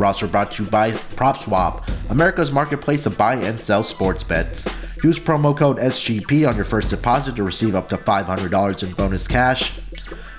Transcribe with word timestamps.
We're 0.00 0.28
brought 0.28 0.52
to 0.52 0.64
you 0.64 0.70
by 0.70 0.92
PropSwap, 0.92 1.86
America's 2.08 2.50
marketplace 2.50 3.02
to 3.02 3.10
buy 3.10 3.34
and 3.34 3.60
sell 3.60 3.82
sports 3.82 4.24
bets. 4.24 4.66
Use 5.04 5.18
promo 5.18 5.54
code 5.54 5.76
SGP 5.76 6.48
on 6.48 6.56
your 6.56 6.64
first 6.64 6.88
deposit 6.88 7.36
to 7.36 7.42
receive 7.42 7.74
up 7.74 7.90
to 7.90 7.98
$500 7.98 8.82
in 8.82 8.94
bonus 8.94 9.28
cash. 9.28 9.78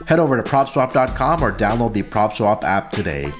Head 0.08 0.18
over 0.18 0.42
to 0.42 0.42
PropSwap.com 0.42 1.44
or 1.44 1.52
download 1.52 1.94
the 1.94 2.02
PropSwap 2.02 2.64
app 2.64 2.92
today. 2.92 3.32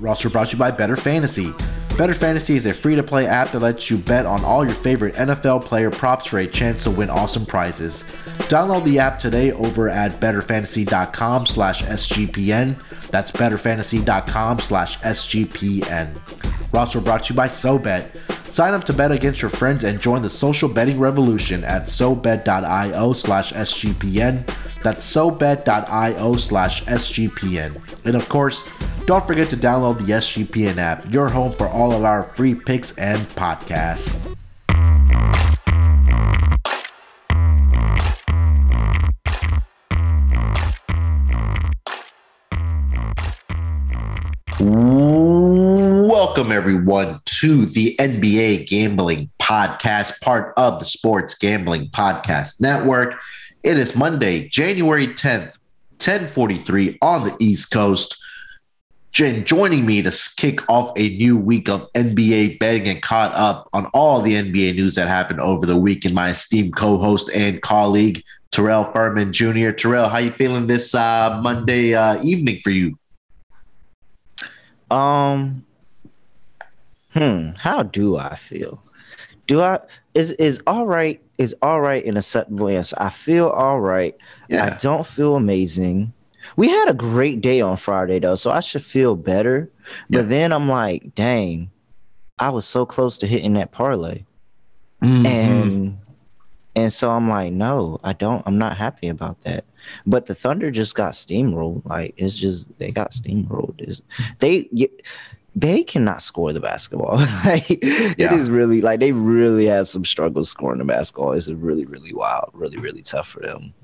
We're 0.00 0.14
brought 0.30 0.50
to 0.50 0.52
you 0.52 0.58
by 0.58 0.70
BettorFantasy. 0.70 1.52
Better 1.98 2.14
Fantasy 2.14 2.54
is 2.54 2.66
a 2.66 2.72
free 2.72 2.94
to 2.94 3.02
play 3.02 3.26
app 3.26 3.50
that 3.50 3.58
lets 3.58 3.90
you 3.90 3.98
bet 3.98 4.24
on 4.24 4.44
all 4.44 4.64
your 4.64 4.72
favorite 4.72 5.16
NFL 5.16 5.64
player 5.64 5.90
props 5.90 6.26
for 6.26 6.38
a 6.38 6.46
chance 6.46 6.84
to 6.84 6.92
win 6.92 7.10
awesome 7.10 7.44
prizes. 7.44 8.04
Download 8.46 8.84
the 8.84 9.00
app 9.00 9.18
today 9.18 9.50
over 9.50 9.88
at 9.88 10.12
bettorfantasy.com 10.12 11.46
slash 11.46 11.82
SGPN. 11.82 12.76
That's 13.10 13.30
bettorfantasy.com 13.30 14.58
slash 14.60 14.98
SGPN. 15.00 16.18
We're 16.72 16.80
also 16.80 17.00
brought 17.00 17.24
to 17.24 17.32
you 17.32 17.36
by 17.36 17.46
SoBet. 17.48 18.10
Sign 18.46 18.74
up 18.74 18.84
to 18.84 18.92
bet 18.92 19.12
against 19.12 19.42
your 19.42 19.50
friends 19.50 19.84
and 19.84 20.00
join 20.00 20.22
the 20.22 20.30
social 20.30 20.68
betting 20.68 20.98
revolution 20.98 21.64
at 21.64 21.82
SoBet.io 21.84 23.12
slash 23.12 23.52
SGPN. 23.52 24.46
That's 24.82 25.10
SoBet.io 25.10 26.34
slash 26.34 26.84
SGPN. 26.84 28.04
And 28.04 28.16
of 28.16 28.28
course, 28.28 28.70
don't 29.06 29.26
forget 29.26 29.48
to 29.50 29.56
download 29.56 29.98
the 29.98 30.12
SGPN 30.12 30.76
app, 30.76 31.12
your 31.12 31.28
home 31.28 31.52
for 31.52 31.68
all 31.68 31.92
of 31.92 32.04
our 32.04 32.24
free 32.34 32.54
picks 32.54 32.96
and 32.98 33.20
podcasts. 33.28 34.34
Welcome, 44.60 46.50
everyone, 46.50 47.20
to 47.26 47.66
the 47.66 47.94
NBA 48.00 48.66
Gambling 48.66 49.30
Podcast, 49.38 50.20
part 50.20 50.52
of 50.56 50.80
the 50.80 50.84
Sports 50.84 51.36
Gambling 51.36 51.90
Podcast 51.90 52.60
Network. 52.60 53.14
It 53.62 53.78
is 53.78 53.94
Monday, 53.94 54.48
January 54.48 55.06
10th, 55.06 55.58
1043 55.98 56.98
on 57.00 57.24
the 57.24 57.36
East 57.38 57.70
Coast. 57.70 58.18
Jen 59.12 59.44
joining 59.44 59.86
me 59.86 60.02
to 60.02 60.12
kick 60.36 60.68
off 60.68 60.92
a 60.96 61.10
new 61.10 61.38
week 61.38 61.68
of 61.68 61.92
NBA 61.92 62.58
betting 62.58 62.88
and 62.88 63.00
caught 63.00 63.32
up 63.34 63.68
on 63.72 63.86
all 63.94 64.20
the 64.20 64.34
NBA 64.34 64.74
news 64.74 64.96
that 64.96 65.06
happened 65.06 65.40
over 65.40 65.66
the 65.66 65.76
week. 65.76 66.04
And 66.04 66.16
my 66.16 66.30
esteemed 66.30 66.74
co-host 66.74 67.30
and 67.32 67.62
colleague 67.62 68.24
Terrell 68.50 68.90
Furman 68.92 69.32
Jr. 69.32 69.70
Terrell, 69.70 70.08
how 70.08 70.18
you 70.18 70.32
feeling 70.32 70.66
this 70.66 70.96
uh, 70.96 71.38
Monday 71.44 71.94
uh, 71.94 72.20
evening 72.24 72.58
for 72.58 72.70
you? 72.70 72.98
Um, 74.90 75.64
hmm, 77.12 77.50
how 77.58 77.82
do 77.82 78.16
I 78.16 78.36
feel? 78.36 78.82
Do 79.46 79.62
I 79.62 79.80
is 80.14 80.32
is 80.32 80.60
all 80.66 80.86
right? 80.86 81.20
Is 81.38 81.54
all 81.62 81.80
right 81.80 82.04
in 82.04 82.16
a 82.16 82.22
certain 82.22 82.56
way? 82.56 82.82
I 82.98 83.08
feel 83.08 83.48
all 83.48 83.80
right. 83.80 84.16
Yeah. 84.48 84.66
I 84.66 84.70
don't 84.76 85.06
feel 85.06 85.36
amazing. 85.36 86.12
We 86.56 86.68
had 86.68 86.88
a 86.88 86.94
great 86.94 87.40
day 87.40 87.60
on 87.60 87.76
Friday 87.76 88.18
though, 88.18 88.34
so 88.34 88.50
I 88.50 88.60
should 88.60 88.84
feel 88.84 89.16
better. 89.16 89.70
Yeah. 90.08 90.20
But 90.20 90.28
then 90.28 90.52
I'm 90.52 90.68
like, 90.68 91.14
dang, 91.14 91.70
I 92.38 92.50
was 92.50 92.66
so 92.66 92.84
close 92.86 93.18
to 93.18 93.26
hitting 93.26 93.54
that 93.54 93.72
parlay. 93.72 94.24
Mm-hmm. 95.02 95.26
And 95.26 95.98
and 96.74 96.92
so 96.92 97.10
I'm 97.10 97.28
like, 97.28 97.52
no, 97.52 98.00
I 98.04 98.12
don't. 98.12 98.42
I'm 98.46 98.58
not 98.58 98.76
happy 98.76 99.08
about 99.08 99.40
that. 99.42 99.64
But 100.06 100.26
the 100.26 100.34
Thunder 100.34 100.70
just 100.70 100.94
got 100.94 101.12
steamrolled. 101.12 101.84
Like 101.84 102.14
it's 102.16 102.36
just 102.36 102.68
they 102.78 102.90
got 102.90 103.12
steamrolled. 103.12 103.80
Is 103.86 104.02
they 104.38 104.68
they 105.56 105.82
cannot 105.82 106.22
score 106.22 106.52
the 106.52 106.60
basketball. 106.60 107.16
like, 107.44 107.68
yeah. 107.68 108.14
It 108.16 108.32
is 108.32 108.50
really 108.50 108.80
like 108.80 109.00
they 109.00 109.12
really 109.12 109.66
have 109.66 109.88
some 109.88 110.04
struggles 110.04 110.50
scoring 110.50 110.78
the 110.78 110.84
basketball. 110.84 111.32
It's 111.32 111.48
really 111.48 111.84
really 111.84 112.14
wild, 112.14 112.50
really 112.52 112.78
really 112.78 113.02
tough 113.02 113.28
for 113.28 113.40
them. 113.40 113.74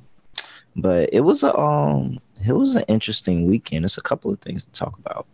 But 0.76 1.10
it 1.12 1.20
was 1.20 1.42
a 1.42 1.56
um 1.56 2.20
it 2.46 2.52
was 2.52 2.76
an 2.76 2.84
interesting 2.88 3.46
weekend. 3.46 3.84
It's 3.84 3.98
a 3.98 4.02
couple 4.02 4.32
of 4.32 4.40
things 4.40 4.64
to 4.64 4.72
talk 4.72 4.98
about. 4.98 5.26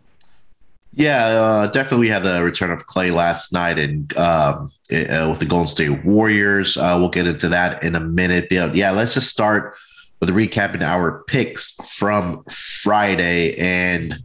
Yeah, 0.93 1.25
uh, 1.25 1.67
definitely. 1.67 2.07
We 2.07 2.09
had 2.09 2.23
the 2.23 2.43
return 2.43 2.69
of 2.69 2.85
Klay 2.85 3.13
last 3.13 3.53
night, 3.53 3.79
and 3.79 4.15
um, 4.17 4.71
uh, 4.91 5.27
with 5.29 5.39
the 5.39 5.45
Golden 5.47 5.69
State 5.69 6.03
Warriors. 6.03 6.75
Uh, 6.75 6.97
we'll 6.99 7.09
get 7.09 7.27
into 7.27 7.47
that 7.49 7.81
in 7.81 7.95
a 7.95 8.01
minute. 8.01 8.47
Yeah, 8.51 8.71
yeah, 8.73 8.91
let's 8.91 9.13
just 9.13 9.29
start 9.29 9.75
with 10.21 10.29
recapping 10.29 10.83
our 10.83 11.23
picks 11.23 11.75
from 11.83 12.43
Friday, 12.49 13.57
and 13.57 14.17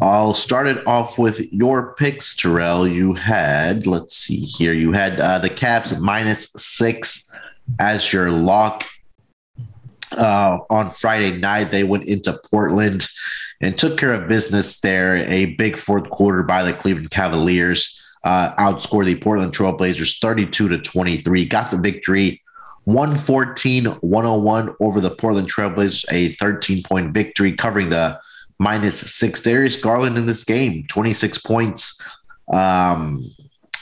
I'll 0.00 0.34
start 0.34 0.68
it 0.68 0.86
off 0.86 1.18
with 1.18 1.52
your 1.52 1.94
picks, 1.96 2.34
Terrell. 2.36 2.86
You 2.86 3.14
had, 3.14 3.86
let's 3.86 4.16
see 4.16 4.40
here, 4.40 4.72
you 4.72 4.92
had 4.92 5.18
uh, 5.18 5.40
the 5.40 5.50
Cavs 5.50 5.98
minus 5.98 6.52
six 6.56 7.30
as 7.80 8.12
your 8.12 8.30
lock. 8.30 8.84
Uh, 10.16 10.58
on 10.70 10.90
Friday 10.90 11.36
night, 11.36 11.70
they 11.70 11.82
went 11.82 12.04
into 12.04 12.38
Portland 12.50 13.08
and 13.60 13.76
took 13.76 13.98
care 13.98 14.14
of 14.14 14.28
business 14.28 14.78
there. 14.78 15.16
A 15.28 15.46
big 15.56 15.76
fourth 15.76 16.08
quarter 16.10 16.44
by 16.44 16.62
the 16.62 16.72
Cleveland 16.72 17.10
Cavaliers 17.10 18.00
uh, 18.22 18.54
outscored 18.54 19.06
the 19.06 19.16
Portland 19.16 19.52
Trailblazers 19.52 20.20
32 20.20 20.68
to 20.68 20.78
23. 20.78 21.44
Got 21.46 21.70
the 21.72 21.78
victory 21.78 22.42
114 22.86 23.86
101 23.86 24.76
over 24.80 25.00
the 25.00 25.10
Portland 25.10 25.50
Trailblazers, 25.52 26.04
a 26.10 26.28
13 26.34 26.84
point 26.84 27.12
victory, 27.12 27.52
covering 27.52 27.90
the 27.90 28.18
minus 28.60 29.00
six. 29.12 29.40
Darius 29.40 29.76
Garland 29.76 30.16
in 30.16 30.26
this 30.26 30.44
game, 30.44 30.86
26 30.88 31.38
points. 31.38 32.00
Um, 32.52 33.28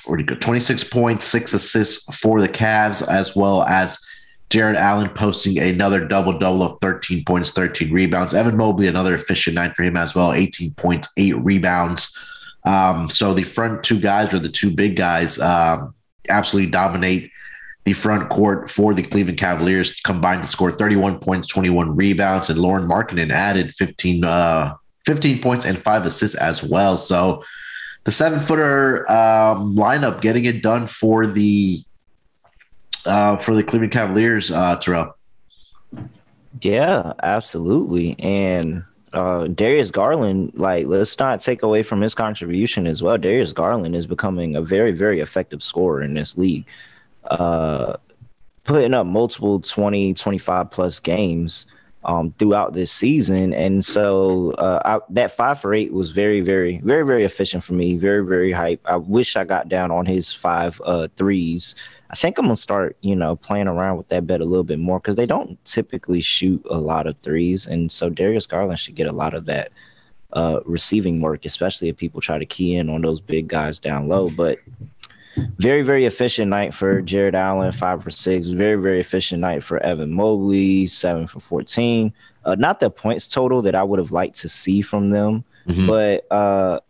where 0.07 0.21
go? 0.23 0.35
26 0.35 0.85
points, 0.85 1.27
six 1.27 1.53
assists 1.53 2.17
for 2.17 2.41
the 2.41 2.49
Cavs, 2.49 3.07
as 3.07 3.37
well 3.37 3.63
as 3.65 3.99
Jarrett 4.49 4.77
Allen 4.77 5.11
posting 5.11 5.59
another 5.59 6.07
double 6.09 6.39
double 6.39 6.63
of 6.63 6.79
13 6.81 7.25
points, 7.27 7.51
13 7.51 7.93
rebounds. 7.93 8.33
Evan 8.33 8.57
Mobley, 8.57 8.89
another 8.89 9.15
efficient 9.15 9.55
night 9.55 9.77
for 9.77 9.83
him 9.83 9.99
as 9.99 10.15
well, 10.15 10.33
18 10.33 10.73
points, 10.75 11.09
eight 11.19 11.37
rebounds. 11.39 12.19
Um, 12.65 13.11
so 13.11 13.35
the 13.35 13.43
front 13.43 13.85
two 13.85 14.01
guys 14.01 14.33
or 14.33 14.39
the 14.39 14.49
two 14.49 14.75
big 14.75 14.97
guys 14.97 15.39
um, 15.39 15.95
absolutely 16.31 16.71
dominate 16.71 17.31
the 17.85 17.93
front 17.93 18.31
court 18.31 18.71
for 18.71 18.95
the 18.95 19.03
Cleveland 19.03 19.39
Cavaliers, 19.39 20.01
combined 20.01 20.43
to 20.43 20.49
score 20.49 20.73
31 20.73 21.19
points, 21.19 21.49
21 21.49 21.95
rebounds, 21.95 22.49
and 22.49 22.59
Lauri 22.59 22.83
Markkanen 22.83 23.31
added 23.31 23.75
15, 23.75 24.25
uh, 24.25 24.75
15 25.07 25.43
points 25.43 25.65
and 25.65 25.79
five 25.79 26.07
assists 26.07 26.37
as 26.37 26.63
well. 26.63 26.97
So 26.97 27.45
the 28.05 28.13
seven 28.13 28.41
footer 28.41 29.11
um, 29.11 29.77
lineup 29.77 30.23
getting 30.23 30.47
it 30.47 30.63
done 30.63 30.87
for 30.87 31.27
the 31.27 31.83
uh, 33.07 33.37
for 33.37 33.55
the 33.55 33.63
Cleveland 33.63 33.93
Cavaliers, 33.93 34.51
uh, 34.51 34.77
Terrell. 34.77 35.15
Yeah, 36.63 37.13
absolutely. 37.23 38.19
And 38.19 38.83
uh, 39.13 39.49
Darius 39.49 39.91
Garland, 39.91 40.53
like, 40.55 40.87
let's 40.87 41.19
not 41.19 41.41
take 41.41 41.63
away 41.63 41.83
from 41.83 42.01
his 42.01 42.15
contribution 42.15 42.87
as 42.87 43.03
well. 43.03 43.19
Darius 43.19 43.53
Garland 43.53 43.95
is 43.95 44.07
becoming 44.07 44.57
a 44.57 44.63
very, 44.63 44.93
very 44.93 45.21
effective 45.21 45.63
scorer 45.63 46.03
in 46.03 46.15
this 46.15 46.39
league. 46.39 46.65
Uh, 47.31 47.97
putting 48.65 48.95
up 48.95 49.07
multiple 49.07 49.61
20, 49.61 50.15
25 50.15 50.71
plus 50.71 51.01
games 51.01 51.67
um, 52.05 52.35
throughout 52.39 52.73
this 52.73 52.91
season. 52.91 53.53
And 53.53 53.85
so 53.85 54.53
uh, 54.53 54.81
I, 54.85 55.01
that 55.11 55.31
five 55.31 55.61
for 55.61 55.75
eight 55.75 55.93
was 55.93 56.11
very, 56.11 56.41
very, 56.41 56.79
very, 56.79 57.05
very 57.05 57.25
efficient 57.25 57.63
for 57.63 57.75
me. 57.75 57.97
Very, 57.97 58.25
very 58.25 58.53
hype. 58.53 58.81
I 58.85 58.97
wish 58.97 59.37
I 59.37 59.45
got 59.45 59.69
down 59.69 59.91
on 59.91 60.07
his 60.07 60.33
five 60.33 60.81
uh, 60.85 61.09
threes 61.17 61.77
I 62.15 62.17
think 62.17 62.39
I'm 62.39 62.45
gonna 62.45 62.55
start, 62.55 62.97
you 63.01 63.17
know, 63.17 63.35
playing 63.35 63.67
around 63.67 63.97
with 63.97 64.07
that 64.11 64.25
bet 64.25 64.41
a 64.41 64.45
little 64.45 64.63
bit 64.63 64.79
more 64.79 65.01
because 65.01 65.17
they 65.17 65.27
don't 65.27 65.63
typically 65.65 66.21
shoot 66.21 66.65
a 66.71 66.79
lot 66.79 67.09
of 67.09 67.17
threes, 67.25 67.67
and 67.67 67.91
so 67.91 68.09
Darius 68.09 68.47
Garland 68.47 68.79
should 68.79 68.95
get 68.95 69.09
a 69.09 69.13
lot 69.13 69.35
of 69.35 69.47
that 69.47 69.73
uh, 70.33 70.61
receiving 70.65 71.21
work, 71.21 71.45
especially 71.45 71.89
if 71.89 71.97
people 71.97 72.21
try 72.21 72.39
to 72.39 72.47
key 72.47 72.77
in 72.77 72.89
on 72.89 73.03
those 73.03 73.21
big 73.21 73.49
guys 73.49 73.81
down 73.81 74.07
low. 74.07 74.31
But 74.31 74.59
very, 75.59 75.83
very 75.83 76.05
efficient 76.05 76.51
night 76.51 76.75
for 76.75 77.01
Jarrett 77.03 77.35
Allen, 77.35 77.73
five 77.73 78.03
for 78.03 78.11
six. 78.11 78.49
Very, 78.49 78.81
very 78.81 79.01
efficient 79.01 79.41
night 79.41 79.63
for 79.63 79.79
Evan 79.83 80.13
Mobley, 80.13 80.87
seven 80.87 81.27
for 81.27 81.41
fourteen. 81.41 82.13
Uh, 82.45 82.55
not 82.55 82.81
the 82.81 82.91
points 82.91 83.27
total 83.27 83.63
that 83.63 83.75
I 83.75 83.83
would 83.83 83.99
have 83.99 84.13
liked 84.13 84.37
to 84.41 84.49
see 84.49 84.83
from 84.83 85.11
them, 85.11 85.45
mm-hmm. 85.67 85.87
but 85.87 86.27
uh, 86.31 86.81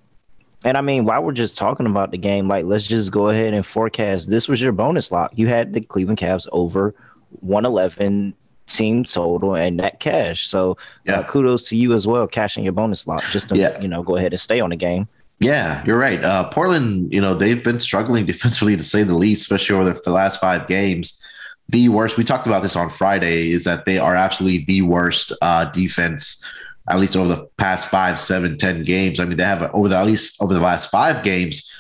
And 0.65 0.77
I 0.77 0.81
mean, 0.81 1.05
while 1.05 1.23
we're 1.23 1.33
just 1.33 1.57
talking 1.57 1.87
about 1.87 2.11
the 2.11 2.19
game, 2.19 2.49
like 2.49 2.65
let's 2.65 2.87
just 2.87 3.13
go 3.13 3.29
ahead 3.29 3.55
and 3.55 3.65
forecast. 3.65 4.31
This 4.31 4.49
was 4.49 4.61
your 4.61 4.73
bonus 4.73 5.13
lock. 5.13 5.33
You 5.35 5.47
had 5.47 5.73
the 5.73 5.81
Cleveland 5.81 6.19
Cavs 6.19 6.49
over 6.53 6.95
111 7.41 8.35
team 8.67 9.05
total 9.05 9.55
and 9.55 9.77
net 9.77 10.01
cash. 10.01 10.49
So 10.49 10.73
uh, 10.73 10.75
yeah. 11.05 11.19
uh, 11.21 11.25
kudos 11.25 11.69
to 11.69 11.77
you 11.77 11.93
as 11.93 12.07
well, 12.07 12.27
cashing 12.27 12.65
your 12.65 12.73
bonus 12.73 13.07
lock 13.07 13.23
just 13.31 13.51
to 13.51 13.57
yeah. 13.57 13.79
you 13.81 13.89
know 13.89 14.03
go 14.03 14.17
ahead 14.17 14.33
and 14.33 14.41
stay 14.41 14.61
on 14.61 14.71
the 14.71 14.77
game. 14.77 15.09
Yeah, 15.45 15.85
you're 15.85 15.99
right. 15.99 16.25
Uh, 16.25 16.49
Portland, 16.49 17.13
you 17.13 17.21
know, 17.21 17.35
they've 17.35 17.63
been 17.63 17.79
struggling 17.79 18.25
defensively 18.33 18.79
to 18.79 18.83
say 18.83 19.03
the 19.03 19.15
least, 19.15 19.43
especially 19.43 19.77
over 19.77 19.93
the 19.93 20.11
last 20.11 20.41
five 20.41 20.67
games. 20.67 21.23
The 21.69 21.91
worst, 21.91 22.17
we 22.17 22.25
talked 22.25 22.47
about 22.47 22.63
this 22.63 22.77
on 22.77 22.89
Friday, 22.89 23.51
is 23.51 23.65
that 23.65 23.85
they 23.85 23.99
are 23.99 24.15
absolutely 24.15 24.65
the 24.65 24.81
worst 24.83 25.33
uh, 25.43 25.67
defense, 25.67 26.43
at 26.89 26.99
least 26.99 27.15
over 27.15 27.29
the 27.29 27.47
past 27.59 27.89
five, 27.89 28.19
seven, 28.19 28.57
ten 28.57 28.85
games. 28.85 29.21
I 29.21 29.27
mean, 29.27 29.37
they 29.37 29.45
have 29.45 29.71
over 29.75 29.89
the, 29.89 29.97
at 29.99 30.07
least 30.07 30.41
over 30.43 30.55
the 30.55 30.61
last 30.61 30.91
five 30.91 31.23
games, 31.23 31.71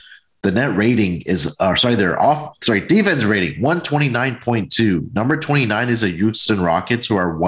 the 0.42 0.50
net 0.50 0.76
rating 0.76 1.22
is, 1.22 1.56
or 1.58 1.74
sorry, 1.74 1.94
they're 1.94 2.20
off, 2.20 2.54
sorry, 2.62 2.86
defense 2.86 3.24
rating 3.24 3.62
129.2. 3.62 5.14
Number 5.14 5.38
29 5.38 5.88
is 5.88 6.02
a 6.02 6.08
Houston 6.08 6.60
Rockets 6.60 7.06
who 7.06 7.16
are 7.16 7.38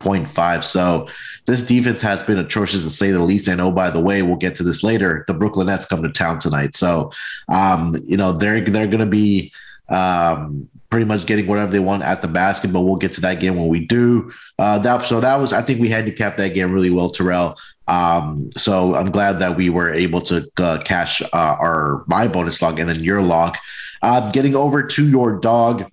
121.5. 0.00 0.64
So 0.64 1.08
this 1.46 1.62
defense 1.62 2.02
has 2.02 2.22
been 2.22 2.38
atrocious 2.38 2.84
to 2.84 2.90
say 2.90 3.10
the 3.10 3.22
least. 3.22 3.48
And 3.48 3.60
oh, 3.60 3.70
by 3.70 3.90
the 3.90 4.00
way, 4.00 4.22
we'll 4.22 4.36
get 4.36 4.56
to 4.56 4.62
this 4.62 4.82
later. 4.82 5.24
The 5.26 5.34
Brooklyn 5.34 5.66
Nets 5.66 5.86
come 5.86 6.02
to 6.02 6.10
town 6.10 6.38
tonight. 6.38 6.74
So, 6.74 7.12
um, 7.48 7.96
you 8.04 8.16
know, 8.16 8.32
they're, 8.32 8.60
they're 8.60 8.86
going 8.86 9.00
to 9.00 9.06
be, 9.06 9.52
um, 9.88 10.68
pretty 10.90 11.06
much 11.06 11.24
getting 11.24 11.46
whatever 11.46 11.70
they 11.70 11.78
want 11.78 12.02
at 12.02 12.20
the 12.20 12.28
basket, 12.28 12.72
but 12.72 12.80
we'll 12.80 12.96
get 12.96 13.12
to 13.12 13.20
that 13.20 13.38
game 13.38 13.56
when 13.56 13.68
we 13.68 13.86
do. 13.86 14.32
Uh, 14.58 14.78
that 14.78 15.06
so 15.06 15.20
that 15.20 15.36
was 15.36 15.52
I 15.52 15.62
think 15.62 15.80
we 15.80 15.88
handicapped 15.88 16.36
that 16.38 16.48
game 16.48 16.72
really 16.72 16.90
well, 16.90 17.10
Terrell. 17.10 17.56
Um, 17.86 18.50
so 18.52 18.96
I'm 18.96 19.10
glad 19.10 19.38
that 19.38 19.56
we 19.56 19.70
were 19.70 19.92
able 19.92 20.20
to 20.22 20.48
uh, 20.58 20.82
cash 20.84 21.22
uh, 21.22 21.28
our 21.32 22.04
my 22.08 22.28
bonus 22.28 22.60
log 22.60 22.78
and 22.78 22.88
then 22.88 23.02
your 23.02 23.22
log. 23.22 23.56
Uh, 24.02 24.30
getting 24.32 24.56
over 24.56 24.82
to 24.82 25.08
your 25.08 25.38
dog. 25.38 25.90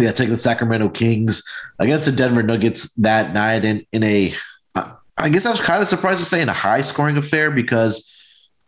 Yeah, 0.00 0.12
taking 0.12 0.32
the 0.32 0.38
Sacramento 0.38 0.88
Kings 0.88 1.42
against 1.78 2.06
the 2.06 2.12
Denver 2.12 2.42
Nuggets 2.42 2.92
that 2.94 3.32
night 3.32 3.64
in 3.64 3.86
in 3.92 4.02
a. 4.02 4.34
Uh, 4.74 4.94
guess 5.28 5.46
I 5.46 5.50
was 5.50 5.60
kind 5.60 5.82
of 5.82 5.88
surprised 5.88 6.20
to 6.20 6.24
say 6.24 6.40
in 6.40 6.48
a 6.48 6.54
high 6.54 6.82
scoring 6.82 7.16
affair 7.16 7.50
because 7.50 8.16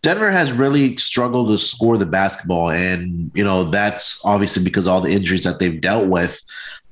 Denver 0.03 0.31
has 0.31 0.53
really 0.53 0.97
struggled 0.97 1.49
to 1.49 1.59
score 1.59 1.97
the 1.97 2.07
basketball, 2.07 2.71
and 2.71 3.31
you 3.35 3.45
know 3.45 3.65
that's 3.65 4.21
obviously 4.25 4.63
because 4.65 4.87
all 4.87 5.01
the 5.01 5.11
injuries 5.11 5.45
that 5.45 5.59
they've 5.59 5.81
dealt 5.81 6.09
with. 6.09 6.41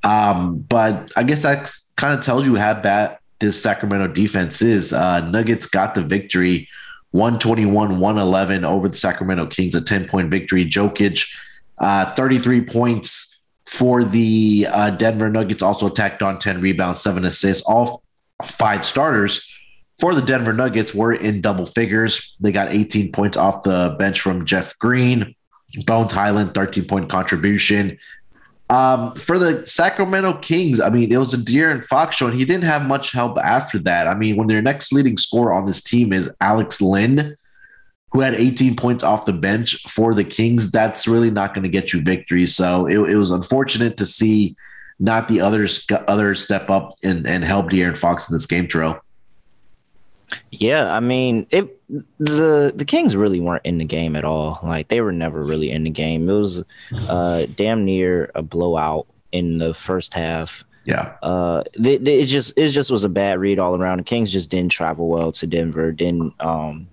Um, 0.05 0.61
but 0.61 1.13
I 1.17 1.25
guess 1.25 1.43
that 1.43 1.71
kind 1.97 2.19
of 2.19 2.25
tells 2.25 2.47
you 2.47 2.57
how 2.57 2.75
bad 2.75 3.19
this 3.41 3.61
Sacramento 3.61 4.09
defense 4.09 4.63
is. 4.63 4.93
Uh, 4.93 5.29
Nuggets 5.29 5.67
got 5.67 5.95
the 5.95 6.03
victory, 6.03 6.69
121-111 7.15 8.63
over 8.63 8.89
the 8.89 8.97
Sacramento 8.97 9.47
Kings, 9.47 9.75
a 9.75 9.81
10-point 9.81 10.31
victory. 10.31 10.65
Jokic, 10.65 11.29
uh, 11.79 12.15
33 12.15 12.63
points 12.63 13.30
for 13.71 14.03
the 14.03 14.67
uh, 14.69 14.91
Denver 14.91 15.31
Nuggets, 15.31 15.63
also 15.63 15.87
attacked 15.87 16.23
on 16.23 16.41
10 16.41 16.61
rebounds, 16.61 17.01
seven 17.01 17.25
assists. 17.25 17.63
All 17.69 18.03
five 18.45 18.85
starters 18.85 19.49
for 20.01 20.13
the 20.13 20.21
Denver 20.21 20.53
Nuggets 20.53 20.93
were 20.93 21.13
in 21.13 21.41
double 21.41 21.67
figures. 21.67 22.35
They 22.41 22.51
got 22.51 22.73
18 22.73 23.13
points 23.13 23.37
off 23.37 23.63
the 23.63 23.95
bench 23.97 24.21
from 24.21 24.45
Jeff 24.45 24.77
Green. 24.81 25.37
Bones 25.87 26.11
Hyland, 26.11 26.53
13 26.53 26.85
point 26.87 27.09
contribution. 27.09 27.97
Um, 28.71 29.15
for 29.15 29.39
the 29.39 29.65
Sacramento 29.65 30.39
Kings, 30.39 30.81
I 30.81 30.91
mean, 30.91 31.13
it 31.13 31.19
was 31.19 31.33
a 31.33 31.39
De'Aaron 31.39 31.85
Fox 31.85 32.17
show, 32.17 32.27
and 32.27 32.37
he 32.37 32.45
didn't 32.45 32.65
have 32.65 32.89
much 32.89 33.13
help 33.13 33.39
after 33.39 33.79
that. 33.81 34.09
I 34.09 34.15
mean, 34.15 34.35
when 34.35 34.49
their 34.49 34.63
next 34.63 34.93
leading 34.93 35.17
scorer 35.17 35.53
on 35.53 35.67
this 35.67 35.81
team 35.81 36.13
is 36.13 36.29
Alex 36.41 36.83
Len, 36.83 37.37
who 38.13 38.21
had 38.21 38.35
18 38.35 38.77
points 38.77 39.05
off 39.05 39.25
the 39.25 39.33
bench 39.33 39.83
for 39.85 40.15
the 40.15 40.25
Kings, 40.25 40.71
that's 40.71 41.07
really 41.07 41.31
not 41.31 41.55
going 41.55 41.63
to 41.63 41.71
get 41.71 41.93
you 41.93 42.03
victory. 42.03 42.47
So 42.47 42.87
it, 42.87 42.99
it, 43.11 43.17
was 43.17 43.31
unfortunate 43.31 43.97
to 43.99 44.07
see 44.07 44.57
not 44.99 45.29
the 45.29 45.41
others 45.41 45.87
others 46.09 46.43
step 46.43 46.69
up 46.71 46.97
and, 47.03 47.27
and 47.27 47.45
help 47.45 47.71
De'Aaron 47.71 47.97
Fox 47.97 48.29
in 48.29 48.35
this 48.35 48.47
game, 48.47 48.67
Terrell. 48.67 49.01
Yeah, 50.51 50.93
I 50.93 51.01
mean, 51.01 51.47
it 51.51 51.81
the 52.19 52.73
the 52.75 52.85
Kings 52.85 53.17
really 53.17 53.41
weren't 53.41 53.65
in 53.65 53.79
the 53.79 53.85
game 53.85 54.17
at 54.17 54.25
all. 54.25 54.61
Like 54.63 54.89
they 54.89 55.01
were 55.01 55.13
never 55.13 55.45
really 55.45 55.71
in 55.71 55.85
the 55.85 55.91
game. 55.91 56.29
It 56.29 56.33
was 56.33 56.63
uh 56.93 57.47
damn 57.57 57.85
near 57.85 58.31
a 58.35 58.43
blowout 58.43 59.07
in 59.33 59.59
the 59.59 59.75
first 59.75 60.15
half. 60.15 60.65
Yeah. 60.85 61.15
Uh 61.23 61.63
it, 61.75 62.07
it 62.07 62.27
just 62.27 62.57
it 62.57 62.69
just 62.71 62.91
was 62.91 63.05
a 63.05 63.09
bad 63.09 63.39
read 63.39 63.59
all 63.59 63.81
around. 63.81 63.99
The 63.99 64.05
Kings 64.05 64.33
just 64.33 64.51
didn't 64.51 64.73
travel 64.73 65.09
well 65.09 65.33
to 65.33 65.47
Denver. 65.47 65.93
Didn't 65.93 66.35
um 66.41 66.87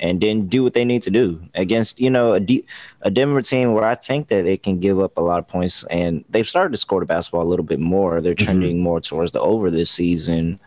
and 0.00 0.20
didn't 0.20 0.50
do 0.50 0.62
what 0.62 0.74
they 0.74 0.84
need 0.84 1.02
to 1.02 1.10
do 1.10 1.40
against 1.54 2.00
you 2.00 2.10
know 2.10 2.34
a, 2.34 2.40
D, 2.40 2.64
a 3.02 3.10
Denver 3.10 3.42
team 3.42 3.72
where 3.72 3.84
I 3.84 3.94
think 3.94 4.28
that 4.28 4.44
they 4.44 4.56
can 4.56 4.80
give 4.80 5.00
up 5.00 5.16
a 5.16 5.20
lot 5.20 5.38
of 5.38 5.48
points 5.48 5.84
and 5.84 6.24
they've 6.28 6.48
started 6.48 6.72
to 6.72 6.78
score 6.78 7.00
the 7.00 7.06
basketball 7.06 7.42
a 7.42 7.44
little 7.44 7.64
bit 7.64 7.80
more. 7.80 8.20
They're 8.20 8.34
mm-hmm. 8.34 8.44
trending 8.44 8.76
mm-hmm. 8.76 8.84
more 8.84 9.00
towards 9.00 9.32
the 9.32 9.40
over 9.40 9.70
this 9.70 9.90
season. 9.90 10.60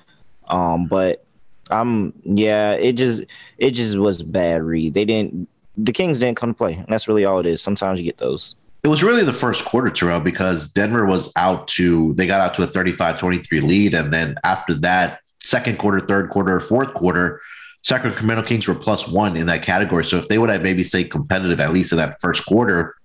Um, 0.48 0.88
but 0.88 1.26
I'm 1.70 2.14
yeah, 2.24 2.72
it 2.72 2.94
just 2.94 3.24
it 3.58 3.72
just 3.72 3.98
was 3.98 4.24
bad 4.24 4.64
read. 4.64 4.94
They 4.94 5.06
didn't 5.06 5.48
the 5.86 5.94
Kings 5.94 6.20
didn't 6.20 6.38
come 6.38 6.52
to 6.52 6.58
play. 6.58 6.74
And 6.74 6.88
that's 6.88 7.08
really 7.08 7.26
all 7.26 7.40
it 7.40 7.46
is. 7.46 7.62
Sometimes 7.62 8.00
you 8.00 8.06
get 8.06 8.18
those. 8.18 8.56
It 8.84 8.88
was 8.88 9.04
really 9.04 9.24
the 9.24 9.34
first 9.34 9.66
quarter, 9.66 9.90
Terrell, 9.90 10.20
because 10.20 10.70
Denver 10.70 11.06
was 11.06 11.32
out 11.36 11.68
to 11.70 12.14
they 12.14 12.26
got 12.26 12.42
out 12.42 12.54
to 12.56 12.64
a 12.64 12.68
35-23 12.68 13.62
lead. 13.62 13.94
And 13.94 14.14
then 14.14 14.36
after 14.44 14.74
that, 14.76 15.20
second 15.42 15.80
quarter, 15.80 16.00
third 16.00 16.30
quarter, 16.30 16.60
fourth 16.60 16.94
quarter, 16.94 17.42
Sacramento 17.82 18.44
Kings 18.44 18.68
were 18.68 18.76
plus 18.76 19.08
one 19.08 19.38
in 19.38 19.48
that 19.48 19.64
category. 19.64 20.04
So 20.04 20.18
if 20.18 20.28
they 20.28 20.38
would 20.38 20.50
have 20.50 20.62
maybe 20.62 20.84
say 20.84 21.04
competitive 21.04 21.60
at 21.60 21.72
least 21.72 21.92
in 21.92 21.98
that 21.98 22.20
first 22.20 22.46
quarter, 22.46 22.96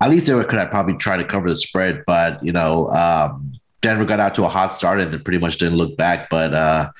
at 0.00 0.10
least 0.10 0.26
they 0.26 0.32
could 0.32 0.52
have 0.54 0.70
probably 0.70 0.96
tried 0.96 1.18
to 1.18 1.24
cover 1.24 1.48
the 1.48 1.56
spread. 1.56 2.02
But 2.06 2.44
you 2.44 2.52
know, 2.52 2.88
um, 2.90 3.58
Denver 3.80 4.04
got 4.04 4.20
out 4.20 4.34
to 4.36 4.44
a 4.44 4.48
hot 4.48 4.72
start 4.72 5.00
and 5.00 5.12
then 5.12 5.22
pretty 5.22 5.38
much 5.38 5.58
didn't 5.58 5.76
look 5.76 5.96
back. 5.96 6.28
But 6.30 6.54
uh, 6.54 6.90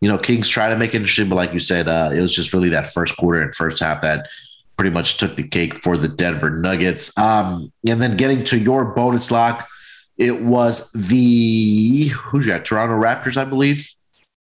you 0.00 0.08
know, 0.08 0.18
Kings 0.18 0.48
try 0.48 0.68
to 0.68 0.76
make 0.76 0.94
it 0.94 0.98
interesting, 0.98 1.28
but 1.28 1.36
like 1.36 1.52
you 1.52 1.60
said, 1.60 1.86
uh, 1.86 2.10
it 2.12 2.20
was 2.20 2.34
just 2.34 2.52
really 2.52 2.70
that 2.70 2.92
first 2.92 3.16
quarter 3.16 3.40
and 3.42 3.54
first 3.54 3.80
half 3.80 4.00
that 4.02 4.28
pretty 4.76 4.90
much 4.90 5.18
took 5.18 5.36
the 5.36 5.46
cake 5.46 5.82
for 5.82 5.98
the 5.98 6.08
Denver 6.08 6.48
Nuggets. 6.48 7.16
Um, 7.18 7.70
and 7.86 8.00
then 8.00 8.16
getting 8.16 8.44
to 8.44 8.58
your 8.58 8.86
bonus 8.86 9.30
lock, 9.30 9.68
it 10.16 10.42
was 10.42 10.90
the 10.92 12.08
who's 12.08 12.46
that? 12.46 12.64
Toronto 12.64 12.94
Raptors, 12.94 13.36
I 13.36 13.44
believe, 13.44 13.90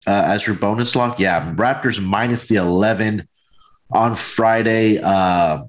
uh, 0.08 0.22
as 0.26 0.46
your 0.46 0.56
bonus 0.56 0.96
lock. 0.96 1.20
Yeah, 1.20 1.55
Raptors 1.55 2.02
minus 2.02 2.46
the 2.46 2.56
eleven 2.56 3.28
on 3.90 4.14
Friday. 4.16 4.99
Uh, 4.99 5.64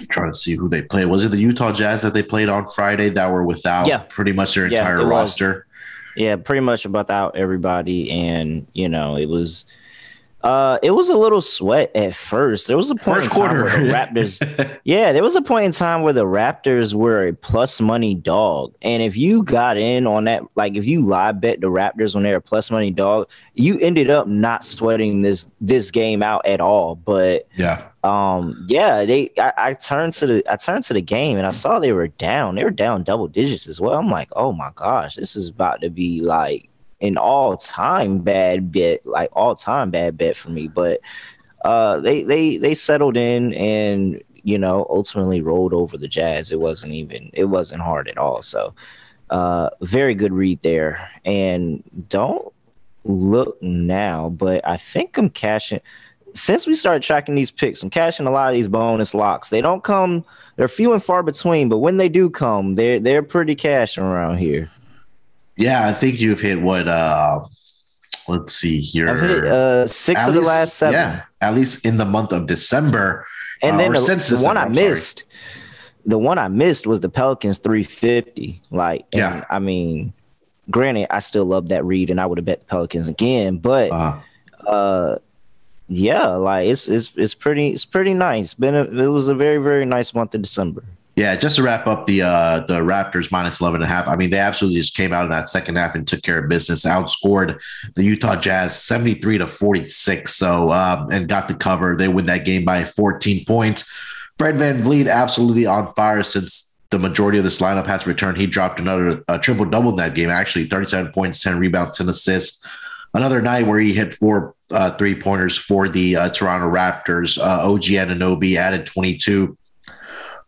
I'm 0.00 0.06
trying 0.10 0.30
to 0.30 0.36
see 0.36 0.54
who 0.54 0.68
they 0.68 0.82
played. 0.82 1.06
Was 1.06 1.24
it 1.24 1.30
the 1.30 1.38
Utah 1.38 1.72
Jazz 1.72 2.02
that 2.02 2.12
they 2.12 2.22
played 2.22 2.50
on 2.50 2.68
Friday 2.68 3.08
that 3.08 3.32
were 3.32 3.44
without 3.44 3.86
yeah. 3.86 4.04
pretty 4.08 4.32
much 4.32 4.54
their 4.54 4.66
yeah, 4.66 4.80
entire 4.80 5.06
roster? 5.06 5.66
Yeah, 6.16 6.36
pretty 6.36 6.60
much 6.60 6.84
without 6.84 7.34
everybody, 7.34 8.10
and 8.10 8.66
you 8.74 8.88
know 8.88 9.16
it 9.16 9.26
was. 9.26 9.64
Uh, 10.42 10.78
it 10.84 10.92
was 10.92 11.08
a 11.08 11.16
little 11.16 11.40
sweat 11.40 11.90
at 11.96 12.14
first. 12.14 12.68
There 12.68 12.76
was 12.76 12.90
a 12.90 12.94
point 12.94 13.24
first 13.24 13.30
quarter 13.30 13.64
where 13.64 13.82
the 13.82 13.92
Raptors. 13.92 14.78
yeah, 14.84 15.12
there 15.12 15.22
was 15.22 15.34
a 15.34 15.42
point 15.42 15.66
in 15.66 15.72
time 15.72 16.02
where 16.02 16.12
the 16.12 16.24
Raptors 16.24 16.94
were 16.94 17.26
a 17.26 17.32
plus 17.32 17.80
money 17.80 18.14
dog, 18.14 18.72
and 18.80 19.02
if 19.02 19.16
you 19.16 19.42
got 19.42 19.76
in 19.76 20.06
on 20.06 20.24
that, 20.24 20.44
like 20.54 20.76
if 20.76 20.86
you 20.86 21.02
live 21.04 21.40
bet 21.40 21.60
the 21.60 21.66
Raptors 21.66 22.14
when 22.14 22.22
they're 22.22 22.36
a 22.36 22.40
plus 22.40 22.70
money 22.70 22.92
dog, 22.92 23.28
you 23.54 23.80
ended 23.80 24.10
up 24.10 24.28
not 24.28 24.64
sweating 24.64 25.22
this 25.22 25.48
this 25.60 25.90
game 25.90 26.22
out 26.22 26.46
at 26.46 26.60
all. 26.60 26.94
But 26.94 27.48
yeah, 27.56 27.88
um, 28.04 28.64
yeah, 28.68 29.04
they. 29.04 29.32
I, 29.38 29.52
I, 29.56 29.74
turned 29.74 30.12
to 30.14 30.26
the 30.28 30.44
I 30.48 30.54
turned 30.54 30.84
to 30.84 30.94
the 30.94 31.02
game 31.02 31.36
and 31.36 31.48
I 31.48 31.50
saw 31.50 31.80
they 31.80 31.92
were 31.92 32.08
down. 32.08 32.54
They 32.54 32.62
were 32.62 32.70
down 32.70 33.02
double 33.02 33.26
digits 33.26 33.66
as 33.66 33.80
well. 33.80 33.98
I'm 33.98 34.08
like, 34.08 34.28
oh 34.36 34.52
my 34.52 34.70
gosh, 34.76 35.16
this 35.16 35.34
is 35.34 35.48
about 35.48 35.80
to 35.80 35.90
be 35.90 36.20
like 36.20 36.68
an 37.00 37.16
all 37.16 37.56
time 37.56 38.18
bad 38.18 38.72
bet, 38.72 39.04
like 39.06 39.30
all 39.32 39.54
time 39.54 39.90
bad 39.90 40.16
bet 40.16 40.36
for 40.36 40.50
me. 40.50 40.68
But 40.68 41.00
uh, 41.64 42.00
they 42.00 42.22
they 42.22 42.56
they 42.56 42.74
settled 42.74 43.16
in 43.16 43.54
and 43.54 44.22
you 44.42 44.58
know 44.58 44.86
ultimately 44.90 45.40
rolled 45.40 45.74
over 45.74 45.96
the 45.96 46.08
Jazz. 46.08 46.52
It 46.52 46.60
wasn't 46.60 46.94
even 46.94 47.30
it 47.32 47.44
wasn't 47.44 47.82
hard 47.82 48.08
at 48.08 48.18
all. 48.18 48.42
So 48.42 48.74
uh, 49.30 49.70
very 49.82 50.14
good 50.14 50.32
read 50.32 50.62
there. 50.62 51.10
And 51.24 51.82
don't 52.08 52.52
look 53.04 53.62
now, 53.62 54.28
but 54.30 54.66
I 54.66 54.76
think 54.76 55.16
I'm 55.16 55.30
cashing 55.30 55.80
since 56.34 56.66
we 56.66 56.74
started 56.74 57.02
tracking 57.02 57.34
these 57.34 57.50
picks, 57.50 57.82
I'm 57.82 57.90
cashing 57.90 58.26
a 58.26 58.30
lot 58.30 58.48
of 58.48 58.54
these 58.54 58.68
bonus 58.68 59.14
locks. 59.14 59.50
They 59.50 59.60
don't 59.60 59.82
come; 59.82 60.24
they're 60.56 60.68
few 60.68 60.92
and 60.92 61.02
far 61.02 61.22
between. 61.22 61.68
But 61.68 61.78
when 61.78 61.96
they 61.96 62.08
do 62.08 62.30
come, 62.30 62.74
they're 62.74 63.00
they're 63.00 63.22
pretty 63.22 63.54
cashing 63.54 64.04
around 64.04 64.38
here. 64.38 64.70
Yeah, 65.58 65.86
I 65.86 65.92
think 65.92 66.20
you've 66.20 66.40
hit 66.40 66.60
what? 66.60 66.88
uh 66.88 67.40
Let's 68.28 68.52
see 68.52 68.80
here. 68.80 69.16
Hit 69.16 69.44
uh, 69.46 69.86
six 69.86 70.20
at 70.20 70.28
of 70.28 70.34
least, 70.34 70.42
the 70.42 70.48
last 70.48 70.74
seven. 70.74 70.92
Yeah, 70.92 71.22
at 71.40 71.54
least 71.54 71.86
in 71.86 71.96
the 71.96 72.04
month 72.04 72.32
of 72.32 72.46
December. 72.46 73.26
And 73.62 73.76
uh, 73.76 73.78
then 73.78 73.92
the, 73.92 74.36
the 74.38 74.44
one 74.44 74.58
I 74.58 74.68
missed, 74.68 75.24
the 76.04 76.18
one 76.18 76.38
I 76.38 76.48
missed 76.48 76.86
was 76.86 77.00
the 77.00 77.08
Pelicans 77.08 77.56
350. 77.58 78.60
Like, 78.70 79.06
yeah, 79.12 79.44
I 79.48 79.58
mean, 79.58 80.12
granted, 80.70 81.12
I 81.12 81.20
still 81.20 81.46
love 81.46 81.68
that 81.68 81.84
read, 81.84 82.10
and 82.10 82.20
I 82.20 82.26
would 82.26 82.36
have 82.36 82.44
bet 82.44 82.60
the 82.60 82.66
Pelicans 82.66 83.08
again, 83.08 83.56
but. 83.56 83.90
uh 83.90 84.20
uh 84.66 85.18
yeah, 85.90 86.26
like 86.26 86.68
it's 86.68 86.86
it's 86.88 87.10
it's 87.16 87.34
pretty 87.34 87.70
it's 87.70 87.86
pretty 87.86 88.12
nice. 88.12 88.52
Been 88.52 88.74
a, 88.74 88.82
it 88.84 89.06
was 89.06 89.28
a 89.28 89.34
very 89.34 89.56
very 89.56 89.86
nice 89.86 90.12
month 90.12 90.34
of 90.34 90.42
December. 90.42 90.84
Yeah, 91.18 91.34
just 91.34 91.56
to 91.56 91.64
wrap 91.64 91.88
up 91.88 92.06
the 92.06 92.22
uh 92.22 92.60
the 92.60 92.78
Raptors 92.78 93.32
minus 93.32 93.60
11 93.60 93.82
and 93.82 93.90
a 93.90 93.92
half. 93.92 94.06
I 94.06 94.14
mean, 94.14 94.30
they 94.30 94.38
absolutely 94.38 94.78
just 94.78 94.94
came 94.94 95.12
out 95.12 95.24
in 95.24 95.30
that 95.30 95.48
second 95.48 95.74
half 95.74 95.96
and 95.96 96.06
took 96.06 96.22
care 96.22 96.38
of 96.38 96.48
business, 96.48 96.84
outscored 96.84 97.58
the 97.96 98.04
Utah 98.04 98.36
Jazz 98.36 98.80
73 98.80 99.38
to 99.38 99.48
46. 99.48 100.32
So 100.32 100.70
um 100.70 101.08
and 101.10 101.28
got 101.28 101.48
the 101.48 101.54
cover. 101.54 101.96
They 101.96 102.06
win 102.06 102.26
that 102.26 102.44
game 102.44 102.64
by 102.64 102.84
14 102.84 103.44
points. 103.46 103.90
Fred 104.38 104.54
VanVleet 104.54 105.10
absolutely 105.12 105.66
on 105.66 105.88
fire 105.88 106.22
since 106.22 106.76
the 106.90 107.00
majority 107.00 107.38
of 107.38 107.44
this 107.44 107.60
lineup 107.60 107.86
has 107.86 108.06
returned. 108.06 108.38
He 108.38 108.46
dropped 108.46 108.78
another 108.78 109.24
triple 109.40 109.64
double 109.64 109.90
in 109.90 109.96
that 109.96 110.14
game, 110.14 110.30
actually 110.30 110.66
37 110.66 111.10
points, 111.10 111.42
10 111.42 111.58
rebounds, 111.58 111.98
10 111.98 112.08
assists. 112.08 112.64
Another 113.12 113.42
night 113.42 113.66
where 113.66 113.80
he 113.80 113.92
hit 113.92 114.14
four 114.14 114.54
uh, 114.70 114.96
three 114.96 115.20
pointers 115.20 115.56
for 115.58 115.88
the 115.88 116.14
uh, 116.14 116.28
Toronto 116.28 116.70
Raptors. 116.70 117.38
Uh, 117.38 117.68
OG 117.72 117.82
Anunoby 117.82 118.54
added 118.54 118.86
22 118.86 119.57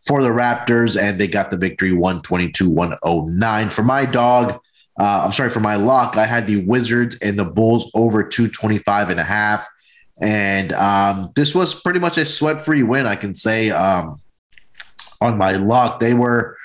for 0.07 0.23
the 0.23 0.29
Raptors, 0.29 1.01
and 1.01 1.21
they 1.21 1.27
got 1.27 1.51
the 1.51 1.57
victory 1.57 1.93
122 1.93 2.71
109. 2.71 3.71
For 3.71 3.83
my 3.83 4.07
dog, 4.07 4.61
uh, 4.99 5.23
I'm 5.25 5.33
sorry, 5.33 5.51
for 5.51 5.61
my 5.61 5.77
lock, 5.77 6.17
I 6.17 6.27
had 6.27 6.47
the 6.47 6.65
Wizards 6.65 7.17
and 7.23 7.39
the 7.39 7.45
Bulls 7.45 7.91
over 7.95 8.23
225 8.23 9.11
and 9.11 9.21
a 9.21 9.25
half. 9.25 9.67
And 10.21 10.73
um, 10.75 11.33
this 11.35 11.55
was 11.55 11.75
pretty 11.75 11.99
much 11.99 12.19
a 12.19 12.27
sweat 12.27 12.65
free 12.65 12.83
win, 12.83 13.07
I 13.07 13.17
can 13.17 13.35
say. 13.35 13.71
Um, 13.71 14.21
on 15.21 15.39
my 15.39 15.53
lock, 15.53 16.01
they 16.01 16.15
were 16.15 16.57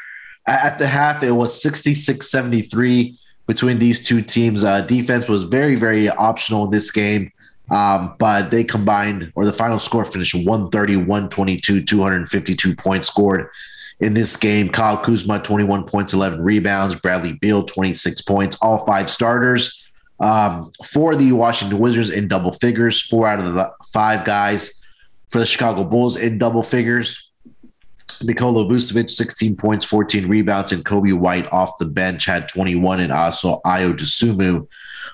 at 0.47 0.77
the 0.79 0.87
half, 0.87 1.23
it 1.23 1.31
was 1.31 1.61
66 1.61 2.29
73 2.29 3.17
between 3.47 3.79
these 3.79 4.05
two 4.05 4.21
teams. 4.21 4.63
Uh, 4.63 4.81
defense 4.81 5.27
was 5.27 5.43
very, 5.43 5.75
very 5.75 6.09
optional 6.09 6.65
in 6.65 6.71
this 6.71 6.91
game. 6.91 7.31
Um, 7.71 8.15
but 8.19 8.51
they 8.51 8.63
combined, 8.63 9.31
or 9.35 9.45
the 9.45 9.53
final 9.53 9.79
score 9.79 10.05
finished 10.05 10.35
130, 10.35 10.97
122, 10.97 11.83
252 11.83 12.75
points 12.75 13.07
scored 13.07 13.49
in 13.99 14.13
this 14.13 14.37
game. 14.37 14.69
Kyle 14.69 14.97
Kuzma, 14.97 15.39
21 15.41 15.85
points, 15.85 16.13
11 16.13 16.41
rebounds. 16.41 16.95
Bradley 16.95 17.33
Beal, 17.33 17.63
26 17.63 18.21
points, 18.21 18.57
all 18.61 18.85
five 18.85 19.09
starters. 19.09 19.83
Um, 20.19 20.71
for 20.85 21.15
the 21.15 21.31
Washington 21.33 21.79
Wizards 21.79 22.09
in 22.09 22.27
double 22.27 22.53
figures, 22.53 23.01
four 23.01 23.27
out 23.27 23.39
of 23.39 23.53
the 23.53 23.71
five 23.91 24.25
guys 24.25 24.81
for 25.29 25.39
the 25.39 25.45
Chicago 25.45 25.83
Bulls 25.83 26.15
in 26.15 26.37
double 26.37 26.63
figures. 26.63 27.21
Nikola 28.21 28.63
Vucevic, 28.63 29.09
16 29.09 29.57
points, 29.57 29.83
14 29.83 30.27
rebounds, 30.27 30.71
and 30.71 30.85
Coby 30.85 31.13
White 31.13 31.51
off 31.51 31.77
the 31.79 31.85
bench 31.85 32.23
had 32.23 32.47
21, 32.47 33.01
and 33.01 33.11
also 33.11 33.59
Ayo 33.65 33.93
Dosunmu 33.93 34.67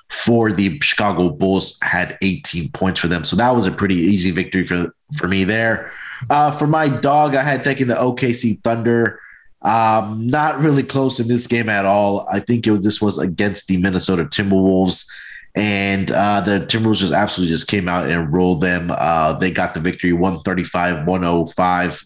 for 0.08 0.52
the 0.52 0.78
Chicago 0.80 1.30
Bulls 1.30 1.78
had 1.82 2.18
18 2.22 2.70
points 2.70 3.00
for 3.00 3.08
them. 3.08 3.24
So 3.24 3.36
that 3.36 3.54
was 3.54 3.66
a 3.66 3.72
pretty 3.72 3.96
easy 3.96 4.30
victory 4.30 4.64
for, 4.64 4.94
for 5.16 5.28
me 5.28 5.44
there. 5.44 5.92
Uh, 6.30 6.50
for 6.50 6.66
my 6.66 6.88
dog, 6.88 7.34
I 7.34 7.42
had 7.42 7.64
taken 7.64 7.88
the 7.88 7.94
OKC 7.94 8.62
Thunder. 8.62 9.20
Um, 9.62 10.26
not 10.26 10.58
really 10.58 10.82
close 10.82 11.20
in 11.20 11.28
this 11.28 11.46
game 11.46 11.68
at 11.68 11.84
all. 11.84 12.26
I 12.30 12.40
think 12.40 12.66
it 12.66 12.72
was, 12.72 12.84
this 12.84 13.00
was 13.00 13.18
against 13.18 13.68
the 13.68 13.76
Minnesota 13.76 14.24
Timberwolves, 14.24 15.06
and 15.54 16.10
uh, 16.10 16.40
the 16.40 16.66
Timberwolves 16.66 16.98
just 16.98 17.12
absolutely 17.12 17.52
just 17.52 17.68
came 17.68 17.88
out 17.88 18.10
and 18.10 18.32
rolled 18.32 18.60
them. 18.60 18.90
Uh, 18.90 19.34
they 19.34 19.50
got 19.50 19.74
the 19.74 19.80
victory 19.80 20.12
135 20.12 21.06
105 21.06 22.04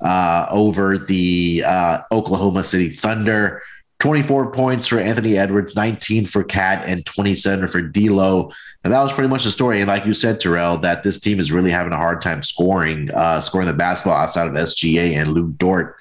uh, 0.00 0.46
over 0.50 0.96
the 0.96 1.62
uh, 1.66 1.98
Oklahoma 2.10 2.64
City 2.64 2.88
Thunder. 2.88 3.62
24 4.00 4.52
points 4.52 4.86
for 4.86 4.98
Anthony 4.98 5.38
Edwards, 5.38 5.74
19 5.74 6.26
for 6.26 6.44
KAT, 6.44 6.84
and 6.86 7.06
27 7.06 7.68
for 7.68 7.80
D'Lo. 7.80 8.50
And 8.82 8.92
that 8.92 9.02
was 9.02 9.12
pretty 9.12 9.28
much 9.28 9.44
the 9.44 9.50
story. 9.50 9.78
And 9.80 9.88
like 9.88 10.04
you 10.04 10.12
said, 10.12 10.40
Terrell, 10.40 10.76
that 10.78 11.02
this 11.02 11.18
team 11.18 11.40
is 11.40 11.52
really 11.52 11.70
having 11.70 11.92
a 11.92 11.96
hard 11.96 12.20
time 12.20 12.42
scoring, 12.42 13.10
uh, 13.12 13.40
scoring 13.40 13.66
the 13.66 13.72
basketball 13.72 14.16
outside 14.16 14.46
of 14.46 14.54
SGA 14.54 15.16
and 15.16 15.32
Lu 15.32 15.52
Dort. 15.52 15.96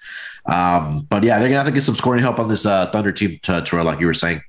Um, 0.46 1.08
but 1.10 1.24
yeah, 1.24 1.40
they're 1.40 1.48
gonna 1.48 1.60
have 1.60 1.68
to 1.68 1.72
get 1.72 1.84
some 1.84 1.96
scoring 1.96 2.22
help 2.22 2.40
on 2.40 2.50
this 2.50 2.66
uh, 2.66 2.90
Thunder 2.92 3.12
team, 3.12 3.40
Terrell, 3.44 3.86
like 3.86 4.00
you 4.00 4.08
were 4.08 4.14
saying. 4.14 4.42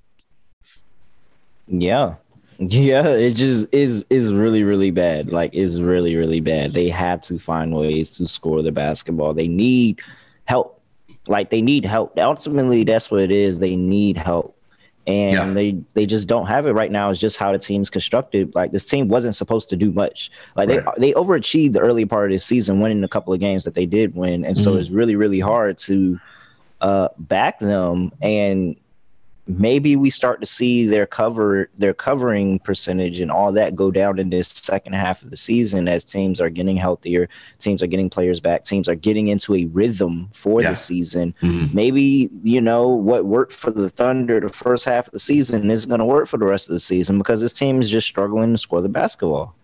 Yeah, 1.68 2.14
yeah, 2.58 3.06
it 3.06 3.32
just 3.34 3.72
is 3.72 4.04
is 4.10 4.32
really 4.32 4.64
really 4.64 4.90
bad. 4.90 5.30
Like, 5.30 5.54
is 5.54 5.80
really 5.80 6.16
really 6.16 6.40
bad. 6.40 6.74
They 6.74 6.88
have 6.88 7.22
to 7.22 7.38
find 7.38 7.74
ways 7.74 8.10
to 8.16 8.26
score 8.26 8.62
the 8.62 8.72
basketball. 8.72 9.34
They 9.34 9.48
need 9.48 10.00
help 10.46 10.73
like 11.26 11.50
they 11.50 11.62
need 11.62 11.84
help. 11.84 12.18
Ultimately, 12.18 12.84
that's 12.84 13.10
what 13.10 13.20
it 13.20 13.30
is. 13.30 13.58
They 13.58 13.76
need 13.76 14.16
help, 14.16 14.56
and 15.06 15.32
yeah. 15.32 15.52
they 15.52 15.72
they 15.94 16.06
just 16.06 16.28
don't 16.28 16.46
have 16.46 16.66
it 16.66 16.72
right 16.72 16.90
now. 16.90 17.10
It's 17.10 17.20
just 17.20 17.36
how 17.36 17.52
the 17.52 17.58
team's 17.58 17.90
constructed. 17.90 18.54
Like 18.54 18.72
this 18.72 18.84
team 18.84 19.08
wasn't 19.08 19.36
supposed 19.36 19.68
to 19.70 19.76
do 19.76 19.90
much. 19.92 20.30
Like 20.56 20.68
right. 20.68 20.84
they 20.96 21.12
they 21.12 21.12
overachieved 21.14 21.72
the 21.72 21.80
early 21.80 22.04
part 22.04 22.30
of 22.30 22.34
the 22.34 22.38
season, 22.38 22.80
winning 22.80 23.04
a 23.04 23.08
couple 23.08 23.32
of 23.32 23.40
games 23.40 23.64
that 23.64 23.74
they 23.74 23.86
did 23.86 24.14
win, 24.14 24.44
and 24.44 24.54
mm-hmm. 24.56 24.64
so 24.64 24.76
it's 24.76 24.90
really 24.90 25.16
really 25.16 25.40
hard 25.40 25.78
to 25.78 26.18
uh 26.80 27.08
back 27.18 27.60
them 27.60 28.12
and 28.20 28.76
maybe 29.46 29.94
we 29.94 30.08
start 30.08 30.40
to 30.40 30.46
see 30.46 30.86
their 30.86 31.06
cover 31.06 31.68
their 31.76 31.92
covering 31.92 32.58
percentage 32.60 33.20
and 33.20 33.30
all 33.30 33.52
that 33.52 33.76
go 33.76 33.90
down 33.90 34.18
in 34.18 34.30
this 34.30 34.48
second 34.48 34.94
half 34.94 35.22
of 35.22 35.30
the 35.30 35.36
season 35.36 35.86
as 35.86 36.02
teams 36.02 36.40
are 36.40 36.48
getting 36.48 36.76
healthier 36.76 37.28
teams 37.58 37.82
are 37.82 37.86
getting 37.86 38.08
players 38.08 38.40
back 38.40 38.64
teams 38.64 38.88
are 38.88 38.94
getting 38.94 39.28
into 39.28 39.54
a 39.54 39.66
rhythm 39.66 40.28
for 40.32 40.62
yeah. 40.62 40.70
the 40.70 40.76
season 40.76 41.34
mm-hmm. 41.42 41.74
maybe 41.74 42.30
you 42.42 42.60
know 42.60 42.88
what 42.88 43.26
worked 43.26 43.52
for 43.52 43.70
the 43.70 43.90
thunder 43.90 44.40
the 44.40 44.48
first 44.48 44.84
half 44.84 45.06
of 45.06 45.12
the 45.12 45.18
season 45.18 45.70
isn't 45.70 45.88
going 45.88 45.98
to 45.98 46.06
work 46.06 46.26
for 46.26 46.38
the 46.38 46.46
rest 46.46 46.68
of 46.68 46.72
the 46.72 46.80
season 46.80 47.18
because 47.18 47.40
this 47.40 47.52
team 47.52 47.82
is 47.82 47.90
just 47.90 48.06
struggling 48.06 48.52
to 48.52 48.58
score 48.58 48.80
the 48.80 48.88
basketball 48.88 49.54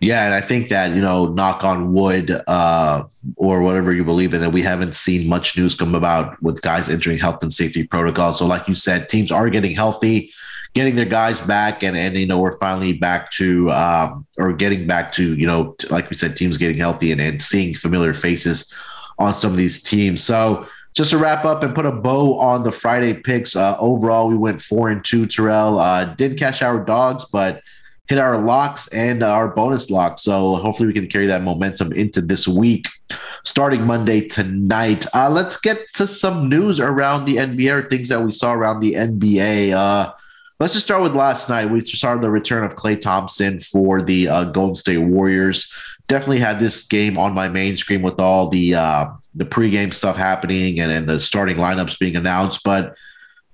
yeah, 0.00 0.24
and 0.24 0.32
I 0.32 0.40
think 0.40 0.68
that 0.68 0.94
you 0.94 1.02
know, 1.02 1.26
knock 1.26 1.62
on 1.62 1.92
wood, 1.92 2.30
uh, 2.46 3.04
or 3.36 3.60
whatever 3.60 3.92
you 3.92 4.02
believe 4.02 4.32
in, 4.32 4.40
that 4.40 4.50
we 4.50 4.62
haven't 4.62 4.94
seen 4.94 5.28
much 5.28 5.58
news 5.58 5.74
come 5.74 5.94
about 5.94 6.42
with 6.42 6.62
guys 6.62 6.88
entering 6.88 7.18
health 7.18 7.42
and 7.42 7.52
safety 7.52 7.84
protocols. 7.84 8.38
So, 8.38 8.46
like 8.46 8.66
you 8.66 8.74
said, 8.74 9.10
teams 9.10 9.30
are 9.30 9.50
getting 9.50 9.74
healthy, 9.74 10.32
getting 10.72 10.96
their 10.96 11.04
guys 11.04 11.42
back, 11.42 11.82
and 11.82 11.98
and 11.98 12.16
you 12.16 12.26
know, 12.26 12.38
we're 12.38 12.58
finally 12.58 12.94
back 12.94 13.30
to 13.32 13.70
um, 13.72 14.26
or 14.38 14.54
getting 14.54 14.86
back 14.86 15.12
to 15.12 15.36
you 15.36 15.46
know, 15.46 15.76
like 15.90 16.08
we 16.08 16.16
said, 16.16 16.34
teams 16.34 16.56
getting 16.56 16.78
healthy 16.78 17.12
and, 17.12 17.20
and 17.20 17.42
seeing 17.42 17.74
familiar 17.74 18.14
faces 18.14 18.72
on 19.18 19.34
some 19.34 19.52
of 19.52 19.58
these 19.58 19.82
teams. 19.82 20.24
So. 20.24 20.66
Just 20.92 21.10
to 21.10 21.18
wrap 21.18 21.44
up 21.44 21.62
and 21.62 21.72
put 21.72 21.86
a 21.86 21.92
bow 21.92 22.36
on 22.40 22.64
the 22.64 22.72
Friday 22.72 23.14
picks. 23.14 23.54
Uh, 23.54 23.76
overall, 23.78 24.26
we 24.26 24.36
went 24.36 24.60
four 24.60 24.90
and 24.90 25.04
two. 25.04 25.24
Terrell 25.24 25.78
uh, 25.78 26.04
did 26.04 26.36
catch 26.36 26.62
our 26.62 26.84
dogs, 26.84 27.24
but 27.30 27.62
hit 28.10 28.18
our 28.18 28.36
locks 28.36 28.88
and 28.88 29.22
our 29.22 29.46
bonus 29.46 29.88
locks. 29.88 30.22
So 30.22 30.56
hopefully 30.56 30.88
we 30.88 30.92
can 30.92 31.06
carry 31.06 31.28
that 31.28 31.42
momentum 31.42 31.92
into 31.92 32.20
this 32.20 32.48
week, 32.48 32.88
starting 33.44 33.86
Monday 33.86 34.26
tonight. 34.26 35.06
Uh, 35.14 35.30
let's 35.30 35.56
get 35.56 35.78
to 35.94 36.08
some 36.08 36.48
news 36.48 36.80
around 36.80 37.24
the 37.24 37.36
NBA 37.36 37.72
or 37.72 37.88
things 37.88 38.08
that 38.08 38.20
we 38.20 38.32
saw 38.32 38.52
around 38.52 38.80
the 38.80 38.94
NBA. 38.94 39.70
Uh, 39.70 40.12
let's 40.58 40.72
just 40.72 40.86
start 40.86 41.04
with 41.04 41.14
last 41.14 41.48
night. 41.48 41.70
We 41.70 41.82
saw 41.82 42.16
the 42.16 42.30
return 42.30 42.64
of 42.64 42.74
Klay 42.74 43.00
Thompson 43.00 43.60
for 43.60 44.02
the 44.02 44.26
uh, 44.26 44.44
Golden 44.46 44.74
State 44.74 44.98
Warriors. 44.98 45.72
Definitely 46.08 46.40
had 46.40 46.58
this 46.58 46.82
game 46.82 47.16
on 47.16 47.32
my 47.32 47.48
main 47.48 47.76
screen 47.76 48.02
with 48.02 48.18
all 48.18 48.48
the 48.48 48.74
uh, 48.74 49.06
the 49.36 49.44
pregame 49.44 49.94
stuff 49.94 50.16
happening 50.16 50.80
and, 50.80 50.90
and 50.90 51.08
the 51.08 51.20
starting 51.20 51.58
lineups 51.58 51.98
being 52.00 52.16
announced, 52.16 52.64
but. 52.64 52.96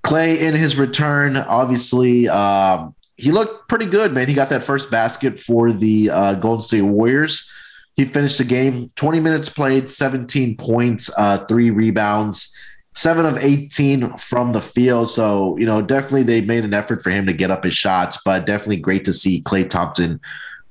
Klay 0.04 0.38
in 0.38 0.54
his 0.54 0.76
return, 0.76 1.36
obviously, 1.36 2.28
um, 2.28 2.94
he 3.16 3.32
looked 3.32 3.68
pretty 3.68 3.87
good, 3.87 4.12
man. 4.12 4.28
He 4.28 4.35
got 4.35 4.50
that 4.50 4.62
first 4.62 4.90
basket 4.90 5.40
for 5.40 5.73
the 5.73 6.11
uh, 6.11 6.35
Golden 6.35 6.62
State 6.62 6.82
Warriors. 6.82 7.50
He 7.94 8.04
finished 8.04 8.38
the 8.38 8.44
game 8.44 8.90
20 8.96 9.20
minutes 9.20 9.49
played, 9.49 9.88
17 9.88 10.56
points, 10.58 11.11
uh, 11.16 11.46
three 11.46 11.70
rebounds, 11.70 12.54
seven 12.94 13.25
of 13.25 13.38
18 13.38 14.18
from 14.18 14.52
the 14.52 14.61
field. 14.61 15.11
So, 15.11 15.56
you 15.56 15.64
know, 15.64 15.80
definitely 15.80 16.25
they 16.25 16.42
made 16.42 16.64
an 16.64 16.75
effort 16.75 17.02
for 17.02 17.11
him 17.11 17.26
to 17.26 17.32
get 17.32 17.50
up 17.50 17.64
his 17.64 17.75
shots, 17.75 18.18
but 18.23 18.44
definitely 18.44 18.76
great 18.78 19.04
to 19.06 19.14
see 19.14 19.42
Klay 19.42 19.68
Thompson 19.68 20.20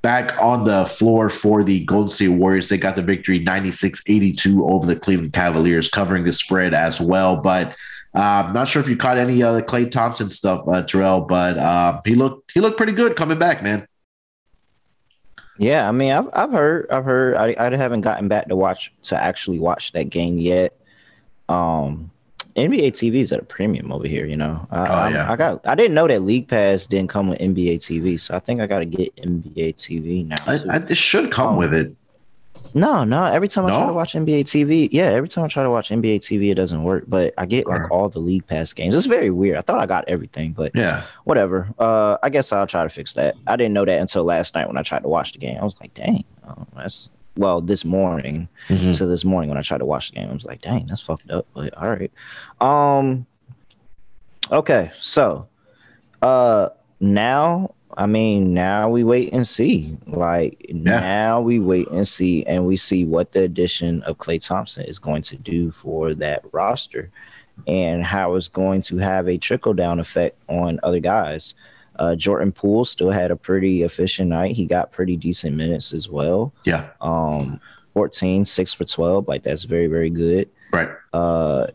back 0.03 0.39
on 0.39 0.65
the 0.65 0.85
floor 0.85 1.29
for 1.29 1.63
the 1.63 1.83
Golden 1.85 2.09
State 2.09 2.27
Warriors. 2.27 2.69
They 2.69 2.77
got 2.77 2.95
the 2.95 3.01
victory 3.01 3.39
96 3.39 4.03
82 4.07 4.63
over 4.67 4.85
the 4.85 4.95
Cleveland 4.95 5.33
Cavaliers, 5.33 5.89
covering 5.89 6.25
the 6.25 6.33
spread 6.33 6.75
as 6.75 7.01
well. 7.01 7.37
But 7.37 7.75
I'm 8.15 8.47
um, 8.47 8.53
not 8.53 8.69
sure 8.69 8.81
if 8.81 8.87
you 8.87 8.95
caught 8.95 9.17
any 9.17 9.43
of 9.43 9.55
the 9.55 9.61
Klay 9.61 9.91
Thompson 9.91 10.29
stuff, 10.29 10.65
uh, 10.69 10.81
Terrell, 10.83 11.21
but 11.21 11.57
uh, 11.57 12.01
he 12.05 12.15
looked 12.15 12.51
he 12.53 12.61
looked 12.61 12.77
pretty 12.77 12.93
good 12.93 13.17
coming 13.17 13.37
back, 13.37 13.61
man. 13.61 13.85
Yeah, 15.57 15.87
I 15.87 15.91
mean, 15.91 16.13
I've 16.13 16.29
I've 16.33 16.51
heard 16.51 16.89
I've 16.89 17.03
heard 17.03 17.35
I, 17.35 17.55
I 17.57 17.75
haven't 17.75 18.01
gotten 18.01 18.29
back 18.29 18.47
to 18.47 18.55
watch 18.55 18.93
to 19.03 19.21
actually 19.21 19.59
watch 19.59 19.91
that 19.91 20.09
game 20.09 20.37
yet. 20.37 20.77
Um, 21.49 22.09
NBA 22.55 22.93
TV 22.93 23.15
is 23.15 23.33
at 23.33 23.39
a 23.39 23.43
premium 23.43 23.91
over 23.91 24.07
here. 24.07 24.25
You 24.25 24.37
know, 24.37 24.65
I, 24.71 24.79
oh, 24.79 25.07
yeah. 25.09 25.29
I, 25.29 25.33
I 25.33 25.35
got 25.35 25.67
I 25.67 25.75
didn't 25.75 25.93
know 25.93 26.07
that 26.07 26.21
League 26.21 26.47
Pass 26.47 26.87
didn't 26.87 27.09
come 27.09 27.27
with 27.27 27.39
NBA 27.39 27.79
TV, 27.79 28.17
so 28.17 28.33
I 28.33 28.39
think 28.39 28.61
I 28.61 28.65
got 28.65 28.79
to 28.79 28.85
get 28.85 29.13
NBA 29.17 29.75
TV 29.75 30.25
now. 30.25 30.35
I, 30.47 30.77
I, 30.77 30.77
it 30.89 30.97
should 30.97 31.33
come 31.33 31.49
um, 31.49 31.55
with 31.57 31.73
it. 31.73 31.93
No, 32.73 33.03
no. 33.05 33.25
Every 33.25 33.47
time 33.47 33.65
I 33.65 33.69
try 33.69 33.85
to 33.87 33.93
watch 33.93 34.13
NBA 34.13 34.41
TV, 34.41 34.89
yeah, 34.91 35.05
every 35.05 35.29
time 35.29 35.45
I 35.45 35.47
try 35.47 35.63
to 35.63 35.69
watch 35.69 35.89
NBA 35.89 36.17
TV, 36.19 36.51
it 36.51 36.55
doesn't 36.55 36.83
work. 36.83 37.05
But 37.07 37.33
I 37.37 37.45
get 37.45 37.67
like 37.67 37.89
all 37.91 38.09
the 38.09 38.19
league 38.19 38.45
pass 38.47 38.73
games. 38.73 38.95
It's 38.95 39.05
very 39.05 39.29
weird. 39.29 39.57
I 39.57 39.61
thought 39.61 39.79
I 39.79 39.85
got 39.85 40.03
everything, 40.07 40.51
but 40.53 40.71
Yeah. 40.75 41.03
whatever. 41.23 41.69
Uh, 41.79 42.17
I 42.23 42.29
guess 42.29 42.51
I'll 42.51 42.67
try 42.67 42.83
to 42.83 42.89
fix 42.89 43.13
that. 43.13 43.35
I 43.47 43.55
didn't 43.55 43.73
know 43.73 43.85
that 43.85 43.99
until 43.99 44.23
last 44.23 44.55
night 44.55 44.67
when 44.67 44.77
I 44.77 44.81
tried 44.83 45.03
to 45.03 45.09
watch 45.09 45.31
the 45.33 45.39
game. 45.39 45.57
I 45.59 45.63
was 45.63 45.79
like, 45.79 45.93
dang, 45.93 46.23
oh, 46.47 46.65
that's 46.75 47.09
well 47.37 47.61
this 47.61 47.85
morning. 47.85 48.47
Mhm. 48.69 48.95
So 48.95 49.07
this 49.07 49.23
morning 49.23 49.49
when 49.49 49.57
I 49.57 49.61
tried 49.61 49.79
to 49.79 49.85
watch 49.85 50.09
the 50.11 50.15
game, 50.15 50.29
I 50.29 50.33
was 50.33 50.45
like, 50.45 50.61
dang, 50.61 50.87
that's 50.87 51.01
fucked 51.01 51.29
up. 51.31 51.45
But 51.53 51.73
all 51.77 51.89
right. 51.89 52.11
Um. 52.59 53.25
Okay, 54.51 54.91
so, 54.99 55.47
uh, 56.21 56.69
now 56.99 57.74
I 57.97 58.05
mean, 58.07 58.53
now 58.53 58.89
we 58.89 59.03
wait 59.03 59.33
and 59.33 59.47
see. 59.47 59.97
Like 60.05 60.65
now 60.69 61.39
we 61.41 61.59
wait 61.59 61.87
and 61.89 62.07
see, 62.07 62.45
and 62.45 62.65
we 62.65 62.75
see 62.75 63.05
what 63.05 63.31
the 63.31 63.41
addition 63.41 64.03
of 64.03 64.17
Klay 64.17 64.45
Thompson 64.45 64.85
is 64.85 64.99
going 64.99 65.21
to 65.23 65.37
do 65.37 65.71
for 65.71 66.13
that 66.15 66.43
roster, 66.51 67.09
and 67.67 68.03
how 68.03 68.35
it's 68.35 68.49
going 68.49 68.81
to 68.81 68.97
have 68.97 69.27
a 69.27 69.37
trickle 69.37 69.73
down 69.73 69.99
effect 69.99 70.37
on 70.49 70.79
other 70.83 70.99
guys. 70.99 71.55
Uh, 71.97 72.15
Jordan 72.15 72.51
Poole 72.51 72.83
still 72.85 73.09
had 73.09 73.31
a 73.31 73.35
pretty 73.35 73.83
efficient 73.83 74.29
night. 74.29 74.55
He 74.55 74.65
got 74.65 74.91
pretty 74.91 75.15
decent 75.15 75.55
minutes 75.55 75.93
as 75.93 76.09
well. 76.09 76.53
Yeah. 76.65 76.89
Um, 76.99 77.61
14, 77.93 78.43
6 78.43 78.73
for 78.73 78.83
12. 78.83 79.27
Like 79.29 79.43
that's 79.43 79.63
very, 79.63 79.87
very 79.87 80.09
good. 80.09 80.49
Right. 80.73 80.89
Uh, 81.13 81.67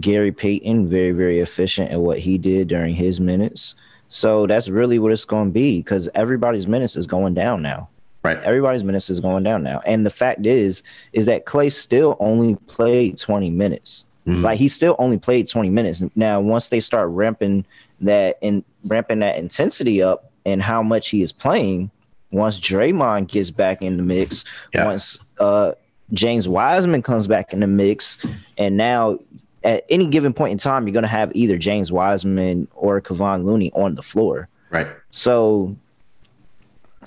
Gary 0.00 0.32
Payton, 0.32 0.88
very, 0.88 1.12
very 1.12 1.38
efficient 1.40 1.90
at 1.90 2.00
what 2.00 2.18
he 2.18 2.38
did 2.38 2.68
during 2.68 2.94
his 2.94 3.20
minutes. 3.20 3.76
So 4.12 4.46
that's 4.46 4.68
really 4.68 4.98
what 4.98 5.10
it's 5.10 5.24
going 5.24 5.46
to 5.48 5.52
be 5.52 5.78
because 5.78 6.06
everybody's 6.14 6.66
minutes 6.66 6.96
is 6.96 7.06
going 7.06 7.32
down 7.32 7.62
now. 7.62 7.88
Right. 8.22 8.36
Everybody's 8.42 8.84
minutes 8.84 9.08
is 9.08 9.20
going 9.20 9.42
down 9.42 9.62
now. 9.62 9.80
And 9.86 10.04
the 10.04 10.10
fact 10.10 10.44
is, 10.44 10.82
is 11.14 11.24
that 11.26 11.46
Klay 11.46 11.72
still 11.72 12.18
only 12.20 12.56
played 12.66 13.16
20 13.16 13.48
minutes. 13.48 14.04
Mhm. 14.26 14.42
Like 14.42 14.58
he 14.58 14.68
still 14.68 14.96
only 14.98 15.16
played 15.18 15.48
20 15.48 15.70
minutes. 15.70 16.04
Now, 16.14 16.40
once 16.42 16.68
they 16.68 16.78
start 16.78 17.08
ramping 17.08 17.64
that 18.02 18.36
and 18.42 18.62
ramping 18.84 19.20
that 19.20 19.38
intensity 19.38 20.02
up 20.02 20.30
and 20.44 20.60
how 20.62 20.82
much 20.82 21.08
he 21.08 21.22
is 21.22 21.32
playing, 21.32 21.90
once 22.32 22.60
Draymond 22.60 23.28
gets 23.28 23.50
back 23.50 23.80
in 23.80 23.96
the 23.96 24.02
mix, 24.02 24.44
Yeah. 24.74 24.84
once 24.88 25.18
uh 25.40 25.72
James 26.12 26.46
Wiseman 26.46 27.00
comes 27.00 27.26
back 27.26 27.54
in 27.54 27.60
the 27.60 27.66
mix, 27.66 28.18
and 28.58 28.76
now 28.76 29.18
at 29.64 29.84
any 29.88 30.06
given 30.06 30.32
point 30.32 30.52
in 30.52 30.58
time, 30.58 30.86
you're 30.86 30.94
gonna 30.94 31.06
have 31.08 31.32
either 31.34 31.58
James 31.58 31.90
Wiseman 31.92 32.68
or 32.74 33.00
Kevon 33.00 33.44
Looney 33.44 33.72
on 33.74 33.94
the 33.94 34.02
floor. 34.02 34.48
Right. 34.70 34.88
So, 35.10 35.76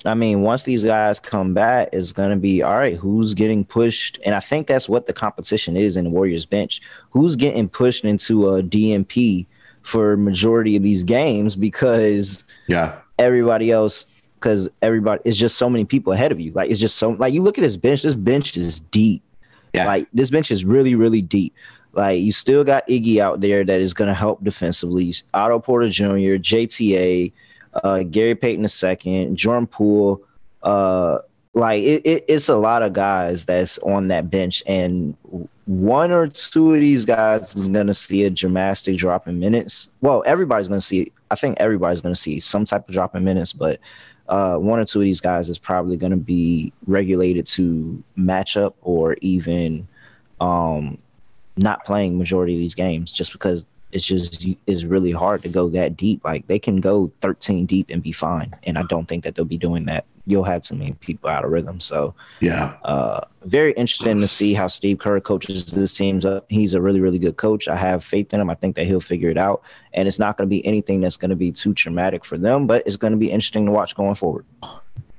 I 0.04 0.14
mean, 0.14 0.42
once 0.42 0.62
these 0.62 0.84
guys 0.84 1.18
come 1.18 1.52
back, 1.54 1.88
it's 1.92 2.12
going 2.12 2.30
to 2.30 2.36
be 2.36 2.62
all 2.62 2.76
right. 2.76 2.96
Who's 2.96 3.34
getting 3.34 3.64
pushed? 3.64 4.20
And 4.24 4.34
I 4.36 4.40
think 4.40 4.68
that's 4.68 4.88
what 4.88 5.06
the 5.06 5.12
competition 5.12 5.76
is 5.76 5.96
in 5.96 6.04
the 6.04 6.10
Warriors 6.10 6.46
bench. 6.46 6.80
Who's 7.10 7.34
getting 7.34 7.68
pushed 7.68 8.04
into 8.04 8.50
a 8.54 8.62
DNP 8.62 9.46
for 9.82 10.16
majority 10.16 10.76
of 10.76 10.82
these 10.84 11.02
games 11.02 11.56
because 11.56 12.44
Yeah. 12.68 12.94
everybody 13.18 13.72
else, 13.72 14.06
because 14.34 14.68
everybody 14.82 15.22
it's 15.24 15.36
just 15.36 15.56
so 15.58 15.68
many 15.68 15.84
people 15.84 16.12
ahead 16.12 16.30
of 16.30 16.38
you. 16.38 16.52
Like 16.52 16.70
it's 16.70 16.78
just 16.78 16.96
so 16.96 17.10
like 17.10 17.32
you 17.32 17.42
look 17.42 17.58
at 17.58 17.62
this 17.62 17.76
bench. 17.76 18.02
This 18.02 18.14
bench 18.14 18.56
is 18.56 18.80
deep. 18.80 19.22
Yeah. 19.72 19.86
Like 19.86 20.06
this 20.12 20.30
bench 20.30 20.50
is 20.52 20.64
really, 20.64 20.94
really 20.94 21.22
deep. 21.22 21.52
Like 21.96 22.20
you 22.20 22.30
still 22.30 22.62
got 22.62 22.86
Iggy 22.88 23.18
out 23.18 23.40
there 23.40 23.64
that 23.64 23.80
is 23.80 23.94
going 23.94 24.08
to 24.08 24.14
help 24.14 24.44
defensively. 24.44 25.14
Otto 25.32 25.58
Porter 25.58 25.88
Jr., 25.88 26.36
JTA, 26.36 27.32
uh, 27.82 28.02
Gary 28.02 28.34
Payton 28.34 28.66
II, 28.66 29.34
Jordan 29.34 29.66
Poole. 29.66 30.22
Uh, 30.62 31.18
like 31.54 31.82
it, 31.82 32.04
it, 32.04 32.24
it's 32.28 32.50
a 32.50 32.56
lot 32.56 32.82
of 32.82 32.92
guys 32.92 33.46
that's 33.46 33.78
on 33.78 34.08
that 34.08 34.28
bench, 34.28 34.62
and 34.66 35.16
one 35.64 36.12
or 36.12 36.28
two 36.28 36.74
of 36.74 36.80
these 36.80 37.06
guys 37.06 37.56
is 37.56 37.66
going 37.68 37.86
to 37.86 37.94
see 37.94 38.24
a 38.24 38.30
dramatic 38.30 38.98
drop 38.98 39.26
in 39.26 39.40
minutes. 39.40 39.90
Well, 40.02 40.22
everybody's 40.26 40.68
going 40.68 40.80
to 40.80 40.86
see. 40.86 41.12
I 41.30 41.34
think 41.34 41.56
everybody's 41.58 42.02
going 42.02 42.14
to 42.14 42.20
see 42.20 42.40
some 42.40 42.66
type 42.66 42.86
of 42.86 42.94
drop 42.94 43.16
in 43.16 43.24
minutes, 43.24 43.54
but 43.54 43.80
uh, 44.28 44.56
one 44.56 44.78
or 44.78 44.84
two 44.84 45.00
of 45.00 45.04
these 45.04 45.20
guys 45.20 45.48
is 45.48 45.58
probably 45.58 45.96
going 45.96 46.10
to 46.10 46.18
be 46.18 46.74
regulated 46.86 47.46
to 47.46 48.02
matchup 48.18 48.74
or 48.82 49.16
even 49.22 49.88
um, 50.40 50.98
not 51.56 51.84
playing 51.84 52.18
majority 52.18 52.54
of 52.54 52.58
these 52.60 52.74
games 52.74 53.10
just 53.10 53.32
because 53.32 53.66
it's 53.92 54.04
just 54.04 54.44
is 54.66 54.84
really 54.84 55.12
hard 55.12 55.42
to 55.42 55.48
go 55.48 55.68
that 55.70 55.96
deep. 55.96 56.22
Like 56.24 56.46
they 56.48 56.58
can 56.58 56.80
go 56.80 57.10
13 57.22 57.66
deep 57.66 57.88
and 57.88 58.02
be 58.02 58.12
fine, 58.12 58.54
and 58.64 58.76
I 58.76 58.82
don't 58.82 59.06
think 59.06 59.24
that 59.24 59.34
they'll 59.34 59.44
be 59.44 59.56
doing 59.58 59.86
that. 59.86 60.04
You'll 60.28 60.42
have 60.44 60.62
too 60.62 60.74
many 60.74 60.92
people 60.94 61.30
out 61.30 61.44
of 61.44 61.52
rhythm. 61.52 61.78
So 61.78 62.12
Yeah. 62.40 62.74
uh, 62.82 63.20
very 63.44 63.72
interesting 63.74 64.20
to 64.20 64.26
see 64.26 64.54
how 64.54 64.66
Steve 64.66 64.98
Kerr 64.98 65.20
coaches 65.20 65.64
this 65.66 65.94
team's 65.96 66.26
up. 66.26 66.46
He's 66.48 66.74
a 66.74 66.80
really, 66.80 66.98
really 67.00 67.20
good 67.20 67.36
coach. 67.36 67.68
I 67.68 67.76
have 67.76 68.02
faith 68.02 68.34
in 68.34 68.40
him. 68.40 68.50
I 68.50 68.56
think 68.56 68.74
that 68.74 68.86
he'll 68.86 69.00
figure 69.00 69.30
it 69.30 69.38
out. 69.38 69.62
And 69.94 70.08
it's 70.08 70.18
not 70.18 70.36
going 70.36 70.48
to 70.48 70.50
be 70.50 70.66
anything 70.66 71.00
that's 71.00 71.16
going 71.16 71.30
to 71.30 71.36
be 71.36 71.52
too 71.52 71.74
traumatic 71.74 72.24
for 72.24 72.36
them, 72.36 72.66
but 72.66 72.84
it's 72.86 72.96
going 72.96 73.12
to 73.12 73.16
be 73.16 73.30
interesting 73.30 73.66
to 73.66 73.70
watch 73.72 73.94
going 73.94 74.16
forward. 74.16 74.44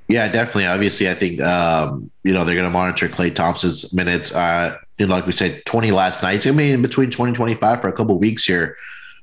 Yeah, 0.08 0.26
definitely. 0.28 0.66
Obviously, 0.66 1.08
I 1.10 1.14
think 1.14 1.40
um, 1.40 2.10
you 2.24 2.32
know 2.32 2.44
they're 2.44 2.54
going 2.54 2.66
to 2.66 2.72
monitor 2.72 3.08
Klay 3.08 3.34
Thompson's 3.34 3.92
minutes. 3.92 4.34
Uh, 4.34 4.76
you 4.98 5.06
know, 5.06 5.14
like 5.14 5.26
we 5.26 5.32
said, 5.32 5.64
twenty 5.66 5.90
last 5.90 6.22
night. 6.22 6.46
I 6.46 6.50
mean, 6.50 6.74
in 6.74 6.82
between 6.82 7.10
twenty 7.10 7.34
twenty 7.34 7.54
five 7.54 7.80
for 7.80 7.88
a 7.88 7.92
couple 7.92 8.18
weeks 8.18 8.44
here. 8.44 8.76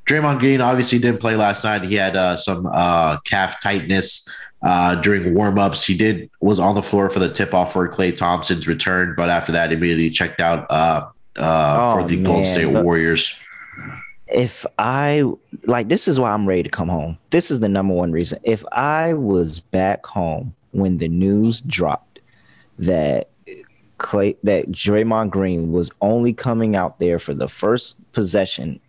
Draymond 0.05 0.37
Green 0.37 0.61
obviously 0.61 0.99
didn't 0.99 1.19
play 1.19 1.35
last 1.35 1.63
night. 1.63 1.81
He 1.81 1.95
had 1.95 2.15
uh, 2.15 2.37
some 2.37 2.67
uh, 2.67 3.19
calf 3.21 3.59
tightness 3.61 4.29
uh, 4.61 4.93
during 4.95 5.33
warmups. 5.33 5.83
He 5.83 5.97
did 5.97 6.29
was 6.41 6.59
on 6.59 6.75
the 6.75 6.83
floor 6.83 7.09
for 7.09 7.17
the 7.17 7.29
tip 7.29 7.55
off 7.55 7.73
for 7.73 7.89
Klay 7.89 8.15
Thompson's 8.15 8.67
return, 8.67 9.15
but 9.17 9.29
after 9.29 9.51
that, 9.53 9.71
immediately 9.73 10.11
checked 10.11 10.39
out 10.39 10.69
uh, 10.69 11.07
uh, 11.37 11.77
Oh, 11.79 12.01
for 12.01 12.07
the 12.07 12.21
Golden. 12.21 12.45
State 12.45 12.67
Warriors. 12.67 13.35
If 14.27 14.65
I 14.77 15.23
like, 15.63 15.87
this 15.87 16.07
is 16.07 16.19
why 16.19 16.31
I'm 16.31 16.47
ready 16.47 16.63
to 16.63 16.69
come 16.69 16.89
home. 16.89 17.17
This 17.31 17.49
is 17.49 17.59
the 17.59 17.69
number 17.69 17.95
one 17.95 18.11
reason. 18.11 18.39
If 18.43 18.63
I 18.71 19.13
was 19.13 19.59
back 19.59 20.05
home 20.05 20.53
when 20.75 20.97
the 20.97 21.07
news 21.07 21.61
dropped 21.61 22.19
that 22.79 23.29
Klay, 23.97 24.35
that 24.43 24.71
Draymond 24.71 25.29
Green 25.29 25.71
was 25.71 25.91
only 26.01 26.33
coming 26.33 26.75
out 26.75 26.99
there 26.99 27.17
for 27.17 27.33
the 27.33 27.47
first 27.47 27.99
possession, 28.11 28.79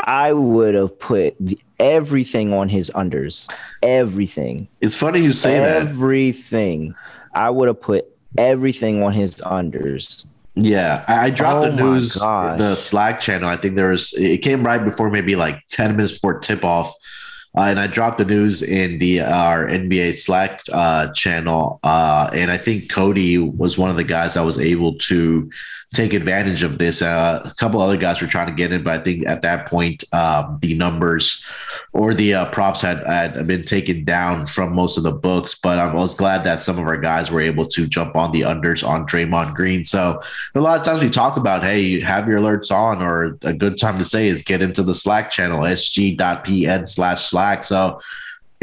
I 0.00 0.32
would 0.32 0.74
have 0.74 0.98
put 0.98 1.36
the, 1.38 1.58
everything 1.78 2.52
on 2.52 2.68
his 2.68 2.90
unders. 2.94 3.52
Everything. 3.82 4.68
It's 4.80 4.96
funny 4.96 5.20
you 5.20 5.32
say 5.32 5.58
that. 5.58 5.82
everything. 5.82 6.94
I 7.34 7.50
would 7.50 7.68
have 7.68 7.80
put 7.80 8.06
everything 8.38 9.02
on 9.02 9.12
his 9.12 9.36
unders. 9.36 10.26
Yeah, 10.56 11.04
I, 11.08 11.26
I 11.26 11.30
dropped 11.30 11.66
Oh 11.66 11.70
the 11.70 11.76
news 11.76 12.16
in 12.16 12.58
the 12.58 12.76
Slack 12.76 13.20
channel. 13.20 13.48
I 13.48 13.56
think 13.56 13.74
there 13.74 13.90
was 13.90 14.12
it 14.14 14.38
came 14.38 14.64
right 14.64 14.82
before 14.82 15.10
maybe 15.10 15.36
like 15.36 15.60
ten 15.68 15.96
minutes 15.96 16.12
before 16.12 16.38
tip 16.38 16.64
off, 16.64 16.94
uh, 17.56 17.62
and 17.62 17.78
I 17.78 17.86
dropped 17.86 18.18
the 18.18 18.24
news 18.24 18.62
in 18.62 18.98
the 18.98 19.20
our 19.20 19.66
NBA 19.66 20.14
Slack 20.14 20.62
uh, 20.72 21.12
channel. 21.12 21.78
Uh, 21.84 22.28
and 22.32 22.50
I 22.50 22.56
think 22.56 22.90
Cody 22.90 23.38
was 23.38 23.78
one 23.78 23.90
of 23.90 23.96
the 23.96 24.04
guys 24.04 24.36
I 24.36 24.42
was 24.42 24.58
able 24.58 24.98
to 24.98 25.50
take 25.94 26.12
advantage 26.12 26.62
of 26.62 26.78
this. 26.78 27.00
Uh, 27.00 27.40
a 27.44 27.54
couple 27.54 27.80
other 27.80 27.96
guys 27.96 28.20
were 28.20 28.26
trying 28.26 28.48
to 28.48 28.52
get 28.52 28.72
in, 28.72 28.82
but 28.82 29.00
I 29.00 29.02
think 29.02 29.26
at 29.26 29.42
that 29.42 29.66
point 29.66 30.04
um, 30.12 30.58
the 30.60 30.74
numbers 30.74 31.44
or 31.92 32.12
the 32.12 32.34
uh, 32.34 32.50
props 32.50 32.80
had, 32.80 33.06
had 33.06 33.46
been 33.46 33.64
taken 33.64 34.04
down 34.04 34.46
from 34.46 34.74
most 34.74 34.96
of 34.96 35.04
the 35.04 35.12
books. 35.12 35.54
But 35.54 35.78
I 35.78 35.92
was 35.92 36.14
glad 36.14 36.44
that 36.44 36.60
some 36.60 36.78
of 36.78 36.86
our 36.86 36.98
guys 36.98 37.30
were 37.30 37.40
able 37.40 37.66
to 37.68 37.86
jump 37.86 38.16
on 38.16 38.32
the 38.32 38.42
unders 38.42 38.86
on 38.86 39.06
Draymond 39.06 39.54
Green. 39.54 39.84
So 39.84 40.20
a 40.54 40.60
lot 40.60 40.78
of 40.78 40.84
times 40.84 41.02
we 41.02 41.10
talk 41.10 41.36
about, 41.36 41.62
hey, 41.62 41.80
you 41.80 42.04
have 42.04 42.28
your 42.28 42.40
alerts 42.40 42.70
on, 42.70 43.00
or 43.00 43.38
a 43.42 43.54
good 43.54 43.78
time 43.78 43.98
to 43.98 44.04
say 44.04 44.26
is 44.26 44.42
get 44.42 44.60
into 44.60 44.82
the 44.82 44.94
Slack 44.94 45.30
channel, 45.30 45.60
sg.pn 45.60 46.88
slash 46.88 47.24
Slack. 47.24 47.64
So, 47.64 48.00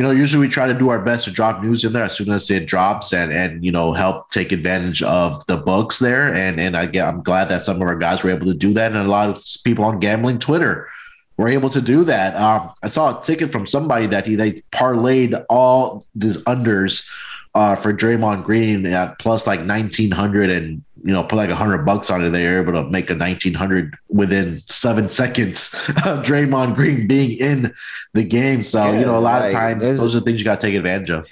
you 0.02 0.08
know, 0.08 0.14
usually 0.14 0.48
we 0.48 0.52
try 0.52 0.66
to 0.66 0.74
do 0.74 0.90
our 0.90 1.00
best 1.00 1.26
to 1.26 1.32
drop 1.32 1.62
news 1.62 1.84
in 1.84 1.94
there 1.94 2.06
as 2.06 2.18
soon 2.18 2.32
as 2.32 2.50
it 2.50 2.66
drops 2.66 3.14
and, 3.14 3.32
and, 3.32 3.64
you 3.64 3.72
know, 3.72 3.94
help 3.94 4.32
take 4.32 4.52
advantage 4.52 5.04
of 5.04 5.46
the 5.46 5.58
books 5.58 6.00
there. 6.00 6.34
And, 6.34 6.60
and 6.60 6.76
I 6.76 6.88
get, 6.88 7.08
I'm 7.08 7.22
glad 7.22 7.50
that 7.50 7.66
some 7.66 7.76
of 7.76 7.84
our 7.84 7.96
guys 7.96 8.24
were 8.24 8.32
able 8.32 8.48
to 8.48 8.56
do 8.56 8.74
that. 8.74 8.94
And 8.94 9.00
a 9.06 9.08
lot 9.08 9.30
of 9.30 9.46
people 9.64 9.86
on 9.86 10.00
gambling 10.00 10.40
Twitter 10.40 10.90
were 11.38 11.50
able 11.50 11.70
to 11.70 11.82
do 11.84 12.04
that. 12.06 12.36
Um, 12.36 12.72
I 12.82 12.90
saw 12.90 13.16
a 13.16 13.22
ticket 13.22 13.52
from 13.52 13.68
somebody 13.68 14.08
that 14.08 14.26
he, 14.26 14.34
they 14.34 14.64
parlayed 14.72 15.46
all 15.52 16.04
these 16.16 16.40
unders 16.46 17.08
uh, 17.54 17.76
for 17.76 17.94
Draymond 17.94 18.44
Green 18.44 18.86
at 18.86 19.20
plus 19.20 19.46
like 19.46 19.60
1900 19.62 20.50
and 20.50 20.84
you 21.04 21.14
know 21.14 21.24
put 21.24 21.36
like 21.36 21.50
100 21.50 21.80
bucks 21.80 22.10
on 22.10 22.24
it 22.24 22.30
they're 22.30 22.62
able 22.62 22.74
to 22.74 22.84
make 22.90 23.10
a 23.10 23.16
1900 23.16 23.96
within 24.10 24.62
seven 24.68 25.10
seconds 25.10 25.74
of 26.06 26.24
Draymond 26.24 26.76
Green 26.76 27.08
being 27.08 27.38
in 27.38 27.74
the 28.14 28.24
game. 28.24 28.64
So 28.64 28.84
Yeah, 28.84 29.00
you 29.00 29.06
know 29.06 29.18
a 29.18 29.20
lot 29.20 29.46
of 29.46 29.52
times 29.52 29.84
those 29.84 30.16
are 30.16 30.22
things 30.22 30.40
you 30.40 30.46
got 30.46 30.62
to 30.62 30.68
take 30.68 30.76
advantage 30.76 31.10
of. 31.10 31.28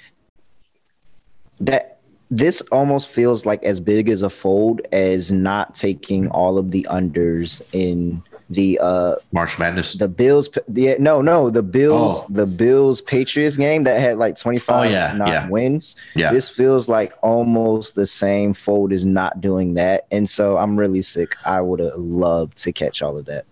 That 1.60 1.98
this 2.30 2.60
almost 2.72 3.08
feels 3.08 3.44
like 3.44 3.62
as 3.64 3.80
big 3.80 4.08
as 4.08 4.22
a 4.22 4.30
fold 4.30 4.82
as 4.92 5.32
not 5.32 5.74
taking 5.74 6.28
all 6.28 6.58
of 6.58 6.70
the 6.70 6.86
unders 6.88 7.60
in 7.72 8.22
the 8.50 8.78
uh 8.82 9.14
March 9.32 9.58
Madness. 9.60 9.92
the 9.94 10.08
Bills 10.08 10.48
yeah 10.74 10.96
no 10.98 11.22
no 11.22 11.50
the 11.50 11.62
Bills 11.62 12.20
Oh. 12.20 12.26
the 12.28 12.46
Bills 12.46 13.00
Patriots 13.00 13.56
game 13.56 13.84
that 13.84 14.00
had 14.00 14.18
like 14.18 14.36
25 14.36 14.76
Oh, 14.76 14.82
yeah, 14.82 15.12
not 15.12 15.28
yeah. 15.28 15.48
wins. 15.48 15.94
Yeah. 16.16 16.32
This 16.32 16.48
feels 16.50 16.88
like 16.88 17.12
almost 17.22 17.94
the 17.94 18.06
same 18.06 18.52
fold 18.52 18.92
is 18.92 19.04
not 19.04 19.40
doing 19.40 19.74
that. 19.74 20.06
And 20.10 20.28
so 20.28 20.58
I'm 20.58 20.76
really 20.76 21.00
sick. 21.02 21.36
I 21.44 21.60
would 21.60 21.78
have 21.80 21.94
loved 21.96 22.58
to 22.64 22.72
catch 22.72 23.02
all 23.02 23.16
of 23.16 23.26
that. 23.26 23.44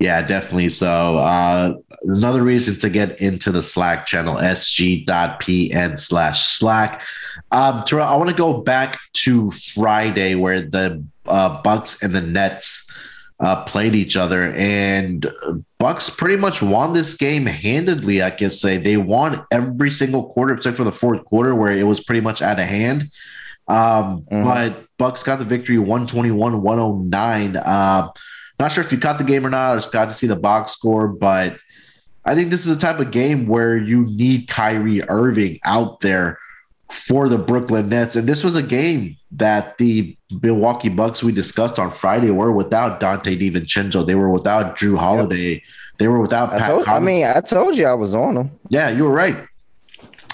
Yeah, 0.00 0.22
definitely. 0.22 0.70
So 0.70 1.18
uh, 1.18 1.74
another 2.02 2.42
reason 2.42 2.76
to 2.80 2.90
get 2.90 3.20
into 3.20 3.52
the 3.52 3.62
Slack 3.62 4.06
channel, 4.06 4.36
sg.pn 4.36 5.98
slash 5.98 6.42
Slack. 6.46 7.02
Um, 7.52 7.84
Terrell, 7.84 8.08
I 8.08 8.16
want 8.16 8.30
to 8.30 8.36
go 8.36 8.60
back 8.60 8.98
to 9.24 9.50
Friday 9.52 10.34
where 10.34 10.60
the 10.62 11.04
uh, 11.26 11.62
Bucks 11.62 12.02
and 12.02 12.14
the 12.14 12.20
Nets 12.20 12.90
uh, 13.44 13.62
played 13.64 13.94
each 13.94 14.16
other, 14.16 14.52
and 14.54 15.30
Bucks 15.78 16.08
pretty 16.08 16.36
much 16.36 16.62
won 16.62 16.94
this 16.94 17.14
game 17.14 17.44
handedly. 17.46 18.22
I 18.22 18.30
can 18.30 18.50
say 18.50 18.78
they 18.78 18.96
won 18.96 19.44
every 19.52 19.90
single 19.90 20.24
quarter 20.32 20.54
except 20.54 20.76
for 20.78 20.84
the 20.84 20.92
fourth 20.92 21.24
quarter 21.24 21.54
where 21.54 21.76
it 21.76 21.82
was 21.86 22.00
pretty 22.00 22.22
much 22.22 22.40
out 22.40 22.58
of 22.58 22.66
hand. 22.66 23.04
Um, 23.68 24.24
Mhm. 24.32 24.44
But 24.44 24.86
Bucks 24.98 25.22
got 25.22 25.38
the 25.38 25.44
victory 25.44 25.78
121 25.78 26.62
109. 26.62 27.56
Uh, 27.56 28.08
not 28.58 28.72
sure 28.72 28.82
if 28.84 28.92
you 28.92 28.98
caught 28.98 29.18
the 29.18 29.24
game 29.24 29.44
or 29.46 29.50
not, 29.50 29.74
or 29.74 29.76
just 29.78 29.92
got 29.92 30.08
to 30.08 30.14
see 30.14 30.26
the 30.26 30.36
box 30.36 30.72
score, 30.72 31.08
but 31.08 31.56
I 32.24 32.34
think 32.34 32.50
this 32.50 32.66
is 32.66 32.74
the 32.74 32.80
type 32.80 33.00
of 33.00 33.10
game 33.10 33.46
where 33.46 33.76
you 33.76 34.06
need 34.06 34.48
Kyrie 34.48 35.02
Irving 35.02 35.58
out 35.64 36.00
there 36.00 36.38
for 36.90 37.28
the 37.28 37.38
Brooklyn 37.38 37.88
Nets. 37.88 38.16
And 38.16 38.28
this 38.28 38.44
was 38.44 38.56
a 38.56 38.62
game 38.62 39.16
that 39.32 39.78
the 39.78 40.16
Milwaukee 40.42 40.88
Bucks 40.88 41.22
we 41.22 41.32
discussed 41.32 41.78
on 41.78 41.90
Friday 41.90 42.30
were 42.30 42.52
without 42.52 43.00
Donte 43.00 43.38
DiVincenzo. 43.40 44.06
They 44.06 44.14
were 44.14 44.30
without 44.30 44.76
Jrue 44.76 44.98
Holiday. 44.98 45.62
They 45.98 46.08
were 46.08 46.20
without 46.20 46.52
I 46.52 46.58
Pat 46.58 46.68
told 46.68 46.88
I 46.88 46.98
mean 46.98 47.24
I 47.24 47.40
told 47.40 47.76
you 47.76 47.86
I 47.86 47.94
was 47.94 48.14
on 48.14 48.34
them. 48.34 48.50
yeah, 48.68 48.90
you 48.90 49.04
were 49.04 49.12
right. 49.12 49.36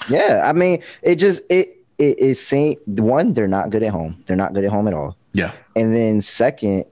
Yeah, 0.09 0.43
I 0.45 0.53
mean 0.53 0.81
it 1.01 1.15
just 1.15 1.43
it 1.49 1.77
it 1.97 2.17
is 2.17 2.45
saying 2.45 2.77
one 2.85 3.33
they're 3.33 3.47
not 3.47 3.69
good 3.69 3.83
at 3.83 3.91
home. 3.91 4.23
They're 4.25 4.37
not 4.37 4.53
good 4.53 4.63
at 4.63 4.71
home 4.71 4.87
at 4.87 4.93
all. 4.93 5.15
Yeah. 5.33 5.51
And 5.75 5.93
then 5.93 6.21
second, 6.21 6.85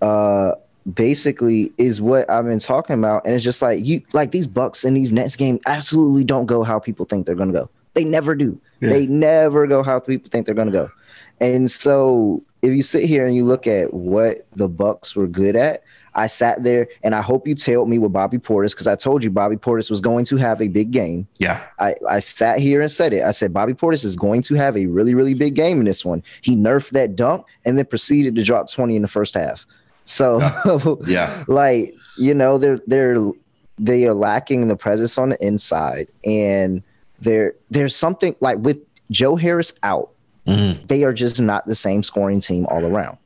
uh 0.00 0.52
basically 0.94 1.72
is 1.78 2.00
what 2.00 2.28
I've 2.28 2.44
been 2.44 2.58
talking 2.58 2.94
about. 2.98 3.24
And 3.24 3.34
it's 3.34 3.44
just 3.44 3.62
like 3.62 3.84
you 3.84 4.02
like 4.12 4.30
these 4.30 4.46
Bucks 4.46 4.84
and 4.84 4.96
these 4.96 5.12
Nets 5.12 5.36
game 5.36 5.58
absolutely 5.66 6.24
don't 6.24 6.46
go 6.46 6.62
how 6.62 6.78
people 6.78 7.06
think 7.06 7.24
they're 7.26 7.34
gonna 7.34 7.52
go. 7.52 7.70
They 7.94 8.04
never 8.04 8.34
do. 8.34 8.60
Yeah. 8.80 8.90
They 8.90 9.06
never 9.06 9.66
go 9.66 9.82
how 9.82 10.00
people 10.00 10.30
think 10.30 10.46
they're 10.46 10.54
gonna 10.54 10.70
go. 10.70 10.90
And 11.40 11.70
so 11.70 12.42
if 12.62 12.72
you 12.72 12.82
sit 12.82 13.04
here 13.04 13.26
and 13.26 13.34
you 13.34 13.44
look 13.44 13.66
at 13.66 13.92
what 13.92 14.46
the 14.54 14.68
Bucks 14.68 15.16
were 15.16 15.26
good 15.26 15.56
at, 15.56 15.82
I 16.14 16.26
sat 16.26 16.62
there 16.62 16.88
and 17.02 17.14
I 17.14 17.20
hope 17.20 17.46
you 17.46 17.54
tailed 17.54 17.88
me 17.88 17.98
with 17.98 18.12
Bobby 18.12 18.38
Portis 18.38 18.72
because 18.72 18.86
I 18.86 18.96
told 18.96 19.24
you 19.24 19.30
Bobby 19.30 19.56
Portis 19.56 19.90
was 19.90 20.00
going 20.00 20.24
to 20.26 20.36
have 20.36 20.60
a 20.60 20.68
big 20.68 20.90
game. 20.90 21.26
Yeah. 21.38 21.62
I, 21.78 21.94
I 22.08 22.20
sat 22.20 22.58
here 22.58 22.80
and 22.80 22.90
said 22.90 23.12
it. 23.12 23.22
I 23.22 23.30
said 23.30 23.52
Bobby 23.52 23.72
Portis 23.72 24.04
is 24.04 24.16
going 24.16 24.42
to 24.42 24.54
have 24.54 24.76
a 24.76 24.86
really, 24.86 25.14
really 25.14 25.34
big 25.34 25.54
game 25.54 25.78
in 25.78 25.84
this 25.84 26.04
one. 26.04 26.22
He 26.42 26.54
nerfed 26.54 26.90
that 26.90 27.16
dunk 27.16 27.46
and 27.64 27.78
then 27.78 27.86
proceeded 27.86 28.36
to 28.36 28.44
drop 28.44 28.70
20 28.70 28.94
in 28.94 29.02
the 29.02 29.08
first 29.08 29.34
half. 29.34 29.66
So 30.04 31.00
Yeah. 31.06 31.44
like, 31.48 31.94
you 32.18 32.34
know, 32.34 32.58
they're 32.58 32.80
they're 32.86 33.16
they 33.78 34.06
are 34.06 34.14
lacking 34.14 34.68
the 34.68 34.76
presence 34.76 35.16
on 35.16 35.30
the 35.30 35.44
inside. 35.44 36.08
And 36.24 36.82
there 37.22 37.54
there's 37.70 37.94
something 37.96 38.34
like 38.40 38.58
with 38.58 38.78
Joe 39.10 39.36
Harris 39.36 39.72
out, 39.82 40.10
Mhm. 40.46 40.86
they 40.88 41.04
are 41.04 41.12
just 41.12 41.40
not 41.40 41.66
the 41.66 41.74
same 41.74 42.02
scoring 42.02 42.40
team 42.40 42.66
all 42.70 42.84
around. 42.84 43.18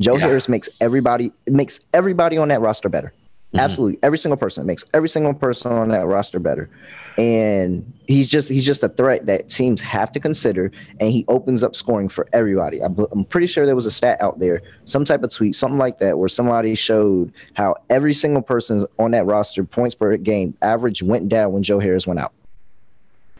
Joe 0.00 0.16
Yeah. 0.16 0.26
Harris 0.26 0.48
makes 0.48 0.68
everybody 0.80 1.32
makes 1.46 1.80
everybody 1.92 2.38
on 2.38 2.48
that 2.48 2.60
roster 2.60 2.88
better. 2.88 3.12
Mhm. 3.54 3.60
Absolutely, 3.60 3.98
every 4.02 4.16
single 4.18 4.36
person 4.38 4.64
makes 4.64 4.84
every 4.94 5.08
single 5.08 5.34
person 5.34 5.72
on 5.72 5.88
that 5.90 6.06
roster 6.06 6.38
better, 6.38 6.70
and 7.18 7.84
he's 8.06 8.28
just 8.28 8.48
he's 8.48 8.64
just 8.64 8.82
a 8.82 8.88
threat 8.88 9.26
that 9.26 9.48
teams 9.50 9.80
have 9.82 10.10
to 10.12 10.20
consider, 10.20 10.70
and 11.00 11.10
he 11.12 11.24
opens 11.28 11.62
up 11.62 11.76
scoring 11.76 12.08
for 12.08 12.26
everybody. 12.32 12.82
I, 12.82 12.88
bel- 12.88 13.08
I'm 13.12 13.24
pretty 13.26 13.46
sure 13.46 13.66
there 13.66 13.74
was 13.76 13.84
a 13.86 13.90
stat 13.90 14.18
out 14.22 14.38
there, 14.38 14.62
some 14.84 15.04
type 15.04 15.22
of 15.22 15.30
tweet, 15.30 15.54
something 15.54 15.78
like 15.78 15.98
that, 15.98 16.18
where 16.18 16.28
somebody 16.28 16.74
showed 16.74 17.32
how 17.54 17.76
every 17.90 18.14
single 18.14 18.42
person 18.42 18.84
on 18.98 19.10
that 19.10 19.26
roster 19.26 19.64
points 19.64 19.94
per 19.94 20.16
game 20.16 20.54
average 20.62 21.02
went 21.02 21.28
down 21.28 21.52
when 21.52 21.62
Joe 21.62 21.78
Harris 21.78 22.06
went 22.06 22.20
out. 22.20 22.32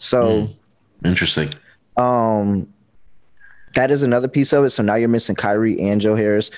So. 0.03 0.43
Mm. 0.43 0.57
Interesting. 1.05 1.51
Um, 1.97 2.73
that 3.75 3.91
is 3.91 4.03
another 4.03 4.29
piece 4.29 4.53
of 4.53 4.65
it. 4.65 4.71
So 4.71 4.83
now 4.83 4.95
you're 4.95 5.09
missing 5.09 5.35
Kyrie 5.35 5.81
and 5.81 6.01
Joe 6.01 6.15
Harris. 6.15 6.51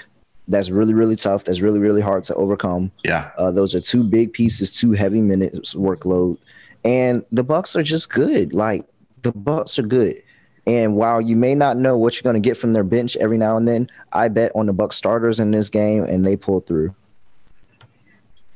That's 0.48 0.68
really, 0.68 0.92
really 0.92 1.16
tough. 1.16 1.44
That's 1.44 1.60
really, 1.60 1.78
really 1.78 2.02
hard 2.02 2.24
to 2.24 2.34
overcome. 2.34 2.92
Yeah. 3.04 3.30
Uh, 3.38 3.50
those 3.50 3.74
are 3.74 3.80
two 3.80 4.04
big 4.04 4.32
pieces, 4.32 4.72
two 4.72 4.92
heavy 4.92 5.22
minutes 5.22 5.74
workload, 5.74 6.36
and 6.84 7.24
the 7.32 7.42
Bucks 7.42 7.74
are 7.74 7.82
just 7.82 8.10
good. 8.10 8.52
Like 8.52 8.84
the 9.22 9.32
Bucks 9.32 9.78
are 9.78 9.82
good. 9.82 10.22
And 10.66 10.96
while 10.96 11.20
you 11.20 11.36
may 11.36 11.54
not 11.54 11.78
know 11.78 11.96
what 11.96 12.14
you're 12.14 12.30
going 12.30 12.42
to 12.42 12.46
get 12.46 12.58
from 12.58 12.74
their 12.74 12.84
bench 12.84 13.16
every 13.16 13.38
now 13.38 13.56
and 13.56 13.66
then, 13.66 13.88
I 14.12 14.28
bet 14.28 14.52
on 14.54 14.66
the 14.66 14.72
Bucks 14.74 14.96
starters 14.96 15.40
in 15.40 15.50
this 15.50 15.70
game, 15.70 16.02
and 16.04 16.24
they 16.26 16.36
pull 16.36 16.60
through. 16.60 16.94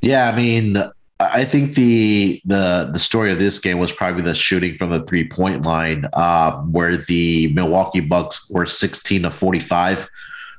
Yeah, 0.03 0.29
I 0.31 0.37
mean, 0.37 0.77
I 1.21 1.45
think 1.45 1.75
the 1.75 2.41
the 2.45 2.91
the 2.93 2.99
story 2.99 3.33
of 3.33 3.41
this 3.41 3.59
game 3.59 3.79
was 3.79 3.93
probably 3.93 4.23
the 4.23 4.35
shooting 4.35 4.77
from 4.77 4.91
the 4.91 5.03
three 5.03 5.27
point 5.29 5.65
line, 5.65 6.05
um, 6.13 6.73
where 6.73 6.97
the 6.97 7.53
Milwaukee 7.55 8.01
Bucks 8.01 8.49
were 8.51 8.67
sixteen 8.67 9.25
of 9.25 9.35
forty 9.35 9.61
five 9.61 10.09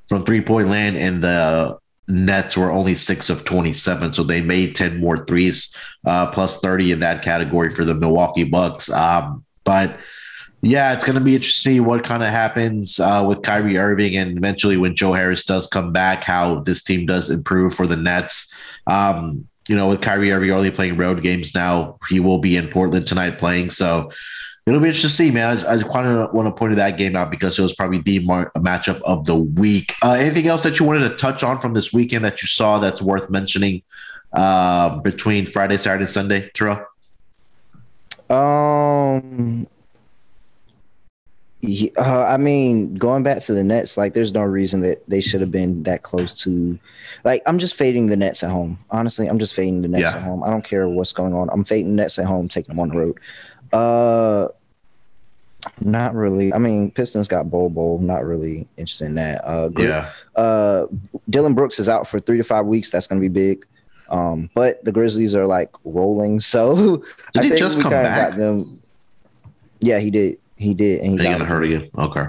from 0.08 0.26
three 0.26 0.42
point 0.42 0.68
land, 0.68 0.98
and 0.98 1.24
the 1.24 1.78
Nets 2.10 2.58
were 2.58 2.72
only 2.72 2.96
six 2.96 3.30
of 3.30 3.46
twenty 3.46 3.72
seven. 3.72 4.12
So 4.12 4.24
they 4.24 4.42
made 4.42 4.76
ten 4.76 5.00
more 5.00 5.26
threes, 5.26 5.74
uh, 6.06 6.28
plus 6.28 6.60
thirty 6.60 6.92
in 6.92 7.00
that 7.00 7.24
category 7.24 7.70
for 7.70 7.86
the 7.86 7.96
Milwaukee 7.96 8.44
Bucks. 8.44 8.92
Um, 8.92 9.46
but 9.64 9.98
yeah, 10.62 10.92
it's 10.94 11.06
going 11.06 11.18
to 11.18 11.24
be 11.24 11.36
interesting 11.36 11.72
to 11.72 11.78
see 11.78 11.80
what 11.80 12.04
kind 12.04 12.22
of 12.22 12.30
happens 12.30 13.00
uh, 13.00 13.24
with 13.26 13.44
Kyrie 13.44 13.78
Irving, 13.78 14.18
and 14.18 14.38
eventually 14.38 14.76
when 14.76 14.94
Joe 14.94 15.14
Harris 15.14 15.46
does 15.46 15.68
come 15.68 15.94
back, 15.94 16.26
how 16.26 16.60
this 16.60 16.82
team 16.82 17.06
does 17.06 17.30
improve 17.30 17.74
for 17.74 17.88
the 17.88 17.96
Nets. 17.96 18.54
Um, 18.88 19.48
you 19.70 19.76
know, 19.76 19.88
with 19.88 20.02
Kyrie 20.02 20.32
only 20.32 20.72
playing 20.72 20.98
road 20.98 21.22
games 21.22 21.54
now, 21.54 22.00
he 22.10 22.20
will 22.20 22.40
be 22.40 22.58
in 22.58 22.68
Portland 22.68 23.06
tonight 23.06 23.38
playing. 23.38 23.70
So 23.70 24.12
it'll 24.66 24.80
be 24.80 24.88
interesting 24.88 25.10
to 25.10 25.16
see, 25.16 25.32
man. 25.32 25.52
I 25.52 25.54
just, 25.54 25.68
I 25.68 25.78
just 25.78 25.92
kind 25.92 26.08
of 26.08 26.34
want 26.34 26.48
to 26.48 26.52
point 26.52 26.76
that 26.76 26.98
game 26.98 27.16
out 27.16 27.30
because 27.30 27.58
it 27.58 27.62
was 27.62 27.74
probably 27.76 28.00
the 28.00 28.20
mar- 28.26 28.52
matchup 28.58 29.00
of 29.02 29.26
the 29.26 29.36
week. 29.36 29.94
Uh, 30.04 30.14
anything 30.14 30.48
else 30.48 30.64
that 30.64 30.80
you 30.80 30.86
wanted 30.86 31.08
to 31.08 31.16
touch 31.16 31.44
on 31.44 31.60
from 31.60 31.76
this 31.76 31.94
weekend 31.94 32.26
that 32.26 32.42
you 32.42 32.48
saw 32.48 32.80
that's 32.80 33.02
worth 33.02 33.30
mentioning 33.30 33.84
uh, 34.34 34.98
between 34.98 35.46
Friday, 35.46 35.78
Saturday, 35.78 36.08
Sunday, 36.08 36.50
Terrell? 36.54 36.84
Um, 38.30 39.68
yeah, 41.62 41.90
uh, 41.98 42.24
I 42.24 42.38
mean, 42.38 42.96
going 42.96 43.24
back 43.24 43.42
to 43.44 43.54
the 43.54 43.64
Nets, 43.64 43.98
like, 43.98 44.14
there's 44.14 44.34
no 44.34 44.44
reason 44.44 44.82
that 44.82 45.04
they 45.10 45.20
should 45.22 45.42
have 45.42 45.52
been 45.52 45.84
that 45.84 46.04
close 46.04 46.34
to. 46.44 46.80
Like, 47.26 47.42
I'm 47.46 47.60
just 47.60 47.76
fading 47.76 48.08
the 48.08 48.16
Nets 48.16 48.44
at 48.44 48.50
home. 48.52 48.80
Honestly, 48.92 49.28
I'm 49.28 49.40
just 49.40 49.54
fading 49.54 49.82
the 49.82 49.88
Nets 49.90 50.04
Yeah. 50.04 50.16
at 50.16 50.22
home. 50.22 50.44
I 50.44 50.50
don't 50.50 50.64
care 50.64 50.88
what's 50.88 51.12
going 51.12 51.34
on. 51.34 51.50
I'm 51.52 51.64
fading 51.66 51.96
the 51.96 52.02
Nets 52.04 52.18
at 52.18 52.26
home, 52.26 52.48
taking 52.48 52.76
them 52.76 52.80
on 52.80 52.90
the 52.90 52.98
road. 52.98 53.20
Uh, 53.74 54.48
not 55.82 56.16
really. 56.16 56.54
I 56.54 56.58
mean, 56.58 56.92
Pistons 56.92 57.28
got 57.28 57.50
Bol 57.52 57.70
Bol. 57.70 58.00
Not 58.00 58.24
really 58.24 58.68
interested 58.78 59.06
in 59.06 59.16
that. 59.16 59.42
Uh, 59.46 59.68
Gri- 59.68 59.92
uh, 60.38 60.86
Dillon 61.30 61.54
Brooks 61.54 61.80
is 61.80 61.90
out 61.90 62.08
for 62.08 62.20
three 62.22 62.38
to 62.38 62.44
five 62.44 62.66
weeks. 62.66 62.90
That's 62.90 63.08
going 63.08 63.22
to 63.22 63.30
be 63.30 63.34
big. 63.34 63.66
Um, 64.10 64.50
but 64.56 64.84
the 64.86 64.92
Grizzlies 64.92 65.36
are 65.36 65.46
like 65.46 65.70
rolling. 65.84 66.40
So 66.50 67.04
Did 67.34 67.42
I 67.42 67.44
he 67.44 67.50
just 67.56 67.82
come 67.82 67.92
back? 67.92 68.30
got 68.32 68.38
them. 68.38 68.82
Yeah, 69.82 70.00
he 70.00 70.10
did. 70.10 70.38
He 70.60 70.74
did, 70.74 71.00
and 71.00 71.12
he's 71.14 71.26
out. 71.26 71.32
gonna 71.40 71.46
hurt 71.46 71.64
again? 71.64 71.90
Okay. 71.98 72.26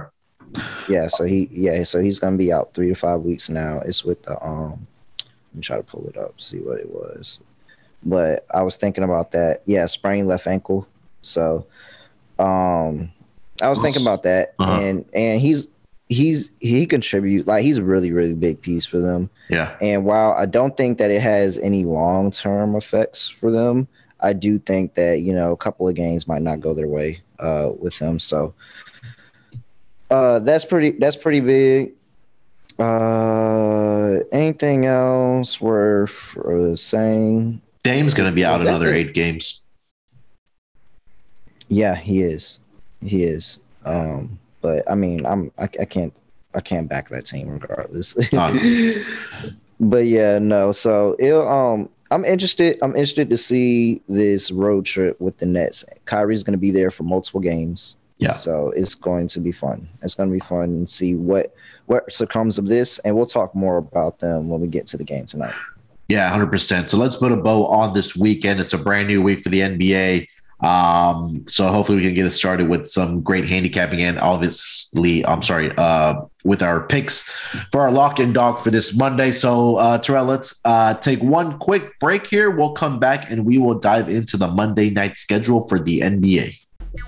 Yeah, 0.89 1.09
so 1.09 1.25
he 1.25 1.49
yeah, 1.53 1.83
so 1.83 1.99
he's 2.01 2.19
gonna 2.21 2.37
be 2.37 2.53
out 2.53 2.73
three 2.75 2.89
to 2.89 2.95
five 2.95 3.21
weeks 3.23 3.51
now. 3.51 3.81
It's 3.85 4.05
with 4.05 4.23
the 4.23 4.41
um. 4.43 4.87
Let 5.19 5.55
me 5.57 5.61
try 5.63 5.77
to 5.79 5.83
pull 5.83 6.07
it 6.07 6.17
up, 6.17 6.41
see 6.41 6.59
what 6.61 6.79
it 6.79 6.89
was. 6.89 7.41
But 8.05 8.47
I 8.55 8.63
was 8.63 8.77
thinking 8.77 9.03
about 9.03 9.33
that. 9.33 9.63
Yeah, 9.65 9.85
sprained 9.87 10.29
left 10.29 10.47
ankle. 10.47 10.87
So, 11.23 11.67
um, 12.39 13.11
I 13.61 13.69
was 13.69 13.81
thinking 13.81 14.03
about 14.03 14.23
that, 14.23 14.55
Uh-huh. 14.61 14.81
and 14.81 15.05
and 15.13 15.41
he's 15.41 15.69
he's 16.09 16.51
he 16.61 16.87
contribute 16.87 17.47
like 17.49 17.63
he's 17.65 17.79
a 17.79 17.85
really 17.85 18.13
really 18.13 18.35
big 18.35 18.61
piece 18.61 18.87
for 18.87 18.99
them. 18.99 19.29
Yeah. 19.49 19.75
And 19.81 20.05
while 20.05 20.33
I 20.33 20.47
don't 20.47 20.77
think 20.77 20.99
that 20.99 21.11
it 21.11 21.21
has 21.21 21.59
any 21.59 21.85
long 21.85 22.31
term 22.31 22.77
effects 22.77 23.29
for 23.29 23.51
them, 23.51 23.89
I 24.23 24.33
do 24.33 24.59
think 24.59 24.95
that 24.95 25.21
you 25.21 25.35
know 25.35 25.53
a 25.53 25.57
couple 25.57 25.89
of 25.89 25.95
games 25.95 26.29
might 26.29 26.43
not 26.43 26.61
go 26.61 26.75
their 26.75 26.89
way 26.89 27.21
uh, 27.39 27.71
with 27.79 27.99
them. 27.99 28.19
So 28.19 28.55
uh, 30.11 30.41
that's 30.41 30.65
pretty 30.65 30.93
that's 30.93 31.17
pretty 31.17 31.41
big. 31.41 31.93
Uh, 32.79 34.21
anything 34.33 34.87
else 34.87 35.61
worth 35.61 36.37
uh, 36.39 36.75
saying? 36.77 37.61
Dame's 37.83 38.15
gonna 38.15 38.33
be 38.33 38.45
out 38.45 38.61
another 38.61 38.93
eight 38.93 39.15
games. 39.15 39.63
Yeah, 41.69 41.95
he 41.95 42.23
is. 42.23 42.61
He 43.01 43.25
is. 43.25 43.59
Um, 43.85 44.39
but 44.61 44.91
I 44.91 44.95
mean, 44.95 45.25
I'm 45.25 45.53
I, 45.59 45.65
I 45.65 45.85
can't 45.85 46.13
I 46.55 46.61
can't 46.61 46.89
back 46.89 47.09
that 47.11 47.27
team 47.27 47.49
regardless. 47.49 48.17
But 49.81 50.07
yeah, 50.07 50.39
no. 50.39 50.73
So 50.73 51.17
it 51.19 51.33
um 51.33 51.89
I'm 52.11 52.25
interested. 52.25 52.79
I'm 52.83 52.93
interested 52.93 53.31
to 53.31 53.37
see 53.37 54.03
this 54.09 54.51
road 54.51 54.85
trip 54.85 55.21
with 55.21 55.39
the 55.39 55.47
Nets. 55.47 55.85
Kyrie's 56.07 56.43
going 56.43 56.53
to 56.53 56.59
be 56.59 56.71
there 56.71 56.91
for 56.91 57.05
multiple 57.05 57.41
games. 57.41 57.97
Yeah. 58.19 58.33
So 58.33 58.73
it's 58.77 58.95
going 58.95 59.29
to 59.29 59.41
be 59.41 59.53
fun. 59.53 59.89
It's 60.03 60.15
going 60.15 60.29
to 60.29 60.33
be 60.33 60.41
fun 60.41 60.65
and 60.65 60.91
see 60.91 61.15
what 61.15 61.55
what 61.87 62.13
succumbs 62.13 62.59
of 62.59 62.67
this, 62.67 62.99
and 63.01 63.17
we'll 63.17 63.27
talk 63.27 63.55
more 63.55 63.79
about 63.79 64.21
them 64.21 64.49
when 64.49 64.61
we 64.61 64.69
get 64.69 64.87
to 64.89 64.97
the 64.97 65.05
game 65.05 65.27
tonight. 65.27 65.55
Yeah, 66.09 66.29
hundred 66.29 66.51
percent. 66.51 66.91
So 66.91 66.97
let's 66.97 67.17
put 67.17 67.33
a 67.33 67.37
bow 67.37 67.67
on 67.67 67.95
this 67.95 68.17
weekend. 68.17 68.61
It's 68.61 68.73
a 68.73 68.79
brand 68.79 69.09
new 69.09 69.23
week 69.23 69.41
for 69.41 69.49
the 69.49 69.61
NBA. 69.61 70.27
Um, 70.63 71.45
so 71.49 71.69
hopefully 71.69 71.99
we 71.99 72.05
can 72.05 72.15
get 72.15 72.27
it 72.27 72.31
started 72.31 72.69
with 72.69 72.89
some 72.89 73.23
great 73.23 73.49
handicapping 73.49 74.03
and 74.03 74.19
obviously, 74.19 75.25
I'm 75.25 75.43
sorry, 75.43 75.73
uh, 75.77 76.23
with 76.45 76.63
our 76.63 76.87
picks 76.87 77.31
for 77.73 77.81
our 77.83 77.91
lock 77.91 78.19
and 78.19 78.35
dog 78.35 78.63
for 78.63 78.71
this 78.71 78.97
Monday. 78.97 79.33
So 79.33 79.77
uh, 79.77 79.99
Terrell, 79.99 80.25
let's 80.27 80.61
uh, 80.65 80.95
take 80.95 81.23
one 81.23 81.59
quick 81.59 81.99
break 81.99 82.27
here. 82.27 82.51
We'll 82.51 82.73
come 82.73 82.99
back 82.99 83.31
and 83.31 83.45
we 83.45 83.59
will 83.59 83.79
dive 83.79 84.09
into 84.09 84.37
the 84.37 84.49
Monday 84.49 84.91
night 84.91 85.19
schedule 85.19 85.67
for 85.69 85.79
the 85.79 86.01
NBA. 86.01 86.57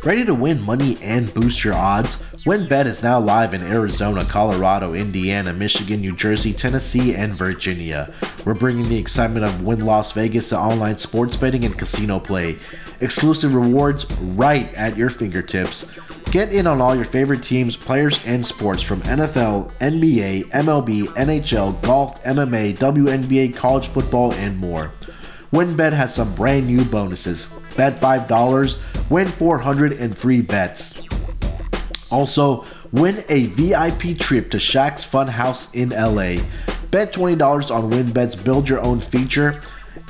Ready 0.04 0.24
to 0.24 0.34
win 0.34 0.60
money 0.60 0.96
and 1.02 1.32
boost 1.34 1.64
your 1.64 1.74
odds? 1.74 2.22
WynnBET 2.44 2.86
is 2.86 3.04
now 3.04 3.20
live 3.20 3.54
in 3.54 3.62
Arizona, 3.62 4.24
Colorado, 4.24 4.94
Indiana, 4.94 5.52
Michigan, 5.52 6.00
New 6.00 6.16
Jersey, 6.16 6.52
Tennessee, 6.52 7.14
and 7.14 7.32
Virginia. 7.32 8.12
We're 8.44 8.54
bringing 8.54 8.88
the 8.88 8.98
excitement 8.98 9.44
of 9.44 9.62
Wynn 9.62 9.86
Las 9.86 10.10
Vegas 10.10 10.48
to 10.48 10.58
online 10.58 10.98
sports 10.98 11.36
betting 11.36 11.64
and 11.64 11.78
casino 11.78 12.18
play. 12.18 12.58
Exclusive 13.00 13.54
rewards 13.54 14.12
right 14.20 14.74
at 14.74 14.96
your 14.96 15.08
fingertips. 15.08 15.88
Get 16.32 16.52
in 16.52 16.66
on 16.66 16.80
all 16.80 16.96
your 16.96 17.04
favorite 17.04 17.44
teams, 17.44 17.76
players, 17.76 18.18
and 18.26 18.44
sports 18.44 18.82
from 18.82 19.02
NFL, 19.02 19.70
NBA, 19.74 20.50
MLB, 20.50 21.04
NHL, 21.14 21.80
golf, 21.82 22.20
MMA, 22.24 22.76
WNBA, 22.76 23.54
college 23.54 23.86
football, 23.86 24.32
and 24.32 24.58
more. 24.58 24.90
WynnBET 25.52 25.92
has 25.92 26.12
some 26.12 26.34
brand 26.34 26.66
new 26.66 26.84
bonuses. 26.86 27.46
Bet 27.76 28.00
$5, 28.00 29.10
win 29.10 29.28
400 29.28 29.92
and 29.92 30.18
free 30.18 30.42
bets. 30.42 31.02
Also, 32.12 32.64
win 32.92 33.24
a 33.28 33.46
VIP 33.46 34.18
trip 34.18 34.50
to 34.50 34.58
Shaq's 34.58 35.04
Funhouse 35.04 35.74
in 35.74 35.88
LA. 35.90 36.42
Bet 36.90 37.12
$20 37.12 37.74
on 37.74 37.90
WynnBET's 37.90 38.36
Build 38.36 38.68
Your 38.68 38.80
Own 38.84 39.00
feature 39.00 39.60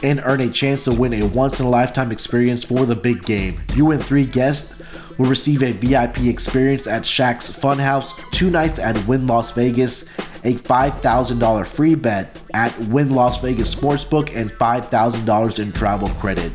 and 0.03 0.21
earn 0.25 0.41
a 0.41 0.51
chance 0.51 0.83
to 0.85 0.93
win 0.93 1.15
a 1.15 1.27
once 1.29 1.61
in 1.61 1.67
a 1.67 1.71
lifetime 1.71 2.11
experience 2.11 2.65
for 2.65 2.85
the 2.87 2.97
big 2.97 3.23
game. 3.23 3.61
You 3.75 3.93
and 3.93 4.03
three 4.03 4.25
guests 4.25 4.83
will 5.17 5.27
receive 5.27 5.63
a 5.63 5.73
VIP 5.73 6.25
experience 6.25 6.89
at 6.89 7.03
Shaq's 7.03 7.49
Funhouse, 7.51 8.13
two 8.33 8.51
nights 8.51 8.81
at 8.81 8.97
Wynn 9.07 9.29
Las 9.29 9.53
Vegas, 9.53 10.03
a 10.45 10.55
$5,000 10.55 11.67
free 11.67 11.95
bet 11.95 12.43
at 12.53 12.77
Wynn 12.87 13.11
Las 13.11 13.41
Vegas 13.41 13.73
Sportsbook, 13.73 14.35
and 14.35 14.51
$5,000 14.51 15.59
in 15.61 15.71
travel 15.71 16.09
credit. 16.09 16.53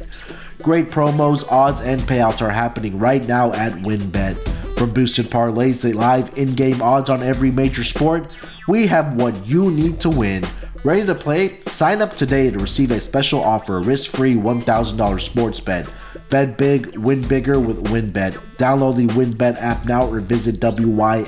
Great 0.61 0.91
promos, 0.91 1.49
odds, 1.49 1.79
and 1.79 2.01
payouts 2.01 2.41
are 2.41 2.49
happening 2.49 2.99
right 2.99 3.25
now 3.27 3.53
at 3.53 3.71
WynnBET. 3.73 4.66
From 4.77 4.93
boosted 4.93 5.25
parlays 5.25 5.81
to 5.81 5.97
live 5.97 6.37
in 6.37 6.53
game 6.53 6.83
odds 6.83 7.09
on 7.09 7.23
every 7.23 7.49
major 7.49 7.83
sport, 7.83 8.31
we 8.67 8.85
have 8.85 9.15
what 9.15 9.47
you 9.47 9.71
need 9.71 9.99
to 10.01 10.09
win. 10.09 10.43
Ready 10.83 11.03
to 11.07 11.15
play? 11.15 11.61
Sign 11.65 11.99
up 11.99 12.13
today 12.13 12.51
to 12.51 12.59
receive 12.59 12.91
a 12.91 12.99
special 12.99 13.43
offer, 13.43 13.81
risk-free 13.81 14.35
$1,000 14.35 15.19
sports 15.19 15.59
bet. 15.59 15.89
Bet 16.29 16.59
big, 16.59 16.95
win 16.95 17.27
bigger 17.27 17.59
with 17.59 17.85
WynnBET. 17.87 18.33
Download 18.57 18.95
the 18.95 19.07
WynnBET 19.07 19.57
app 19.59 19.83
now 19.85 20.07
or 20.07 20.19
visit 20.19 20.59
wynnbet.com 20.59 21.27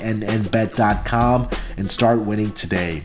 and 1.77 1.89
start 1.89 2.19
winning 2.19 2.51
today. 2.51 3.03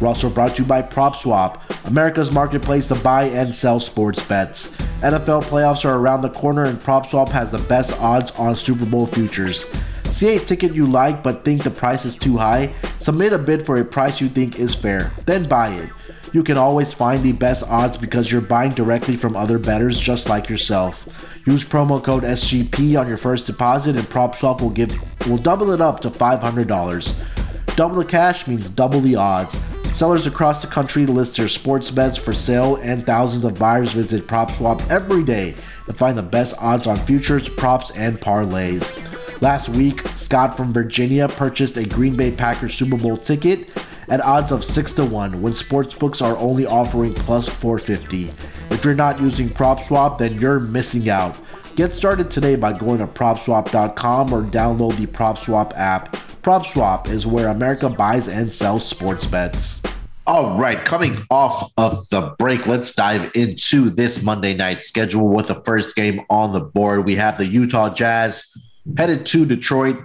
We're 0.00 0.08
also 0.08 0.28
brought 0.28 0.56
to 0.56 0.62
you 0.62 0.68
by 0.68 0.82
PropSwap, 0.82 1.60
America's 1.88 2.30
marketplace 2.30 2.86
to 2.88 2.94
buy 2.96 3.24
and 3.24 3.54
sell 3.54 3.80
sports 3.80 4.22
bets. 4.26 4.68
NFL 5.00 5.44
playoffs 5.44 5.84
are 5.84 5.96
around 5.96 6.22
the 6.22 6.30
corner 6.30 6.64
and 6.64 6.78
PropSwap 6.78 7.28
has 7.30 7.50
the 7.50 7.58
best 7.58 7.98
odds 8.00 8.30
on 8.32 8.56
Super 8.56 8.86
Bowl 8.86 9.06
futures. 9.06 9.72
See 10.10 10.36
a 10.36 10.38
ticket 10.38 10.74
you 10.74 10.86
like 10.86 11.22
but 11.22 11.44
think 11.44 11.62
the 11.62 11.70
price 11.70 12.04
is 12.04 12.16
too 12.16 12.36
high? 12.36 12.74
Submit 12.98 13.32
a 13.32 13.38
bid 13.38 13.64
for 13.64 13.76
a 13.76 13.84
price 13.84 14.20
you 14.20 14.28
think 14.28 14.58
is 14.58 14.74
fair, 14.74 15.12
then 15.24 15.48
buy 15.48 15.74
it. 15.74 15.90
You 16.32 16.42
can 16.42 16.58
always 16.58 16.92
find 16.92 17.22
the 17.22 17.32
best 17.32 17.64
odds 17.64 17.96
because 17.96 18.30
you're 18.30 18.40
buying 18.40 18.72
directly 18.72 19.16
from 19.16 19.36
other 19.36 19.58
bettors 19.58 19.98
just 19.98 20.28
like 20.28 20.48
yourself. 20.48 21.26
Use 21.46 21.64
promo 21.64 22.02
code 22.02 22.24
SGP 22.24 23.00
on 23.00 23.08
your 23.08 23.16
first 23.16 23.46
deposit 23.46 23.96
and 23.96 24.04
PropSwap 24.06 24.60
will 24.60 24.70
give 24.70 24.94
will 25.28 25.38
double 25.38 25.70
it 25.70 25.80
up 25.80 26.00
to 26.00 26.10
$500. 26.10 27.76
Double 27.76 27.96
the 27.96 28.04
cash 28.04 28.46
means 28.46 28.68
double 28.70 29.00
the 29.00 29.16
odds. 29.16 29.56
Sellers 29.92 30.26
across 30.26 30.60
the 30.60 30.68
country 30.68 31.06
list 31.06 31.36
their 31.36 31.48
sports 31.48 31.90
bets 31.90 32.16
for 32.16 32.32
sale 32.32 32.76
and 32.76 33.06
thousands 33.06 33.44
of 33.44 33.58
buyers 33.58 33.92
visit 33.92 34.26
PropSwap 34.26 34.86
every 34.90 35.24
day 35.24 35.54
to 35.86 35.92
find 35.92 36.18
the 36.18 36.22
best 36.22 36.54
odds 36.60 36.86
on 36.86 36.96
futures, 36.96 37.48
props, 37.48 37.90
and 37.92 38.20
parlays. 38.20 39.02
Last 39.40 39.68
week, 39.70 40.00
Scott 40.08 40.56
from 40.56 40.72
Virginia 40.72 41.28
purchased 41.28 41.76
a 41.76 41.84
Green 41.84 42.16
Bay 42.16 42.30
Packers 42.30 42.74
Super 42.74 42.96
Bowl 42.96 43.16
ticket 43.16 43.68
at 44.08 44.20
odds 44.20 44.52
of 44.52 44.64
6 44.64 44.92
to 44.92 45.04
1 45.04 45.42
when 45.42 45.52
sportsbooks 45.52 46.24
are 46.24 46.36
only 46.38 46.66
offering 46.66 47.14
plus 47.14 47.48
450. 47.48 48.30
If 48.70 48.84
you're 48.84 48.94
not 48.94 49.20
using 49.20 49.48
PropSwap, 49.48 50.18
then 50.18 50.40
you're 50.40 50.60
missing 50.60 51.08
out. 51.08 51.40
Get 51.76 51.92
started 51.92 52.30
today 52.30 52.56
by 52.56 52.72
going 52.72 52.98
to 52.98 53.06
propswap.com 53.06 54.32
or 54.32 54.42
download 54.42 54.96
the 54.96 55.06
PropSwap 55.06 55.72
app. 55.76 56.16
PropSwap 56.46 57.08
is 57.08 57.26
where 57.26 57.48
America 57.48 57.90
buys 57.90 58.28
and 58.28 58.52
sells 58.52 58.86
sports 58.86 59.26
bets. 59.26 59.82
All 60.28 60.56
right, 60.56 60.78
coming 60.84 61.26
off 61.28 61.72
of 61.76 62.08
the 62.10 62.36
break, 62.38 62.68
let's 62.68 62.94
dive 62.94 63.32
into 63.34 63.90
this 63.90 64.22
Monday 64.22 64.54
night 64.54 64.80
schedule 64.80 65.26
with 65.26 65.48
the 65.48 65.60
first 65.64 65.96
game 65.96 66.20
on 66.30 66.52
the 66.52 66.60
board. 66.60 67.04
We 67.04 67.16
have 67.16 67.36
the 67.36 67.46
Utah 67.46 67.92
Jazz 67.92 68.56
headed 68.96 69.26
to 69.26 69.44
Detroit 69.44 69.98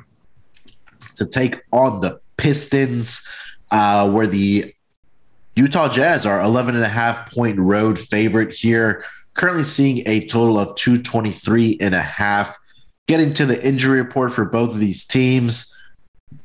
to 1.17 1.27
take 1.27 1.61
on 1.71 2.01
the 2.01 2.19
Pistons, 2.37 3.23
uh, 3.69 4.09
where 4.09 4.25
the 4.25 4.73
Utah 5.55 5.89
Jazz 5.89 6.25
are 6.25 6.41
11 6.41 6.73
and 6.73 6.83
a 6.83 6.89
half 6.89 7.31
point 7.31 7.59
road 7.59 7.99
favorite 7.99 8.51
here, 8.51 9.05
currently 9.35 9.63
seeing 9.63 10.01
a 10.07 10.25
total 10.25 10.57
of 10.57 10.75
223 10.75 11.77
and 11.79 11.93
a 11.93 12.01
half. 12.01 12.57
Getting 13.07 13.35
to 13.35 13.45
the 13.45 13.63
injury 13.63 14.01
report 14.01 14.33
for 14.33 14.45
both 14.45 14.71
of 14.71 14.79
these 14.79 15.05
teams. 15.05 15.77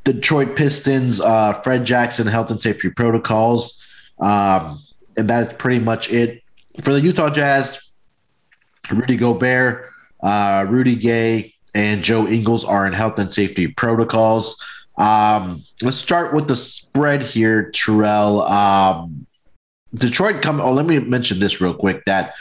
Detroit 0.04 0.56
Pistons, 0.56 1.20
uh, 1.20 1.54
Fred 1.62 1.84
Jackson, 1.84 2.26
health 2.26 2.50
and 2.50 2.60
safety 2.62 2.90
protocols. 2.90 3.84
Um, 4.18 4.80
and 5.16 5.28
that's 5.28 5.52
pretty 5.54 5.80
much 5.80 6.10
it. 6.10 6.42
For 6.82 6.92
the 6.92 7.00
Utah 7.00 7.30
Jazz, 7.30 7.90
Rudy 8.90 9.16
Gobert, 9.16 9.90
uh, 10.22 10.66
Rudy 10.68 10.96
Gay, 10.96 11.54
and 11.74 12.02
Joe 12.02 12.26
Ingles 12.26 12.64
are 12.64 12.86
in 12.86 12.92
health 12.92 13.18
and 13.18 13.32
safety 13.32 13.68
protocols. 13.68 14.62
Um, 14.98 15.64
let's 15.82 15.98
start 15.98 16.34
with 16.34 16.48
the 16.48 16.56
spread 16.56 17.22
here, 17.22 17.70
Terrell. 17.70 18.42
Um, 18.42 19.26
Detroit 19.94 20.42
come. 20.42 20.60
Oh, 20.60 20.72
let 20.72 20.86
me 20.86 20.98
mention 20.98 21.38
this 21.38 21.60
real 21.60 21.74
quick. 21.74 22.04
That 22.06 22.34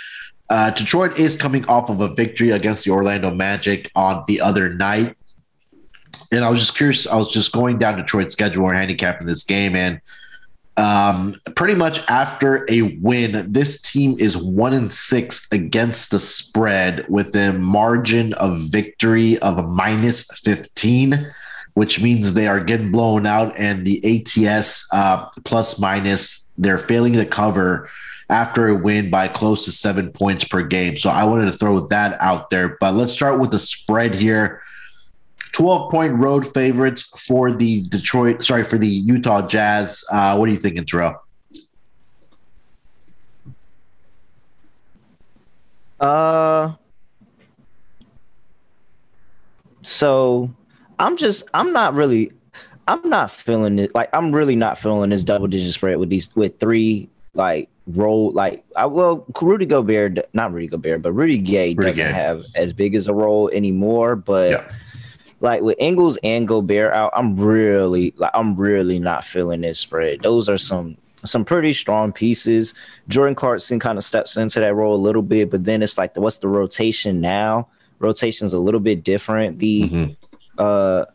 uh, 0.49 0.71
Detroit 0.71 1.17
is 1.17 1.36
coming 1.36 1.65
off 1.65 1.89
of 1.89 2.01
a 2.01 2.13
victory 2.13 2.51
against 2.51 2.86
the 2.86 2.91
Orlando 2.91 3.31
Magic 3.31 3.91
on 3.95 4.23
the 4.27 4.41
other 4.41 4.73
night, 4.73 5.17
and 6.32 6.43
I 6.43 6.49
was 6.49 6.60
just 6.60 6.75
curious. 6.75 7.08
I 7.08 7.15
was 7.15 7.30
just 7.30 7.51
going 7.51 7.78
down 7.78 7.97
Detroit's 7.97 8.34
schedule 8.34 8.65
or 8.65 8.73
handicapping 8.73 9.28
this 9.28 9.43
game, 9.43 9.75
and 9.75 10.01
um, 10.78 11.36
pretty 11.56 11.75
much 11.75 12.06
after 12.10 12.65
a 12.69 12.82
win, 13.01 13.51
this 13.51 13.82
team 13.82 14.17
is 14.19 14.36
one 14.36 14.73
and 14.73 14.91
six 14.91 15.47
against 15.51 16.12
the 16.12 16.19
spread 16.19 17.08
with 17.08 17.36
a 17.36 17.54
margin 17.54 18.34
of 18.34 18.60
victory 18.60 19.38
of 19.39 19.58
a 19.58 19.63
minus 19.63 20.25
15, 20.39 21.34
which 21.75 22.01
means 22.01 22.34
they 22.34 22.47
are 22.47 22.60
getting 22.60 22.91
blown 22.91 23.25
out. 23.25 23.54
And 23.58 23.86
the 23.86 24.01
ATS 24.04 24.88
uh, 24.91 25.30
plus 25.45 25.80
minus, 25.80 26.49
they're 26.58 26.78
failing 26.78 27.13
to 27.13 27.25
cover 27.25 27.89
after 28.30 28.67
a 28.67 28.75
win 28.75 29.10
by 29.10 29.28
close 29.28 29.65
to 29.65 29.71
seven 29.71 30.12
points 30.12 30.43
per 30.43 30.62
game. 30.62 30.97
So 30.97 31.10
I 31.10 31.23
wanted 31.23 31.45
to 31.45 31.58
throw 31.58 31.88
that 31.88 32.19
out 32.19 32.49
there. 32.49 32.75
But 32.82 32.95
let's 32.95 33.13
start 33.13 33.39
with 33.39 33.51
the 33.51 33.60
spread 33.60 34.15
here. 34.15 34.62
12 35.56 35.89
point 35.89 36.13
road 36.15 36.54
favorites 36.54 37.04
for 37.18 37.54
the 37.54 37.84
Detroit, 37.84 38.44
sorry, 38.44 38.65
for 38.65 38.78
the 38.78 38.89
Utah 38.89 39.48
Jazz. 39.48 40.04
Uh, 40.12 40.36
what 40.36 40.50
are 40.50 40.52
you 40.52 40.58
thinking, 40.58 40.84
Terrell? 40.84 41.24
Uh, 45.98 46.74
so 49.82 50.54
I'm 51.00 51.15
just, 51.15 51.50
I'm 51.54 51.72
not 51.72 51.94
really, 51.94 52.34
I'm 52.89 53.08
not 53.08 53.32
feeling 53.32 53.80
it. 53.80 53.96
Like, 53.96 54.10
I'm 54.12 54.36
really 54.36 54.58
not 54.58 54.78
feeling 54.78 55.10
this 55.12 55.24
double 55.24 55.48
digit 55.48 55.74
spread 55.74 56.00
with 56.00 56.10
these, 56.10 56.36
with 56.36 56.60
three, 56.60 57.08
like, 57.34 57.70
role 57.88 58.32
like 58.32 58.65
I 58.76 58.88
well 58.88 59.28
Rudy 59.39 59.68
Gobert 59.68 60.18
not 60.34 60.52
Rudy 60.52 60.65
Gobert 60.65 61.04
but 61.04 61.12
Rudy 61.12 61.38
Gay 61.38 61.76
Rudy 61.76 61.91
doesn't 61.91 62.04
Gay. 62.04 62.12
have 62.12 62.44
as 62.56 62.74
big 62.74 62.96
as 62.96 63.08
a 63.08 63.13
role 63.13 63.48
anymore 63.50 64.15
but 64.15 64.50
yeah 64.54 64.72
like 65.45 65.62
with 65.62 65.77
Ingles 65.79 66.17
and 66.23 66.47
Gobert 66.47 66.91
out, 66.91 67.12
I'm 67.15 67.36
really 67.38 68.13
like 68.17 68.31
I'm 68.34 68.55
really 68.55 68.97
not 68.97 69.23
feeling 69.23 69.62
this 69.62 69.79
spread. 69.79 70.21
Those 70.21 70.49
are 70.49 70.58
some 70.58 70.97
some 71.23 71.45
pretty 71.45 71.71
strong 71.71 72.12
pieces. 72.12 72.73
Jordan 73.08 73.36
Clarkson 73.36 73.79
kind 73.79 73.97
of 73.99 74.03
steps 74.03 74.38
into 74.38 74.60
that 74.60 74.73
role 74.73 74.95
a 74.95 74.97
little 74.97 75.21
bit, 75.21 75.51
but 75.51 75.63
then 75.63 75.84
it's 75.84 75.97
like, 75.97 76.17
what's 76.17 76.38
the 76.38 76.47
rotation 76.47 77.21
now? 77.21 77.67
Rotation's 77.99 78.53
a 78.53 78.58
little 78.58 78.79
bit 78.79 79.03
different. 79.03 79.60
The 79.60 79.84
mm-hmm. 79.84 80.13
uh, 80.58 81.05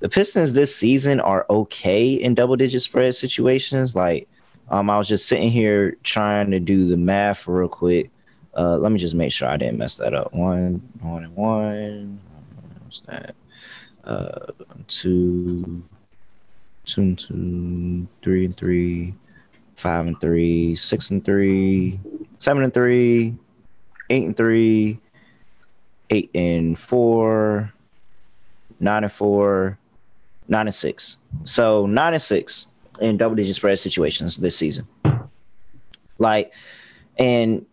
the 0.00 0.08
Pistons 0.08 0.54
this 0.54 0.74
season 0.74 1.20
are 1.20 1.44
okay 1.50 2.14
in 2.14 2.34
double 2.34 2.56
digit 2.56 2.80
spread 2.80 3.14
situations. 3.16 3.94
Like, 3.94 4.28
um, 4.70 4.88
I 4.88 4.96
was 4.96 5.08
just 5.08 5.28
sitting 5.28 5.50
here 5.50 5.96
trying 6.04 6.50
to 6.52 6.58
do 6.58 6.88
the 6.88 6.96
math 6.96 7.46
real 7.46 7.68
quick. 7.68 8.10
Uh, 8.56 8.78
let 8.78 8.92
me 8.92 8.98
just 8.98 9.14
make 9.14 9.30
sure 9.30 9.46
I 9.46 9.58
didn't 9.58 9.76
mess 9.76 9.96
that 9.96 10.14
up. 10.14 10.32
One, 10.32 10.82
one, 11.00 11.24
and 11.24 11.36
one. 11.36 12.20
What's 12.82 13.02
that? 13.02 13.34
Uh, 14.08 14.52
two, 14.86 15.82
two 16.86 17.00
and 17.02 17.18
two, 17.18 18.08
three 18.22 18.46
and 18.46 18.56
three, 18.56 19.14
five 19.76 20.06
and 20.06 20.18
three, 20.18 20.74
six 20.74 21.10
and 21.10 21.22
three, 21.24 22.00
seven 22.38 22.62
and 22.62 22.72
three, 22.72 23.36
eight 24.08 24.24
and 24.24 24.34
three, 24.34 24.98
eight 26.08 26.30
and 26.34 26.78
four, 26.78 27.70
nine 28.80 29.04
and 29.04 29.12
four, 29.12 29.78
nine 30.48 30.66
and 30.66 30.74
six. 30.74 31.18
So 31.44 31.84
nine 31.84 32.14
and 32.14 32.22
six 32.22 32.66
in 33.00 33.18
double 33.18 33.36
digit 33.36 33.56
spread 33.56 33.78
situations 33.78 34.38
this 34.38 34.56
season. 34.56 34.88
Like, 36.16 36.52
and 37.18 37.66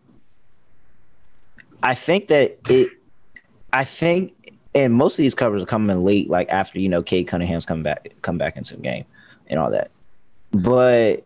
I 1.82 1.94
think 1.94 2.28
that 2.28 2.58
it, 2.68 2.90
I 3.72 3.84
think, 3.84 4.35
and 4.76 4.92
most 4.92 5.18
of 5.18 5.22
these 5.22 5.34
covers 5.34 5.62
are 5.62 5.66
coming 5.66 6.04
late, 6.04 6.28
like 6.28 6.50
after 6.50 6.78
you 6.78 6.88
know 6.88 7.02
Cade 7.02 7.26
Cunningham's 7.26 7.64
come 7.64 7.82
back, 7.82 8.12
come 8.20 8.36
back 8.36 8.56
into 8.56 8.76
the 8.76 8.82
game, 8.82 9.06
and 9.48 9.58
all 9.58 9.70
that. 9.70 9.90
But 10.52 11.24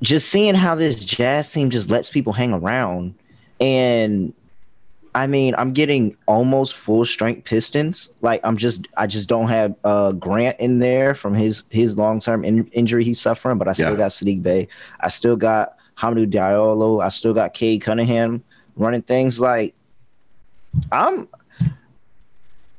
just 0.00 0.28
seeing 0.28 0.54
how 0.54 0.76
this 0.76 1.04
Jazz 1.04 1.52
team 1.52 1.70
just 1.70 1.90
lets 1.90 2.08
people 2.08 2.32
hang 2.32 2.52
around, 2.52 3.14
and 3.60 4.32
I 5.12 5.26
mean, 5.26 5.56
I'm 5.58 5.72
getting 5.72 6.16
almost 6.26 6.74
full 6.74 7.04
strength 7.04 7.44
Pistons. 7.44 8.14
Like 8.20 8.40
I'm 8.44 8.56
just, 8.56 8.86
I 8.96 9.08
just 9.08 9.28
don't 9.28 9.48
have 9.48 9.74
uh, 9.82 10.12
Grant 10.12 10.60
in 10.60 10.78
there 10.78 11.14
from 11.14 11.34
his 11.34 11.64
his 11.70 11.98
long 11.98 12.20
term 12.20 12.44
in- 12.44 12.68
injury 12.68 13.02
he's 13.02 13.20
suffering, 13.20 13.58
but 13.58 13.66
I 13.66 13.72
still 13.72 13.90
yeah. 13.90 13.96
got 13.96 14.12
Saddiq 14.12 14.40
Bey, 14.40 14.68
I 15.00 15.08
still 15.08 15.34
got 15.34 15.76
Hamidou 15.98 16.30
Diallo. 16.30 17.04
I 17.04 17.08
still 17.08 17.34
got 17.34 17.54
Cade 17.54 17.82
Cunningham 17.82 18.44
running 18.76 19.02
things. 19.02 19.40
Like 19.40 19.74
I'm, 20.92 21.28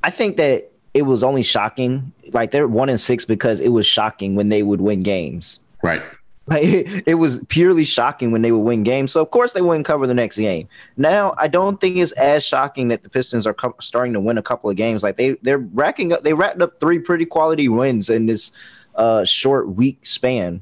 I 0.04 0.10
think 0.10 0.38
that 0.38 0.70
it 0.94 1.04
was 1.04 1.24
only 1.24 1.44
shocking. 1.44 2.12
Like 2.32 2.52
they're 2.52 2.68
one 2.68 2.90
in 2.90 2.98
six 2.98 3.26
because 3.26 3.60
it 3.60 3.70
was 3.70 3.86
shocking 3.86 4.36
when 4.36 4.50
they 4.50 4.64
would 4.64 4.82
win 4.82 5.00
games. 5.00 5.60
Right. 5.82 6.04
Like 6.48 6.64
it, 6.64 7.04
it, 7.08 7.16
was 7.16 7.44
purely 7.46 7.84
shocking 7.84 8.32
when 8.32 8.42
they 8.42 8.52
would 8.52 8.60
win 8.60 8.84
games. 8.84 9.12
So 9.12 9.22
of 9.22 9.32
course 9.32 9.54
they 9.54 9.62
wouldn't 9.62 9.86
cover 9.86 10.06
the 10.06 10.14
next 10.14 10.38
game. 10.38 10.68
Now 10.98 11.34
I 11.38 11.48
don't 11.48 11.80
think 11.80 11.98
it's 11.98 12.12
as 12.14 12.46
shocking 12.46 12.90
that 12.90 13.04
the 13.04 13.10
Pistons 13.10 13.48
are 13.48 13.54
co- 13.54 13.76
starting 13.80 14.14
to 14.14 14.20
win 14.20 14.38
a 14.38 14.44
couple 14.44 14.70
of 14.70 14.76
games. 14.76 15.04
Like 15.04 15.18
they 15.18 15.32
they're 15.42 15.60
racking 15.60 16.14
up. 16.14 16.24
They 16.24 16.34
racked 16.34 16.62
up 16.62 16.80
three 16.80 17.00
pretty 17.00 17.26
quality 17.26 17.70
wins 17.70 18.10
in 18.10 18.26
this 18.26 18.52
uh, 18.96 19.24
short 19.24 19.70
week 19.70 20.06
span, 20.06 20.62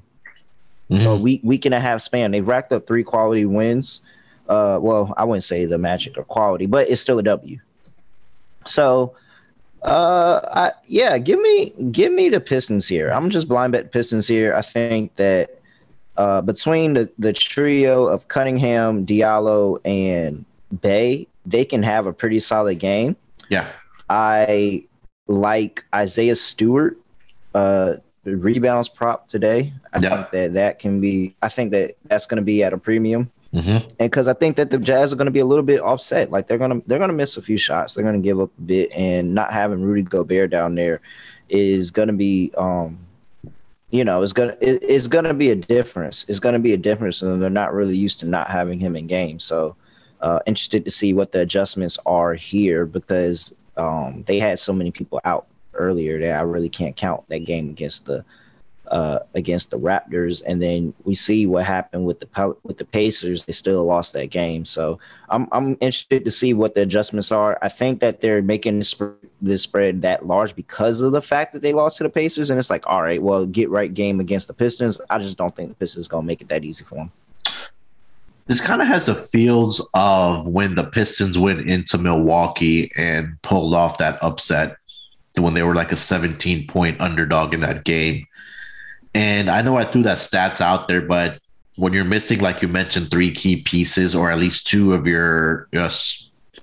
mm-hmm. 0.89 1.06
a 1.06 1.15
week 1.15 1.41
week 1.43 1.65
and 1.65 1.73
a 1.73 1.80
half 1.80 2.01
span. 2.01 2.32
They've 2.32 2.47
racked 2.47 2.71
up 2.71 2.88
three 2.88 3.04
quality 3.04 3.45
wins. 3.45 4.01
Uh, 4.47 4.80
well, 4.82 5.13
I 5.17 5.23
wouldn't 5.23 5.43
say 5.43 5.65
the 5.65 5.77
Magic 5.77 6.17
are 6.17 6.23
quality, 6.23 6.65
but 6.65 6.89
it's 6.89 7.01
still 7.01 7.19
a 7.19 7.23
W. 7.23 7.58
So 8.65 9.15
uh, 9.84 10.41
I, 10.54 10.72
yeah, 10.86 11.17
give 11.17 11.39
me 11.39 11.74
give 11.91 12.13
me 12.13 12.30
the 12.30 12.39
Pistons 12.39 12.88
here. 12.88 13.12
I'm 13.12 13.30
just 13.30 13.48
blind 13.48 13.74
bet 13.74 13.91
Pistons 13.91 14.28
here. 14.28 14.54
I 14.54 14.62
think 14.62 15.15
that 15.15 15.60
uh, 16.17 16.41
between 16.41 16.94
the, 16.94 17.10
the 17.17 17.34
trio 17.34 18.06
of 18.06 18.28
Cunningham, 18.28 19.06
Diallo, 19.06 19.80
and 19.86 20.46
Bey, 20.82 21.28
they 21.46 21.65
can 21.65 21.82
have 21.84 22.06
a 22.06 22.13
pretty 22.13 22.39
solid 22.39 22.80
game. 22.80 23.15
Yeah. 23.50 23.70
I 24.10 24.86
like 25.28 25.86
Isaiah 25.96 26.36
Stewart, 26.36 26.98
uh, 27.56 27.96
rebounds 28.24 28.89
prop 28.89 29.28
today. 29.30 29.74
I 29.94 30.00
yep. 30.00 30.12
think 30.12 30.32
that 30.32 30.54
that 30.54 30.80
can 30.80 31.02
be, 31.02 31.36
I 31.41 31.50
think 31.50 31.72
that 31.72 31.96
that's 32.06 32.28
going 32.28 32.38
to 32.38 32.44
be 32.44 32.63
at 32.63 32.74
a 32.74 32.78
premium. 32.78 33.32
Mm-hmm. 33.54 33.70
And 33.70 33.98
because 33.98 34.28
I 34.28 34.34
think 34.34 34.56
that 34.56 34.70
the 34.70 34.78
Jazz 34.78 35.12
are 35.12 35.18
going 35.18 35.26
to 35.26 35.32
be 35.32 35.40
a 35.40 35.46
little 35.46 35.64
bit 35.64 35.82
offset, 35.82 36.32
like 36.32 36.48
they're 36.48 36.58
gonna 36.58 36.82
they're 36.88 37.00
gonna 37.00 37.12
miss 37.12 37.36
a 37.36 37.42
few 37.42 37.58
shots, 37.58 37.94
they're 37.94 38.04
gonna 38.04 38.20
give 38.20 38.40
up 38.40 38.50
a 38.58 38.62
bit, 38.62 38.94
and 38.96 39.36
not 39.36 39.52
having 39.52 39.82
Rudy 39.82 40.04
Gobert 40.04 40.52
down 40.52 40.76
there 40.76 41.02
is 41.50 41.92
going 41.92 42.08
to 42.08 42.14
be 42.14 42.54
um 42.58 42.98
you 43.92 44.06
know, 44.06 44.24
it's 44.24 44.34
gonna 44.34 44.56
it, 44.62 44.82
it's 44.82 45.08
gonna 45.08 45.34
be 45.34 45.52
a 45.52 45.56
difference. 45.56 46.26
It's 46.30 46.40
gonna 46.40 46.60
be 46.60 46.74
a 46.74 46.78
difference, 46.78 47.22
and 47.22 47.42
they're 47.42 47.50
not 47.50 47.74
really 47.74 47.98
used 47.98 48.22
to 48.22 48.26
not 48.26 48.50
having 48.50 48.80
him 48.80 48.96
in 48.96 49.06
games. 49.06 49.44
So, 49.44 49.76
uh, 50.22 50.40
interested 50.46 50.86
to 50.86 50.92
see 50.92 51.14
what 51.14 51.34
the 51.34 51.42
adjustments 51.42 51.98
are 52.06 52.34
here 52.34 52.86
because 52.86 53.54
um, 53.76 54.24
they 54.28 54.40
had 54.40 54.60
so 54.60 54.72
many 54.72 54.92
people 54.92 55.20
out 55.26 55.48
earlier 55.74 56.20
that 56.22 56.40
I 56.40 56.42
really 56.44 56.70
can't 56.70 56.96
count 56.96 57.28
that 57.28 57.40
game 57.40 57.70
against 57.70 58.06
the 58.06 58.24
uh, 58.91 59.19
against 59.36 59.71
the 59.71 59.80
Raptors, 59.80 60.43
and 60.45 60.62
then 60.62 60.93
we 61.06 61.15
see 61.15 61.45
what 61.45 61.63
happened 61.63 62.06
with 62.06 62.19
the 62.19 62.58
with 62.63 62.77
the 62.77 62.86
Pacers. 62.86 63.45
They 63.45 63.54
still 63.54 63.86
lost 63.86 64.12
that 64.13 64.27
game, 64.27 64.65
so 64.65 64.99
I'm 65.30 65.47
I'm 65.54 65.77
interested 65.80 66.25
to 66.25 66.32
see 66.32 66.54
what 66.54 66.75
the 66.75 66.82
adjustments 66.82 67.32
are. 67.32 67.58
I 67.62 67.69
think 67.69 68.01
that 68.01 68.19
they're 68.19 68.41
making 68.41 68.80
this, 68.80 68.93
this 69.41 69.63
spread 69.63 70.01
that 70.01 70.27
large 70.27 70.56
because 70.56 70.99
of 70.99 71.13
the 71.13 71.21
fact 71.21 71.54
that 71.54 71.62
they 71.62 71.71
lost 71.71 71.97
to 71.97 72.04
the 72.04 72.10
Pacers, 72.10 72.49
and 72.49 72.60
it's 72.60 72.69
like, 72.69 72.86
all 72.86 73.01
right, 73.01 73.21
well, 73.21 73.45
get 73.45 73.69
right 73.69 73.93
game 73.93 74.19
against 74.19 74.47
the 74.47 74.54
Pistons. 74.54 74.99
I 75.10 75.19
just 75.19 75.38
don't 75.38 75.56
think 75.56 75.69
the 75.69 75.75
Pistons 75.75 76.10
gonna 76.10 76.27
make 76.27 76.41
it 76.41 76.49
that 76.49 76.65
easy 76.65 76.84
for 76.84 76.95
them. 76.95 77.12
This 78.47 78.60
kind 78.60 78.82
of 78.82 78.89
has 78.89 79.06
the 79.06 79.15
feels 79.15 79.89
of 79.93 80.45
when 80.47 80.75
the 80.75 80.84
Pistons 80.84 81.39
went 81.39 81.69
into 81.69 81.97
Milwaukee 81.97 82.91
and 82.97 83.41
pulled 83.41 83.73
off 83.73 83.99
that 83.99 84.21
upset 84.21 84.75
when 85.39 85.54
they 85.54 85.63
were 85.63 85.75
like 85.75 85.93
a 85.93 85.95
17 85.95 86.67
point 86.67 86.99
underdog 86.99 87.54
in 87.54 87.62
that 87.62 87.86
game 87.86 88.27
and 89.13 89.50
I 89.50 89.62
know 89.62 89.78
I 89.78 89.84
threw 89.84 90.04
that 90.04 90.17
stats 90.17 90.62
out 90.62 90.88
there, 90.88 91.02
but 91.02 91.39
when 91.76 91.93
you're 91.93 92.06
missing, 92.06 92.39
like 92.39 92.62
you 92.62 92.67
mentioned, 92.67 93.12
three 93.12 93.32
key 93.32 93.62
pieces 93.62 94.15
or 94.15 94.32
at 94.32 94.38
least 94.38 94.67
two 94.67 94.93
of 94.93 95.08
your, 95.08 95.67
your 95.71 95.89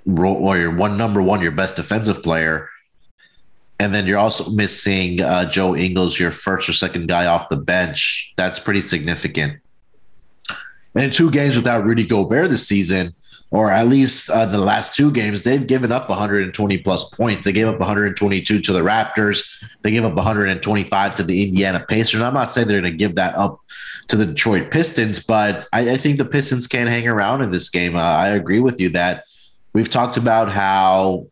or 0.06 0.56
your 0.56 0.74
one 0.74 0.96
number 0.96 1.20
one, 1.20 1.42
your 1.42 1.52
best 1.52 1.76
defensive 1.76 2.22
player, 2.22 2.68
and 3.78 3.94
then 3.94 4.06
you're 4.06 4.18
also 4.18 4.50
missing 4.50 5.20
uh, 5.20 5.48
Joe 5.48 5.76
Ingles, 5.76 6.18
your 6.18 6.32
first 6.32 6.68
or 6.68 6.72
second 6.72 7.08
guy 7.08 7.26
off 7.26 7.48
the 7.48 7.56
bench. 7.56 8.32
That's 8.36 8.58
pretty 8.58 8.80
significant. 8.80 9.60
And 10.94 11.04
in 11.04 11.10
two 11.10 11.30
games 11.30 11.54
without 11.54 11.84
Rudy 11.84 12.04
Gobert 12.04 12.50
this 12.50 12.66
season, 12.66 13.14
or 13.50 13.70
at 13.70 13.88
least 13.88 14.28
uh, 14.30 14.44
the 14.44 14.58
last 14.58 14.94
two 14.94 15.10
games, 15.10 15.42
they've 15.42 15.66
given 15.66 15.90
up 15.90 16.08
120 16.08 16.78
plus 16.78 17.08
points. 17.08 17.44
They 17.46 17.52
gave 17.52 17.66
up 17.66 17.78
122 17.78 18.60
to 18.60 18.72
the 18.72 18.80
Raptors. 18.80 19.64
They 19.82 19.90
gave 19.90 20.04
up 20.04 20.14
125 20.14 21.14
to 21.14 21.22
the 21.22 21.48
Indiana 21.48 21.84
Pacers. 21.88 22.20
I'm 22.20 22.34
not 22.34 22.50
saying 22.50 22.68
they're 22.68 22.80
going 22.80 22.92
to 22.92 22.96
give 22.96 23.14
that 23.14 23.34
up 23.36 23.60
to 24.08 24.16
the 24.16 24.26
Detroit 24.26 24.70
Pistons, 24.70 25.20
but 25.20 25.66
I, 25.72 25.92
I 25.92 25.96
think 25.96 26.18
the 26.18 26.24
Pistons 26.24 26.66
can 26.66 26.86
hang 26.86 27.08
around 27.08 27.40
in 27.40 27.50
this 27.50 27.70
game. 27.70 27.96
Uh, 27.96 28.00
I 28.00 28.28
agree 28.28 28.60
with 28.60 28.80
you 28.80 28.90
that 28.90 29.24
we've 29.72 29.90
talked 29.90 30.16
about 30.16 30.50
how 30.50 31.26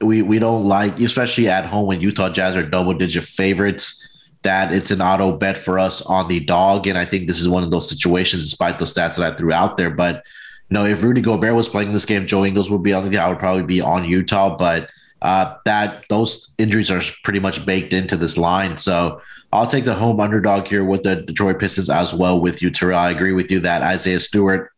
we 0.00 0.22
we 0.22 0.38
don't 0.38 0.66
like, 0.66 0.98
especially 1.00 1.48
at 1.48 1.64
home 1.64 1.86
when 1.86 2.00
Utah 2.00 2.28
Jazz 2.28 2.56
are 2.56 2.62
double 2.62 2.94
digit 2.94 3.24
favorites. 3.24 4.02
That 4.42 4.72
it's 4.72 4.92
an 4.92 5.02
auto 5.02 5.36
bet 5.36 5.56
for 5.56 5.78
us 5.78 6.02
on 6.02 6.28
the 6.28 6.38
dog, 6.38 6.86
and 6.86 6.96
I 6.96 7.04
think 7.04 7.26
this 7.26 7.40
is 7.40 7.48
one 7.48 7.64
of 7.64 7.72
those 7.72 7.88
situations, 7.88 8.44
despite 8.44 8.78
the 8.78 8.84
stats 8.84 9.16
that 9.16 9.34
I 9.34 9.36
threw 9.36 9.52
out 9.52 9.76
there. 9.76 9.90
But 9.90 10.24
you 10.68 10.74
know, 10.74 10.84
if 10.84 11.02
Rudy 11.02 11.20
Gobert 11.20 11.54
was 11.54 11.68
playing 11.68 11.92
this 11.92 12.04
game, 12.04 12.26
Joe 12.26 12.44
Ingles 12.44 12.70
would 12.70 12.82
be 12.82 12.92
on 12.92 13.08
the. 13.08 13.18
I 13.18 13.28
would 13.28 13.38
probably 13.38 13.62
be 13.62 13.80
on 13.80 14.04
Utah, 14.04 14.56
but 14.56 14.90
uh, 15.22 15.54
that 15.64 16.04
those 16.08 16.54
injuries 16.58 16.90
are 16.90 17.00
pretty 17.22 17.38
much 17.38 17.64
baked 17.64 17.92
into 17.92 18.16
this 18.16 18.36
line. 18.36 18.76
So 18.76 19.20
I'll 19.52 19.66
take 19.66 19.84
the 19.84 19.94
home 19.94 20.20
underdog 20.20 20.66
here 20.66 20.84
with 20.84 21.04
the 21.04 21.16
Detroit 21.16 21.60
Pistons 21.60 21.88
as 21.88 22.12
well 22.12 22.40
with 22.40 22.62
you, 22.62 22.70
Terrell. 22.70 22.98
I 22.98 23.10
agree 23.10 23.32
with 23.32 23.50
you 23.50 23.60
that 23.60 23.82
Isaiah 23.82 24.20
Stewart 24.20 24.72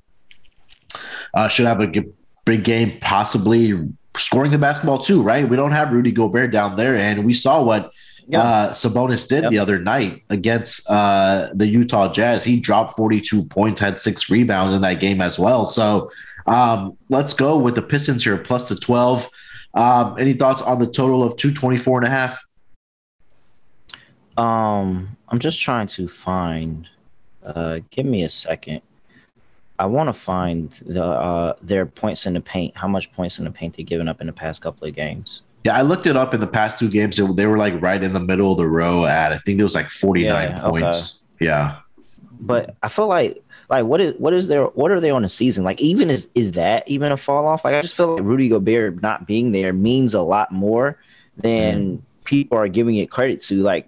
uh, 1.35 1.49
should 1.49 1.67
have 1.67 1.81
a 1.81 2.05
big 2.45 2.65
game, 2.65 2.99
possibly 3.01 3.89
scoring 4.17 4.51
the 4.51 4.59
basketball 4.59 4.99
too, 4.99 5.23
right? 5.23 5.49
We 5.49 5.57
don't 5.57 5.73
have 5.73 5.93
Rudy 5.93 6.13
Gobert 6.13 6.51
down 6.51 6.77
there, 6.77 6.97
and 6.97 7.25
we 7.25 7.33
saw 7.33 7.63
what 7.63 7.93
yeah. 8.29 8.41
uh, 8.41 8.71
Sabonis 8.73 9.27
did 9.27 9.43
yep. 9.43 9.51
the 9.51 9.59
other 9.59 9.79
night 9.79 10.23
against 10.29 10.89
uh, 10.91 11.49
the 11.55 11.67
Utah 11.67 12.13
Jazz. 12.13 12.45
He 12.45 12.61
dropped 12.61 12.97
42 12.97 13.47
points, 13.47 13.81
had 13.81 13.99
six 13.99 14.31
rebounds 14.31 14.75
in 14.75 14.83
that 14.83 15.01
game 15.01 15.21
as 15.21 15.39
well. 15.39 15.65
So 15.65 16.11
um, 16.47 16.97
let's 17.09 17.33
go 17.33 17.59
with 17.59 17.75
the 17.75 17.83
Pistons 17.83 18.25
here, 18.25 18.37
plus 18.39 18.69
the 18.69 18.77
12. 18.77 19.31
Um, 19.75 20.17
any 20.19 20.35
thoughts 20.35 20.63
on 20.63 20.79
the 20.79 20.87
total 20.87 21.23
of 21.23 21.37
224 21.37 21.99
and 21.99 22.07
a 22.07 22.11
half? 22.11 22.45
Um, 24.37 25.17
I'm 25.29 25.39
just 25.39 25.61
trying 25.61 25.87
to 25.89 26.09
find. 26.09 26.89
Uh, 27.45 27.81
give 27.91 28.07
me 28.07 28.25
a 28.25 28.29
second. 28.29 28.83
I 29.79 29.87
want 29.87 30.09
to 30.09 30.13
find 30.13 30.71
the 30.85 31.05
uh, 31.05 31.55
their 31.63 31.87
points 31.87 32.27
in 32.27 32.35
the 32.35 32.41
paint. 32.41 32.77
How 32.77 32.89
much 32.89 33.13
points 33.13 33.39
in 33.39 33.45
the 33.45 33.51
paint 33.51 33.77
they've 33.77 33.87
given 33.87 34.09
up 34.09 34.21
in 34.21 34.27
the 34.27 34.33
past 34.33 34.61
couple 34.63 34.87
of 34.87 34.95
games? 34.95 35.43
Yeah, 35.65 35.77
I 35.77 35.83
looked 35.83 36.07
it 36.07 36.17
up 36.17 36.35
in 36.35 36.41
the 36.41 36.47
past 36.47 36.79
two 36.79 36.89
games. 36.89 37.17
They 37.35 37.47
were 37.47 37.59
like 37.59 37.81
right 37.83 38.03
in 38.03 38.13
the 38.13 38.21
middle 38.21 38.53
of 38.53 38.59
the 38.59 38.67
row 38.67 39.05
at 39.05 39.33
I 39.33 39.39
think 39.39 39.61
it 39.61 39.63
was 39.63 39.75
like 39.75 39.91
49 39.91 40.25
yeah, 40.25 40.61
points. 40.61 41.23
Okay. 41.37 41.47
Yeah. 41.47 41.79
but 42.41 42.77
I 42.83 42.89
feel 42.89 43.07
like 43.07 43.43
like 43.69 43.85
what 43.85 44.01
is 44.01 44.15
what 44.19 44.33
is 44.33 44.49
their 44.49 44.65
what 44.65 44.91
are 44.91 45.01
they 45.01 45.11
on 45.11 45.23
the 45.23 45.29
season? 45.29 45.65
Like 45.65 45.81
even 45.81 46.11
is 46.11 46.29
is 46.35 46.53
that 46.53 46.89
even 46.89 47.13
a 47.13 47.17
fall 47.17 47.47
off? 47.47 47.65
Like 47.65 47.75
I 47.75 47.83
just 47.83 47.95
feel 47.95 48.15
like 48.15 48.23
Rudy 48.23 48.49
Gobert 48.49 49.03
not 49.03 49.27
being 49.27 49.53
there 49.53 49.73
means 49.73 50.15
a 50.15 50.23
lot 50.23 50.51
more 50.51 50.99
than 51.37 51.99
mm. 51.99 52.03
people 52.25 52.57
are 52.59 52.69
giving 52.69 52.97
it 52.97 53.11
credit 53.11 53.41
to. 53.43 53.63
Like, 53.63 53.87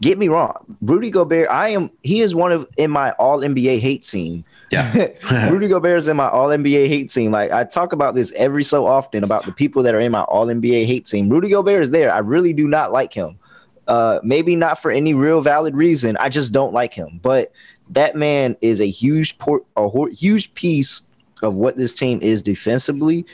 get 0.00 0.18
me 0.18 0.28
wrong, 0.28 0.76
Rudy 0.80 1.10
Gobert, 1.10 1.48
I 1.50 1.70
am 1.70 1.90
he 2.02 2.20
is 2.20 2.34
one 2.34 2.52
of 2.52 2.68
in 2.76 2.90
my 2.90 3.12
all 3.12 3.40
NBA 3.40 3.78
hate 3.78 4.02
team. 4.02 4.44
Yeah. 4.70 5.08
Rudy 5.48 5.68
Gobert 5.68 5.98
is 5.98 6.08
in 6.08 6.16
my 6.16 6.28
all 6.28 6.48
NBA 6.48 6.88
hate 6.88 7.10
team. 7.10 7.30
Like 7.30 7.50
I 7.50 7.64
talk 7.64 7.92
about 7.92 8.14
this 8.14 8.32
every 8.32 8.64
so 8.64 8.86
often 8.86 9.24
about 9.24 9.44
the 9.44 9.52
people 9.52 9.82
that 9.84 9.94
are 9.94 10.00
in 10.00 10.12
my 10.12 10.22
all 10.22 10.46
NBA 10.46 10.86
hate 10.86 11.06
team. 11.06 11.28
Rudy 11.28 11.50
Gobert 11.50 11.82
is 11.82 11.90
there. 11.90 12.12
I 12.12 12.18
really 12.18 12.52
do 12.52 12.66
not 12.66 12.92
like 12.92 13.12
him. 13.12 13.38
Uh, 13.86 14.18
maybe 14.24 14.56
not 14.56 14.82
for 14.82 14.90
any 14.90 15.14
real 15.14 15.40
valid 15.40 15.76
reason. 15.76 16.16
I 16.16 16.28
just 16.28 16.52
don't 16.52 16.72
like 16.72 16.92
him. 16.92 17.20
But 17.22 17.52
that 17.90 18.16
man 18.16 18.56
is 18.60 18.80
a 18.80 18.88
huge 18.88 19.38
port, 19.38 19.64
a 19.76 19.88
huge 20.10 20.52
piece 20.54 21.08
of 21.42 21.54
what 21.54 21.76
this 21.76 21.94
team 21.94 22.18
is 22.20 22.42
defensively 22.42 23.24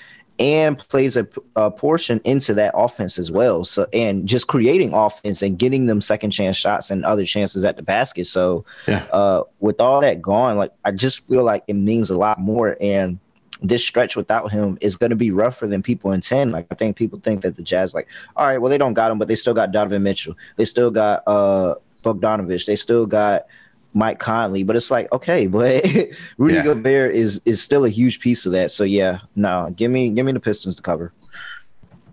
and 0.43 0.76
plays 0.88 1.16
a, 1.16 1.28
a, 1.55 1.70
portion 1.70 2.20
into 2.24 2.53
that 2.53 2.72
offense 2.74 3.16
as 3.16 3.30
well. 3.30 3.64
So 3.64 3.86
and 3.93 4.26
just 4.26 4.49
creating 4.49 4.93
offense 4.93 5.40
and 5.40 5.57
getting 5.57 5.86
them 5.86 6.01
second 6.01 6.32
chance 6.32 6.57
shots 6.57 6.90
and 6.90 7.05
other 7.05 7.24
chances 7.24 7.64
at 7.64 7.76
the 7.76 7.82
basket. 7.82 8.26
So 8.26 8.64
yeah. 8.88 9.05
uh, 9.12 9.45
with 9.61 9.80
all 9.80 10.01
that 10.01 10.20
gone, 10.20 10.57
like 10.57 10.72
I 10.84 10.90
just 10.90 11.28
feel 11.28 11.45
like 11.45 11.62
it 11.68 11.74
means 11.74 12.11
a 12.11 12.18
lot 12.18 12.40
more. 12.40 12.76
And 12.80 13.20
this 13.62 13.84
stretch 13.84 14.16
without 14.16 14.51
him 14.51 14.78
is 14.80 14.97
going 14.97 15.11
to 15.11 15.16
be 15.16 15.30
rougher 15.30 15.68
than 15.68 15.80
people 15.80 16.11
intend. 16.11 16.51
Like 16.51 16.66
I 16.72 16.74
think 16.74 16.97
people 16.97 17.20
think 17.20 17.43
that 17.43 17.55
the 17.55 17.62
Jazz, 17.62 17.95
like, 17.95 18.09
all 18.34 18.45
right, 18.45 18.59
well 18.59 18.68
they 18.70 18.78
don't 18.78 18.95
got 18.95 19.12
him, 19.12 19.20
but 19.20 19.28
they 19.28 19.36
still 19.36 19.55
got 19.55 19.70
Donovan 19.70 20.03
Mitchell. 20.03 20.34
They 20.57 20.64
still 20.64 20.90
got 20.90 21.22
uh 21.28 21.76
Bogdanovic. 22.03 22.66
They 22.66 22.74
still 22.74 23.07
got 23.07 23.47
Mike 23.95 24.18
Conley, 24.18 24.62
but 24.62 24.76
it's 24.76 24.90
like 24.90 25.11
okay, 25.12 25.47
but 25.49 25.84
Rudy 26.38 26.55
yeah. 26.55 26.64
Gobert 26.64 27.14
is 27.14 27.43
is 27.45 27.62
still 27.62 27.84
a 27.84 27.88
huge 27.88 28.20
piece 28.20 28.47
of 28.47 28.53
that. 28.53 28.70
So 28.70 28.84
yeah, 28.84 29.20
no, 29.36 29.72
give 29.76 29.90
me 29.90 30.11
give 30.11 30.26
me 30.26 30.32
the 30.32 30.40
Pistons 30.40 30.76
to 30.76 30.82
cover. 30.82 31.12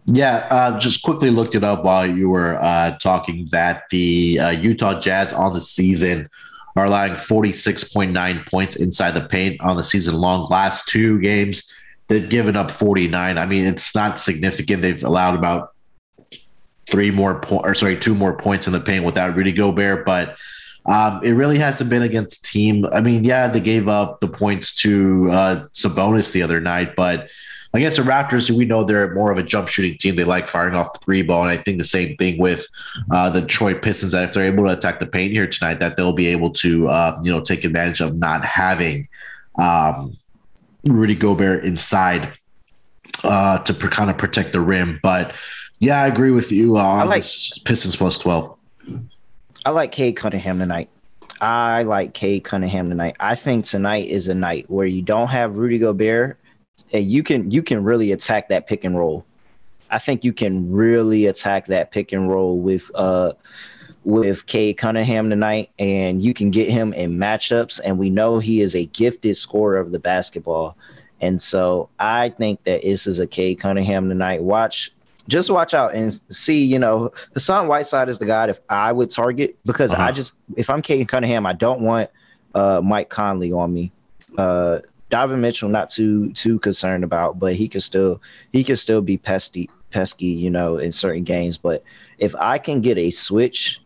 Yeah, 0.05 0.47
uh, 0.49 0.79
just 0.79 1.03
quickly 1.03 1.29
looked 1.29 1.53
it 1.53 1.63
up 1.63 1.83
while 1.83 2.07
you 2.07 2.29
were 2.29 2.57
uh, 2.61 2.97
talking 2.97 3.47
that 3.51 3.83
the 3.91 4.39
uh, 4.39 4.49
Utah 4.49 4.99
Jazz 4.99 5.33
on 5.33 5.53
the 5.53 5.61
season 5.61 6.29
are 6.75 6.85
allowing 6.85 7.13
46.9 7.13 8.47
points 8.47 8.75
inside 8.75 9.11
the 9.11 9.21
paint 9.21 9.61
on 9.61 9.75
the 9.75 9.83
season 9.83 10.15
long. 10.15 10.49
Last 10.49 10.87
two 10.87 11.19
games, 11.19 11.71
they've 12.07 12.27
given 12.27 12.55
up 12.55 12.71
49. 12.71 13.37
I 13.37 13.45
mean, 13.45 13.65
it's 13.65 13.93
not 13.93 14.19
significant. 14.19 14.81
They've 14.81 15.03
allowed 15.03 15.35
about 15.35 15.73
three 16.87 17.11
more 17.11 17.39
points, 17.39 17.65
or 17.67 17.75
sorry, 17.75 17.97
two 17.97 18.15
more 18.15 18.35
points 18.35 18.65
in 18.65 18.73
the 18.73 18.79
paint 18.79 19.05
without 19.05 19.35
Rudy 19.35 19.51
Gobert, 19.51 20.05
but 20.05 20.37
um, 20.85 21.23
it 21.23 21.31
really 21.31 21.57
hasn't 21.57 21.89
been 21.89 22.01
against 22.01 22.45
team. 22.45 22.85
I 22.91 23.01
mean, 23.01 23.23
yeah, 23.23 23.47
they 23.47 23.59
gave 23.59 23.87
up 23.87 24.21
the 24.21 24.27
points 24.27 24.73
to 24.81 25.29
uh, 25.31 25.67
Sabonis 25.73 26.33
the 26.33 26.43
other 26.43 26.59
night, 26.59 26.95
but 26.95 27.29
against 27.71 27.97
the 27.97 28.03
Raptors, 28.03 28.49
we 28.49 28.65
know 28.65 28.83
they're 28.83 29.13
more 29.13 29.31
of 29.31 29.37
a 29.37 29.43
jump 29.43 29.67
shooting 29.67 29.95
team. 29.95 30.15
They 30.15 30.23
like 30.23 30.49
firing 30.49 30.73
off 30.73 30.93
the 30.93 30.99
three 31.05 31.21
ball, 31.21 31.43
and 31.43 31.51
I 31.51 31.57
think 31.57 31.77
the 31.77 31.85
same 31.85 32.17
thing 32.17 32.39
with 32.39 32.65
uh, 33.11 33.29
the 33.29 33.41
Detroit 33.41 33.83
Pistons. 33.83 34.13
That 34.13 34.23
if 34.23 34.33
they're 34.33 34.45
able 34.45 34.63
to 34.63 34.71
attack 34.71 34.99
the 34.99 35.05
paint 35.05 35.33
here 35.33 35.45
tonight, 35.45 35.79
that 35.79 35.95
they'll 35.95 36.13
be 36.13 36.27
able 36.27 36.49
to, 36.53 36.89
uh, 36.89 37.19
you 37.21 37.31
know, 37.31 37.41
take 37.41 37.63
advantage 37.63 38.01
of 38.01 38.15
not 38.15 38.43
having 38.43 39.07
um, 39.59 40.17
Rudy 40.83 41.13
Gobert 41.13 41.63
inside 41.63 42.33
uh, 43.23 43.59
to 43.59 43.73
kind 43.73 44.09
of 44.09 44.17
protect 44.17 44.53
the 44.53 44.61
rim. 44.61 44.99
But 45.03 45.33
yeah, 45.77 46.01
I 46.01 46.07
agree 46.07 46.31
with 46.31 46.51
you 46.51 46.77
uh, 46.77 46.81
on 46.81 46.99
I 47.01 47.03
like, 47.03 47.23
Pistons 47.65 47.95
plus 47.95 48.17
twelve. 48.17 48.57
I 49.65 49.71
like 49.71 49.91
Cade 49.91 50.15
Cunningham 50.15 50.59
tonight. 50.59 50.89
I 51.41 51.83
like 51.83 52.13
Cade 52.13 52.43
Cunningham 52.43 52.89
tonight. 52.89 53.15
I 53.19 53.35
think 53.35 53.65
tonight 53.65 54.07
is 54.07 54.27
a 54.27 54.35
night 54.35 54.69
where 54.69 54.85
you 54.85 55.01
don't 55.01 55.27
have 55.27 55.57
Rudy 55.57 55.77
Gobert, 55.77 56.37
and 56.91 57.05
you 57.05 57.23
can 57.23 57.51
you 57.51 57.61
can 57.61 57.83
really 57.83 58.11
attack 58.11 58.49
that 58.49 58.67
pick 58.67 58.83
and 58.83 58.97
roll. 58.97 59.25
I 59.89 59.99
think 59.99 60.23
you 60.23 60.33
can 60.33 60.71
really 60.71 61.25
attack 61.25 61.65
that 61.67 61.91
pick 61.91 62.11
and 62.11 62.29
roll 62.29 62.57
with 62.59 62.89
uh 62.95 63.33
with 64.05 64.45
Cade 64.45 64.77
Cunningham 64.77 65.29
tonight, 65.29 65.71
and 65.77 66.23
you 66.23 66.33
can 66.33 66.51
get 66.51 66.69
him 66.69 66.93
in 66.93 67.17
matchups. 67.17 67.79
And 67.83 67.99
we 67.99 68.09
know 68.09 68.39
he 68.39 68.61
is 68.61 68.75
a 68.75 68.85
gifted 68.85 69.35
scorer 69.37 69.77
of 69.77 69.91
the 69.91 69.99
basketball. 69.99 70.77
And 71.21 71.41
so 71.41 71.89
I 71.99 72.29
think 72.29 72.63
that 72.63 72.81
this 72.81 73.05
is 73.05 73.19
a 73.19 73.27
Cade 73.27 73.59
Cunningham 73.59 74.07
tonight. 74.07 74.41
Watch 74.41 74.93
just 75.29 75.49
watch 75.49 75.73
out 75.73 75.93
and 75.93 76.11
see, 76.29 76.63
you 76.63 76.79
know, 76.79 77.11
Hassan 77.33 77.67
Whiteside 77.67 78.09
is 78.09 78.17
the 78.17 78.25
guy 78.25 78.49
if 78.49 78.59
I 78.69 78.91
would 78.91 79.09
target 79.09 79.57
because 79.65 79.93
uh-huh. 79.93 80.03
I 80.03 80.11
just 80.11 80.33
if 80.57 80.69
I'm 80.69 80.81
Cade 80.81 81.07
Cunningham, 81.07 81.45
I 81.45 81.53
don't 81.53 81.81
want 81.81 82.09
uh, 82.55 82.81
Mike 82.83 83.09
Conley 83.09 83.51
on 83.51 83.73
me. 83.73 83.91
Uh 84.37 84.79
Donovan 85.09 85.41
Mitchell 85.41 85.69
not 85.69 85.89
too 85.89 86.31
too 86.33 86.59
concerned 86.59 87.03
about, 87.03 87.39
but 87.39 87.55
he 87.55 87.67
could 87.67 87.81
still 87.83 88.21
he 88.51 88.63
could 88.63 88.77
still 88.77 89.01
be 89.01 89.17
pesky 89.17 89.69
pesky, 89.91 90.27
you 90.27 90.49
know, 90.49 90.77
in 90.77 90.91
certain 90.91 91.23
games. 91.23 91.57
But 91.57 91.83
if 92.17 92.35
I 92.35 92.57
can 92.57 92.81
get 92.81 92.97
a 92.97 93.09
switch 93.09 93.81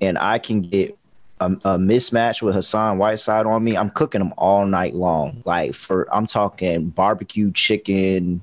and 0.00 0.18
I 0.18 0.38
can 0.38 0.62
get 0.62 0.96
a, 1.40 1.46
a, 1.46 1.78
mismatch 1.78 2.42
with 2.42 2.54
Hassan 2.54 2.98
Whiteside 2.98 3.46
on 3.46 3.64
me, 3.64 3.76
I'm 3.76 3.90
cooking 3.90 4.20
him 4.20 4.32
all 4.38 4.66
night 4.66 4.94
long. 4.94 5.42
Like 5.44 5.74
for 5.74 6.12
I'm 6.14 6.26
talking 6.26 6.90
barbecue 6.90 7.52
chicken, 7.52 8.42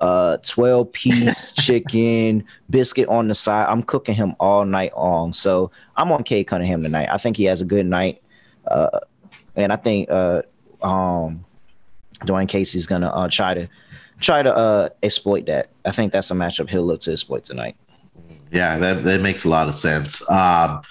uh 0.00 0.36
12 0.38 0.92
piece 0.92 1.52
chicken 1.52 2.44
biscuit 2.70 3.08
on 3.08 3.28
the 3.28 3.34
side. 3.34 3.66
I'm 3.68 3.82
cooking 3.82 4.14
him 4.14 4.34
all 4.38 4.64
night 4.64 4.96
long. 4.96 5.32
So 5.32 5.70
i'm 5.96 6.12
on 6.12 6.22
Cade 6.22 6.46
Cunningham 6.46 6.82
tonight. 6.82 7.08
I 7.10 7.18
think 7.18 7.36
he 7.36 7.44
has 7.44 7.60
a 7.60 7.64
good 7.64 7.86
night. 7.86 8.22
Uh 8.66 9.00
and 9.56 9.72
i 9.72 9.76
think 9.76 10.10
uh 10.10 10.42
um 10.82 11.44
Dwane 12.20 12.48
Casey's 12.48 12.86
gonna 12.86 13.08
uh 13.08 13.28
try 13.28 13.54
to 13.54 13.68
try 14.20 14.42
to 14.42 14.54
uh 14.54 14.88
exploit 15.02 15.46
that. 15.46 15.70
I 15.84 15.92
think 15.92 16.12
that's 16.12 16.30
a 16.30 16.34
matchup 16.34 16.70
he'll 16.70 16.84
look 16.84 17.00
to 17.02 17.12
exploit 17.12 17.44
tonight. 17.44 17.76
Yeah 18.50 18.78
that, 18.78 19.04
that 19.04 19.20
makes 19.20 19.44
a 19.44 19.48
lot 19.48 19.68
of 19.68 19.74
sense. 19.74 20.28
Um 20.30 20.82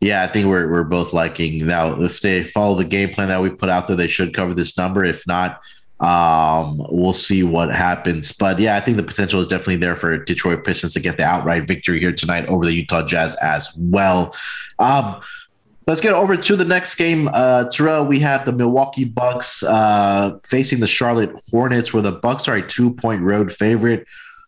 yeah, 0.00 0.22
I 0.22 0.26
think 0.26 0.48
we're 0.48 0.70
we're 0.70 0.84
both 0.84 1.14
liking 1.14 1.66
now. 1.66 2.00
If 2.02 2.20
they 2.20 2.42
follow 2.42 2.74
the 2.74 2.84
game 2.84 3.10
plan 3.10 3.28
that 3.28 3.40
we 3.40 3.48
put 3.48 3.70
out 3.70 3.86
there, 3.86 3.96
they 3.96 4.06
should 4.06 4.34
cover 4.34 4.52
this 4.52 4.76
number. 4.76 5.02
If 5.02 5.26
not, 5.26 5.62
um, 6.04 6.84
we'll 6.90 7.14
see 7.14 7.42
what 7.42 7.74
happens. 7.74 8.30
But 8.32 8.58
yeah, 8.58 8.76
I 8.76 8.80
think 8.80 8.98
the 8.98 9.02
potential 9.02 9.40
is 9.40 9.46
definitely 9.46 9.76
there 9.76 9.96
for 9.96 10.18
Detroit 10.18 10.62
Pistons 10.62 10.92
to 10.94 11.00
get 11.00 11.16
the 11.16 11.24
outright 11.24 11.66
victory 11.66 11.98
here 11.98 12.12
tonight 12.12 12.46
over 12.46 12.66
the 12.66 12.72
Utah 12.72 13.06
Jazz 13.06 13.34
as 13.36 13.74
well. 13.76 14.36
Um, 14.78 15.22
let's 15.86 16.02
get 16.02 16.12
over 16.12 16.36
to 16.36 16.56
the 16.56 16.64
next 16.64 16.96
game. 16.96 17.30
Uh, 17.32 17.70
Terrell, 17.70 18.04
we 18.04 18.20
have 18.20 18.44
the 18.44 18.52
Milwaukee 18.52 19.04
Bucks 19.04 19.62
uh, 19.62 20.38
facing 20.42 20.80
the 20.80 20.86
Charlotte 20.86 21.32
Hornets, 21.50 21.94
where 21.94 22.02
the 22.02 22.12
Bucks 22.12 22.48
are 22.48 22.56
a 22.56 22.62
two 22.66 22.94
point 22.94 23.22
road 23.22 23.50
favorite. 23.50 24.06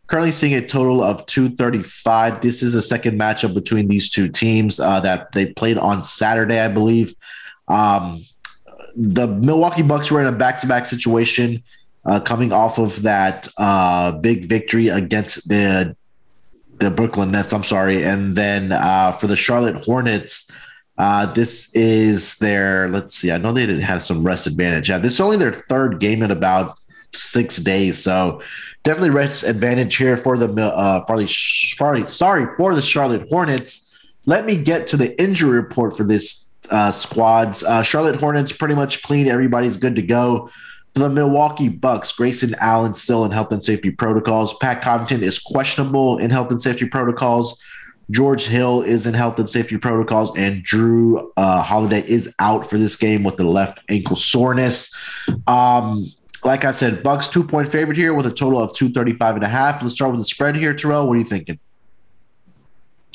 Currently 0.09 0.33
seeing 0.33 0.55
a 0.55 0.65
total 0.65 1.03
of 1.03 1.25
235. 1.25 2.43
This 2.43 2.63
is 2.63 2.75
a 2.75 2.83
second 2.83 3.19
matchup 3.19 3.55
between 3.55 3.89
these 3.89 4.11
two 4.11 4.29
teams 4.29 4.79
uh, 4.79 5.01
that 5.01 5.33
they 5.33 5.47
played 5.47 5.79
on 5.79 6.03
Saturday, 6.03 6.61
I 6.61 6.69
believe. 6.69 7.15
Um, 7.67 8.25
the 8.97 9.27
Milwaukee 9.27 9.83
Bucks 9.83 10.11
were 10.11 10.21
in 10.21 10.27
a 10.27 10.33
back-to-back 10.33 10.87
situation, 10.87 11.63
uh, 12.07 12.21
coming 12.21 12.53
off 12.53 12.79
of 12.79 13.03
that 13.03 13.47
uh, 13.59 14.13
big 14.13 14.47
victory 14.47 14.89
against 14.89 15.49
the 15.49 15.95
the 16.79 16.91
Brooklyn 16.91 17.31
Nets. 17.31 17.53
I'm 17.53 17.65
sorry, 17.65 18.05
and 18.05 18.37
then 18.37 18.73
uh, 18.73 19.13
for 19.13 19.27
the 19.27 19.37
Charlotte 19.37 19.77
Hornets, 19.77 20.51
uh, 20.99 21.27
this 21.33 21.75
is 21.75 22.37
their. 22.39 22.89
Let's 22.89 23.17
see. 23.17 23.33
I 23.33 23.39
know 23.39 23.53
they 23.53 23.67
didn't 23.67 23.83
have 23.83 24.03
some 24.03 24.25
rest 24.25 24.47
advantage. 24.47 24.89
Yeah, 24.89 24.99
this 24.99 25.15
is 25.15 25.21
only 25.21 25.37
their 25.37 25.53
third 25.53 26.01
game 26.01 26.23
in 26.23 26.31
about 26.31 26.79
six 27.13 27.57
days, 27.59 28.03
so 28.03 28.43
definitely 28.83 29.11
rest 29.11 29.43
advantage 29.43 29.97
here 29.97 30.17
for 30.17 30.39
the 30.39 30.49
uh, 30.63 31.05
sorry 32.07 32.47
for 32.57 32.75
the 32.75 32.83
Charlotte 32.83 33.27
Hornets. 33.29 33.83
Let 34.27 34.45
me 34.45 34.57
get 34.57 34.87
to 34.89 34.97
the 34.97 35.21
injury 35.23 35.57
report 35.57 35.97
for 35.97 36.05
this 36.05 36.46
uh, 36.71 36.91
squads. 36.91 37.65
Uh, 37.65 37.83
Charlotte 37.83 38.17
Hornets 38.17 38.53
pretty 38.53 38.75
much 38.75 39.03
clean. 39.03 39.29
Everybody's 39.29 39.77
good 39.77 39.97
to 39.97 40.03
go. 40.03 40.51
The 40.95 41.11
Milwaukee 41.11 41.69
Bucks, 41.69 42.13
Grayson 42.13 42.55
Allen 42.59 42.95
still 42.95 43.25
in 43.25 43.31
health 43.31 43.53
and 43.53 43.65
safety 43.65 43.91
protocols. 43.91 44.55
Pat 44.55 44.83
Connaughton 44.83 45.21
is 45.21 45.39
questionable 45.39 46.17
in 46.19 46.31
health 46.31 46.51
and 46.51 46.61
safety 46.61 46.87
protocols. 46.87 47.63
George 48.11 48.45
Hill 48.45 48.83
is 48.83 49.07
in 49.07 49.15
health 49.15 49.39
and 49.39 49.51
safety 49.51 49.77
protocols, 49.77 50.35
and 50.37 50.65
Jrue 50.65 51.29
uh, 51.37 51.63
Holiday 51.63 52.01
is 52.09 52.33
out 52.39 52.71
for 52.71 52.79
this 52.79 52.97
game 52.97 53.25
with 53.25 53.37
the 53.37 53.45
left 53.45 53.81
ankle 53.89 54.17
soreness. 54.17 54.97
Um, 55.47 56.13
like 56.45 56.65
I 56.65 56.71
said, 56.71 57.03
Bucks 57.03 57.29
two 57.29 57.43
point 57.43 57.73
favorite 57.73 57.97
here 57.97 58.15
with 58.15 58.27
a 58.27 58.33
total 58.33 58.61
of 58.61 58.73
235 58.75 59.37
and 59.37 59.45
a 59.45 59.49
half. 59.49 59.83
Let's 59.83 59.97
start 59.97 60.13
with 60.13 60.21
the 60.21 60.25
spread 60.25 60.57
here, 60.57 60.73
Terrell. 60.73 61.09
What 61.09 61.15
are 61.15 61.19
you 61.19 61.25
thinking? 61.25 61.59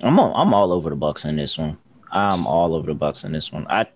I'm 0.03 0.19
all, 0.19 0.35
I'm 0.35 0.53
all 0.53 0.71
over 0.71 0.89
the 0.89 0.95
Bucks 0.95 1.25
in 1.25 1.37
this 1.37 1.57
one. 1.57 1.77
I'm 2.11 2.45
all 2.45 2.75
over 2.75 2.87
the 2.87 2.93
Bucks 2.93 3.23
in 3.23 3.31
this 3.31 3.51
one. 3.51 3.65
I 3.69 3.87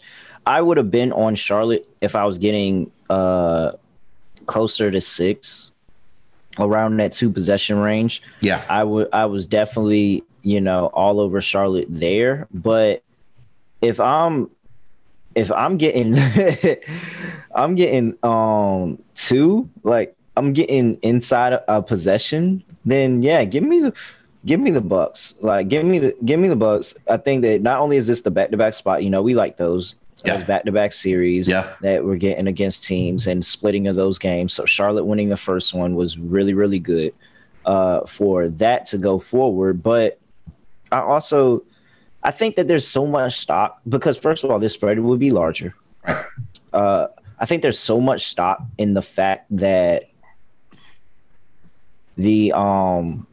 I 0.45 0.61
would 0.61 0.78
have 0.78 0.91
been 0.91 1.11
on 1.11 1.36
Charlotte 1.36 1.88
if 2.01 2.16
I 2.16 2.26
was 2.26 2.38
getting 2.38 2.91
uh 3.09 3.72
closer 4.45 4.91
to 4.91 5.01
six 5.01 5.72
around 6.59 6.97
that 6.97 7.11
two 7.11 7.32
possession 7.32 7.80
range. 7.80 8.22
Yeah. 8.39 8.63
I 8.70 8.84
would 8.84 9.09
I 9.13 9.26
was 9.26 9.47
definitely, 9.47 10.24
you 10.43 10.61
know, 10.61 10.88
all 10.88 11.20
over 11.20 11.41
Charlotte 11.41 11.88
there. 11.89 12.47
But 12.53 13.03
if 13.82 13.99
I'm 13.99 14.49
if 15.36 15.51
I'm 15.51 15.78
getting 15.78 16.16
I'm 17.55 17.76
getting 17.76 18.18
um 18.24 19.01
two, 19.16 19.70
like 19.84 20.16
I'm 20.38 20.53
getting 20.53 20.95
inside 21.01 21.59
a 21.68 21.82
possession, 21.82 22.63
then 22.86 23.22
yeah, 23.22 23.43
give 23.45 23.63
me 23.63 23.82
the 23.82 23.93
give 24.46 24.60
me 24.60 24.72
the 24.72 24.82
Bucks. 24.82 25.36
Like 25.41 25.68
give 25.68 25.86
me 25.86 26.00
the 26.00 26.16
give 26.24 26.39
me 26.39 26.48
the 26.48 26.56
Bucks. 26.56 26.96
I 27.10 27.18
think 27.18 27.41
that 27.43 27.62
not 27.62 27.80
only 27.80 27.98
is 27.98 28.08
this 28.08 28.22
the 28.22 28.32
back 28.32 28.52
to 28.52 28.58
back 28.58 28.74
spot, 28.74 29.04
you 29.04 29.10
know, 29.10 29.22
we 29.22 29.36
like 29.36 29.58
those 29.58 29.96
yeah. 30.24 30.38
those 30.38 30.43
back 30.43 30.64
to 30.66 30.72
back 30.72 30.91
series 30.91 31.50
yeah. 31.50 31.74
that 31.82 32.04
we're 32.04 32.16
getting 32.16 32.48
against 32.48 32.84
teams 32.84 33.28
and 33.28 33.43
splitting 33.43 33.88
of 33.88 33.96
those 33.96 34.20
games. 34.20 34.54
So 34.54 34.66
Charlotte 34.66 35.06
winning 35.06 35.30
the 35.30 35.38
first 35.38 35.74
one 35.74 35.96
was 35.96 36.18
really 36.18 36.54
really 36.54 36.80
good 36.80 37.14
uh, 37.66 38.06
for 38.06 38.50
that 38.50 38.86
to 38.88 38.98
go 38.98 39.20
forward. 39.20 39.82
But 39.82 40.20
I 40.91 41.00
also 41.00 41.64
I 42.24 42.32
think 42.32 42.56
that 42.56 42.68
there's 42.68 42.88
so 42.88 43.06
much 43.06 43.39
stock 43.39 43.82
because 43.88 44.18
first 44.18 44.43
of 44.43 44.52
all, 44.52 44.60
this 44.60 44.74
spread 44.74 45.00
would 45.00 45.20
be 45.20 45.32
larger. 45.32 45.76
Right. 46.08 46.26
Uh, 46.74 47.08
I 47.39 47.46
think 47.46 47.62
there's 47.62 47.80
so 47.80 48.00
much 48.00 48.28
stock 48.28 48.62
in 48.78 48.93
the 48.93 49.02
fact 49.02 49.46
that 49.52 50.10
the 52.18 52.54
um 52.54 53.28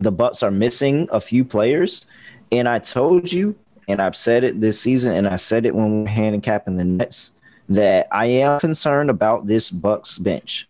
the 0.00 0.10
Bucks 0.10 0.42
are 0.42 0.50
missing 0.50 1.08
a 1.12 1.20
few 1.20 1.44
players, 1.44 2.06
and 2.50 2.68
I 2.68 2.78
told 2.78 3.30
you, 3.30 3.54
and 3.86 4.00
I've 4.00 4.16
said 4.16 4.44
it 4.44 4.60
this 4.60 4.80
season, 4.80 5.12
and 5.12 5.28
I 5.28 5.36
said 5.36 5.66
it 5.66 5.74
when 5.74 6.02
we 6.02 6.06
are 6.06 6.12
handicapping 6.12 6.76
the 6.76 6.84
Nets 6.84 7.32
that 7.68 8.08
I 8.10 8.26
am 8.26 8.58
concerned 8.58 9.10
about 9.10 9.46
this 9.46 9.70
Bucks 9.70 10.18
bench, 10.18 10.68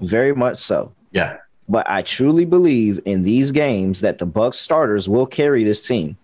very 0.00 0.34
much 0.34 0.56
so. 0.56 0.92
Yeah. 1.12 1.36
But 1.68 1.88
I 1.88 2.02
truly 2.02 2.44
believe 2.44 3.00
in 3.04 3.22
these 3.22 3.52
games 3.52 4.00
that 4.00 4.18
the 4.18 4.26
Bucks 4.26 4.58
starters 4.58 5.08
will 5.08 5.26
carry 5.26 5.64
this 5.64 5.86
team. 5.86 6.16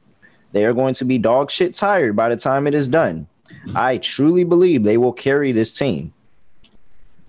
They 0.52 0.64
are 0.64 0.72
going 0.74 0.94
to 0.94 1.04
be 1.04 1.18
dog 1.18 1.50
shit 1.50 1.74
tired 1.74 2.16
by 2.16 2.28
the 2.28 2.36
time 2.36 2.66
it 2.66 2.74
is 2.74 2.88
done. 2.88 3.28
I 3.74 3.98
truly 3.98 4.44
believe 4.44 4.82
they 4.82 4.98
will 4.98 5.12
carry 5.12 5.52
this 5.52 5.72
team. 5.76 6.12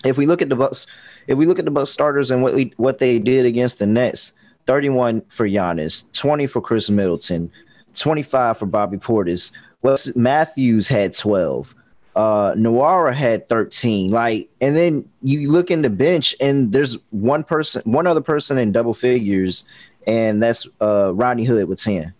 If 0.05 0.17
we 0.17 0.25
look 0.25 0.41
at 0.41 0.49
the 0.49 0.55
Bucks, 0.55 0.87
if 1.27 1.37
we 1.37 1.45
look 1.45 1.59
at 1.59 1.65
the 1.65 1.71
Bucks 1.71 1.91
starters 1.91 2.31
and 2.31 2.41
what 2.41 2.55
we 2.55 2.73
what 2.77 2.99
they 2.99 3.19
did 3.19 3.45
against 3.45 3.79
the 3.79 3.85
Nets, 3.85 4.33
31 4.65 5.21
for 5.29 5.47
Giannis, 5.47 6.11
20 6.17 6.47
for 6.47 6.61
Khris 6.61 6.89
Middleton, 6.89 7.51
25 7.93 8.57
for 8.57 8.65
Bobby 8.65 8.97
Portis. 8.97 9.51
Wes 9.81 10.15
Matthews 10.15 10.87
had 10.87 11.13
12. 11.13 11.75
Uh 12.15 12.53
Nwora 12.53 13.13
had 13.13 13.47
13. 13.49 14.11
Like, 14.11 14.49
and 14.61 14.75
then 14.75 15.09
you 15.21 15.49
look 15.51 15.71
in 15.71 15.81
the 15.81 15.89
bench 15.89 16.35
and 16.41 16.71
there's 16.71 16.97
one 17.11 17.43
person, 17.43 17.81
one 17.85 18.07
other 18.07 18.21
person 18.21 18.57
in 18.57 18.71
double 18.71 18.93
figures, 18.93 19.63
and 20.05 20.41
that's 20.41 20.67
uh 20.81 21.13
Rodney 21.13 21.45
Hood 21.45 21.67
with 21.67 21.81
10. 21.81 22.13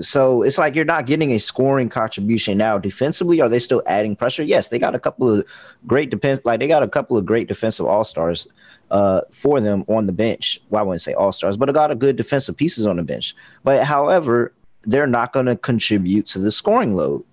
So 0.00 0.42
it's 0.42 0.58
like 0.58 0.74
you're 0.74 0.84
not 0.84 1.06
getting 1.06 1.32
a 1.32 1.38
scoring 1.38 1.88
contribution 1.88 2.58
now. 2.58 2.78
Defensively, 2.78 3.40
are 3.40 3.48
they 3.48 3.58
still 3.58 3.82
adding 3.86 4.16
pressure? 4.16 4.42
Yes, 4.42 4.68
they 4.68 4.78
got 4.78 4.94
a 4.94 4.98
couple 4.98 5.32
of 5.32 5.46
great 5.86 6.10
defense, 6.10 6.40
like 6.44 6.60
they 6.60 6.68
got 6.68 6.82
a 6.82 6.88
couple 6.88 7.16
of 7.16 7.26
great 7.26 7.48
defensive 7.48 7.86
all 7.86 8.04
stars 8.04 8.46
uh, 8.90 9.22
for 9.30 9.60
them 9.60 9.84
on 9.88 10.06
the 10.06 10.12
bench. 10.12 10.60
Well, 10.70 10.80
I 10.80 10.84
wouldn't 10.84 11.02
say 11.02 11.12
all 11.12 11.32
stars, 11.32 11.56
but 11.56 11.68
a 11.68 11.72
got 11.72 11.90
a 11.90 11.94
good 11.94 12.16
defensive 12.16 12.56
pieces 12.56 12.86
on 12.86 12.96
the 12.96 13.02
bench. 13.02 13.34
But 13.64 13.84
however, 13.84 14.52
they're 14.82 15.06
not 15.06 15.32
going 15.32 15.46
to 15.46 15.56
contribute 15.56 16.26
to 16.26 16.38
the 16.38 16.50
scoring 16.50 16.94
load. 16.94 17.24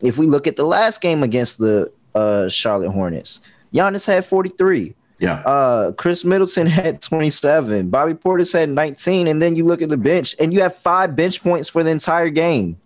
If 0.00 0.16
we 0.16 0.26
look 0.26 0.46
at 0.46 0.56
the 0.56 0.64
last 0.64 1.00
game 1.00 1.22
against 1.22 1.58
the 1.58 1.90
uh, 2.14 2.48
Charlotte 2.48 2.90
Hornets, 2.90 3.40
Giannis 3.74 4.06
had 4.06 4.24
43. 4.24 4.94
Yeah. 5.18 5.34
Uh, 5.40 5.92
Khris 5.92 6.24
Middleton 6.24 6.66
had 6.66 7.00
27. 7.00 7.90
Bobby 7.90 8.14
Portis 8.14 8.52
had 8.52 8.68
19. 8.68 9.26
And 9.26 9.42
then 9.42 9.56
you 9.56 9.64
look 9.64 9.82
at 9.82 9.88
the 9.88 9.96
bench 9.96 10.34
and 10.38 10.52
you 10.52 10.60
have 10.60 10.76
five 10.76 11.16
bench 11.16 11.42
points 11.42 11.68
for 11.68 11.82
the 11.82 11.90
entire 11.90 12.30
game. 12.30 12.78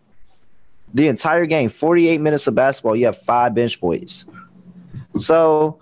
The 0.94 1.08
entire 1.08 1.46
game, 1.46 1.70
48 1.70 2.20
minutes 2.20 2.46
of 2.46 2.54
basketball, 2.54 2.96
you 2.96 3.06
have 3.06 3.18
five 3.18 3.54
bench 3.54 3.80
points. 3.80 4.26
So, 5.16 5.78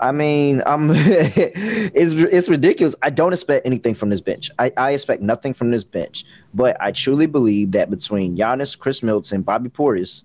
I 0.00 0.10
mean, 0.10 0.62
I'm 0.66 0.90
it's 0.94 2.12
it's 2.14 2.48
ridiculous. 2.48 2.94
I 3.02 3.10
don't 3.10 3.32
expect 3.34 3.66
anything 3.66 3.94
from 3.94 4.08
this 4.08 4.22
bench. 4.22 4.50
I, 4.58 4.72
I 4.76 4.92
expect 4.92 5.22
nothing 5.22 5.52
from 5.52 5.70
this 5.70 5.84
bench. 5.84 6.24
But 6.54 6.78
I 6.80 6.92
truly 6.92 7.26
believe 7.26 7.72
that 7.72 7.90
between 7.90 8.36
Giannis, 8.36 8.78
Khris 8.78 9.02
Middleton, 9.02 9.42
Bobby 9.42 9.68
Portis, 9.68 10.24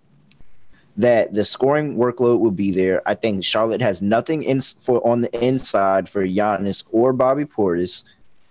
that 0.99 1.33
the 1.33 1.45
scoring 1.45 1.95
workload 1.95 2.39
will 2.39 2.51
be 2.51 2.71
there. 2.71 3.01
I 3.07 3.15
think 3.15 3.45
Charlotte 3.45 3.79
has 3.79 4.01
nothing 4.01 4.43
in 4.43 4.59
for 4.59 4.99
on 5.07 5.21
the 5.21 5.43
inside 5.43 6.09
for 6.09 6.27
Giannis 6.27 6.83
or 6.91 7.13
Bobby 7.13 7.45
Portis. 7.45 8.03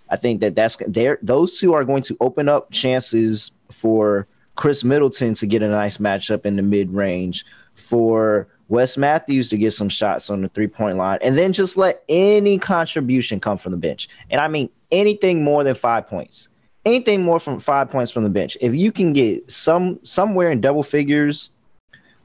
I 0.09 0.15
think 0.15 0.41
that 0.41 0.55
that's 0.55 0.75
there. 0.87 1.19
Those 1.21 1.59
two 1.59 1.75
are 1.75 1.85
going 1.85 2.01
to 2.03 2.17
open 2.19 2.49
up 2.49 2.71
chances 2.71 3.51
for 3.71 4.25
Khris 4.55 4.83
Middleton 4.83 5.35
to 5.35 5.45
get 5.45 5.61
a 5.61 5.69
nice 5.69 5.97
matchup 5.97 6.43
in 6.43 6.55
the 6.55 6.63
mid 6.63 6.91
range, 6.91 7.45
for 7.75 8.47
Wes 8.67 8.97
Matthews 8.97 9.49
to 9.49 9.57
get 9.57 9.73
some 9.73 9.87
shots 9.87 10.31
on 10.31 10.41
the 10.41 10.49
three 10.49 10.67
point 10.67 10.97
line, 10.97 11.19
and 11.21 11.37
then 11.37 11.53
just 11.53 11.77
let 11.77 12.03
any 12.09 12.57
contribution 12.57 13.39
come 13.39 13.59
from 13.59 13.73
the 13.73 13.77
bench. 13.77 14.09
And 14.31 14.41
I 14.41 14.47
mean 14.47 14.71
anything 14.91 15.43
more 15.43 15.63
than 15.63 15.75
five 15.75 16.07
points, 16.07 16.49
anything 16.83 17.21
more 17.21 17.39
from 17.39 17.59
five 17.59 17.91
points 17.91 18.11
from 18.11 18.23
the 18.23 18.29
bench. 18.29 18.57
If 18.59 18.73
you 18.73 18.91
can 18.91 19.13
get 19.13 19.51
some 19.51 19.99
somewhere 20.01 20.49
in 20.49 20.61
double 20.61 20.81
figures 20.81 21.51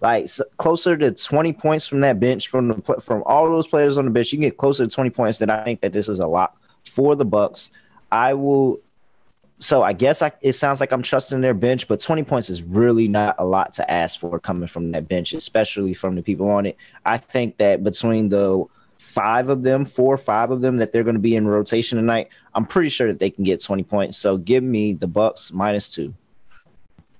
like 0.04 0.28
closer 0.58 0.96
to 0.98 1.10
20 1.10 1.52
points 1.54 1.88
from 1.88 2.00
that 2.00 2.20
bench 2.20 2.48
from 2.48 2.68
the 2.68 3.00
from 3.00 3.22
all 3.24 3.50
those 3.50 3.66
players 3.66 3.96
on 3.96 4.04
the 4.04 4.10
bench. 4.10 4.32
You 4.32 4.38
can 4.38 4.48
get 4.48 4.58
closer 4.58 4.86
to 4.86 4.94
20 4.94 5.10
points. 5.10 5.38
Then 5.38 5.48
I 5.48 5.64
think 5.64 5.80
that 5.80 5.92
this 5.92 6.08
is 6.08 6.20
a 6.20 6.26
lot 6.26 6.56
for 6.86 7.16
the 7.16 7.24
Bucks. 7.24 7.70
I 8.12 8.34
will. 8.34 8.80
So 9.60 9.82
I 9.82 9.94
guess 9.94 10.20
I, 10.20 10.30
it 10.42 10.52
sounds 10.52 10.80
like 10.80 10.92
I'm 10.92 11.02
trusting 11.02 11.40
their 11.40 11.54
bench, 11.54 11.88
but 11.88 12.00
20 12.00 12.24
points 12.24 12.50
is 12.50 12.62
really 12.62 13.08
not 13.08 13.36
a 13.38 13.44
lot 13.44 13.72
to 13.74 13.90
ask 13.90 14.18
for 14.18 14.38
coming 14.38 14.68
from 14.68 14.92
that 14.92 15.08
bench, 15.08 15.32
especially 15.32 15.94
from 15.94 16.16
the 16.16 16.22
people 16.22 16.50
on 16.50 16.66
it. 16.66 16.76
I 17.06 17.16
think 17.16 17.56
that 17.58 17.82
between 17.82 18.28
the 18.28 18.66
five 18.98 19.48
of 19.48 19.62
them, 19.62 19.86
four 19.86 20.12
or 20.12 20.18
five 20.18 20.50
of 20.50 20.60
them 20.60 20.76
that 20.78 20.92
they're 20.92 21.04
going 21.04 21.14
to 21.14 21.20
be 21.20 21.36
in 21.36 21.48
rotation 21.48 21.96
tonight, 21.96 22.28
I'm 22.54 22.66
pretty 22.66 22.90
sure 22.90 23.06
that 23.06 23.20
they 23.20 23.30
can 23.30 23.44
get 23.44 23.62
20 23.62 23.84
points. 23.84 24.18
So 24.18 24.36
give 24.36 24.62
me 24.62 24.92
the 24.92 25.06
Bucks 25.06 25.50
minus 25.50 25.88
two. 25.88 26.12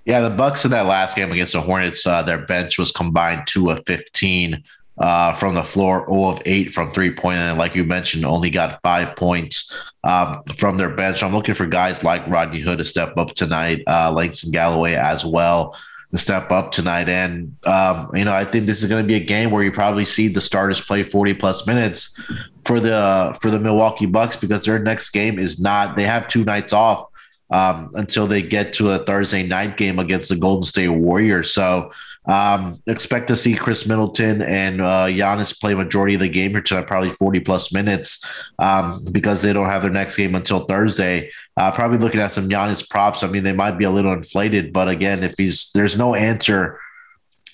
Yeah, 0.05 0.21
the 0.21 0.29
Bucks 0.29 0.65
in 0.65 0.71
that 0.71 0.85
last 0.85 1.15
game 1.15 1.31
against 1.31 1.53
the 1.53 1.61
Hornets, 1.61 2.05
uh, 2.05 2.21
their 2.21 2.37
bench 2.37 2.77
was 2.77 2.91
combined 2.91 3.47
two 3.47 3.69
of 3.71 3.83
fifteen 3.85 4.63
uh, 4.97 5.33
from 5.33 5.55
the 5.55 5.63
floor, 5.63 6.05
0 6.09 6.29
of 6.29 6.41
eight 6.45 6.73
from 6.73 6.91
three 6.91 7.11
point, 7.11 7.37
and 7.37 7.57
like 7.57 7.75
you 7.75 7.83
mentioned, 7.83 8.25
only 8.25 8.49
got 8.49 8.79
five 8.81 9.15
points 9.15 9.73
um, 10.03 10.41
from 10.57 10.77
their 10.77 10.89
bench. 10.89 11.21
I'm 11.21 11.33
looking 11.33 11.55
for 11.55 11.65
guys 11.65 12.03
like 12.03 12.25
Rodney 12.27 12.59
Hood 12.59 12.77
to 12.77 12.85
step 12.85 13.17
up 13.17 13.33
tonight, 13.35 13.83
uh, 13.87 14.11
Langston 14.11 14.51
Galloway 14.51 14.93
as 14.93 15.25
well 15.25 15.75
to 16.11 16.17
step 16.17 16.49
up 16.51 16.71
tonight. 16.71 17.09
And 17.09 17.55
um, 17.65 18.09
you 18.13 18.23
know, 18.23 18.33
I 18.33 18.45
think 18.45 18.67
this 18.67 18.81
is 18.81 18.89
going 18.89 19.03
to 19.03 19.07
be 19.07 19.15
a 19.15 19.25
game 19.25 19.51
where 19.51 19.63
you 19.63 19.71
probably 19.71 20.05
see 20.05 20.27
the 20.27 20.41
starters 20.41 20.79
play 20.79 21.03
40 21.03 21.33
plus 21.33 21.67
minutes 21.67 22.19
for 22.63 22.79
the 22.79 23.37
for 23.41 23.51
the 23.51 23.59
Milwaukee 23.59 24.05
Bucks 24.05 24.37
because 24.37 24.63
their 24.63 24.79
next 24.79 25.09
game 25.09 25.39
is 25.39 25.59
not. 25.59 25.95
They 25.97 26.03
have 26.03 26.27
two 26.27 26.45
nights 26.45 26.71
off 26.71 27.07
um, 27.49 27.91
until 27.93 28.27
they 28.27 28.41
get 28.41 28.73
to 28.73 28.91
a 28.91 28.99
Thursday 28.99 29.43
night 29.43 29.77
game 29.77 29.99
against 29.99 30.29
the 30.29 30.35
Golden 30.35 30.65
State 30.65 30.89
Warriors. 30.89 31.53
So 31.53 31.91
um, 32.27 32.81
expect 32.87 33.27
to 33.27 33.35
see 33.35 33.53
Khris 33.53 33.87
Middleton 33.87 34.41
and 34.41 34.81
uh, 34.81 35.05
Giannis 35.05 35.59
play 35.59 35.75
majority 35.75 36.15
of 36.15 36.21
the 36.21 36.29
game 36.29 36.51
here 36.51 36.61
tonight, 36.61 36.87
probably 36.87 37.11
40 37.11 37.41
plus 37.41 37.71
minutes 37.71 38.25
um, 38.57 39.03
because 39.11 39.41
they 39.41 39.53
don't 39.53 39.67
have 39.67 39.83
their 39.83 39.91
next 39.91 40.15
game 40.15 40.33
until 40.33 40.65
Thursday. 40.65 41.29
Uh, 41.55 41.71
probably 41.71 41.99
looking 41.99 42.19
at 42.19 42.31
some 42.31 42.49
Giannis 42.49 42.87
props. 42.89 43.21
I 43.21 43.27
mean, 43.27 43.43
they 43.43 43.53
might 43.53 43.77
be 43.77 43.85
a 43.85 43.91
little 43.91 44.13
inflated, 44.13 44.73
but 44.73 44.89
again, 44.89 45.23
if 45.23 45.35
he's 45.37 45.71
there's 45.73 45.97
no 45.97 46.15
answer 46.15 46.79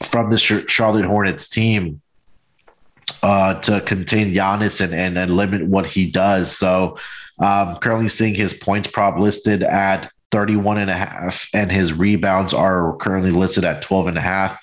from 0.03 0.29
the 0.29 0.37
Charlotte 0.37 1.05
Hornets 1.05 1.49
team 1.49 2.01
uh, 3.23 3.55
to 3.61 3.81
contain 3.81 4.33
Giannis 4.33 4.81
and, 4.81 4.93
and, 4.93 5.17
and 5.17 5.35
limit 5.35 5.65
what 5.65 5.85
he 5.85 6.09
does. 6.09 6.55
So 6.55 6.97
um, 7.41 7.77
currently 7.77 8.09
seeing 8.09 8.35
his 8.35 8.53
points 8.53 8.89
prop 8.89 9.17
listed 9.17 9.63
at 9.63 10.09
31 10.31 10.77
and 10.77 10.89
a 10.89 10.93
half, 10.93 11.49
and 11.53 11.71
his 11.71 11.93
rebounds 11.93 12.53
are 12.53 12.95
currently 12.97 13.31
listed 13.31 13.65
at 13.65 13.81
12 13.81 14.07
and 14.07 14.17
a 14.17 14.21
half. 14.21 14.59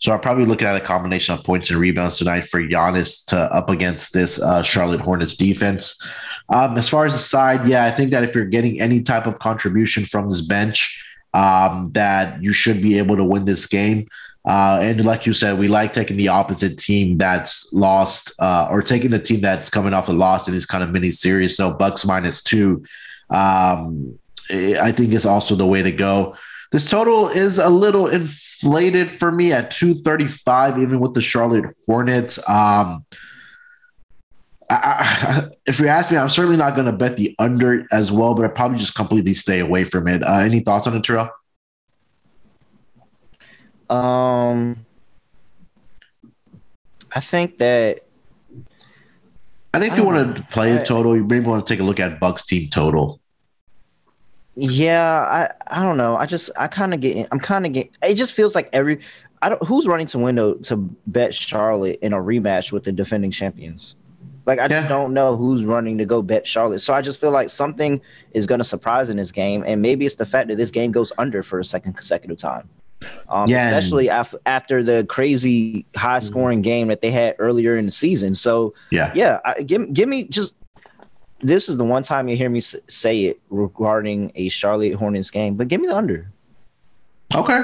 So 0.00 0.12
I'm 0.12 0.20
probably 0.20 0.44
looking 0.44 0.68
at 0.68 0.76
a 0.76 0.80
combination 0.80 1.34
of 1.34 1.42
points 1.42 1.70
and 1.70 1.78
rebounds 1.78 2.18
tonight 2.18 2.48
for 2.48 2.60
Giannis 2.60 3.24
to 3.26 3.36
up 3.52 3.68
against 3.68 4.12
this 4.12 4.40
uh, 4.40 4.62
Charlotte 4.62 5.00
Hornets 5.00 5.34
defense. 5.34 6.00
Um, 6.50 6.78
as 6.78 6.88
far 6.88 7.04
as 7.04 7.14
the 7.14 7.18
side, 7.18 7.66
yeah, 7.66 7.84
I 7.84 7.90
think 7.90 8.12
that 8.12 8.22
if 8.22 8.34
you're 8.34 8.46
getting 8.46 8.80
any 8.80 9.02
type 9.02 9.26
of 9.26 9.38
contribution 9.40 10.04
from 10.04 10.28
this 10.28 10.40
bench, 10.40 11.04
um, 11.34 11.90
that 11.92 12.42
you 12.42 12.52
should 12.52 12.82
be 12.82 12.98
able 12.98 13.16
to 13.16 13.24
win 13.24 13.44
this 13.44 13.66
game. 13.66 14.08
Uh, 14.44 14.78
and 14.80 15.04
like 15.04 15.26
you 15.26 15.34
said, 15.34 15.58
we 15.58 15.68
like 15.68 15.92
taking 15.92 16.16
the 16.16 16.28
opposite 16.28 16.78
team 16.78 17.18
that's 17.18 17.70
lost 17.72 18.32
uh, 18.40 18.66
or 18.70 18.80
taking 18.80 19.10
the 19.10 19.18
team 19.18 19.40
that's 19.40 19.68
coming 19.68 19.92
off 19.92 20.08
a 20.08 20.12
loss 20.12 20.48
in 20.48 20.54
these 20.54 20.64
kind 20.64 20.82
of 20.82 20.90
mini 20.90 21.10
series. 21.10 21.56
So 21.56 21.74
Bucks 21.74 22.06
minus 22.06 22.42
two, 22.42 22.82
um, 23.28 24.18
I 24.50 24.92
think 24.92 25.12
is 25.12 25.26
also 25.26 25.54
the 25.54 25.66
way 25.66 25.82
to 25.82 25.92
go. 25.92 26.34
This 26.70 26.88
total 26.88 27.28
is 27.28 27.58
a 27.58 27.68
little 27.68 28.08
inflated 28.08 29.10
for 29.10 29.32
me 29.32 29.52
at 29.52 29.70
235, 29.70 30.78
even 30.78 31.00
with 31.00 31.14
the 31.14 31.20
Charlotte 31.20 31.66
Hornets. 31.86 32.38
Um, 32.48 33.04
I, 34.70 34.74
I, 34.74 35.48
if 35.66 35.80
you 35.80 35.88
ask 35.88 36.10
me, 36.10 36.16
I'm 36.16 36.28
certainly 36.28 36.56
not 36.56 36.74
going 36.74 36.86
to 36.86 36.92
bet 36.92 37.16
the 37.16 37.34
under 37.38 37.86
as 37.92 38.12
well, 38.12 38.34
but 38.34 38.44
I 38.44 38.48
probably 38.48 38.78
just 38.78 38.94
completely 38.94 39.34
stay 39.34 39.60
away 39.60 39.84
from 39.84 40.08
it. 40.08 40.22
Uh, 40.22 40.38
any 40.38 40.60
thoughts 40.60 40.86
on 40.86 40.96
it, 40.96 41.04
Terrell? 41.04 41.30
Um, 43.90 44.84
I 47.14 47.20
think 47.20 47.58
that 47.58 48.04
I 49.72 49.78
think 49.78 49.92
if 49.92 49.98
you 49.98 50.04
want 50.04 50.36
to 50.36 50.42
play 50.44 50.76
a 50.76 50.84
total, 50.84 51.16
you 51.16 51.24
maybe 51.24 51.46
want 51.46 51.66
to 51.66 51.72
take 51.72 51.80
a 51.80 51.84
look 51.84 52.00
at 52.00 52.20
Bucks 52.20 52.44
team 52.44 52.68
total. 52.68 53.20
Yeah, 54.54 55.20
I 55.20 55.78
I 55.78 55.82
don't 55.82 55.96
know. 55.96 56.16
I 56.16 56.26
just 56.26 56.50
I 56.58 56.66
kind 56.66 56.92
of 56.92 57.00
get 57.00 57.28
I'm 57.30 57.38
kind 57.38 57.64
of 57.64 57.72
get. 57.72 57.90
It 58.02 58.14
just 58.16 58.32
feels 58.32 58.54
like 58.54 58.68
every 58.72 59.00
I 59.40 59.50
don't 59.50 59.62
who's 59.64 59.86
running 59.86 60.06
to 60.08 60.18
window 60.18 60.54
to 60.54 60.76
bet 61.06 61.34
Charlotte 61.34 61.98
in 62.02 62.12
a 62.12 62.18
rematch 62.18 62.72
with 62.72 62.84
the 62.84 62.92
defending 62.92 63.30
champions. 63.30 63.94
Like 64.48 64.60
I 64.60 64.66
just 64.66 64.84
yeah. 64.84 64.88
don't 64.88 65.12
know 65.12 65.36
who's 65.36 65.62
running 65.62 65.98
to 65.98 66.06
go 66.06 66.22
bet 66.22 66.48
Charlotte. 66.48 66.78
So 66.78 66.94
I 66.94 67.02
just 67.02 67.20
feel 67.20 67.30
like 67.30 67.50
something 67.50 68.00
is 68.32 68.46
going 68.46 68.60
to 68.60 68.64
surprise 68.64 69.10
in 69.10 69.18
this 69.18 69.30
game, 69.30 69.62
and 69.66 69.82
maybe 69.82 70.06
it's 70.06 70.14
the 70.14 70.24
fact 70.24 70.48
that 70.48 70.56
this 70.56 70.70
game 70.70 70.90
goes 70.90 71.12
under 71.18 71.42
for 71.42 71.60
a 71.60 71.64
second 71.64 71.92
consecutive 71.92 72.38
time. 72.38 72.66
Um, 73.28 73.46
yeah, 73.46 73.68
especially 73.68 74.08
af- 74.08 74.34
after 74.46 74.82
the 74.82 75.04
crazy 75.04 75.84
high 75.94 76.18
scoring 76.20 76.62
game 76.62 76.88
that 76.88 77.02
they 77.02 77.10
had 77.10 77.36
earlier 77.38 77.76
in 77.76 77.84
the 77.84 77.90
season. 77.90 78.34
So 78.34 78.72
yeah, 78.90 79.12
yeah, 79.14 79.40
I, 79.44 79.60
give 79.60 79.92
give 79.92 80.08
me 80.08 80.24
just 80.24 80.56
this 81.42 81.68
is 81.68 81.76
the 81.76 81.84
one 81.84 82.02
time 82.02 82.26
you 82.26 82.34
hear 82.34 82.48
me 82.48 82.60
say 82.60 83.26
it 83.26 83.40
regarding 83.50 84.32
a 84.34 84.48
Charlotte 84.48 84.94
Hornets 84.94 85.30
game, 85.30 85.56
but 85.56 85.68
give 85.68 85.78
me 85.78 85.88
the 85.88 85.96
under. 85.96 86.32
Okay. 87.34 87.60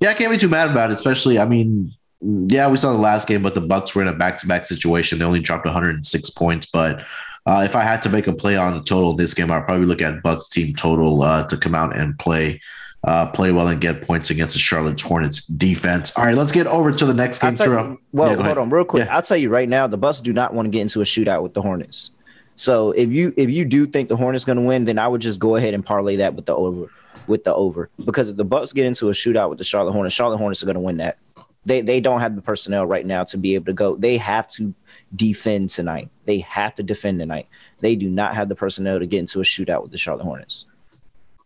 Yeah, 0.00 0.10
I 0.10 0.14
can't 0.14 0.30
be 0.30 0.36
too 0.36 0.50
mad 0.50 0.70
about 0.70 0.90
it. 0.90 0.94
Especially, 0.94 1.38
I 1.38 1.46
mean, 1.46 1.94
yeah, 2.20 2.68
we 2.68 2.76
saw 2.76 2.92
the 2.92 2.98
last 2.98 3.28
game, 3.28 3.42
but 3.42 3.54
the 3.54 3.60
Bucks 3.60 3.94
were 3.94 4.02
in 4.02 4.08
a 4.08 4.12
back-to-back 4.12 4.64
situation. 4.64 5.18
They 5.18 5.24
only 5.24 5.40
dropped 5.40 5.64
106 5.64 6.30
points, 6.30 6.66
but 6.66 7.04
uh, 7.46 7.62
if 7.64 7.76
I 7.76 7.82
had 7.82 8.02
to 8.02 8.08
make 8.08 8.26
a 8.26 8.32
play 8.32 8.56
on 8.56 8.74
the 8.74 8.82
total 8.82 9.14
this 9.14 9.34
game, 9.34 9.50
I'd 9.50 9.64
probably 9.64 9.86
look 9.86 10.02
at 10.02 10.22
Bucks 10.22 10.48
team 10.48 10.74
total 10.74 11.22
uh, 11.22 11.46
to 11.46 11.56
come 11.56 11.74
out 11.74 11.96
and 11.96 12.18
play 12.18 12.60
uh, 13.04 13.30
play 13.30 13.52
well 13.52 13.68
and 13.68 13.80
get 13.80 14.02
points 14.02 14.28
against 14.28 14.54
the 14.54 14.58
Charlotte 14.58 15.00
Hornets 15.00 15.46
defense. 15.46 16.12
All 16.16 16.24
right, 16.24 16.34
let's 16.34 16.50
get 16.50 16.66
over 16.66 16.90
to 16.90 17.06
the 17.06 17.14
next 17.14 17.38
game. 17.38 17.56
You, 17.56 18.00
well, 18.12 18.28
yeah, 18.28 18.34
hold 18.34 18.40
ahead. 18.40 18.58
on, 18.58 18.70
real 18.70 18.84
quick. 18.84 19.06
Yeah. 19.06 19.14
I'll 19.14 19.22
tell 19.22 19.36
you 19.36 19.50
right 19.50 19.68
now, 19.68 19.86
the 19.86 19.96
Bucks 19.96 20.20
do 20.20 20.32
not 20.32 20.52
want 20.52 20.66
to 20.66 20.70
get 20.70 20.80
into 20.80 21.00
a 21.00 21.04
shootout 21.04 21.42
with 21.42 21.54
the 21.54 21.62
Hornets. 21.62 22.10
So 22.56 22.90
if 22.90 23.08
you 23.10 23.32
if 23.36 23.50
you 23.50 23.64
do 23.64 23.86
think 23.86 24.08
the 24.08 24.16
Hornets 24.16 24.44
going 24.44 24.58
to 24.58 24.64
win, 24.64 24.84
then 24.84 24.98
I 24.98 25.06
would 25.06 25.20
just 25.20 25.38
go 25.38 25.54
ahead 25.54 25.74
and 25.74 25.86
parlay 25.86 26.16
that 26.16 26.34
with 26.34 26.46
the 26.46 26.56
over 26.56 26.90
with 27.28 27.44
the 27.44 27.54
over 27.54 27.88
because 28.04 28.30
if 28.30 28.36
the 28.36 28.44
Bucks 28.44 28.72
get 28.72 28.84
into 28.84 29.08
a 29.10 29.12
shootout 29.12 29.48
with 29.48 29.58
the 29.58 29.64
Charlotte 29.64 29.92
Hornets, 29.92 30.14
Charlotte 30.14 30.38
Hornets 30.38 30.62
are 30.62 30.66
going 30.66 30.74
to 30.74 30.80
win 30.80 30.96
that. 30.96 31.18
They 31.68 31.82
they 31.82 32.00
don't 32.00 32.20
have 32.20 32.34
the 32.34 32.42
personnel 32.42 32.86
right 32.86 33.04
now 33.04 33.24
to 33.24 33.36
be 33.36 33.54
able 33.54 33.66
to 33.66 33.74
go. 33.74 33.94
They 33.94 34.16
have 34.16 34.48
to 34.52 34.74
defend 35.14 35.70
tonight. 35.70 36.08
They 36.24 36.40
have 36.40 36.74
to 36.76 36.82
defend 36.82 37.20
tonight. 37.20 37.46
They 37.80 37.94
do 37.94 38.08
not 38.08 38.34
have 38.34 38.48
the 38.48 38.54
personnel 38.54 38.98
to 38.98 39.06
get 39.06 39.20
into 39.20 39.40
a 39.40 39.44
shootout 39.44 39.82
with 39.82 39.92
the 39.92 39.98
Charlotte 39.98 40.24
Hornets. 40.24 40.66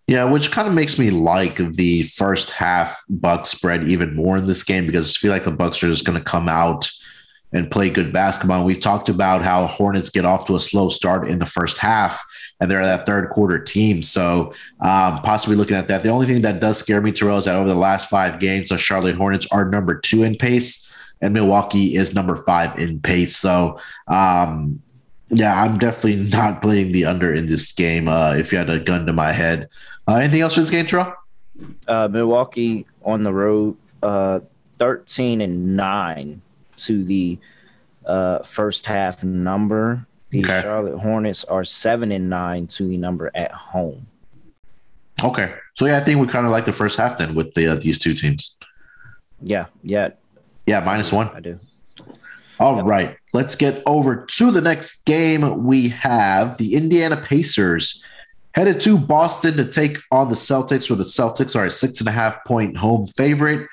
Yeah, 0.06 0.24
which 0.24 0.52
kind 0.52 0.68
of 0.68 0.74
makes 0.74 0.98
me 0.98 1.10
like 1.10 1.56
the 1.56 2.04
first 2.04 2.50
half 2.50 3.02
Bucks 3.08 3.50
spread 3.50 3.88
even 3.88 4.14
more 4.14 4.36
in 4.36 4.46
this 4.46 4.62
game 4.62 4.86
because 4.86 5.16
I 5.16 5.18
feel 5.18 5.32
like 5.32 5.44
the 5.44 5.50
Bucks 5.50 5.82
are 5.82 5.88
just 5.88 6.04
going 6.04 6.18
to 6.18 6.24
come 6.24 6.48
out 6.48 6.90
and 7.52 7.70
play 7.70 7.90
good 7.90 8.12
basketball. 8.12 8.64
We've 8.64 8.80
talked 8.80 9.08
about 9.08 9.42
how 9.42 9.66
Hornets 9.66 10.10
get 10.10 10.24
off 10.24 10.46
to 10.46 10.56
a 10.56 10.60
slow 10.60 10.88
start 10.88 11.28
in 11.28 11.38
the 11.38 11.46
first 11.46 11.78
half, 11.78 12.22
and 12.62 12.70
they're 12.70 12.84
that 12.84 13.04
third 13.04 13.28
quarter 13.30 13.58
team. 13.58 14.04
So 14.04 14.54
um, 14.80 15.20
possibly 15.22 15.56
looking 15.56 15.76
at 15.76 15.88
that. 15.88 16.04
The 16.04 16.10
only 16.10 16.26
thing 16.26 16.42
that 16.42 16.60
does 16.60 16.78
scare 16.78 17.02
me, 17.02 17.10
Terrell, 17.10 17.38
is 17.38 17.46
that 17.46 17.56
over 17.56 17.68
the 17.68 17.74
last 17.74 18.08
five 18.08 18.38
games, 18.38 18.68
the 18.68 18.78
Charlotte 18.78 19.16
Hornets 19.16 19.48
are 19.50 19.68
number 19.68 19.98
two 19.98 20.22
in 20.22 20.36
pace, 20.36 20.90
and 21.20 21.34
Milwaukee 21.34 21.96
is 21.96 22.14
number 22.14 22.36
five 22.44 22.78
in 22.78 23.00
pace. 23.00 23.36
So 23.36 23.80
um, 24.06 24.80
yeah, 25.30 25.60
I'm 25.60 25.76
definitely 25.78 26.28
not 26.30 26.62
playing 26.62 26.92
the 26.92 27.04
under 27.04 27.34
in 27.34 27.46
this 27.46 27.72
game. 27.72 28.06
Uh, 28.06 28.34
if 28.34 28.52
you 28.52 28.58
had 28.58 28.70
a 28.70 28.78
gun 28.78 29.06
to 29.06 29.12
my 29.12 29.32
head, 29.32 29.68
uh, 30.06 30.14
anything 30.14 30.42
else 30.42 30.54
for 30.54 30.60
this 30.60 30.70
game, 30.70 30.86
Terrell? 30.86 31.14
Uh, 31.88 32.06
Milwaukee 32.08 32.86
on 33.04 33.24
the 33.24 33.32
road, 33.32 33.76
uh, 34.04 34.38
13 34.78 35.40
and 35.40 35.74
nine 35.76 36.40
to 36.76 37.02
the 37.02 37.38
uh, 38.06 38.38
first 38.44 38.86
half 38.86 39.24
number. 39.24 40.06
The 40.32 40.44
okay. 40.44 40.62
Charlotte 40.62 40.98
Hornets 40.98 41.44
are 41.44 41.62
seven 41.62 42.10
and 42.10 42.30
nine 42.30 42.66
to 42.68 42.88
the 42.88 42.96
number 42.96 43.30
at 43.34 43.52
home. 43.52 44.06
Okay, 45.22 45.54
so 45.74 45.86
yeah, 45.86 45.98
I 45.98 46.00
think 46.00 46.20
we 46.20 46.26
kind 46.26 46.46
of 46.46 46.52
like 46.52 46.64
the 46.64 46.72
first 46.72 46.98
half 46.98 47.18
then 47.18 47.34
with 47.34 47.52
the 47.54 47.68
uh, 47.68 47.74
these 47.76 47.98
two 47.98 48.14
teams. 48.14 48.56
Yeah, 49.42 49.66
yeah, 49.84 50.08
yeah. 50.66 50.80
Minus 50.80 51.12
one. 51.12 51.28
I 51.34 51.40
do. 51.40 51.60
All 52.58 52.76
yep. 52.76 52.86
right, 52.86 53.16
let's 53.34 53.56
get 53.56 53.82
over 53.84 54.24
to 54.24 54.50
the 54.50 54.62
next 54.62 55.04
game. 55.04 55.64
We 55.64 55.90
have 55.90 56.56
the 56.56 56.74
Indiana 56.74 57.16
Pacers 57.16 58.02
headed 58.54 58.80
to 58.80 58.96
Boston 58.96 59.58
to 59.58 59.66
take 59.66 59.98
on 60.10 60.30
the 60.30 60.34
Celtics, 60.34 60.88
where 60.88 60.96
the 60.96 61.04
Celtics 61.04 61.54
are 61.54 61.66
a 61.66 61.70
six 61.70 62.00
and 62.00 62.08
a 62.08 62.12
half 62.12 62.42
point 62.46 62.78
home 62.78 63.04
favorite. 63.04 63.68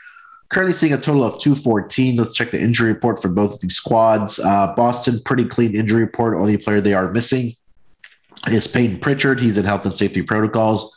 Currently 0.50 0.74
seeing 0.74 0.94
a 0.94 0.98
total 0.98 1.24
of 1.24 1.40
214. 1.40 2.16
Let's 2.16 2.34
check 2.34 2.52
the 2.52 2.60
injury 2.60 2.92
report 2.92 3.22
for 3.22 3.28
both 3.28 3.54
of 3.54 3.62
these 3.62 3.76
squads. 3.76 4.40
Uh, 4.40 4.74
Boston, 4.76 5.22
pretty 5.24 5.46
clean 5.46 5.76
injury 5.76 6.02
report. 6.02 6.36
Only 6.36 6.58
player 6.58 6.82
they 6.82 6.94
are 6.94 7.12
missing 7.12 7.56
is 8.48 8.68
Payton 8.68 9.00
Pritchard. 9.00 9.40
He's 9.40 9.58
in 9.58 9.66
health 9.66 9.86
and 9.86 9.94
safety 9.94 10.24
protocols. 10.24 10.96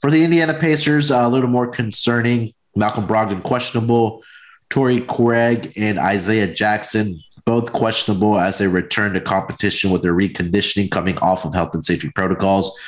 For 0.00 0.10
the 0.10 0.22
Indiana 0.22 0.54
Pacers, 0.54 1.10
uh, 1.10 1.18
a 1.18 1.28
little 1.28 1.50
more 1.50 1.66
concerning. 1.66 2.54
Malcolm 2.76 3.06
Brogdon 3.06 3.42
questionable. 3.42 4.22
Torrey 4.70 5.00
Craig 5.00 5.72
and 5.76 5.98
Isaiah 5.98 6.46
Jackson 6.46 7.20
both 7.44 7.72
questionable 7.72 8.38
as 8.38 8.58
they 8.58 8.68
return 8.68 9.12
to 9.14 9.20
competition 9.20 9.90
with 9.90 10.02
their 10.02 10.14
reconditioning 10.14 10.88
coming 10.90 11.18
off 11.18 11.44
of 11.44 11.52
health 11.52 11.74
and 11.74 11.84
safety 11.84 12.08
protocols. 12.10 12.78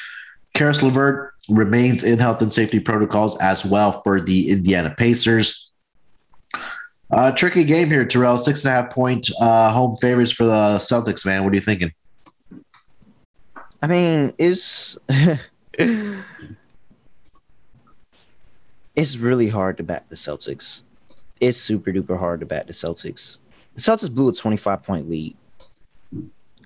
Caris 0.55 0.83
LeVert 0.83 1.35
remains 1.49 2.05
in 2.05 2.21
health 2.21 2.41
and 2.41 2.53
safety 2.53 2.79
protocols 2.79 3.37
as 3.39 3.65
well 3.65 4.01
for 4.03 4.21
the 4.21 4.51
Indiana 4.51 4.95
Pacers. 4.97 5.72
Uh, 7.13 7.31
tricky 7.31 7.63
game 7.63 7.89
here, 7.89 8.07
Terrell. 8.07 8.39
Six 8.39 8.65
and 8.65 8.73
a 8.73 8.83
half 8.83 8.91
point 8.91 9.31
uh, 9.39 9.71
home 9.71 9.97
favorites 9.99 10.33
for 10.33 10.45
the 10.45 10.79
Celtics, 10.79 11.27
man. 11.27 11.45
What 11.45 11.53
are 11.53 11.57
you 11.57 11.61
thinking? 11.61 11.93
I 13.83 13.87
mean, 13.87 14.33
it's 14.39 14.97
it's 18.97 19.17
really 19.17 19.49
hard 19.49 19.77
to 19.77 19.83
back 19.83 20.09
the 20.09 20.15
Celtics. 20.15 20.85
It's 21.39 21.59
super 21.59 21.93
duper 21.93 22.19
hard 22.19 22.41
to 22.41 22.47
back 22.47 22.67
the 22.67 22.73
Celtics. 22.73 23.41
The 23.75 23.83
Celtics 23.83 24.15
blew 24.15 24.29
a 24.31 24.33
25 24.33 24.83
point 24.83 25.11
lead. 25.11 25.37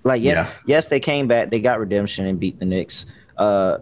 Like, 0.04 0.22
yes, 0.22 0.36
yeah. 0.36 0.52
yes, 0.66 0.86
they 0.86 1.00
came 1.00 1.26
back, 1.26 1.50
they 1.50 1.60
got 1.60 1.80
redemption 1.80 2.26
and 2.26 2.38
beat 2.38 2.60
the 2.60 2.66
Knicks. 2.66 3.06
Uh 3.36 3.78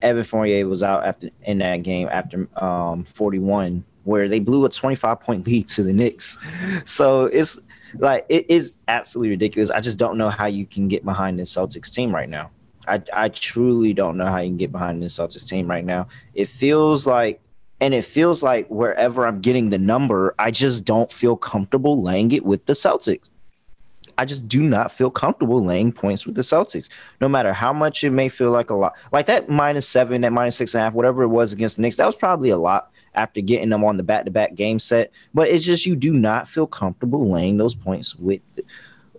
Evan 0.00 0.24
Fournier 0.24 0.66
was 0.66 0.82
out 0.82 1.04
after 1.04 1.30
in 1.42 1.58
that 1.58 1.82
game 1.82 2.08
after 2.10 2.48
um 2.56 3.04
41 3.04 3.84
where 4.04 4.28
they 4.28 4.38
blew 4.38 4.64
a 4.64 4.68
25 4.68 5.20
point 5.20 5.46
lead 5.46 5.68
to 5.68 5.82
the 5.82 5.92
Knicks. 5.92 6.38
So 6.84 7.24
it's 7.24 7.60
like 7.98 8.26
it 8.28 8.46
is 8.48 8.74
absolutely 8.88 9.30
ridiculous. 9.30 9.70
I 9.70 9.80
just 9.80 9.98
don't 9.98 10.18
know 10.18 10.30
how 10.30 10.46
you 10.46 10.66
can 10.66 10.88
get 10.88 11.04
behind 11.04 11.38
the 11.38 11.44
Celtics 11.44 11.92
team 11.92 12.14
right 12.14 12.28
now. 12.28 12.50
I 12.86 13.02
I 13.12 13.28
truly 13.28 13.92
don't 13.94 14.16
know 14.16 14.26
how 14.26 14.38
you 14.38 14.48
can 14.48 14.56
get 14.56 14.72
behind 14.72 15.02
the 15.02 15.06
Celtics 15.06 15.48
team 15.48 15.68
right 15.68 15.84
now. 15.84 16.08
It 16.34 16.48
feels 16.48 17.06
like 17.06 17.40
and 17.80 17.94
it 17.94 18.04
feels 18.04 18.42
like 18.42 18.68
wherever 18.68 19.26
I'm 19.26 19.40
getting 19.40 19.70
the 19.70 19.78
number, 19.78 20.34
I 20.38 20.50
just 20.50 20.84
don't 20.84 21.12
feel 21.12 21.36
comfortable 21.36 22.00
laying 22.00 22.30
it 22.32 22.44
with 22.44 22.64
the 22.66 22.74
Celtics. 22.74 23.28
I 24.18 24.24
just 24.24 24.46
do 24.46 24.62
not 24.62 24.92
feel 24.92 25.10
comfortable 25.10 25.64
laying 25.64 25.90
points 25.90 26.26
with 26.26 26.34
the 26.34 26.42
Celtics, 26.42 26.88
no 27.20 27.28
matter 27.28 27.52
how 27.52 27.72
much 27.72 28.04
it 28.04 28.10
may 28.10 28.28
feel 28.28 28.50
like 28.50 28.70
a 28.70 28.74
lot. 28.74 28.94
Like 29.10 29.26
that 29.26 29.48
minus 29.48 29.88
seven, 29.88 30.20
that 30.20 30.32
minus 30.32 30.56
six 30.56 30.74
and 30.74 30.80
a 30.80 30.84
half, 30.84 30.92
whatever 30.92 31.24
it 31.24 31.28
was 31.28 31.52
against 31.52 31.76
the 31.76 31.82
Knicks, 31.82 31.96
that 31.96 32.06
was 32.06 32.14
probably 32.14 32.50
a 32.50 32.56
lot 32.56 32.91
after 33.14 33.40
getting 33.40 33.68
them 33.68 33.84
on 33.84 33.96
the 33.96 34.02
back 34.02 34.24
to 34.24 34.30
back 34.30 34.54
game 34.54 34.78
set. 34.78 35.10
But 35.34 35.48
it's 35.48 35.64
just 35.64 35.86
you 35.86 35.96
do 35.96 36.12
not 36.12 36.48
feel 36.48 36.66
comfortable 36.66 37.30
laying 37.30 37.56
those 37.56 37.74
points 37.74 38.16
with 38.16 38.40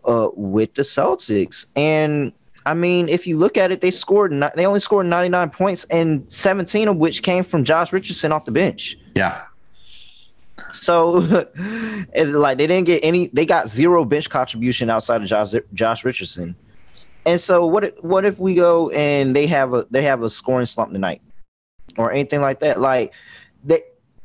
uh 0.05 0.29
with 0.35 0.73
the 0.73 0.81
Celtics. 0.81 1.65
And 1.75 2.33
I 2.65 2.73
mean, 2.73 3.09
if 3.09 3.27
you 3.27 3.37
look 3.37 3.57
at 3.57 3.71
it, 3.71 3.81
they 3.81 3.91
scored 3.91 4.31
they 4.55 4.65
only 4.65 4.79
scored 4.79 5.05
99 5.05 5.49
points 5.49 5.83
and 5.85 6.31
17 6.31 6.87
of 6.87 6.97
which 6.97 7.23
came 7.23 7.43
from 7.43 7.63
Josh 7.63 7.91
Richardson 7.91 8.31
off 8.31 8.45
the 8.45 8.51
bench. 8.51 8.97
Yeah. 9.15 9.43
So, 10.71 11.09
like 12.15 12.57
they 12.57 12.67
didn't 12.67 12.85
get 12.85 13.03
any, 13.03 13.27
they 13.27 13.45
got 13.45 13.67
zero 13.67 14.05
bench 14.05 14.29
contribution 14.29 14.89
outside 14.89 15.21
of 15.21 15.27
Josh 15.27 15.53
Josh 15.73 16.05
Richardson. 16.05 16.55
And 17.25 17.39
so, 17.39 17.65
what 17.65 17.85
if, 17.85 18.03
what 18.03 18.25
if 18.25 18.39
we 18.39 18.55
go 18.55 18.89
and 18.89 19.35
they 19.35 19.47
have 19.47 19.73
a 19.73 19.87
they 19.89 20.03
have 20.03 20.23
a 20.23 20.29
scoring 20.29 20.65
slump 20.65 20.91
tonight, 20.91 21.21
or 21.97 22.11
anything 22.11 22.41
like 22.41 22.59
that? 22.59 22.79
Like 22.79 23.13
they, 23.63 23.81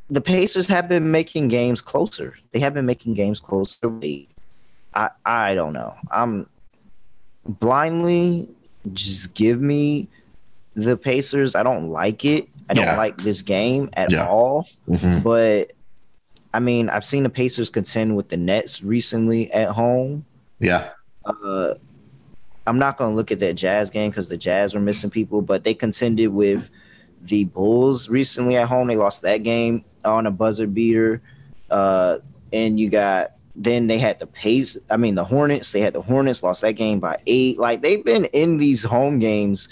the 0.08 0.20
Pacers 0.20 0.66
have 0.66 0.88
been 0.88 1.10
making 1.10 1.48
games 1.48 1.80
closer. 1.80 2.36
They 2.52 2.60
have 2.60 2.74
been 2.74 2.86
making 2.86 3.14
games 3.14 3.40
closer. 3.40 3.90
I 4.94 5.10
I 5.24 5.54
don't 5.54 5.72
know. 5.72 5.94
I'm 6.10 6.48
blindly 7.44 8.48
just 8.92 9.34
give 9.34 9.60
me 9.60 10.08
the 10.74 10.96
Pacers. 10.96 11.54
I 11.54 11.62
don't 11.62 11.90
like 11.90 12.24
it. 12.24 12.48
I 12.70 12.74
don't 12.74 12.96
like 12.96 13.16
this 13.18 13.42
game 13.42 13.88
at 13.94 14.10
yeah. 14.10 14.28
all. 14.28 14.66
Mm-hmm. 14.88 15.20
But 15.20 15.72
I 16.52 16.60
mean, 16.60 16.88
I've 16.90 17.04
seen 17.04 17.22
the 17.22 17.30
Pacers 17.30 17.70
contend 17.70 18.16
with 18.16 18.28
the 18.28 18.36
Nets 18.36 18.82
recently 18.82 19.50
at 19.52 19.70
home. 19.70 20.24
Yeah. 20.60 20.90
Uh, 21.24 21.74
I'm 22.66 22.78
not 22.78 22.98
going 22.98 23.12
to 23.12 23.16
look 23.16 23.32
at 23.32 23.38
that 23.40 23.54
Jazz 23.54 23.90
game 23.90 24.10
because 24.10 24.28
the 24.28 24.36
Jazz 24.36 24.74
were 24.74 24.80
missing 24.80 25.10
people, 25.10 25.40
but 25.40 25.64
they 25.64 25.74
contended 25.74 26.28
with 26.28 26.68
the 27.22 27.44
Bulls 27.46 28.08
recently 28.08 28.56
at 28.56 28.68
home. 28.68 28.88
They 28.88 28.96
lost 28.96 29.22
that 29.22 29.38
game 29.38 29.84
on 30.04 30.26
a 30.26 30.30
buzzer 30.30 30.66
beater. 30.66 31.22
Uh, 31.70 32.18
and 32.52 32.78
you 32.78 32.88
got 32.88 33.32
then 33.58 33.88
they 33.88 33.98
had 33.98 34.20
the 34.20 34.26
pace. 34.26 34.78
I 34.88 34.96
mean, 34.96 35.16
the 35.16 35.24
Hornets. 35.24 35.72
They 35.72 35.80
had 35.80 35.92
the 35.92 36.00
Hornets 36.00 36.42
lost 36.42 36.62
that 36.62 36.72
game 36.72 37.00
by 37.00 37.18
eight. 37.26 37.58
Like 37.58 37.82
they've 37.82 38.04
been 38.04 38.26
in 38.26 38.56
these 38.56 38.84
home 38.84 39.18
games, 39.18 39.68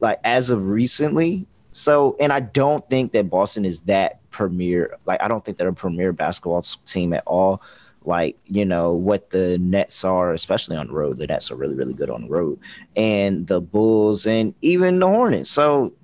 like 0.00 0.20
as 0.22 0.50
of 0.50 0.66
recently. 0.68 1.46
So, 1.72 2.16
and 2.20 2.32
I 2.32 2.40
don't 2.40 2.88
think 2.90 3.12
that 3.12 3.30
Boston 3.30 3.64
is 3.64 3.80
that 3.80 4.28
premier. 4.30 4.98
Like, 5.06 5.22
I 5.22 5.28
don't 5.28 5.42
think 5.42 5.56
they're 5.56 5.68
a 5.68 5.74
premier 5.74 6.12
basketball 6.12 6.60
team 6.84 7.14
at 7.14 7.22
all. 7.26 7.62
Like, 8.04 8.36
you 8.44 8.66
know, 8.66 8.92
what 8.92 9.30
the 9.30 9.56
Nets 9.58 10.04
are, 10.04 10.34
especially 10.34 10.76
on 10.76 10.88
the 10.88 10.92
road. 10.92 11.16
The 11.16 11.26
Nets 11.26 11.50
are 11.50 11.56
really, 11.56 11.74
really 11.74 11.94
good 11.94 12.10
on 12.10 12.22
the 12.22 12.28
road. 12.28 12.58
And 12.94 13.46
the 13.46 13.62
Bulls 13.62 14.26
and 14.26 14.54
even 14.60 14.98
the 14.98 15.06
Hornets. 15.06 15.48
So, 15.48 15.94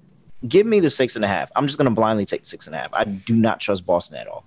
give 0.47 0.67
me 0.67 0.81
the 0.81 0.91
six 0.91 1.17
and 1.17 1.25
a 1.25 1.29
half. 1.29 1.51
I'm 1.57 1.67
just 1.67 1.79
going 1.79 1.89
to 1.89 1.95
blindly 1.95 2.25
take 2.25 2.47
six 2.47 2.67
and 2.67 2.77
a 2.77 2.79
half. 2.79 2.91
I 2.93 3.05
do 3.05 3.35
not 3.35 3.61
trust 3.61 3.87
Boston 3.87 4.17
at 4.17 4.29
all. 4.29 4.45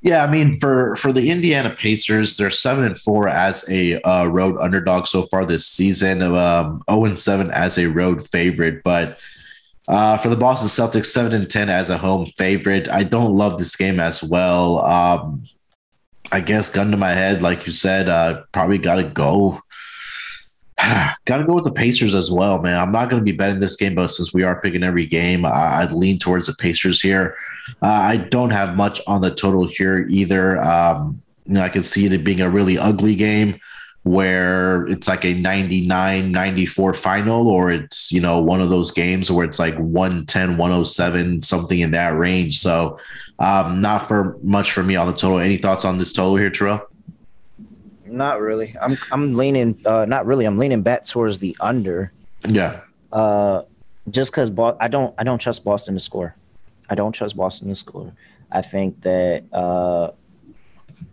Yeah, 0.00 0.24
I 0.24 0.30
mean, 0.30 0.56
for 0.56 0.96
for 0.96 1.12
the 1.12 1.30
Indiana 1.30 1.70
Pacers, 1.70 2.36
they're 2.36 2.50
seven 2.50 2.84
and 2.84 2.98
four 2.98 3.28
as 3.28 3.64
a 3.68 4.00
uh, 4.02 4.24
road 4.24 4.56
underdog 4.58 5.06
so 5.06 5.22
far 5.22 5.44
this 5.44 5.66
season. 5.66 6.22
Um, 6.22 6.32
zero 6.32 6.82
oh 6.88 7.04
and 7.04 7.16
seven 7.16 7.52
as 7.52 7.78
a 7.78 7.86
road 7.86 8.28
favorite, 8.30 8.82
but 8.82 9.18
uh, 9.86 10.16
for 10.16 10.28
the 10.28 10.36
Boston 10.36 10.66
Celtics, 10.66 11.06
seven 11.06 11.32
and 11.32 11.48
ten 11.48 11.68
as 11.68 11.88
a 11.88 11.98
home 11.98 12.32
favorite. 12.36 12.88
I 12.88 13.04
don't 13.04 13.36
love 13.36 13.58
this 13.58 13.76
game 13.76 14.00
as 14.00 14.24
well. 14.24 14.84
Um, 14.84 15.44
I 16.32 16.40
guess 16.40 16.68
gun 16.68 16.90
to 16.90 16.96
my 16.96 17.10
head, 17.10 17.42
like 17.42 17.66
you 17.66 17.72
said, 17.72 18.08
uh, 18.08 18.42
probably 18.50 18.78
got 18.78 18.96
to 18.96 19.04
go. 19.04 19.60
got 21.24 21.38
to 21.38 21.44
go 21.44 21.54
with 21.54 21.64
the 21.64 21.72
Pacers 21.72 22.14
as 22.14 22.30
well, 22.30 22.60
man. 22.60 22.78
I'm 22.78 22.92
not 22.92 23.10
going 23.10 23.20
to 23.20 23.24
be 23.24 23.36
betting 23.36 23.60
this 23.60 23.76
game, 23.76 23.94
but 23.94 24.08
since 24.08 24.34
we 24.34 24.42
are 24.42 24.60
picking 24.60 24.82
every 24.82 25.06
game, 25.06 25.44
I, 25.44 25.84
would 25.84 25.92
lean 25.92 26.18
towards 26.18 26.46
the 26.46 26.54
Pacers 26.54 27.00
here. 27.00 27.36
Uh, 27.82 27.86
I 27.86 28.16
don't 28.16 28.50
have 28.50 28.76
much 28.76 29.00
on 29.06 29.20
the 29.20 29.34
total 29.34 29.66
here 29.66 30.06
either. 30.08 30.60
Um, 30.60 31.22
you 31.46 31.54
know, 31.54 31.62
I 31.62 31.68
can 31.68 31.82
see 31.82 32.06
it 32.06 32.24
being 32.24 32.40
a 32.40 32.50
really 32.50 32.78
ugly 32.78 33.14
game 33.14 33.60
where 34.04 34.84
it's 34.88 35.06
like 35.06 35.24
a 35.24 35.34
99 35.34 36.32
94 36.32 36.94
final 36.94 37.46
or 37.46 37.70
it's 37.70 38.10
you 38.10 38.20
know 38.20 38.40
one 38.40 38.60
of 38.60 38.68
those 38.68 38.90
games 38.90 39.30
where 39.30 39.44
it's 39.44 39.60
like 39.60 39.76
110 39.76 40.56
107 40.56 41.42
something 41.42 41.78
in 41.78 41.92
that 41.92 42.08
range 42.18 42.58
so 42.58 42.98
um 43.38 43.80
not 43.80 44.08
for 44.08 44.36
much 44.42 44.72
for 44.72 44.82
me 44.82 44.96
on 44.96 45.06
the 45.06 45.12
total 45.12 45.38
any 45.38 45.56
thoughts 45.56 45.84
on 45.84 45.98
this 45.98 46.12
total 46.12 46.36
here 46.36 46.50
terrell 46.50 46.84
not 48.12 48.40
really 48.40 48.74
i'm 48.80 48.96
i'm 49.10 49.34
leaning 49.34 49.80
uh 49.86 50.04
not 50.04 50.26
really 50.26 50.44
i'm 50.44 50.58
leaning 50.58 50.82
back 50.82 51.04
towards 51.04 51.38
the 51.38 51.56
under 51.60 52.12
yeah 52.48 52.80
uh 53.12 53.62
just 54.10 54.32
because 54.32 54.50
Bo- 54.50 54.76
i 54.80 54.88
don't 54.88 55.14
i 55.18 55.24
don't 55.24 55.38
trust 55.38 55.64
boston 55.64 55.94
to 55.94 56.00
score 56.00 56.34
i 56.90 56.94
don't 56.94 57.12
trust 57.12 57.36
boston 57.36 57.68
to 57.68 57.74
score 57.74 58.12
i 58.50 58.62
think 58.62 59.00
that 59.02 59.44
uh 59.52 60.10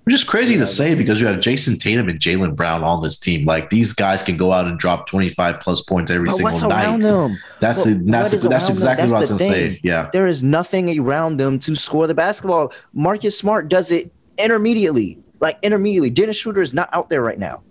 which 0.03 0.15
is 0.15 0.23
crazy 0.23 0.57
to 0.57 0.65
say 0.65 0.95
because 0.95 1.21
you 1.21 1.27
have 1.27 1.39
Jayson 1.39 1.77
Tatum 1.77 2.09
and 2.09 2.19
Jaylen 2.19 2.55
Brown 2.55 2.83
on 2.83 3.01
this 3.03 3.17
team. 3.17 3.45
Like 3.45 3.69
these 3.69 3.93
guys 3.93 4.23
can 4.23 4.37
go 4.37 4.51
out 4.51 4.65
and 4.65 4.79
drop 4.79 5.07
25 5.07 5.59
plus 5.59 5.81
points 5.81 6.09
every 6.09 6.29
single 6.31 6.51
what's 6.51 6.61
night. 6.63 6.85
Around 6.85 7.01
them? 7.01 7.37
That's 7.59 7.85
well, 7.85 7.99
that's, 8.05 8.31
that's 8.41 8.69
exactly 8.69 9.03
that's 9.03 9.13
what 9.13 9.17
I 9.17 9.19
was 9.19 9.29
going 9.29 9.39
to 9.39 9.45
say. 9.45 9.79
Yeah. 9.83 10.09
There 10.11 10.27
is 10.27 10.41
nothing 10.41 10.97
around 10.99 11.37
them 11.37 11.59
to 11.59 11.75
score 11.75 12.07
the 12.07 12.15
basketball. 12.15 12.73
Marcus 12.93 13.37
Smart 13.37 13.69
does 13.69 13.91
it 13.91 14.11
intermediately. 14.37 15.19
Like 15.39 15.57
intermediately. 15.61 16.09
Dennis 16.09 16.37
Schroeder 16.37 16.61
is 16.61 16.73
not 16.73 16.89
out 16.93 17.09
there 17.09 17.21
right 17.21 17.39
now. 17.39 17.61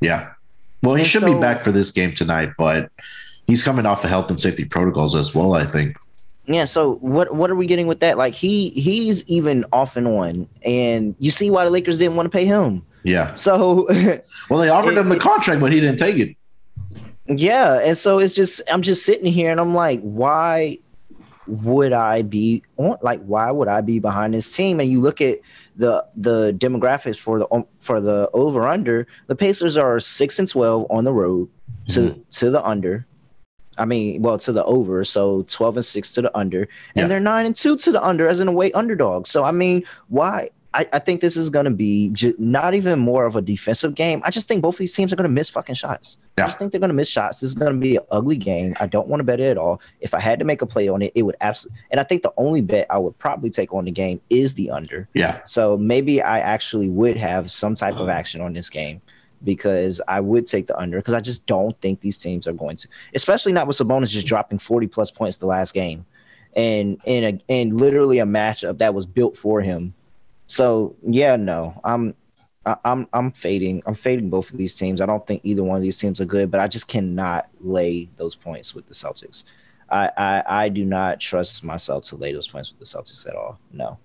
Yeah. 0.00 0.32
Well, 0.82 0.94
he 0.94 1.02
and 1.02 1.10
should 1.10 1.22
so, 1.22 1.32
be 1.32 1.40
back 1.40 1.62
for 1.62 1.72
this 1.72 1.90
game 1.90 2.14
tonight, 2.14 2.50
but 2.58 2.90
he's 3.46 3.64
coming 3.64 3.86
off 3.86 4.04
of 4.04 4.10
health 4.10 4.28
and 4.28 4.40
safety 4.40 4.64
protocols 4.64 5.14
as 5.14 5.34
well, 5.34 5.54
I 5.54 5.64
think. 5.64 5.96
Yeah, 6.46 6.64
so 6.64 6.96
what 6.96 7.34
what 7.34 7.50
are 7.50 7.54
we 7.54 7.66
getting 7.66 7.86
with 7.86 8.00
that? 8.00 8.18
Like 8.18 8.34
he 8.34 8.68
he's 8.70 9.24
even 9.28 9.64
off 9.72 9.96
and 9.96 10.06
on, 10.06 10.46
and 10.62 11.14
you 11.18 11.30
see 11.30 11.50
why 11.50 11.64
the 11.64 11.70
Lakers 11.70 11.98
didn't 11.98 12.16
want 12.16 12.26
to 12.26 12.30
pay 12.30 12.44
him. 12.44 12.84
Yeah. 13.02 13.32
So 13.32 13.86
well, 14.50 14.60
they 14.60 14.68
offered 14.68 14.92
it, 14.92 14.98
him 14.98 15.08
the 15.08 15.18
contract, 15.18 15.60
but 15.60 15.72
he 15.72 15.80
didn't 15.80 15.98
take 15.98 16.18
it. 16.18 16.36
Yeah, 17.26 17.78
and 17.78 17.96
so 17.96 18.18
it's 18.18 18.34
just 18.34 18.60
I'm 18.70 18.82
just 18.82 19.06
sitting 19.06 19.24
here 19.24 19.50
and 19.50 19.58
I'm 19.58 19.74
like, 19.74 20.02
why 20.02 20.80
would 21.46 21.94
I 21.94 22.20
be 22.20 22.62
on? 22.76 22.98
Like, 23.00 23.24
why 23.24 23.50
would 23.50 23.68
I 23.68 23.80
be 23.80 23.98
behind 23.98 24.34
this 24.34 24.54
team? 24.54 24.80
And 24.80 24.90
you 24.90 25.00
look 25.00 25.22
at 25.22 25.38
the 25.76 26.04
the 26.16 26.52
demographics 26.52 27.18
for 27.18 27.38
the 27.38 27.46
um, 27.50 27.66
for 27.78 28.00
the 28.00 28.30
over 28.32 28.66
under. 28.68 29.06
The 29.26 29.36
Pacers 29.36 29.76
are 29.76 29.98
six 30.00 30.38
and 30.38 30.48
twelve 30.48 30.86
on 30.90 31.04
the 31.04 31.12
road 31.12 31.48
to 31.88 32.00
mm-hmm. 32.00 32.20
to 32.30 32.50
the 32.50 32.64
under. 32.64 33.06
I 33.76 33.84
mean, 33.84 34.22
well, 34.22 34.38
to 34.38 34.52
the 34.52 34.64
over, 34.64 35.02
so 35.02 35.42
12 35.48 35.78
and 35.78 35.84
6 35.84 36.10
to 36.12 36.22
the 36.22 36.38
under, 36.38 36.60
and 36.60 36.68
yeah. 36.94 37.06
they're 37.08 37.18
9 37.18 37.46
and 37.46 37.56
2 37.56 37.76
to 37.76 37.90
the 37.90 38.04
under 38.04 38.28
as 38.28 38.38
an 38.38 38.46
away 38.46 38.70
underdog. 38.70 39.26
So, 39.26 39.42
I 39.42 39.50
mean, 39.50 39.84
why? 40.06 40.50
I, 40.74 40.88
I 40.92 40.98
think 40.98 41.20
this 41.20 41.36
is 41.36 41.50
going 41.50 41.64
to 41.64 41.70
be 41.70 42.10
j- 42.10 42.34
not 42.36 42.74
even 42.74 42.98
more 42.98 43.24
of 43.24 43.36
a 43.36 43.42
defensive 43.42 43.94
game. 43.94 44.20
I 44.24 44.30
just 44.30 44.48
think 44.48 44.60
both 44.60 44.74
of 44.74 44.78
these 44.78 44.92
teams 44.92 45.12
are 45.12 45.16
going 45.16 45.28
to 45.28 45.32
miss 45.32 45.48
fucking 45.48 45.76
shots. 45.76 46.18
Yeah. 46.36 46.44
I 46.44 46.46
just 46.48 46.58
think 46.58 46.72
they're 46.72 46.80
going 46.80 46.88
to 46.88 46.94
miss 46.94 47.08
shots. 47.08 47.40
This 47.40 47.48
is 47.48 47.54
going 47.54 47.72
to 47.72 47.78
be 47.78 47.96
an 47.96 48.02
ugly 48.10 48.36
game. 48.36 48.76
I 48.80 48.86
don't 48.86 49.08
want 49.08 49.20
to 49.20 49.24
bet 49.24 49.40
it 49.40 49.50
at 49.50 49.58
all. 49.58 49.80
If 50.00 50.14
I 50.14 50.20
had 50.20 50.38
to 50.40 50.44
make 50.44 50.62
a 50.62 50.66
play 50.66 50.88
on 50.88 51.00
it, 51.00 51.12
it 51.14 51.22
would 51.22 51.36
absolutely. 51.40 51.80
And 51.90 52.00
I 52.00 52.04
think 52.04 52.22
the 52.22 52.32
only 52.36 52.60
bet 52.60 52.86
I 52.90 52.98
would 52.98 53.18
probably 53.18 53.50
take 53.50 53.72
on 53.72 53.84
the 53.84 53.92
game 53.92 54.20
is 54.30 54.54
the 54.54 54.70
under. 54.70 55.08
Yeah. 55.14 55.40
So 55.44 55.76
maybe 55.76 56.20
I 56.20 56.40
actually 56.40 56.88
would 56.88 57.16
have 57.16 57.50
some 57.50 57.74
type 57.74 57.96
of 57.96 58.08
action 58.08 58.40
on 58.40 58.52
this 58.52 58.68
game 58.68 59.00
because 59.44 60.00
I 60.08 60.20
would 60.20 60.46
take 60.46 60.66
the 60.66 60.78
under 60.78 60.98
because 60.98 61.14
I 61.14 61.20
just 61.20 61.46
don't 61.46 61.80
think 61.80 62.00
these 62.00 62.18
teams 62.18 62.48
are 62.48 62.52
going 62.52 62.76
to, 62.76 62.88
especially 63.14 63.52
not 63.52 63.66
with 63.66 63.76
Sabonis 63.76 64.10
just 64.10 64.26
dropping 64.26 64.58
40 64.58 64.88
plus 64.88 65.10
points 65.10 65.36
the 65.36 65.46
last 65.46 65.72
game 65.72 66.04
and 66.56 67.00
in 67.04 67.24
a 67.24 67.40
in 67.48 67.76
literally 67.76 68.18
a 68.18 68.24
matchup 68.24 68.78
that 68.78 68.94
was 68.94 69.06
built 69.06 69.36
for 69.36 69.60
him. 69.60 69.94
So 70.46 70.96
yeah, 71.02 71.36
no, 71.36 71.80
I'm 71.84 72.14
I'm 72.84 73.08
I'm 73.12 73.32
fading. 73.32 73.82
I'm 73.86 73.94
fading 73.94 74.30
both 74.30 74.50
of 74.50 74.56
these 74.56 74.74
teams. 74.74 75.00
I 75.00 75.06
don't 75.06 75.26
think 75.26 75.42
either 75.44 75.62
one 75.62 75.76
of 75.76 75.82
these 75.82 75.98
teams 75.98 76.20
are 76.20 76.24
good, 76.26 76.50
but 76.50 76.60
I 76.60 76.68
just 76.68 76.88
cannot 76.88 77.48
lay 77.60 78.08
those 78.16 78.34
points 78.34 78.74
with 78.74 78.86
the 78.86 78.94
Celtics. 78.94 79.44
I 79.90 80.10
I, 80.16 80.44
I 80.64 80.68
do 80.68 80.84
not 80.84 81.20
trust 81.20 81.64
myself 81.64 82.04
to 82.04 82.16
lay 82.16 82.32
those 82.32 82.48
points 82.48 82.70
with 82.70 82.80
the 82.80 82.86
Celtics 82.86 83.26
at 83.28 83.36
all. 83.36 83.58
No. 83.72 83.98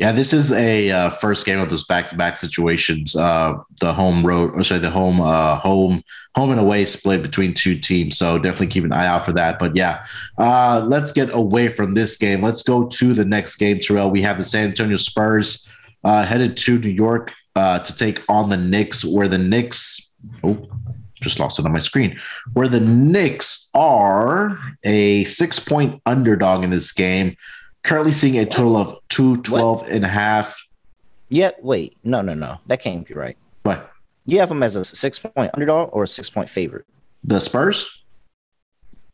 Yeah, 0.00 0.12
this 0.12 0.32
is 0.32 0.50
a 0.50 0.90
uh, 0.90 1.10
first 1.10 1.44
game 1.44 1.60
of 1.60 1.68
those 1.68 1.84
back-to-back 1.84 2.36
situations. 2.36 3.14
Uh, 3.14 3.58
the 3.80 3.92
home 3.92 4.26
road, 4.26 4.52
or 4.54 4.64
sorry, 4.64 4.80
the 4.80 4.88
home, 4.88 5.20
uh, 5.20 5.56
home, 5.56 6.02
home 6.34 6.50
and 6.50 6.58
away 6.58 6.86
split 6.86 7.20
between 7.20 7.52
two 7.52 7.76
teams. 7.76 8.16
So 8.16 8.38
definitely 8.38 8.68
keep 8.68 8.84
an 8.84 8.94
eye 8.94 9.06
out 9.06 9.26
for 9.26 9.32
that. 9.32 9.58
But 9.58 9.76
yeah, 9.76 10.06
uh, 10.38 10.86
let's 10.86 11.12
get 11.12 11.28
away 11.34 11.68
from 11.68 11.92
this 11.92 12.16
game. 12.16 12.40
Let's 12.40 12.62
go 12.62 12.86
to 12.86 13.12
the 13.12 13.26
next 13.26 13.56
game, 13.56 13.78
Terrell. 13.78 14.08
We 14.10 14.22
have 14.22 14.38
the 14.38 14.44
San 14.44 14.68
Antonio 14.70 14.96
Spurs 14.96 15.68
uh, 16.02 16.24
headed 16.24 16.56
to 16.56 16.78
New 16.78 16.88
York 16.88 17.34
uh, 17.54 17.80
to 17.80 17.94
take 17.94 18.22
on 18.26 18.48
the 18.48 18.56
Knicks, 18.56 19.04
where 19.04 19.28
the 19.28 19.36
Knicks. 19.36 20.12
Oh, 20.42 20.66
just 21.20 21.38
lost 21.38 21.58
it 21.58 21.66
on 21.66 21.72
my 21.72 21.78
screen. 21.78 22.18
Where 22.54 22.68
the 22.68 22.80
Knicks 22.80 23.68
are 23.74 24.58
a 24.82 25.24
six-point 25.24 26.00
underdog 26.06 26.64
in 26.64 26.70
this 26.70 26.90
game 26.90 27.36
currently 27.82 28.12
seeing 28.12 28.38
a 28.38 28.46
total 28.46 28.76
of 28.76 28.98
212 29.08 29.82
what? 29.82 29.90
and 29.90 30.04
a 30.04 30.08
half. 30.08 30.60
Yeah, 31.28 31.52
wait. 31.62 31.96
No, 32.02 32.20
no, 32.20 32.34
no. 32.34 32.58
That 32.66 32.82
can't 32.82 33.06
be 33.06 33.14
right. 33.14 33.36
What? 33.62 33.90
You 34.26 34.38
have 34.40 34.48
them 34.48 34.62
as 34.62 34.76
a 34.76 34.84
six 34.84 35.18
point 35.18 35.50
underdog 35.54 35.90
or 35.92 36.04
a 36.04 36.08
six 36.08 36.28
point 36.28 36.48
favorite? 36.48 36.84
The 37.24 37.40
Spurs? 37.40 38.02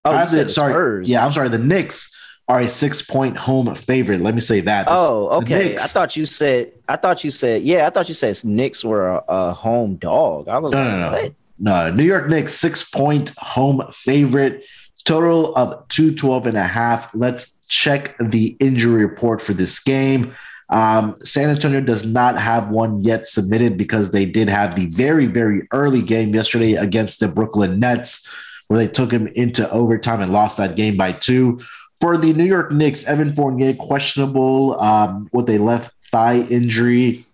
Oh, 0.04 0.10
I 0.10 0.26
the, 0.26 0.48
sorry. 0.48 0.72
Spurs. 0.72 1.08
Yeah, 1.08 1.24
I'm 1.24 1.32
sorry. 1.32 1.48
The 1.48 1.58
Knicks 1.58 2.14
are 2.48 2.60
a 2.60 2.68
six 2.68 3.02
point 3.02 3.36
home 3.36 3.74
favorite. 3.74 4.20
Let 4.20 4.34
me 4.34 4.40
say 4.40 4.60
that. 4.60 4.86
The, 4.86 4.92
oh, 4.92 5.28
okay. 5.42 5.74
I 5.74 5.78
thought 5.78 6.16
you 6.16 6.26
said. 6.26 6.72
I 6.88 6.96
thought 6.96 7.24
you 7.24 7.30
said. 7.30 7.62
Yeah, 7.62 7.86
I 7.86 7.90
thought 7.90 8.08
you 8.08 8.14
said 8.14 8.36
Knicks 8.44 8.84
were 8.84 9.08
a, 9.08 9.24
a 9.28 9.52
home 9.52 9.96
dog. 9.96 10.48
I 10.48 10.58
was 10.58 10.72
no, 10.72 10.78
like, 10.78 10.90
no, 10.90 10.98
no. 10.98 11.22
What? 11.22 11.34
No, 11.58 11.90
New 11.90 12.04
York 12.04 12.28
Knicks 12.28 12.54
six 12.54 12.88
point 12.88 13.32
home 13.38 13.82
favorite. 13.92 14.64
Total 15.04 15.54
of 15.54 15.86
212 15.88 16.48
and 16.48 16.56
a 16.56 16.64
half. 16.64 17.14
Let's 17.14 17.55
check 17.68 18.16
the 18.18 18.56
injury 18.60 19.04
report 19.04 19.40
for 19.40 19.52
this 19.52 19.78
game. 19.78 20.34
Um, 20.68 21.14
San 21.22 21.50
Antonio 21.50 21.80
does 21.80 22.04
not 22.04 22.38
have 22.38 22.70
one 22.70 23.02
yet 23.02 23.26
submitted 23.26 23.76
because 23.76 24.10
they 24.10 24.26
did 24.26 24.48
have 24.48 24.74
the 24.74 24.86
very, 24.86 25.26
very 25.26 25.68
early 25.72 26.02
game 26.02 26.34
yesterday 26.34 26.74
against 26.74 27.20
the 27.20 27.28
Brooklyn 27.28 27.78
Nets, 27.78 28.28
where 28.66 28.78
they 28.78 28.88
took 28.88 29.12
him 29.12 29.28
into 29.28 29.70
overtime 29.70 30.20
and 30.20 30.32
lost 30.32 30.56
that 30.56 30.76
game 30.76 30.96
by 30.96 31.12
two. 31.12 31.60
For 32.00 32.16
the 32.16 32.32
New 32.32 32.44
York 32.44 32.72
Knicks, 32.72 33.04
Evan 33.04 33.34
Fournier 33.34 33.74
questionable 33.74 34.78
um, 34.80 35.28
with 35.32 35.48
a 35.48 35.58
left 35.58 35.94
thigh 36.10 36.40
injury. 36.50 37.24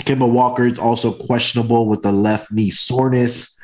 Kemba 0.00 0.28
Walker 0.28 0.66
is 0.66 0.78
also 0.78 1.12
questionable 1.12 1.86
with 1.86 2.02
the 2.02 2.12
left 2.12 2.50
knee 2.50 2.70
soreness. 2.70 3.58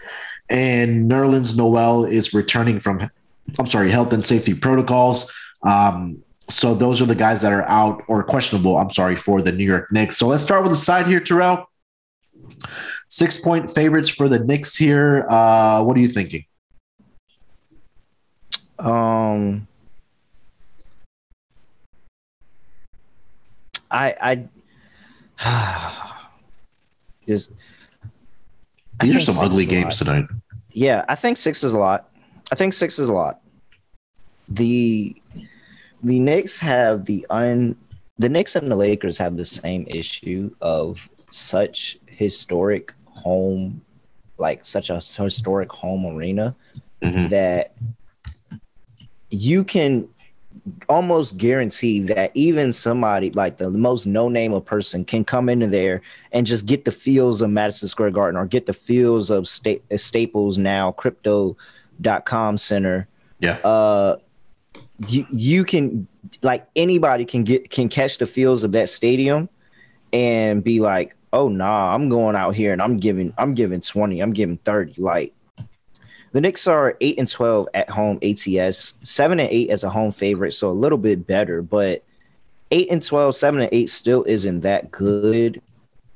And 0.49 1.11
Nerlens 1.11 1.57
Noel 1.57 2.05
is 2.05 2.34
returning 2.34 2.78
from 2.78 3.11
I'm 3.59 3.66
sorry, 3.66 3.90
health 3.90 4.12
and 4.12 4.24
safety 4.24 4.55
protocols. 4.55 5.32
Um, 5.62 6.22
so 6.48 6.74
those 6.74 7.00
are 7.00 7.06
the 7.06 7.14
guys 7.14 7.40
that 7.42 7.52
are 7.52 7.68
out 7.68 8.02
or 8.08 8.22
questionable. 8.22 8.76
I'm 8.76 8.90
sorry 8.90 9.16
for 9.16 9.40
the 9.42 9.52
New 9.52 9.64
York 9.64 9.90
Knicks. 9.92 10.16
So 10.16 10.26
let's 10.26 10.42
start 10.42 10.62
with 10.62 10.72
the 10.72 10.76
side 10.76 11.06
here, 11.06 11.20
Terrell. 11.20 11.66
Six 13.08 13.38
point 13.38 13.70
favorites 13.70 14.08
for 14.08 14.28
the 14.28 14.38
Knicks 14.38 14.76
here. 14.76 15.26
Uh, 15.28 15.82
what 15.82 15.96
are 15.96 16.00
you 16.00 16.08
thinking? 16.08 16.44
Um, 18.78 19.68
I 23.90 24.46
I 25.38 26.12
is. 27.26 27.50
I 29.00 29.06
These 29.06 29.16
are 29.16 29.20
some 29.20 29.38
ugly 29.38 29.66
games 29.66 29.98
tonight. 29.98 30.26
Yeah, 30.70 31.04
I 31.08 31.14
think 31.14 31.36
six 31.36 31.62
is 31.64 31.72
a 31.72 31.78
lot. 31.78 32.10
I 32.50 32.54
think 32.54 32.72
six 32.72 32.98
is 32.98 33.08
a 33.08 33.12
lot. 33.12 33.40
The 34.48 35.14
the 36.03 36.18
Knicks 36.18 36.59
have 36.59 37.05
the 37.05 37.26
un 37.30 37.76
the 38.18 38.28
Knicks 38.28 38.57
and 38.57 38.70
the 38.70 38.76
Lakers 38.76 39.18
have 39.18 39.36
the 39.36 39.44
same 39.44 39.86
issue 39.88 40.55
of 40.61 41.09
such 41.30 41.98
historic 42.07 42.94
home, 43.07 43.82
like 44.38 44.64
such 44.64 44.90
a 44.90 44.96
historic 44.96 45.72
home 45.72 46.07
arena 46.07 46.55
mm-hmm. 47.03 47.28
that 47.28 47.74
you 49.30 49.64
can 49.64 50.09
almost 50.88 51.38
guarantee 51.38 52.00
that 52.00 52.30
even 52.34 52.70
somebody 52.70 53.30
like 53.30 53.57
the 53.57 53.70
most 53.70 54.07
no 54.07 54.28
name 54.28 54.53
of 54.53 54.64
person 54.64 55.05
can 55.05 55.24
come 55.24 55.48
into 55.48 55.66
there 55.66 56.03
and 56.30 56.46
just 56.46 56.66
get 56.66 56.84
the 56.84 56.92
feels 56.92 57.42
of 57.42 57.50
Madison 57.50 57.88
Square 57.88 58.11
Garden 58.11 58.38
or 58.38 58.46
get 58.46 58.66
the 58.66 58.72
feels 58.72 59.30
of 59.30 59.48
sta- 59.48 59.82
Staples 59.96 60.59
now 60.59 60.92
crypto.com 60.92 62.59
center. 62.59 63.09
Yeah. 63.40 63.55
Uh, 63.64 64.18
you, 65.09 65.26
you 65.30 65.64
can 65.64 66.07
like 66.43 66.66
anybody 66.76 67.24
can 67.24 67.45
get 67.45 67.70
can 67.70 67.88
catch 67.88 68.18
the 68.18 68.26
feels 68.26 68.64
of 68.64 68.72
that 68.72 68.88
stadium 68.88 69.49
and 70.12 70.62
be 70.62 70.80
like, 70.80 71.16
oh 71.32 71.49
nah, 71.49 71.95
I'm 71.95 72.09
going 72.09 72.36
out 72.36 72.55
here 72.55 72.72
and 72.72 72.82
I'm 72.82 72.99
giving 72.99 73.32
I'm 73.38 73.55
giving 73.55 73.80
20, 73.80 74.20
I'm 74.20 74.32
giving 74.32 74.59
30. 74.59 75.01
Like 75.01 75.34
the 76.32 76.40
Knicks 76.40 76.66
are 76.66 76.97
eight 77.01 77.18
and 77.18 77.28
twelve 77.28 77.68
at 77.74 77.90
home 77.90 78.18
ATS, 78.22 78.95
seven 79.03 79.38
and 79.38 79.51
eight 79.51 79.70
as 79.70 79.84
a 79.84 79.90
home 79.90 80.12
favorite, 80.12 80.53
so 80.53 80.70
a 80.70 80.72
little 80.72 80.99
bit 80.99 81.26
better, 81.26 81.62
but 81.62 82.03
eight 82.70 82.90
and 82.90 83.03
12, 83.03 83.34
seven 83.34 83.61
and 83.61 83.68
eight 83.72 83.90
still 83.90 84.24
isn't 84.24 84.61
that 84.61 84.90
good. 84.90 85.61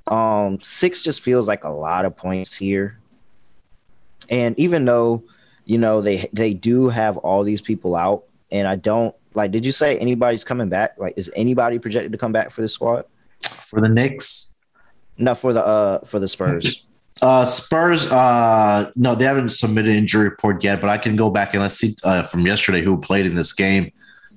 Um, 0.07 0.59
six 0.61 1.03
just 1.03 1.21
feels 1.21 1.49
like 1.49 1.65
a 1.65 1.69
lot 1.69 2.05
of 2.07 2.17
points 2.17 2.57
here. 2.57 2.99
And 4.31 4.59
even 4.59 4.85
though, 4.85 5.23
you 5.67 5.79
know, 5.79 6.01
they 6.01 6.29
they 6.33 6.55
do 6.55 6.89
have 6.89 7.19
all 7.19 7.43
these 7.43 7.61
people 7.61 7.95
out, 7.95 8.25
and 8.51 8.67
I 8.67 8.77
don't 8.77 9.15
like, 9.35 9.51
did 9.51 9.67
you 9.67 9.73
say 9.73 9.99
anybody's 9.99 10.45
coming 10.45 10.69
back? 10.69 10.95
Like, 10.99 11.15
is 11.17 11.31
anybody 11.37 11.79
projected 11.79 12.13
to 12.13 12.19
come 12.19 12.33
back 12.33 12.51
for 12.51 12.63
the 12.63 12.69
squad? 12.69 13.05
For 13.41 13.81
the 13.81 13.89
Knicks? 13.89 14.55
No, 15.19 15.35
for 15.35 15.53
the 15.53 15.65
uh 15.65 16.05
for 16.05 16.19
the 16.19 16.29
Spurs. 16.29 16.85
uh 17.23 17.45
Spurs, 17.45 18.11
uh 18.11 18.91
no, 18.97 19.15
they 19.15 19.25
haven't 19.25 19.51
submitted 19.51 19.91
an 19.91 19.99
injury 19.99 20.25
report 20.25 20.65
yet, 20.65 20.81
but 20.81 20.91
I 20.91 20.99
can 20.99 21.17
go 21.17 21.31
back 21.31 21.55
and 21.55 21.63
let's 21.63 21.77
see 21.77 21.97
uh, 22.03 22.25
from 22.25 22.47
yesterday 22.47 22.83
who 22.83 22.99
played 23.01 23.27
in 23.27 23.35
this 23.35 23.53
game. 23.53 23.93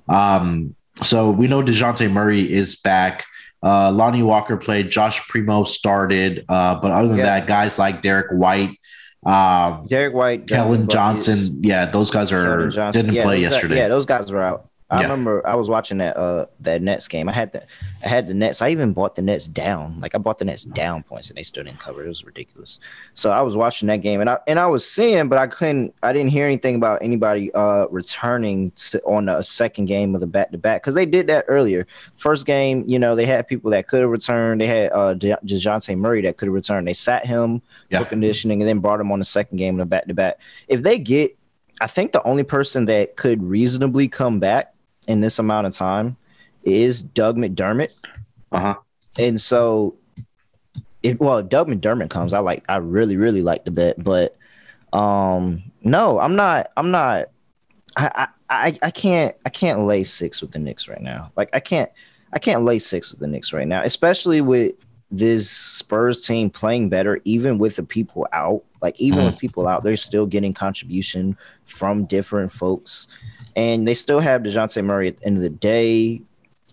Um, 0.08 0.74
so 1.02 1.30
we 1.30 1.46
know 1.46 1.62
Dejounte 1.62 2.10
Murray 2.10 2.50
is 2.52 2.76
back. 2.76 3.24
Uh, 3.62 3.92
Lonnie 3.92 4.22
Walker 4.22 4.56
played. 4.56 4.90
Josh 4.90 5.26
Primo 5.28 5.64
started. 5.64 6.44
Uh, 6.48 6.80
but 6.80 6.90
other 6.90 7.08
than 7.08 7.18
yeah. 7.18 7.24
that, 7.24 7.46
guys 7.46 7.78
like 7.78 8.02
Derrick 8.02 8.30
White, 8.32 8.76
um, 9.24 9.86
Derrick 9.86 10.14
White, 10.14 10.46
Keldon 10.46 10.88
Johnson, 10.88 11.62
yeah, 11.62 11.86
those 11.86 12.10
guys 12.10 12.32
are 12.32 12.70
didn't 12.90 13.12
yeah, 13.12 13.24
play 13.24 13.40
yesterday. 13.40 13.74
Guys, 13.74 13.78
yeah, 13.82 13.88
those 13.88 14.06
guys 14.06 14.32
were 14.32 14.42
out. 14.42 14.69
I 14.90 14.96
yeah. 14.96 15.02
remember 15.02 15.46
I 15.46 15.54
was 15.54 15.68
watching 15.68 15.98
that 15.98 16.16
uh 16.16 16.46
that 16.60 16.82
Nets 16.82 17.06
game. 17.06 17.28
I 17.28 17.32
had 17.32 17.52
the 17.52 17.62
I 18.04 18.08
had 18.08 18.26
the 18.26 18.34
Nets. 18.34 18.60
I 18.60 18.70
even 18.70 18.92
bought 18.92 19.14
the 19.14 19.22
Nets 19.22 19.46
down. 19.46 20.00
Like 20.00 20.16
I 20.16 20.18
bought 20.18 20.38
the 20.38 20.44
Nets 20.44 20.64
down 20.64 21.04
points 21.04 21.28
and 21.28 21.38
they 21.38 21.44
still 21.44 21.62
didn't 21.62 21.78
cover. 21.78 22.04
It 22.04 22.08
was 22.08 22.24
ridiculous. 22.24 22.80
So 23.14 23.30
I 23.30 23.40
was 23.42 23.56
watching 23.56 23.86
that 23.88 23.98
game 23.98 24.20
and 24.20 24.28
I 24.28 24.38
and 24.48 24.58
I 24.58 24.66
was 24.66 24.88
seeing, 24.88 25.28
but 25.28 25.38
I 25.38 25.46
couldn't. 25.46 25.94
I 26.02 26.12
didn't 26.12 26.30
hear 26.30 26.44
anything 26.44 26.74
about 26.74 27.02
anybody 27.02 27.52
uh 27.54 27.86
returning 27.88 28.72
to, 28.72 29.00
on 29.02 29.28
a 29.28 29.44
second 29.44 29.84
game 29.84 30.14
of 30.16 30.20
the 30.20 30.26
back 30.26 30.50
to 30.50 30.58
back 30.58 30.82
because 30.82 30.94
they 30.94 31.06
did 31.06 31.28
that 31.28 31.44
earlier. 31.46 31.86
First 32.16 32.44
game, 32.44 32.84
you 32.88 32.98
know, 32.98 33.14
they 33.14 33.26
had 33.26 33.46
people 33.46 33.70
that 33.70 33.86
could 33.86 34.00
have 34.00 34.10
returned. 34.10 34.60
They 34.60 34.66
had 34.66 34.90
uh 34.92 35.14
Dejounte 35.14 35.96
Murray 35.96 36.22
that 36.22 36.36
could 36.36 36.46
have 36.46 36.54
returned. 36.54 36.88
They 36.88 36.94
sat 36.94 37.24
him 37.24 37.62
yeah. 37.90 38.00
for 38.00 38.06
conditioning 38.06 38.60
and 38.60 38.68
then 38.68 38.80
brought 38.80 39.00
him 39.00 39.12
on 39.12 39.20
the 39.20 39.24
second 39.24 39.58
game 39.58 39.74
of 39.74 39.86
the 39.86 39.88
back 39.88 40.06
to 40.06 40.14
back. 40.14 40.40
If 40.66 40.82
they 40.82 40.98
get 40.98 41.36
I 41.80 41.86
think 41.86 42.12
the 42.12 42.22
only 42.24 42.42
person 42.42 42.86
that 42.86 43.16
could 43.16 43.42
reasonably 43.42 44.08
come 44.08 44.38
back 44.38 44.74
in 45.10 45.20
this 45.20 45.40
amount 45.40 45.66
of 45.66 45.74
time 45.74 46.16
is 46.62 47.02
Doug 47.02 47.36
McDermott. 47.36 47.90
Uh-huh. 48.52 48.76
And 49.18 49.40
so 49.40 49.96
it 51.02 51.18
well, 51.18 51.42
Doug 51.42 51.68
McDermott 51.68 52.10
comes. 52.10 52.32
I 52.32 52.38
like 52.38 52.64
I 52.68 52.76
really, 52.76 53.16
really 53.16 53.42
like 53.42 53.64
the 53.64 53.72
bet, 53.72 54.02
but 54.02 54.36
um 54.92 55.62
no, 55.82 56.20
I'm 56.20 56.36
not 56.36 56.70
I'm 56.76 56.90
not 56.90 57.26
I 57.96 58.28
I 58.48 58.78
I 58.82 58.90
can't 58.90 59.34
I 59.44 59.50
can't 59.50 59.86
lay 59.86 60.04
six 60.04 60.40
with 60.40 60.52
the 60.52 60.60
Knicks 60.60 60.88
right 60.88 61.02
now. 61.02 61.32
Like 61.36 61.50
I 61.52 61.60
can't 61.60 61.90
I 62.32 62.38
can't 62.38 62.64
lay 62.64 62.78
six 62.78 63.10
with 63.10 63.20
the 63.20 63.26
Knicks 63.26 63.52
right 63.52 63.66
now, 63.66 63.82
especially 63.82 64.40
with 64.40 64.74
this 65.10 65.50
Spurs 65.50 66.24
team 66.24 66.50
playing 66.50 66.88
better, 66.88 67.20
even 67.24 67.58
with 67.58 67.74
the 67.74 67.82
people 67.82 68.28
out. 68.32 68.62
Like 68.80 68.98
even 69.00 69.20
mm. 69.20 69.32
with 69.32 69.40
people 69.40 69.66
out, 69.66 69.82
they're 69.82 69.96
still 69.96 70.26
getting 70.26 70.52
contribution 70.52 71.36
from 71.64 72.04
different 72.04 72.52
folks 72.52 73.08
and 73.60 73.86
they 73.86 73.92
still 73.92 74.20
have 74.20 74.40
Dejounte 74.40 74.82
Murray 74.82 75.08
at 75.08 75.18
the 75.18 75.26
end 75.26 75.36
of 75.36 75.42
the 75.42 75.50
day. 75.50 76.22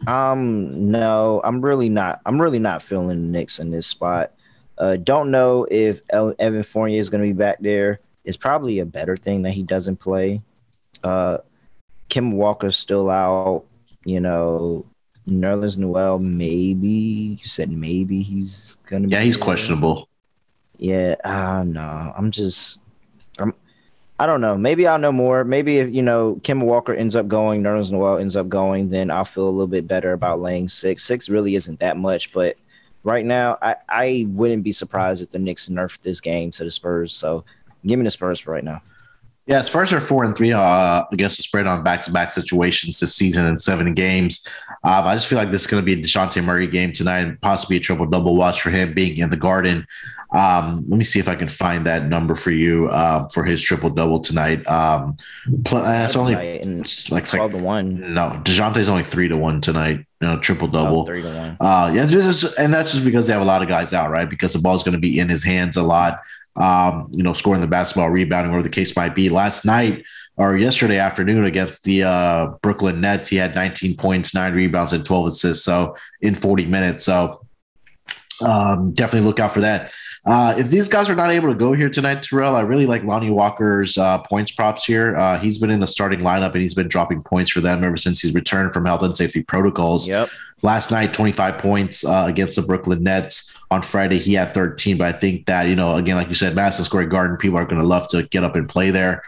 Um, 0.07 0.89
no, 0.89 1.41
I'm 1.43 1.59
really 1.61 1.89
not. 1.89 2.21
I'm 2.25 2.41
really 2.41 2.59
not 2.59 2.81
feeling 2.81 3.09
the 3.09 3.15
Knicks 3.15 3.59
in 3.59 3.71
this 3.71 3.85
spot. 3.85 4.31
Uh, 4.77 4.95
don't 4.95 5.29
know 5.29 5.67
if 5.69 6.01
Evan 6.11 6.63
Fournier 6.63 6.97
is 6.97 7.09
going 7.09 7.21
to 7.21 7.27
be 7.27 7.33
back 7.33 7.57
there. 7.59 7.99
It's 8.23 8.37
probably 8.37 8.79
a 8.79 8.85
better 8.85 9.17
thing 9.17 9.41
that 9.41 9.51
he 9.51 9.63
doesn't 9.63 9.97
play. 9.97 10.41
Uh, 11.03 11.39
Kim 12.07 12.31
Walker's 12.31 12.77
still 12.77 13.09
out. 13.09 13.65
You 14.05 14.21
know, 14.21 14.85
Nerlens 15.27 15.77
Noel, 15.77 16.19
maybe 16.19 17.37
you 17.41 17.47
said 17.47 17.69
maybe 17.69 18.21
he's 18.21 18.77
gonna. 18.85 19.09
Yeah, 19.09 19.21
he's 19.23 19.35
there. 19.35 19.43
questionable. 19.43 20.07
Yeah, 20.77 21.15
uh, 21.25 21.65
no, 21.67 22.13
I'm 22.15 22.31
just 22.31 22.79
I 24.19 24.25
don't 24.25 24.41
know. 24.41 24.57
Maybe 24.57 24.87
I'll 24.87 24.97
know 24.97 25.11
more. 25.11 25.43
Maybe 25.43 25.77
if 25.77 25.93
you 25.93 26.01
know 26.01 26.39
Kim 26.43 26.61
Walker 26.61 26.93
ends 26.93 27.15
up 27.15 27.27
going, 27.27 27.61
Nerlens 27.61 27.91
Noel 27.91 28.17
ends 28.17 28.35
up 28.35 28.49
going, 28.49 28.89
then 28.89 29.11
I'll 29.11 29.25
feel 29.25 29.47
a 29.47 29.49
little 29.49 29.67
bit 29.67 29.87
better 29.87 30.13
about 30.13 30.39
laying 30.39 30.67
six. 30.67 31.03
Six 31.03 31.29
really 31.29 31.55
isn't 31.55 31.79
that 31.79 31.97
much, 31.97 32.33
but 32.33 32.57
right 33.03 33.25
now 33.25 33.57
I, 33.61 33.75
I 33.87 34.25
wouldn't 34.29 34.63
be 34.63 34.71
surprised 34.71 35.21
if 35.21 35.29
the 35.29 35.39
Knicks 35.39 35.69
nerfed 35.69 36.01
this 36.01 36.19
game 36.19 36.49
to 36.51 36.63
the 36.63 36.71
Spurs. 36.71 37.13
So 37.13 37.45
give 37.85 37.99
me 37.99 38.05
the 38.05 38.11
Spurs 38.11 38.39
for 38.39 38.51
right 38.51 38.63
now. 38.63 38.81
Yeah, 39.47 39.61
Spurs 39.61 39.93
are 39.93 40.01
four 40.01 40.25
and 40.25 40.35
three 40.35 40.51
uh, 40.51 41.05
against 41.11 41.37
the 41.37 41.43
spread 41.43 41.67
on 41.67 41.81
back 41.81 42.01
to 42.01 42.11
back 42.11 42.31
situations 42.31 42.99
this 42.99 43.15
season 43.15 43.47
in 43.47 43.57
seven 43.57 43.93
games. 43.93 44.45
Um, 44.83 45.07
I 45.07 45.15
just 45.15 45.27
feel 45.27 45.37
like 45.37 45.51
this 45.51 45.61
is 45.61 45.67
going 45.67 45.81
to 45.81 45.85
be 45.85 45.93
a 45.93 46.03
Dejounte 46.03 46.43
Murray 46.43 46.67
game 46.67 46.91
tonight 46.91 47.19
and 47.19 47.39
possibly 47.39 47.77
a 47.77 47.79
triple 47.79 48.05
double 48.05 48.35
watch 48.35 48.61
for 48.61 48.71
him 48.71 48.93
being 48.93 49.17
in 49.17 49.29
the 49.29 49.37
garden. 49.37 49.87
Um, 50.31 50.83
let 50.89 50.97
me 50.97 51.05
see 51.05 51.19
if 51.19 51.29
I 51.29 51.35
can 51.35 51.47
find 51.47 51.85
that 51.85 52.07
number 52.07 52.35
for 52.35 52.51
you 52.51 52.89
uh, 52.89 53.29
for 53.29 53.45
his 53.45 53.61
triple 53.61 53.89
double 53.89 54.19
tonight. 54.19 54.67
Um, 54.67 55.15
pl- 55.63 55.77
uh, 55.77 56.11
only 56.17 56.35
like 57.09 57.25
twelve 57.25 57.53
like, 57.53 57.61
to 57.61 57.65
one. 57.65 58.13
No, 58.13 58.41
Dejounte's 58.43 58.89
only 58.89 59.03
three 59.03 59.29
to 59.29 59.37
one 59.37 59.61
tonight. 59.61 60.05
You 60.19 60.27
know, 60.27 60.39
triple 60.39 60.67
double. 60.67 61.01
Oh, 61.01 61.05
three 61.05 61.21
to 61.21 61.33
one. 61.33 61.57
Uh, 61.61 61.91
yeah, 61.93 62.05
just, 62.05 62.59
and 62.59 62.73
that's 62.73 62.91
just 62.91 63.05
because 63.05 63.27
they 63.27 63.33
have 63.33 63.41
a 63.41 63.45
lot 63.45 63.61
of 63.61 63.69
guys 63.69 63.93
out, 63.93 64.09
right? 64.09 64.29
Because 64.29 64.51
the 64.51 64.59
ball's 64.59 64.83
going 64.83 64.93
to 64.93 64.99
be 64.99 65.17
in 65.17 65.29
his 65.29 65.43
hands 65.43 65.77
a 65.77 65.83
lot. 65.83 66.19
Um, 66.57 67.09
you 67.11 67.21
know, 67.21 67.33
scoring 67.33 67.61
the 67.61 67.67
basketball, 67.67 68.09
rebounding, 68.09 68.51
whatever 68.51 68.67
the 68.67 68.73
case 68.73 68.95
might 68.95 69.13
be. 69.13 69.29
Last 69.29 69.63
night 69.63 70.03
or 70.37 70.57
yesterday 70.57 70.97
afternoon 70.97 71.45
against 71.45 71.83
the 71.83 72.03
uh, 72.03 72.47
Brooklyn 72.61 72.99
Nets, 72.99 73.27
he 73.27 73.35
had 73.35 73.53
19 73.53 73.95
points, 73.97 74.33
nine 74.33 74.53
rebounds, 74.53 74.93
and 74.93 75.05
12 75.05 75.27
assists. 75.27 75.63
So 75.63 75.95
in 76.21 76.33
40 76.35 76.65
minutes. 76.65 77.05
So 77.05 77.45
um, 78.45 78.91
definitely 78.93 79.27
look 79.27 79.39
out 79.39 79.53
for 79.53 79.61
that. 79.61 79.91
Uh, 80.27 80.53
if 80.57 80.69
these 80.69 80.89
guys 80.89 81.09
are 81.09 81.15
not 81.15 81.31
able 81.31 81.47
to 81.47 81.55
go 81.55 81.71
here 81.71 81.89
tonight, 81.89 82.21
Terrell, 82.21 82.57
I 82.57 82.61
really 82.61 82.85
like 82.85 83.01
Lonnie 83.03 83.31
Walker's 83.31 83.97
uh, 83.97 84.17
points 84.19 84.51
props 84.51 84.83
here. 84.83 85.15
Uh, 85.15 85.39
he's 85.39 85.57
been 85.57 85.71
in 85.71 85.79
the 85.79 85.87
starting 85.87 86.19
lineup 86.19 86.53
and 86.53 86.61
he's 86.61 86.73
been 86.73 86.89
dropping 86.89 87.21
points 87.21 87.51
for 87.51 87.61
them 87.61 87.81
ever 87.81 87.95
since 87.95 88.19
he's 88.19 88.33
returned 88.33 88.73
from 88.73 88.85
health 88.85 89.03
and 89.03 89.15
safety 89.15 89.41
protocols. 89.41 90.05
Yep. 90.05 90.29
Last 90.63 90.91
night, 90.91 91.13
25 91.13 91.59
points 91.59 92.03
uh, 92.03 92.25
against 92.27 92.57
the 92.57 92.61
Brooklyn 92.61 93.03
Nets. 93.03 93.57
On 93.71 93.81
Friday, 93.81 94.17
he 94.17 94.33
had 94.33 94.53
13, 94.53 94.97
but 94.97 95.15
I 95.15 95.17
think 95.17 95.45
that, 95.45 95.63
you 95.63 95.75
know, 95.77 95.95
again, 95.95 96.17
like 96.17 96.27
you 96.27 96.35
said, 96.35 96.55
Madison 96.55 96.83
Square 96.83 97.07
Garden, 97.07 97.37
people 97.37 97.57
are 97.57 97.65
going 97.65 97.81
to 97.81 97.87
love 97.87 98.09
to 98.09 98.23
get 98.23 98.43
up 98.43 98.55
and 98.55 98.67
play 98.67 98.91
there. 98.91 99.21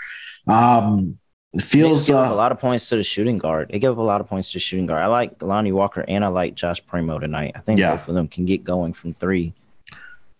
Um, 0.47 1.17
it 1.53 1.61
feels 1.61 2.09
uh, 2.09 2.27
a 2.29 2.35
lot 2.35 2.51
of 2.51 2.59
points 2.59 2.89
to 2.89 2.97
the 2.97 3.03
shooting 3.03 3.37
guard. 3.37 3.69
They 3.71 3.79
give 3.79 3.93
up 3.93 3.97
a 3.97 4.01
lot 4.01 4.21
of 4.21 4.27
points 4.27 4.51
to 4.51 4.55
the 4.55 4.59
shooting 4.59 4.85
guard. 4.85 5.01
I 5.01 5.07
like 5.07 5.41
Lonnie 5.41 5.71
Walker 5.71 6.03
and 6.07 6.23
I 6.23 6.27
like 6.27 6.55
Josh 6.55 6.85
Primo 6.85 7.19
tonight. 7.19 7.53
I 7.55 7.59
think 7.59 7.79
yeah. 7.79 7.91
both 7.91 8.07
of 8.07 8.15
them 8.15 8.27
can 8.27 8.45
get 8.45 8.63
going 8.63 8.93
from 8.93 9.13
three. 9.13 9.53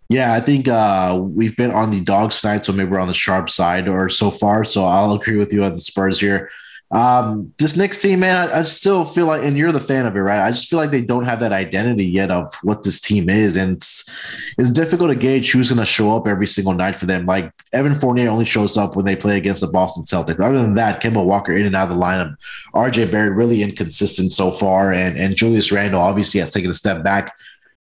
Yeah, 0.10 0.34
I 0.34 0.40
think 0.40 0.68
uh, 0.68 1.22
we've 1.22 1.56
been 1.56 1.70
on 1.70 1.92
the 1.92 2.02
dog 2.02 2.32
side, 2.32 2.66
so 2.66 2.74
maybe 2.74 2.90
we're 2.90 3.00
on 3.00 3.08
the 3.08 3.14
sharp 3.14 3.50
side 3.50 3.88
or 3.88 4.10
so 4.10 4.32
far. 4.32 4.64
So 4.64 4.84
I'll 4.84 5.14
agree 5.14 5.38
with 5.38 5.54
you 5.54 5.64
on 5.64 5.76
the 5.76 5.82
Spurs 5.82 6.20
here. 6.20 6.50
Um, 6.92 7.54
this 7.60 7.78
next 7.78 8.02
team, 8.02 8.22
man, 8.22 8.50
I, 8.50 8.60
I, 8.60 8.62
still 8.64 9.06
feel 9.06 9.28
like, 9.28 9.44
and 9.44 9.56
you're 9.56 9.72
the 9.72 9.80
fan 9.80 10.08
of 10.08 10.16
it, 10.16 10.20
right? 10.22 10.44
I 10.44 10.50
just 10.50 10.70
feel 10.70 10.80
like 10.80 10.90
they 10.90 11.04
don't 11.04 11.26
have 11.26 11.40
that 11.42 11.52
identity 11.52 12.06
yet 12.06 12.32
of 12.32 12.52
what 12.64 12.82
this 12.82 13.00
team 13.00 13.30
is, 13.30 13.58
and 13.58 13.78
it's, 13.78 14.10
it's 14.58 14.72
difficult 14.72 15.12
to 15.12 15.16
gauge 15.16 15.52
who's 15.52 15.70
going 15.70 15.78
to 15.78 15.86
show 15.86 16.16
up 16.16 16.28
every 16.28 16.48
single 16.48 16.74
night 16.74 16.96
for 16.96 17.06
them. 17.06 17.26
Like 17.26 17.54
Evan 17.74 17.94
Fournier 17.94 18.30
only 18.30 18.46
shows 18.46 18.76
up 18.76 18.96
when 18.96 19.06
they 19.06 19.16
play 19.16 19.38
against 19.38 19.62
the 19.62 19.68
Boston 19.68 20.04
Celtics. 20.04 20.44
Other 20.44 20.60
than 20.60 20.74
that, 20.76 21.00
Kemba 21.00 21.24
Walker 21.24 21.54
in 21.54 21.68
and 21.68 21.76
out 21.76 21.92
of 21.92 21.96
the 21.96 22.04
lineup. 22.04 22.36
RJ 22.74 23.12
Barrett 23.12 23.38
really 23.38 23.62
inconsistent 23.62 24.34
so 24.34 24.50
far, 24.50 24.92
and 24.92 25.16
and 25.16 25.36
Julius 25.36 25.72
Randle 25.72 26.02
obviously 26.02 26.40
has 26.40 26.52
taken 26.52 26.72
a 26.72 26.74
step 26.74 27.04
back. 27.04 27.36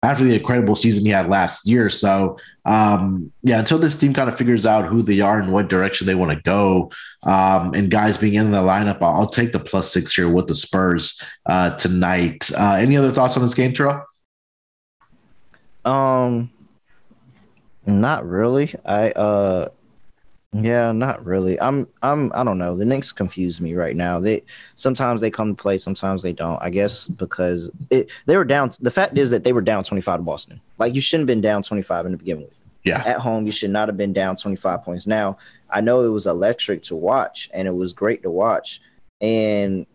After 0.06 0.22
the 0.22 0.36
incredible 0.36 0.76
season 0.76 1.04
he 1.04 1.10
had 1.10 1.28
last 1.28 1.66
year. 1.66 1.90
So, 1.90 2.38
um, 2.64 3.32
yeah, 3.42 3.58
until 3.58 3.78
this 3.78 3.96
team 3.96 4.14
kind 4.14 4.28
of 4.28 4.38
figures 4.38 4.64
out 4.64 4.86
who 4.86 5.02
they 5.02 5.20
are 5.20 5.40
and 5.40 5.52
what 5.52 5.68
direction 5.68 6.06
they 6.06 6.14
want 6.14 6.30
to 6.30 6.40
go, 6.42 6.92
um, 7.24 7.74
and 7.74 7.90
guys 7.90 8.16
being 8.16 8.34
in 8.34 8.52
the 8.52 8.62
lineup, 8.62 9.02
I'll, 9.02 9.20
I'll, 9.20 9.28
take 9.28 9.50
the 9.50 9.58
plus 9.58 9.92
six 9.92 10.14
here 10.14 10.30
with 10.30 10.46
the 10.46 10.54
Spurs 10.54 11.20
uh, 11.46 11.70
tonight. 11.76 12.50
Uh, 12.56 12.74
any 12.74 12.96
other 12.96 13.10
thoughts 13.10 13.36
on 13.36 13.42
this 13.42 13.54
game, 13.54 13.72
Terrell? 13.72 14.04
Um, 15.84 16.50
not 17.84 18.24
really. 18.26 18.72
I 18.84 19.10
uh 19.10 19.68
yeah, 20.64 20.92
not 20.92 21.24
really. 21.24 21.60
I'm 21.60 21.86
I'm 22.02 22.32
I 22.34 22.44
don't 22.44 22.58
know. 22.58 22.76
The 22.76 22.84
Knicks 22.84 23.12
confuse 23.12 23.60
me 23.60 23.74
right 23.74 23.96
now. 23.96 24.20
They 24.20 24.42
sometimes 24.74 25.20
they 25.20 25.30
come 25.30 25.54
to 25.54 25.62
play, 25.62 25.78
sometimes 25.78 26.22
they 26.22 26.32
don't. 26.32 26.60
I 26.62 26.70
guess 26.70 27.08
because 27.08 27.70
it 27.90 28.10
they 28.26 28.36
were 28.36 28.44
down 28.44 28.70
the 28.80 28.90
fact 28.90 29.18
is 29.18 29.30
that 29.30 29.44
they 29.44 29.52
were 29.52 29.60
down 29.60 29.84
25 29.84 30.20
to 30.20 30.22
Boston. 30.22 30.60
Like 30.78 30.94
you 30.94 31.00
shouldn't 31.00 31.28
have 31.28 31.34
been 31.34 31.40
down 31.40 31.62
25 31.62 32.06
in 32.06 32.12
the 32.12 32.18
beginning. 32.18 32.48
Yeah. 32.84 33.02
At 33.04 33.18
home, 33.18 33.46
you 33.46 33.52
should 33.52 33.70
not 33.70 33.88
have 33.88 33.96
been 33.96 34.12
down 34.12 34.36
25 34.36 34.82
points. 34.82 35.08
Now, 35.08 35.38
I 35.68 35.80
know 35.80 36.02
it 36.02 36.08
was 36.08 36.26
electric 36.26 36.84
to 36.84 36.94
watch 36.94 37.50
and 37.52 37.66
it 37.66 37.74
was 37.74 37.92
great 37.92 38.22
to 38.22 38.30
watch. 38.30 38.80
And 39.20 39.86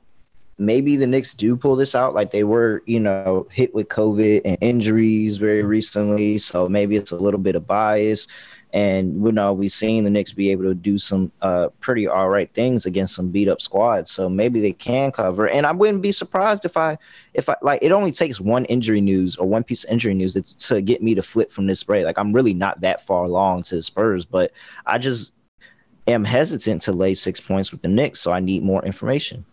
maybe 0.58 0.96
the 0.96 1.08
Knicks 1.08 1.34
do 1.34 1.56
pull 1.56 1.76
this 1.76 1.96
out. 1.96 2.14
Like 2.14 2.32
they 2.32 2.44
were, 2.44 2.84
you 2.86 3.00
know, 3.00 3.48
hit 3.50 3.74
with 3.74 3.88
COVID 3.88 4.42
and 4.46 4.58
injuries 4.62 5.38
very 5.38 5.64
recently. 5.64 6.38
So 6.38 6.68
maybe 6.68 6.98
it's 6.98 7.12
a 7.12 7.18
little 7.18 7.40
bit 7.40 7.56
of 7.56 7.66
bias. 7.66 8.28
And 8.74 9.24
you 9.26 9.32
know, 9.32 9.52
we've 9.54 9.72
seen 9.72 10.04
the 10.04 10.10
Knicks 10.10 10.32
be 10.32 10.50
able 10.52 10.64
to 10.64 10.74
do 10.74 10.98
some 10.98 11.32
uh, 11.42 11.70
pretty 11.80 12.08
all 12.08 12.30
right 12.30 12.52
things 12.54 12.86
against 12.86 13.16
some 13.16 13.30
beat 13.30 13.50
up 13.50 13.62
squads. 13.62 14.12
So 14.12 14.30
maybe 14.30 14.62
they 14.62 14.72
can 14.72 15.12
cover. 15.12 15.50
And 15.50 15.66
I 15.66 15.72
wouldn't 15.72 16.02
be 16.02 16.12
surprised 16.12 16.64
if 16.64 16.78
I, 16.78 16.98
if 17.34 17.50
I 17.50 17.56
like, 17.62 17.84
it 17.84 17.92
only 17.92 18.12
takes 18.12 18.40
one 18.40 18.66
injury 18.66 19.02
news 19.02 19.36
or 19.36 19.48
one 19.48 19.64
piece 19.64 19.84
of 19.84 19.92
injury 19.92 20.14
news 20.14 20.34
to, 20.34 20.42
to 20.42 20.82
get 20.82 21.04
me 21.04 21.16
to 21.16 21.22
flip 21.22 21.52
from 21.52 21.68
this 21.68 21.80
spray. 21.80 22.06
Like 22.06 22.18
I'm 22.18 22.32
really 22.32 22.54
not 22.54 22.82
that 22.82 23.06
far 23.06 23.26
along 23.26 23.64
to 23.64 23.76
the 23.76 23.82
Spurs, 23.82 24.26
but 24.26 24.52
I 24.86 24.98
just 24.98 25.34
am 26.08 26.24
hesitant 26.24 26.82
to 26.84 26.94
lay 26.94 27.14
six 27.14 27.40
points 27.40 27.72
with 27.72 27.82
the 27.82 27.88
Knicks. 27.88 28.20
So 28.20 28.32
I 28.32 28.40
need 28.40 28.64
more 28.64 28.84
information. 28.86 29.46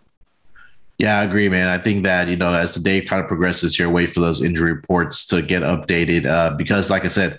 Yeah, 0.98 1.20
I 1.20 1.22
agree, 1.22 1.48
man. 1.48 1.68
I 1.68 1.78
think 1.78 2.02
that, 2.02 2.26
you 2.26 2.36
know, 2.36 2.52
as 2.52 2.74
the 2.74 2.80
day 2.80 3.00
kind 3.00 3.22
of 3.22 3.28
progresses 3.28 3.76
here, 3.76 3.88
wait 3.88 4.10
for 4.10 4.18
those 4.18 4.42
injury 4.42 4.72
reports 4.72 5.24
to 5.26 5.42
get 5.42 5.62
updated. 5.62 6.26
Uh, 6.26 6.56
because, 6.56 6.90
like 6.90 7.04
I 7.04 7.08
said, 7.08 7.38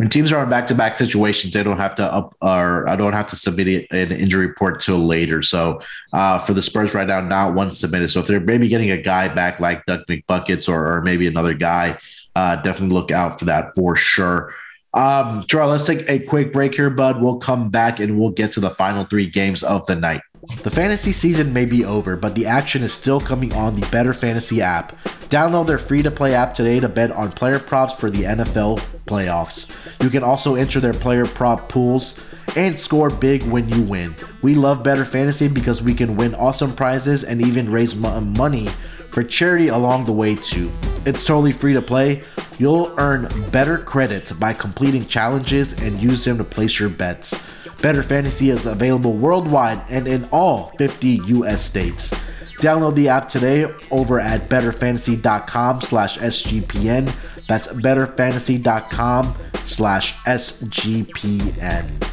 when 0.00 0.08
teams 0.08 0.32
are 0.32 0.42
in 0.42 0.48
back-to-back 0.48 0.96
situations, 0.96 1.52
they 1.52 1.62
don't 1.62 1.76
have 1.76 1.94
to 1.94 2.10
up 2.10 2.34
or 2.40 2.88
I 2.88 2.96
don't 2.96 3.12
have 3.12 3.26
to 3.28 3.36
submit 3.36 3.86
an 3.90 4.12
injury 4.12 4.46
report 4.46 4.80
till 4.80 4.96
later. 4.96 5.42
So 5.42 5.82
uh, 6.14 6.38
for 6.38 6.54
the 6.54 6.62
Spurs 6.62 6.94
right 6.94 7.06
now, 7.06 7.20
not 7.20 7.52
one 7.52 7.70
submitted. 7.70 8.08
So 8.08 8.20
if 8.20 8.26
they're 8.26 8.40
maybe 8.40 8.66
getting 8.66 8.92
a 8.92 8.96
guy 8.96 9.28
back 9.28 9.60
like 9.60 9.84
Doug 9.84 10.06
McBuckets 10.06 10.70
or, 10.70 10.96
or 10.96 11.02
maybe 11.02 11.26
another 11.26 11.52
guy, 11.52 11.98
uh, 12.34 12.56
definitely 12.56 12.94
look 12.94 13.10
out 13.10 13.38
for 13.38 13.44
that 13.44 13.74
for 13.74 13.94
sure. 13.94 14.54
Um, 14.94 15.44
Charles, 15.46 15.70
let's 15.70 15.86
take 15.86 16.08
a 16.08 16.24
quick 16.24 16.50
break 16.50 16.74
here, 16.74 16.88
bud. 16.88 17.20
We'll 17.20 17.36
come 17.36 17.68
back 17.68 18.00
and 18.00 18.18
we'll 18.18 18.30
get 18.30 18.52
to 18.52 18.60
the 18.60 18.70
final 18.70 19.04
three 19.04 19.26
games 19.26 19.62
of 19.62 19.84
the 19.84 19.96
night. 19.96 20.22
The 20.42 20.70
fantasy 20.70 21.12
season 21.12 21.52
may 21.52 21.66
be 21.66 21.84
over, 21.84 22.16
but 22.16 22.34
the 22.34 22.46
action 22.46 22.82
is 22.82 22.94
still 22.94 23.20
coming 23.20 23.52
on 23.52 23.76
the 23.76 23.82
BettorFantasy 23.82 24.60
app. 24.60 24.96
Download 25.28 25.66
their 25.66 25.78
free 25.78 26.02
to 26.02 26.10
play 26.10 26.34
app 26.34 26.54
today 26.54 26.80
to 26.80 26.88
bet 26.88 27.12
on 27.12 27.30
player 27.30 27.58
props 27.58 27.94
for 27.94 28.10
the 28.10 28.22
NFL 28.22 28.78
playoffs. 29.04 29.76
You 30.02 30.08
can 30.08 30.22
also 30.22 30.54
enter 30.54 30.80
their 30.80 30.94
player 30.94 31.26
prop 31.26 31.68
pools 31.68 32.24
and 32.56 32.78
score 32.78 33.10
big 33.10 33.42
when 33.44 33.68
you 33.68 33.82
win. 33.82 34.14
We 34.40 34.54
love 34.54 34.82
BettorFantasy 34.82 35.52
because 35.52 35.82
we 35.82 35.92
can 35.94 36.16
win 36.16 36.34
awesome 36.34 36.74
prizes 36.74 37.22
and 37.22 37.42
even 37.42 37.70
raise 37.70 37.94
money 37.94 38.66
for 39.10 39.22
charity 39.22 39.68
along 39.68 40.06
the 40.06 40.12
way 40.12 40.36
too. 40.36 40.72
It's 41.04 41.22
totally 41.22 41.52
free 41.52 41.74
to 41.74 41.82
play. 41.82 42.24
You'll 42.58 42.94
earn 42.96 43.28
better 43.50 43.76
credit 43.76 44.32
by 44.40 44.54
completing 44.54 45.06
challenges 45.06 45.74
and 45.82 46.00
use 46.00 46.24
them 46.24 46.38
to 46.38 46.44
place 46.44 46.80
your 46.80 46.88
bets. 46.88 47.38
BettorFantasy 47.80 48.52
is 48.52 48.66
available 48.66 49.14
worldwide 49.14 49.82
and 49.88 50.06
in 50.06 50.28
all 50.32 50.72
50 50.76 51.20
US 51.24 51.64
states. 51.64 52.10
Download 52.58 52.94
the 52.94 53.08
app 53.08 53.30
today 53.30 53.64
over 53.90 54.20
at 54.20 54.50
bettorfantasy.com 54.50 55.80
slash 55.80 56.18
SGPN. 56.18 57.10
That's 57.46 57.68
bettorfantasy.com 57.68 59.34
slash 59.64 60.14
SGPN. 60.24 62.04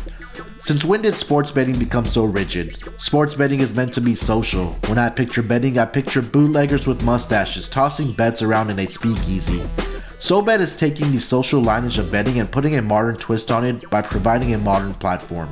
Since 0.61 0.85
when 0.85 1.01
did 1.01 1.15
sports 1.15 1.51
betting 1.51 1.77
become 1.77 2.05
so 2.05 2.23
rigid? 2.23 2.77
Sports 2.99 3.35
betting 3.35 3.59
is 3.59 3.73
meant 3.73 3.93
to 3.95 4.01
be 4.01 4.15
social. 4.15 4.77
When 4.87 4.97
I 4.97 5.09
picture 5.09 5.43
betting, 5.43 5.77
I 5.77 5.85
picture 5.85 6.21
bootleggers 6.21 6.87
with 6.87 7.03
mustaches 7.03 7.67
tossing 7.67 8.13
bets 8.13 8.41
around 8.41 8.69
in 8.69 8.79
a 8.79 8.85
speakeasy. 8.85 9.61
SoBet 10.19 10.59
is 10.59 10.75
taking 10.75 11.11
the 11.11 11.19
social 11.19 11.61
lineage 11.61 11.99
of 11.99 12.11
betting 12.11 12.39
and 12.39 12.51
putting 12.51 12.75
a 12.75 12.81
modern 12.81 13.17
twist 13.17 13.51
on 13.51 13.63
it 13.63 13.87
by 13.91 14.01
providing 14.01 14.55
a 14.55 14.57
modern 14.57 14.95
platform. 14.95 15.47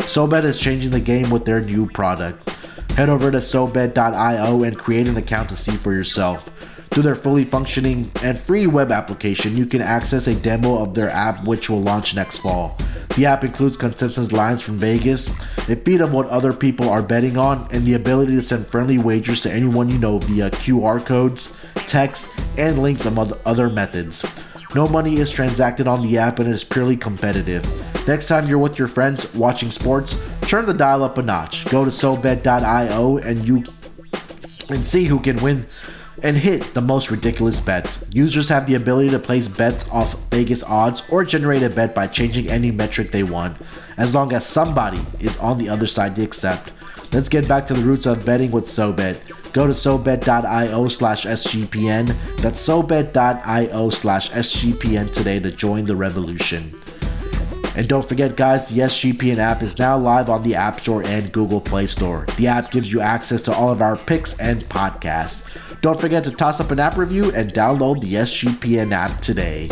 SoBet 0.00 0.44
is 0.44 0.60
changing 0.60 0.90
the 0.90 1.00
game 1.00 1.30
with 1.30 1.46
their 1.46 1.62
new 1.62 1.88
product. 1.88 2.50
Head 2.92 3.08
over 3.08 3.30
to 3.30 3.38
SoBet.io 3.38 4.62
and 4.62 4.78
create 4.78 5.08
an 5.08 5.16
account 5.16 5.48
to 5.48 5.56
see 5.56 5.72
for 5.72 5.94
yourself. 5.94 6.50
Through 6.90 7.04
their 7.04 7.16
fully 7.16 7.44
functioning 7.44 8.12
and 8.22 8.38
free 8.38 8.66
web 8.66 8.92
application, 8.92 9.56
you 9.56 9.64
can 9.64 9.80
access 9.80 10.26
a 10.26 10.34
demo 10.34 10.82
of 10.82 10.92
their 10.92 11.08
app, 11.08 11.44
which 11.44 11.70
will 11.70 11.80
launch 11.80 12.14
next 12.14 12.38
fall. 12.38 12.76
The 13.16 13.24
app 13.24 13.42
includes 13.42 13.78
consensus 13.78 14.32
lines 14.32 14.60
from 14.60 14.78
Vegas, 14.78 15.28
a 15.68 15.76
feed 15.76 16.02
of 16.02 16.12
what 16.12 16.28
other 16.28 16.52
people 16.52 16.90
are 16.90 17.02
betting 17.02 17.38
on, 17.38 17.68
and 17.70 17.86
the 17.86 17.94
ability 17.94 18.34
to 18.34 18.42
send 18.42 18.66
friendly 18.66 18.98
wagers 18.98 19.40
to 19.42 19.52
anyone 19.52 19.88
you 19.88 19.98
know 19.98 20.18
via 20.18 20.50
QR 20.50 21.04
codes, 21.04 21.56
text, 21.90 22.28
and 22.56 22.82
links 22.82 23.04
among 23.04 23.32
other 23.44 23.68
methods. 23.68 24.24
No 24.74 24.86
money 24.86 25.16
is 25.16 25.32
transacted 25.32 25.88
on 25.88 26.02
the 26.02 26.16
app 26.16 26.38
and 26.38 26.48
it 26.48 26.52
is 26.52 26.62
purely 26.62 26.96
competitive. 26.96 27.66
Next 28.06 28.28
time 28.28 28.48
you're 28.48 28.58
with 28.58 28.78
your 28.78 28.86
friends 28.86 29.32
watching 29.34 29.72
sports, 29.72 30.16
turn 30.42 30.66
the 30.66 30.72
dial 30.72 31.02
up 31.02 31.18
a 31.18 31.22
notch. 31.22 31.64
Go 31.66 31.84
to 31.84 31.90
SoBet.io 31.90 33.18
and 33.18 33.46
you 33.46 33.64
and 34.70 34.86
see 34.86 35.04
who 35.04 35.18
can 35.18 35.36
win 35.42 35.66
and 36.22 36.36
hit 36.36 36.62
the 36.74 36.80
most 36.80 37.10
ridiculous 37.10 37.58
bets. 37.58 38.04
Users 38.12 38.48
have 38.48 38.66
the 38.66 38.76
ability 38.76 39.10
to 39.10 39.18
place 39.18 39.48
bets 39.48 39.88
off 39.90 40.14
Vegas 40.30 40.62
odds 40.62 41.02
or 41.08 41.24
generate 41.24 41.62
a 41.62 41.70
bet 41.70 41.94
by 41.94 42.06
changing 42.06 42.48
any 42.48 42.70
metric 42.70 43.10
they 43.10 43.24
want, 43.24 43.56
as 43.96 44.14
long 44.14 44.32
as 44.32 44.46
somebody 44.46 45.00
is 45.18 45.36
on 45.38 45.58
the 45.58 45.68
other 45.68 45.86
side 45.86 46.14
to 46.16 46.22
accept. 46.22 46.72
Let's 47.12 47.28
get 47.28 47.48
back 47.48 47.66
to 47.66 47.74
the 47.74 47.82
roots 47.82 48.06
of 48.06 48.24
betting 48.24 48.52
with 48.52 48.66
SoBet. 48.66 49.52
Go 49.52 49.66
to 49.66 49.72
SoBet.io 49.72 50.88
slash 50.88 51.26
SGPN. 51.26 52.06
That's 52.36 52.64
SoBet.io 52.64 53.90
slash 53.90 54.30
SGPN 54.30 55.12
today 55.12 55.40
to 55.40 55.50
join 55.50 55.86
the 55.86 55.96
revolution. 55.96 56.72
And 57.74 57.88
don't 57.88 58.08
forget, 58.08 58.36
guys, 58.36 58.68
the 58.68 58.82
SGPN 58.82 59.38
app 59.38 59.62
is 59.62 59.78
now 59.78 59.98
live 59.98 60.30
on 60.30 60.44
the 60.44 60.54
App 60.54 60.80
Store 60.80 61.02
and 61.04 61.32
Google 61.32 61.60
Play 61.60 61.86
Store. 61.86 62.26
The 62.36 62.46
app 62.46 62.70
gives 62.70 62.92
you 62.92 63.00
access 63.00 63.42
to 63.42 63.52
all 63.52 63.70
of 63.70 63.80
our 63.80 63.96
picks 63.96 64.38
and 64.38 64.68
podcasts. 64.68 65.80
Don't 65.80 66.00
forget 66.00 66.22
to 66.24 66.30
toss 66.30 66.60
up 66.60 66.70
an 66.70 66.78
app 66.78 66.96
review 66.96 67.32
and 67.32 67.52
download 67.52 68.00
the 68.00 68.14
SGPN 68.14 68.92
app 68.92 69.20
today. 69.20 69.68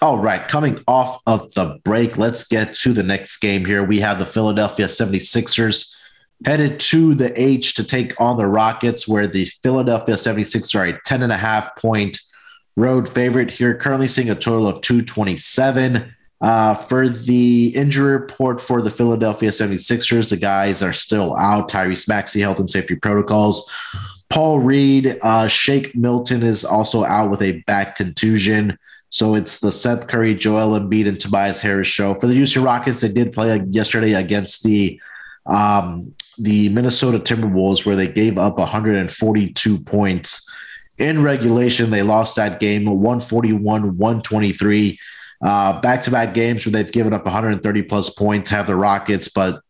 All 0.00 0.18
right, 0.18 0.48
coming 0.48 0.82
off 0.88 1.22
of 1.26 1.52
the 1.52 1.78
break, 1.84 2.16
let's 2.16 2.44
get 2.48 2.74
to 2.76 2.92
the 2.92 3.02
next 3.02 3.36
game 3.38 3.64
here. 3.64 3.84
We 3.84 4.00
have 4.00 4.18
the 4.18 4.26
Philadelphia 4.26 4.86
76ers 4.86 5.91
headed 6.44 6.80
to 6.80 7.14
the 7.14 7.40
H 7.40 7.74
to 7.74 7.84
take 7.84 8.18
on 8.20 8.36
the 8.36 8.46
Rockets, 8.46 9.06
where 9.06 9.26
the 9.26 9.44
Philadelphia 9.62 10.14
76ers 10.14 10.74
are 10.74 10.86
a 10.86 11.00
10 11.04 11.22
and 11.22 11.32
a 11.32 11.36
half 11.36 11.76
point 11.76 12.18
road 12.76 13.08
favorite 13.08 13.50
here, 13.50 13.74
currently 13.74 14.08
seeing 14.08 14.30
a 14.30 14.34
total 14.34 14.66
of 14.66 14.80
227. 14.80 16.14
Uh, 16.40 16.74
for 16.74 17.08
the 17.08 17.68
injury 17.68 18.12
report 18.12 18.60
for 18.60 18.82
the 18.82 18.90
Philadelphia 18.90 19.50
76ers, 19.50 20.28
the 20.28 20.36
guys 20.36 20.82
are 20.82 20.92
still 20.92 21.36
out. 21.36 21.70
Tyrese 21.70 22.08
Maxey, 22.08 22.40
health 22.40 22.58
and 22.58 22.68
safety 22.68 22.96
protocols. 22.96 23.70
Paul 24.28 24.58
Reed, 24.58 25.18
uh, 25.22 25.46
Shake 25.46 25.94
Milton 25.94 26.42
is 26.42 26.64
also 26.64 27.04
out 27.04 27.30
with 27.30 27.42
a 27.42 27.60
back 27.66 27.96
contusion. 27.96 28.76
So 29.10 29.34
it's 29.34 29.60
the 29.60 29.70
Seth 29.70 30.08
Curry, 30.08 30.34
Joel 30.34 30.80
Embiid, 30.80 31.06
and 31.06 31.20
Tobias 31.20 31.60
Harris 31.60 31.86
show. 31.86 32.14
For 32.14 32.26
the 32.26 32.34
Houston 32.34 32.62
Rockets, 32.64 33.02
they 33.02 33.12
did 33.12 33.34
play 33.34 33.60
yesterday 33.68 34.14
against 34.14 34.64
the 34.64 34.98
um, 35.46 36.14
the 36.38 36.68
Minnesota 36.70 37.18
Timberwolves, 37.18 37.84
where 37.84 37.96
they 37.96 38.08
gave 38.08 38.38
up 38.38 38.58
142 38.58 39.78
points 39.84 40.50
in 40.98 41.22
regulation. 41.22 41.90
They 41.90 42.02
lost 42.02 42.36
that 42.36 42.60
game 42.60 42.84
141 42.84 43.98
123. 43.98 44.98
Back 45.42 46.02
to 46.02 46.10
back 46.10 46.34
games 46.34 46.64
where 46.64 46.72
they've 46.72 46.92
given 46.92 47.12
up 47.12 47.24
130 47.24 47.82
plus 47.82 48.10
points 48.10 48.50
have 48.50 48.66
the 48.66 48.76
Rockets. 48.76 49.28
But 49.28 49.60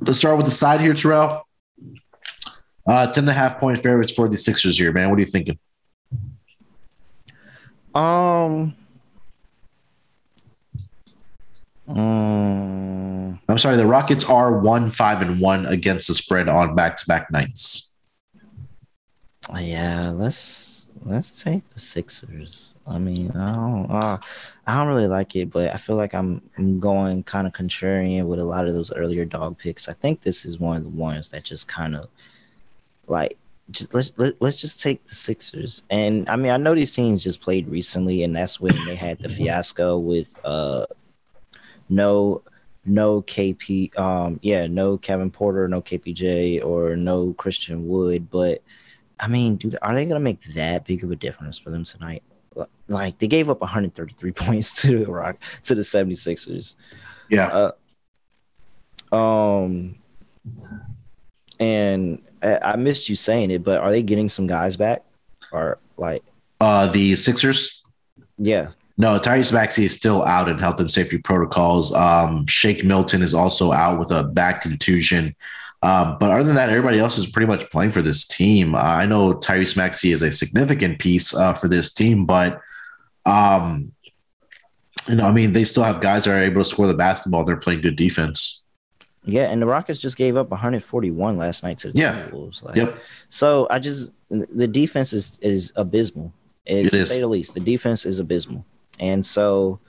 let's 0.00 0.18
start 0.18 0.36
with 0.36 0.46
the 0.46 0.52
side 0.52 0.80
here, 0.80 0.94
Terrell. 0.94 1.46
Uh, 2.86 3.06
10 3.06 3.24
and 3.24 3.30
a 3.30 3.32
half 3.32 3.58
point 3.58 3.80
favorites 3.82 4.12
for 4.12 4.28
the 4.28 4.36
Sixers 4.36 4.76
here, 4.78 4.92
man. 4.92 5.08
What 5.08 5.18
are 5.18 5.20
you 5.20 5.26
thinking? 5.26 5.58
Um, 7.94 8.74
um, 11.88 13.40
I'm 13.48 13.58
sorry, 13.58 13.76
the 13.76 13.86
Rockets 13.86 14.24
are 14.24 14.58
one, 14.58 14.90
five, 14.90 15.22
and 15.22 15.40
one 15.40 15.66
against 15.66 16.08
the 16.08 16.14
spread 16.14 16.48
on 16.48 16.74
back 16.74 16.96
to 16.98 17.06
back 17.06 17.30
nights. 17.30 17.94
Yeah, 19.58 20.10
let's 20.10 20.90
let's 21.04 21.42
take 21.42 21.68
the 21.70 21.80
Sixers. 21.80 22.74
I 22.86 22.98
mean, 22.98 23.30
I 23.32 23.52
don't, 23.52 23.90
uh, 23.90 24.18
I 24.66 24.76
don't 24.76 24.88
really 24.88 25.06
like 25.06 25.36
it, 25.36 25.50
but 25.50 25.72
I 25.72 25.76
feel 25.76 25.96
like 25.96 26.14
I'm, 26.14 26.42
I'm 26.58 26.80
going 26.80 27.22
kind 27.22 27.46
of 27.46 27.52
contrarian 27.52 28.26
with 28.26 28.40
a 28.40 28.44
lot 28.44 28.66
of 28.66 28.74
those 28.74 28.92
earlier 28.92 29.24
dog 29.24 29.56
picks. 29.56 29.88
I 29.88 29.92
think 29.92 30.22
this 30.22 30.44
is 30.44 30.58
one 30.58 30.78
of 30.78 30.82
the 30.82 30.88
ones 30.88 31.28
that 31.28 31.44
just 31.44 31.68
kind 31.68 31.94
of 31.94 32.08
like 33.06 33.38
just 33.70 33.94
let's 33.94 34.12
let, 34.16 34.40
let's 34.40 34.56
just 34.56 34.80
take 34.80 35.06
the 35.08 35.14
Sixers. 35.14 35.82
And 35.90 36.28
I 36.28 36.36
mean, 36.36 36.50
I 36.52 36.56
know 36.56 36.74
these 36.74 36.94
teams 36.94 37.22
just 37.22 37.40
played 37.40 37.68
recently, 37.68 38.22
and 38.24 38.34
that's 38.34 38.60
when 38.60 38.74
they 38.84 38.96
had 38.96 39.18
the 39.18 39.28
fiasco 39.28 39.98
with 39.98 40.38
uh 40.44 40.86
no 41.92 42.42
no 42.84 43.22
KP 43.22 43.96
um 43.98 44.40
yeah, 44.42 44.66
no 44.66 44.98
Kevin 44.98 45.30
Porter, 45.30 45.68
no 45.68 45.80
KPJ 45.80 46.64
or 46.64 46.96
no 46.96 47.34
Christian 47.34 47.86
Wood, 47.86 48.30
but 48.30 48.62
I 49.20 49.28
mean, 49.28 49.56
do 49.56 49.70
are 49.82 49.94
they 49.94 50.04
gonna 50.06 50.20
make 50.20 50.42
that 50.54 50.84
big 50.84 51.04
of 51.04 51.10
a 51.10 51.16
difference 51.16 51.58
for 51.58 51.70
them 51.70 51.84
tonight? 51.84 52.22
Like 52.88 53.18
they 53.18 53.28
gave 53.28 53.48
up 53.48 53.60
133 53.60 54.32
points 54.44 54.82
to 54.82 55.04
the 55.04 55.10
Rock 55.10 55.36
to 55.64 55.74
the 55.74 55.82
76ers. 55.82 56.76
Yeah. 57.28 57.70
Uh, 59.12 59.14
um 59.14 59.96
and 61.60 62.22
I 62.42 62.74
missed 62.74 63.08
you 63.08 63.14
saying 63.14 63.52
it, 63.52 63.62
but 63.62 63.80
are 63.80 63.92
they 63.92 64.02
getting 64.02 64.28
some 64.28 64.48
guys 64.48 64.76
back? 64.76 65.04
Or 65.52 65.78
like 65.96 66.24
uh 66.60 66.88
the 66.88 67.14
Sixers? 67.16 67.82
Yeah. 68.38 68.70
No, 68.98 69.18
Tyrese 69.18 69.52
Maxey 69.52 69.84
is 69.84 69.94
still 69.94 70.22
out 70.24 70.48
in 70.48 70.58
health 70.58 70.78
and 70.80 70.90
safety 70.90 71.18
protocols. 71.18 71.92
Um, 71.94 72.46
Shake 72.46 72.84
Milton 72.84 73.22
is 73.22 73.34
also 73.34 73.72
out 73.72 73.98
with 73.98 74.10
a 74.10 74.22
back 74.22 74.62
contusion. 74.62 75.34
Um, 75.82 76.16
but 76.20 76.30
other 76.30 76.44
than 76.44 76.54
that, 76.54 76.68
everybody 76.68 77.00
else 77.00 77.18
is 77.18 77.26
pretty 77.26 77.46
much 77.46 77.68
playing 77.70 77.90
for 77.90 78.02
this 78.02 78.26
team. 78.26 78.74
Uh, 78.74 78.78
I 78.78 79.06
know 79.06 79.34
Tyrese 79.34 79.76
Maxey 79.76 80.12
is 80.12 80.22
a 80.22 80.30
significant 80.30 80.98
piece 80.98 81.34
uh, 81.34 81.54
for 81.54 81.68
this 81.68 81.92
team, 81.92 82.24
but 82.24 82.60
um, 83.26 83.92
you 85.08 85.16
know, 85.16 85.24
I 85.24 85.32
mean, 85.32 85.52
they 85.52 85.64
still 85.64 85.82
have 85.82 86.00
guys 86.00 86.24
that 86.24 86.32
are 86.32 86.42
able 86.42 86.62
to 86.62 86.68
score 86.68 86.86
the 86.86 86.94
basketball. 86.94 87.44
They're 87.44 87.56
playing 87.56 87.80
good 87.80 87.96
defense. 87.96 88.62
Yeah, 89.24 89.50
and 89.50 89.62
the 89.62 89.66
Rockets 89.66 90.00
just 90.00 90.16
gave 90.16 90.36
up 90.36 90.50
141 90.50 91.36
last 91.36 91.62
night 91.62 91.78
to 91.78 91.92
the 91.92 91.98
yeah. 91.98 92.28
Wolves. 92.30 92.62
Like, 92.62 92.74
yep. 92.74 93.00
So 93.28 93.66
I 93.70 93.78
just 93.78 94.12
the 94.30 94.66
defense 94.66 95.12
is 95.12 95.38
is 95.42 95.72
abysmal. 95.76 96.32
It's, 96.66 96.94
it 96.94 96.98
is. 96.98 97.08
To 97.08 97.14
say 97.14 97.20
the 97.20 97.26
least, 97.26 97.54
the 97.54 97.60
defense 97.60 98.04
is 98.04 98.18
abysmal, 98.18 98.64
and 98.98 99.24
so 99.24 99.80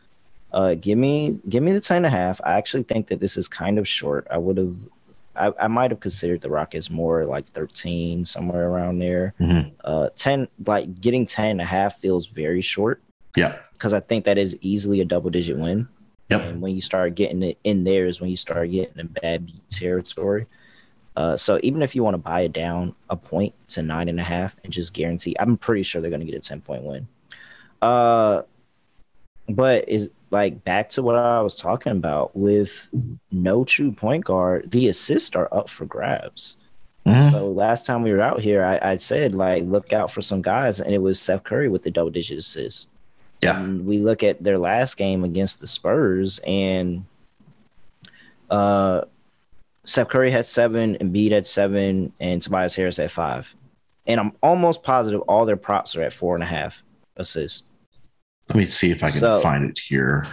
uh, 0.53 0.75
give 0.75 0.97
me 0.97 1.39
give 1.49 1.63
me 1.63 1.71
the 1.71 1.81
10 1.81 1.97
and 1.97 2.05
a 2.05 2.09
half. 2.09 2.39
I 2.43 2.53
actually 2.53 2.83
think 2.83 3.07
that 3.07 3.19
this 3.19 3.37
is 3.37 3.47
kind 3.47 3.79
of 3.79 3.87
short. 3.87 4.27
I 4.29 4.37
would 4.37 4.57
have. 4.57 4.75
I, 5.35 5.51
I 5.61 5.67
might 5.67 5.89
have 5.89 5.99
considered 5.99 6.41
the 6.41 6.49
Rockets 6.51 6.91
more 6.91 7.25
like 7.25 7.47
13, 7.47 8.23
somewhere 8.23 8.69
around 8.69 8.99
there. 8.99 9.33
Mm-hmm. 9.39 9.69
Uh, 9.83 10.09
10, 10.15 10.47
like 10.67 11.01
getting 11.01 11.25
10 11.25 11.49
and 11.49 11.61
a 11.61 11.65
half 11.65 11.97
feels 11.97 12.27
very 12.27 12.61
short. 12.61 13.01
Yeah. 13.35 13.57
Because 13.71 13.95
I 13.95 13.99
think 13.99 14.25
that 14.25 14.37
is 14.37 14.55
easily 14.61 15.01
a 15.01 15.05
double 15.05 15.31
digit 15.31 15.57
win. 15.57 15.87
Yep. 16.29 16.41
And 16.41 16.61
when 16.61 16.75
you 16.75 16.81
start 16.81 17.15
getting 17.15 17.41
it 17.41 17.57
in 17.63 17.83
there 17.83 18.05
is 18.05 18.21
when 18.21 18.29
you 18.29 18.35
start 18.35 18.69
getting 18.69 18.99
in 18.99 19.07
bad 19.07 19.51
territory. 19.69 20.45
Uh, 21.15 21.35
so 21.35 21.59
even 21.63 21.81
if 21.81 21.95
you 21.95 22.03
want 22.03 22.13
to 22.13 22.19
buy 22.19 22.41
it 22.41 22.53
down 22.53 22.93
a 23.09 23.15
point 23.15 23.55
to 23.69 23.81
nine 23.81 24.09
and 24.09 24.19
a 24.19 24.23
half 24.23 24.55
and 24.63 24.71
just 24.71 24.93
guarantee, 24.93 25.35
I'm 25.39 25.57
pretty 25.57 25.81
sure 25.81 25.99
they're 25.99 26.11
going 26.11 26.25
to 26.25 26.31
get 26.31 26.35
a 26.35 26.47
10 26.47 26.61
point 26.61 26.83
win. 26.83 27.07
Uh, 27.81 28.43
but 29.49 29.87
is 29.87 30.09
like 30.31 30.63
back 30.63 30.89
to 30.89 31.03
what 31.03 31.15
I 31.15 31.41
was 31.41 31.55
talking 31.55 31.91
about 31.91 32.35
with 32.35 32.87
no 33.31 33.63
true 33.63 33.91
point 33.91 34.25
guard, 34.25 34.71
the 34.71 34.87
assists 34.87 35.35
are 35.35 35.47
up 35.51 35.69
for 35.69 35.85
grabs. 35.85 36.57
Mm-hmm. 37.05 37.29
So 37.31 37.49
last 37.49 37.85
time 37.85 38.01
we 38.01 38.11
were 38.11 38.21
out 38.21 38.39
here, 38.39 38.63
I, 38.63 38.79
I, 38.81 38.95
said 38.95 39.35
like 39.35 39.63
look 39.65 39.91
out 39.91 40.11
for 40.11 40.21
some 40.21 40.41
guys, 40.41 40.79
and 40.79 40.93
it 40.93 40.99
was 40.99 41.19
Seth 41.19 41.43
Curry 41.43 41.67
with 41.67 41.83
the 41.83 41.91
double 41.91 42.09
digit 42.09 42.37
assists. 42.37 42.89
Yeah. 43.41 43.59
And 43.59 43.85
we 43.85 43.99
look 43.99 44.23
at 44.23 44.41
their 44.41 44.57
last 44.57 44.95
game 44.95 45.25
against 45.25 45.59
the 45.59 45.67
Spurs, 45.67 46.39
and 46.47 47.05
uh, 48.49 49.01
Steph 49.83 50.07
Curry 50.07 50.31
had 50.31 50.45
seven, 50.45 50.95
Embiid 50.95 51.31
had 51.31 51.45
seven, 51.45 52.13
and 52.21 52.41
Tobias 52.41 52.75
Harris 52.75 52.97
had 52.97 53.11
five. 53.11 53.53
And 54.07 54.19
I'm 54.19 54.31
almost 54.41 54.83
positive 54.83 55.21
all 55.21 55.45
their 55.45 55.57
props 55.57 55.95
are 55.95 56.03
at 56.03 56.13
four 56.13 56.35
and 56.35 56.43
a 56.43 56.47
half 56.47 56.83
assists. 57.17 57.67
Let 58.49 58.57
me 58.57 58.65
see 58.65 58.91
if 58.91 59.03
I 59.03 59.09
can 59.09 59.19
so, 59.19 59.39
find 59.39 59.69
it 59.69 59.79
here. 59.79 60.27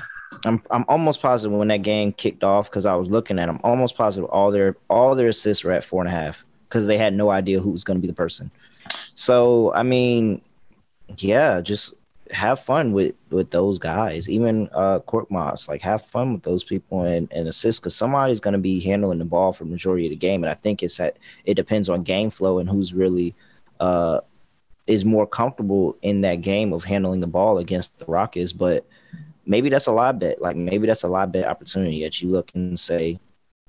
I'm 0.45 0.63
I'm 0.71 0.85
almost 0.89 1.23
positive 1.23 1.57
when 1.57 1.69
that 1.69 1.83
game 1.83 2.13
kicked 2.13 2.45
off 2.45 2.71
because 2.71 2.87
I 2.87 2.95
was 2.95 3.11
looking 3.11 3.39
at 3.39 3.47
them. 3.47 3.61
Almost 3.63 3.97
positive 3.97 4.29
all 4.31 4.51
their 4.51 4.77
all 4.89 5.15
their 5.15 5.29
assists 5.29 5.65
were 5.65 5.73
at 5.73 5.85
four 5.85 6.03
and 6.03 6.09
a 6.09 6.17
half 6.17 6.45
because 6.69 6.87
they 6.87 6.97
had 6.97 7.15
no 7.15 7.31
idea 7.31 7.61
who 7.61 7.71
was 7.71 7.85
going 7.85 7.97
to 7.97 8.01
be 8.01 8.07
the 8.07 8.15
person. 8.15 8.51
So 9.15 9.73
I 9.75 9.83
mean, 9.83 10.41
yeah, 11.19 11.61
just 11.61 11.95
have 12.31 12.61
fun 12.61 12.93
with 12.93 13.15
with 13.31 13.51
those 13.51 13.79
guys. 13.79 14.29
Even 14.29 14.69
uh 14.73 15.01
Korkmaz, 15.01 15.69
like 15.69 15.81
have 15.83 16.05
fun 16.05 16.33
with 16.33 16.43
those 16.43 16.65
people 16.65 17.03
and, 17.03 17.31
and 17.33 17.49
assist 17.49 17.83
because 17.83 17.95
somebody's 17.95 18.41
gonna 18.41 18.59
be 18.59 18.81
handling 18.81 19.19
the 19.19 19.25
ball 19.25 19.53
for 19.53 19.65
the 19.65 19.71
majority 19.71 20.07
of 20.07 20.11
the 20.11 20.17
game. 20.17 20.43
And 20.43 20.51
I 20.51 20.55
think 20.55 20.83
it's 20.83 20.97
that 20.99 21.17
it 21.45 21.55
depends 21.55 21.89
on 21.89 22.03
game 22.03 22.31
flow 22.31 22.59
and 22.59 22.69
who's 22.69 22.95
really 22.95 23.35
uh 23.81 24.21
is 24.91 25.05
more 25.05 25.27
comfortable 25.27 25.97
in 26.03 26.21
that 26.23 26.37
game 26.37 26.73
of 26.73 26.85
handling 26.85 27.21
the 27.21 27.27
ball 27.27 27.59
against 27.59 27.99
the 27.99 28.05
Rockets. 28.07 28.53
But 28.53 28.87
maybe 29.47 29.69
that's 29.69 29.87
a 29.87 29.93
lot 29.93 30.19
bet. 30.19 30.41
Like 30.41 30.57
maybe 30.57 30.87
that's 30.87 31.05
a 31.05 31.09
lot 31.09 31.33
bet 31.33 31.47
opportunity 31.47 32.03
that 32.05 32.21
you 32.21 32.29
look 32.29 32.51
and 32.55 32.79
say 32.79 33.19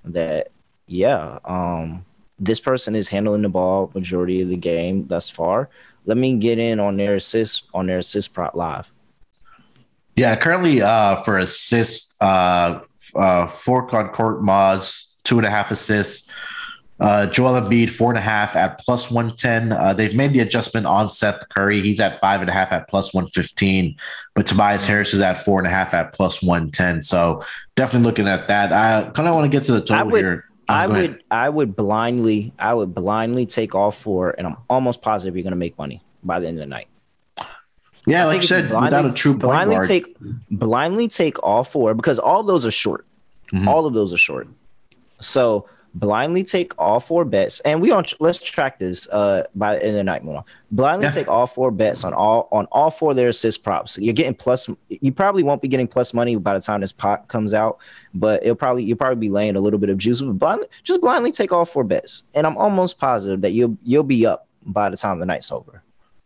that 0.04 0.52
yeah, 0.88 1.40
um 1.46 2.06
this 2.40 2.60
person 2.60 2.96
is 2.96 3.08
handling 3.08 3.44
the 3.44 3.50
ball 3.50 3.92
majority 3.94 4.42
of 4.42 4.50
the 4.50 4.58
game 4.58 5.06
thus 5.08 5.30
far 5.30 5.70
let 6.06 6.18
me 6.18 6.38
get 6.38 6.60
in 6.60 6.80
on 6.80 6.98
their 6.98 7.16
assist 7.16 7.64
on 7.74 7.88
their 7.88 8.00
assist 8.00 8.34
prop 8.34 8.56
live. 8.56 8.92
Yeah, 10.16 10.36
currently 10.36 10.82
uh, 10.82 11.22
for 11.22 11.38
assist, 11.38 12.22
uh, 12.22 12.82
uh, 13.16 13.48
four 13.48 13.84
on 13.96 14.10
Korkmaz, 14.10 15.14
two 15.24 15.38
and 15.38 15.48
a 15.48 15.50
half 15.50 15.72
assists. 15.72 16.32
Uh, 17.02 17.26
Joel 17.26 17.60
Embiid, 17.60 17.90
four 17.90 18.12
and 18.12 18.18
a 18.18 18.22
half 18.22 18.56
at 18.56 18.78
plus 18.78 19.10
110. 19.10 19.72
Uh, 19.72 19.92
they've 19.92 20.14
made 20.14 20.34
the 20.34 20.40
adjustment 20.40 20.86
on 20.86 21.10
Seth 21.10 21.50
Curry. 21.50 21.82
He's 21.82 22.00
at 22.00 22.22
five 22.22 22.42
and 22.42 22.50
a 22.50 22.54
half 22.54 22.72
at 22.72 22.88
plus 22.88 23.12
115, 23.12 23.98
but 24.36 24.46
Tobias 24.46 24.86
Harris 24.86 25.12
is 25.12 25.20
at 25.20 25.44
four 25.44 25.58
and 25.58 25.66
a 25.66 25.72
half 25.72 25.96
at 25.96 26.14
plus 26.14 26.44
110. 26.44 27.02
So 27.02 27.44
definitely 27.76 28.06
looking 28.06 28.28
at 28.28 28.48
that. 28.50 28.72
I 28.72 29.10
kind 29.10 29.28
of 29.28 29.34
want 29.34 29.52
to 29.52 29.58
get 29.58 29.66
to 29.66 29.72
the 29.72 29.82
total 29.82 30.12
would, 30.12 30.24
here. 30.24 30.46
I 30.70 30.86
would 30.86 31.24
I 31.32 31.50
would 31.50 31.76
blindly 31.76 32.54
I 32.60 32.74
would 32.76 32.94
blindly 32.94 33.48
take 33.48 33.74
all 33.74 33.90
four, 33.90 34.36
and 34.38 34.46
I'm 34.46 34.58
almost 34.70 35.02
positive 35.02 35.36
you're 35.36 35.44
going 35.44 35.52
to 35.52 35.58
make 35.58 35.78
money 35.80 36.04
by 36.24 36.40
the 36.40 36.48
end 36.48 36.58
of 36.58 36.62
the 36.62 36.68
night. 36.68 36.88
Yeah, 38.06 38.24
I 38.24 38.26
like 38.26 38.42
you 38.42 38.48
said, 38.48 38.70
blindly, 38.70 38.98
without 38.98 39.12
a 39.12 39.14
true 39.14 39.38
blindly 39.38 39.76
guard. 39.76 39.88
take 39.88 40.16
blindly 40.52 41.08
take 41.08 41.42
all 41.42 41.64
four 41.64 41.96
because 41.96 42.20
all 42.20 42.44
those 42.44 42.64
are 42.64 42.72
short. 42.72 43.08
Mm-hmm. 43.52 43.68
All 43.68 43.88
of 43.88 43.96
those 43.96 44.14
are 44.14 44.18
short. 44.18 44.48
So 45.20 45.68
blindly 45.94 46.44
take 46.44 46.74
all 46.78 47.00
four 47.00 47.26
bets, 47.26 47.60
and 47.62 47.82
we 47.82 47.92
on 47.92 48.06
let's 48.20 48.42
track 48.42 48.80
this 48.80 49.10
uh 49.10 49.46
by 49.56 49.76
the 49.76 49.82
end 49.82 49.90
of 49.90 49.96
the 49.96 50.04
night. 50.04 50.24
More 50.24 50.44
blindly 50.72 51.06
yeah. 51.06 51.12
take 51.12 51.28
all 51.28 51.48
four 51.48 51.72
bets 51.72 52.04
on 52.04 52.14
all 52.14 52.48
on 52.52 52.66
all 52.72 52.90
four 52.90 53.12
of 53.12 53.18
their 53.18 53.30
assist 53.30 53.64
props. 53.64 53.98
You're 53.98 54.14
getting 54.14 54.34
plus. 54.34 54.70
You 54.90 55.12
probably 55.12 55.44
won't 55.44 55.62
be 55.62 55.68
getting 55.68 55.88
plus 55.88 56.14
money 56.14 56.36
by 56.36 56.54
the 56.54 56.62
time 56.62 56.82
this 56.82 56.92
pot 56.92 57.28
comes 57.28 57.54
out, 57.54 57.80
but 58.14 58.42
it'll 58.44 58.56
probably 58.56 58.84
you'll 58.84 58.98
probably 58.98 59.20
be 59.20 59.30
laying 59.30 59.56
a 59.56 59.60
little 59.60 59.80
bit 59.80 59.90
of 59.90 59.98
juice. 59.98 60.22
But 60.22 60.34
blindly, 60.34 60.68
just 60.84 61.02
blindly 61.02 61.32
take 61.32 61.52
all 61.52 61.66
four 61.66 61.84
bets, 61.84 62.24
and 62.34 62.48
I'm 62.48 62.58
almost 62.58 63.00
positive 63.00 63.42
that 63.42 63.52
you'll 63.52 63.78
you'll 63.84 64.04
be 64.04 64.26
up 64.26 64.48
by 64.66 64.90
the 64.90 64.98
time 64.98 65.20
the 65.20 65.26
night's 65.26 65.52
over. 65.52 65.84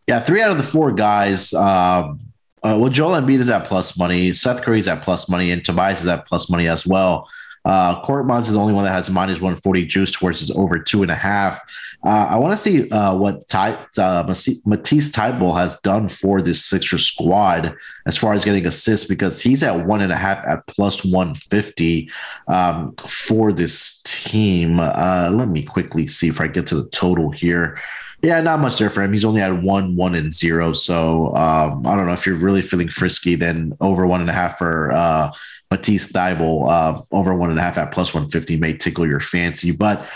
Yeah, 0.08 0.20
three 0.20 0.42
out 0.42 0.52
of 0.52 0.58
the 0.58 0.64
four 0.64 0.92
guys. 0.92 1.54
Um, 1.54 2.20
uh, 2.64 2.76
well, 2.80 2.90
Joel 2.90 3.20
Embiid 3.20 3.40
is 3.40 3.50
at 3.50 3.66
plus 3.66 3.98
money. 3.98 4.34
Seth 4.34 4.62
Curry's 4.62 4.88
at 4.88 5.02
plus 5.02 5.30
money, 5.30 5.52
and 5.52 5.64
Tobias 5.64 6.02
is 6.02 6.08
at 6.08 6.28
plus 6.28 6.50
money 6.50 6.68
as 6.68 6.86
well. 6.86 7.28
Uh, 7.66 8.02
Korkmaz 8.04 8.42
is 8.42 8.54
the 8.54 8.60
only 8.60 8.74
one 8.74 8.84
that 8.84 8.92
has 8.92 9.10
minus 9.10 9.42
140 9.42 9.86
juice 9.86 10.12
towards 10.12 10.40
his 10.40 10.52
over 10.52 10.80
two 10.80 11.02
and 11.02 11.12
a 11.12 11.16
half. 11.16 11.60
Uh, 12.06 12.28
I 12.30 12.38
want 12.38 12.54
to 12.54 12.60
see 12.60 12.88
uh, 12.92 13.16
what 13.16 13.48
Ty, 13.50 13.78
uh, 13.98 14.24
Matisse 14.66 15.16
has 15.16 15.80
done 15.82 16.08
for 16.08 16.42
this 16.42 16.64
Sixer 16.64 17.00
squad 17.00 17.76
as 18.06 18.16
far 18.16 18.34
as 18.34 18.46
getting 18.46 18.68
assists 18.68 19.08
because 19.08 19.42
he's 19.42 19.64
at 19.64 19.88
one 19.88 20.02
and 20.02 20.12
a 20.12 20.16
half 20.16 20.46
at 20.46 20.68
plus 20.68 21.04
150 21.04 22.10
um, 22.48 22.96
for 22.98 23.52
this 23.52 24.04
team. 24.04 24.80
Uh, 24.80 25.32
let 25.34 25.50
me 25.50 25.64
quickly 25.64 26.06
see 26.06 26.28
if 26.28 26.40
I 26.40 26.48
get 26.48 26.68
to 26.68 26.76
the 26.76 26.90
total 26.90 27.32
here. 27.32 27.80
Yeah, 28.22 28.42
not 28.42 28.60
much 28.60 28.80
there 28.80 28.90
for 28.90 29.04
him. 29.04 29.14
He's 29.14 29.26
only 29.26 29.42
had 29.42 29.64
one, 29.64 29.96
one, 29.96 30.16
and 30.16 30.34
zero. 30.34 30.74
So 30.74 31.28
um, 31.36 31.86
I 31.86 31.96
don't 31.96 32.08
know 32.08 32.14
if 32.14 32.26
you're 32.26 32.38
really 32.38 32.62
feeling 32.62 32.90
frisky, 32.90 33.36
then 33.36 33.76
over 33.82 34.08
one 34.08 34.22
and 34.22 34.30
a 34.30 34.34
half 34.34 34.58
for 34.58 34.92
uh, 34.92 35.32
Matisse 35.72 36.12
Thybulle 36.12 36.70
uh, 36.70 37.02
over 37.12 37.36
one 37.36 37.50
and 37.50 37.60
a 37.60 37.62
half 37.62 37.78
at 37.78 37.92
plus 37.92 38.14
150 38.14 38.58
may 38.58 38.76
tickle 38.76 39.08
your 39.08 39.20
fancy. 39.20 39.72
But 39.72 40.08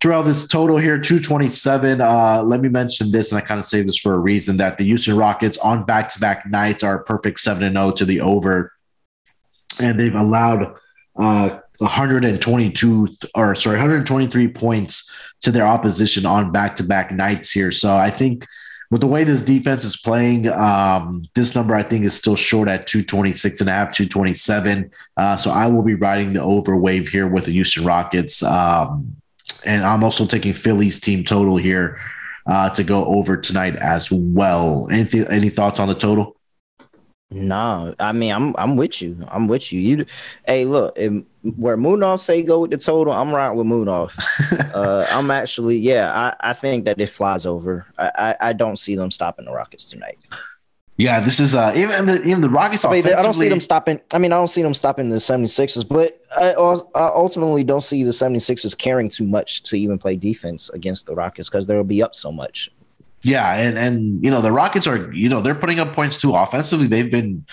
throughout 0.00 0.22
this 0.22 0.48
total 0.48 0.78
here, 0.78 0.98
227. 0.98 2.00
Uh, 2.00 2.42
let 2.42 2.60
me 2.60 2.68
mention 2.68 3.12
this, 3.12 3.32
and 3.32 3.40
I 3.40 3.44
kind 3.44 3.60
of 3.60 3.66
say 3.66 3.82
this 3.82 3.98
for 3.98 4.14
a 4.14 4.18
reason 4.18 4.56
that 4.56 4.78
the 4.78 4.84
Houston 4.84 5.16
Rockets 5.16 5.58
on 5.58 5.84
back 5.84 6.08
to 6.10 6.20
back 6.20 6.46
nights 6.46 6.82
are 6.82 7.04
perfect 7.04 7.40
7 7.40 7.62
and 7.62 7.76
0 7.76 7.92
to 7.92 8.04
the 8.04 8.20
over. 8.20 8.72
And 9.80 9.98
they've 9.98 10.14
allowed 10.14 10.74
uh, 11.16 11.58
122 11.78 13.08
or 13.34 13.54
sorry, 13.54 13.76
123 13.76 14.48
points 14.48 15.14
to 15.40 15.50
their 15.50 15.66
opposition 15.66 16.26
on 16.26 16.52
back 16.52 16.76
to 16.76 16.82
back 16.82 17.12
nights 17.12 17.50
here. 17.50 17.70
So 17.72 17.96
I 17.96 18.10
think 18.10 18.46
with 18.90 19.00
the 19.00 19.06
way 19.06 19.22
this 19.22 19.40
defense 19.40 19.84
is 19.84 19.96
playing, 19.96 20.48
um, 20.48 21.24
this 21.34 21.54
number 21.54 21.74
I 21.76 21.82
think 21.82 22.04
is 22.04 22.14
still 22.14 22.34
short 22.34 22.68
at 22.68 22.88
226 22.88 23.60
and 23.60 23.70
a 23.70 23.72
half, 23.72 23.92
227. 23.92 24.90
Uh, 25.16 25.36
so 25.36 25.50
I 25.50 25.66
will 25.66 25.82
be 25.82 25.94
riding 25.94 26.32
the 26.32 26.42
over 26.42 26.76
wave 26.76 27.08
here 27.08 27.28
with 27.28 27.44
the 27.44 27.52
Houston 27.52 27.84
Rockets. 27.84 28.42
Um, 28.42 29.16
and 29.64 29.84
I'm 29.84 30.02
also 30.02 30.26
taking 30.26 30.52
Philly's 30.54 30.98
team 30.98 31.24
total 31.24 31.56
here 31.56 32.00
uh, 32.46 32.70
to 32.70 32.82
go 32.82 33.04
over 33.04 33.36
tonight 33.36 33.76
as 33.76 34.10
well. 34.10 34.88
Any, 34.90 35.26
any 35.28 35.50
thoughts 35.50 35.78
on 35.78 35.88
the 35.88 35.94
total? 35.94 36.39
No, 37.32 37.94
I 38.00 38.10
mean 38.10 38.32
I'm 38.32 38.56
I'm 38.58 38.76
with 38.76 39.00
you. 39.00 39.16
I'm 39.28 39.46
with 39.46 39.72
you. 39.72 39.80
You, 39.80 40.06
hey, 40.46 40.64
look, 40.64 40.98
if, 40.98 41.12
where 41.42 41.76
Munaf 41.76 42.18
say 42.18 42.42
go 42.42 42.60
with 42.60 42.72
the 42.72 42.78
total, 42.78 43.12
I'm 43.12 43.32
right 43.32 43.50
with 43.50 43.68
Munaf. 43.68 44.12
uh, 44.74 45.06
I'm 45.10 45.30
actually, 45.30 45.76
yeah, 45.76 46.12
I, 46.12 46.50
I 46.50 46.52
think 46.54 46.86
that 46.86 47.00
it 47.00 47.08
flies 47.08 47.46
over. 47.46 47.86
I, 47.96 48.10
I, 48.18 48.36
I 48.48 48.52
don't 48.52 48.78
see 48.78 48.96
them 48.96 49.12
stopping 49.12 49.44
the 49.44 49.52
Rockets 49.52 49.88
tonight. 49.88 50.18
Yeah, 50.96 51.20
this 51.20 51.40
is 51.40 51.54
uh 51.54 51.72
even 51.76 52.06
the 52.06 52.20
even 52.24 52.40
the 52.40 52.50
Rockets. 52.50 52.84
I, 52.84 52.90
mean, 52.90 53.06
I 53.06 53.22
don't 53.22 53.32
see 53.32 53.48
them 53.48 53.60
stopping. 53.60 54.00
I 54.12 54.18
mean, 54.18 54.32
I 54.32 54.36
don't 54.36 54.48
see 54.48 54.62
them 54.62 54.74
stopping 54.74 55.08
the 55.08 55.16
76ers, 55.16 55.88
but 55.88 56.20
I, 56.36 56.50
I 56.50 57.10
ultimately 57.14 57.64
don't 57.64 57.80
see 57.80 58.02
the 58.02 58.10
76ers 58.10 58.76
caring 58.76 59.08
too 59.08 59.24
much 59.24 59.62
to 59.62 59.76
even 59.76 59.98
play 59.98 60.16
defense 60.16 60.68
against 60.70 61.06
the 61.06 61.14
Rockets 61.14 61.48
because 61.48 61.66
they'll 61.66 61.84
be 61.84 62.02
up 62.02 62.14
so 62.14 62.30
much. 62.30 62.70
Yeah, 63.22 63.52
and 63.54 63.76
and 63.76 64.24
you 64.24 64.30
know 64.30 64.40
the 64.40 64.50
Rockets 64.50 64.86
are 64.86 65.12
you 65.12 65.28
know 65.28 65.42
they're 65.42 65.54
putting 65.54 65.78
up 65.78 65.92
points 65.92 66.18
too 66.18 66.34
offensively. 66.34 66.86
They've 66.86 67.10
been 67.10 67.44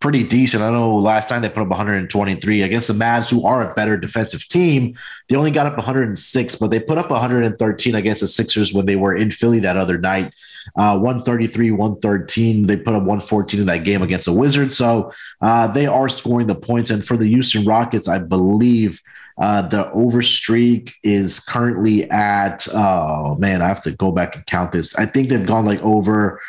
pretty 0.00 0.24
decent. 0.24 0.64
I 0.64 0.70
know 0.70 0.96
last 0.96 1.28
time 1.28 1.42
they 1.42 1.48
put 1.48 1.62
up 1.62 1.68
123 1.68 2.62
against 2.62 2.88
the 2.88 2.94
Mavs, 2.94 3.30
who 3.30 3.46
are 3.46 3.70
a 3.70 3.72
better 3.74 3.96
defensive 3.96 4.48
team. 4.48 4.96
They 5.28 5.36
only 5.36 5.52
got 5.52 5.66
up 5.66 5.76
106, 5.76 6.56
but 6.56 6.70
they 6.72 6.80
put 6.80 6.98
up 6.98 7.08
113 7.10 7.94
against 7.94 8.20
the 8.20 8.26
Sixers 8.26 8.74
when 8.74 8.86
they 8.86 8.96
were 8.96 9.14
in 9.14 9.30
Philly 9.30 9.60
that 9.60 9.76
other 9.76 9.96
night. 9.96 10.34
Uh, 10.76 10.98
133, 10.98 11.70
113. 11.70 12.66
They 12.66 12.76
put 12.76 12.94
up 12.94 13.02
114 13.02 13.60
in 13.60 13.66
that 13.66 13.84
game 13.84 14.02
against 14.02 14.26
the 14.26 14.32
Wizards. 14.32 14.76
So 14.76 15.12
uh, 15.40 15.66
they 15.68 15.86
are 15.86 16.08
scoring 16.08 16.46
the 16.46 16.54
points. 16.54 16.90
And 16.90 17.04
for 17.04 17.16
the 17.16 17.28
Houston 17.28 17.64
Rockets, 17.64 18.08
I 18.08 18.18
believe 18.18 19.00
uh, 19.38 19.62
the 19.62 19.90
over 19.92 20.22
streak 20.22 20.94
is 21.02 21.40
currently 21.40 22.08
at, 22.10 22.66
oh 22.74 23.36
man, 23.36 23.62
I 23.62 23.68
have 23.68 23.80
to 23.82 23.92
go 23.92 24.12
back 24.12 24.36
and 24.36 24.46
count 24.46 24.72
this. 24.72 24.94
I 24.96 25.06
think 25.06 25.28
they've 25.28 25.46
gone 25.46 25.64
like 25.64 25.80
over 25.80 26.40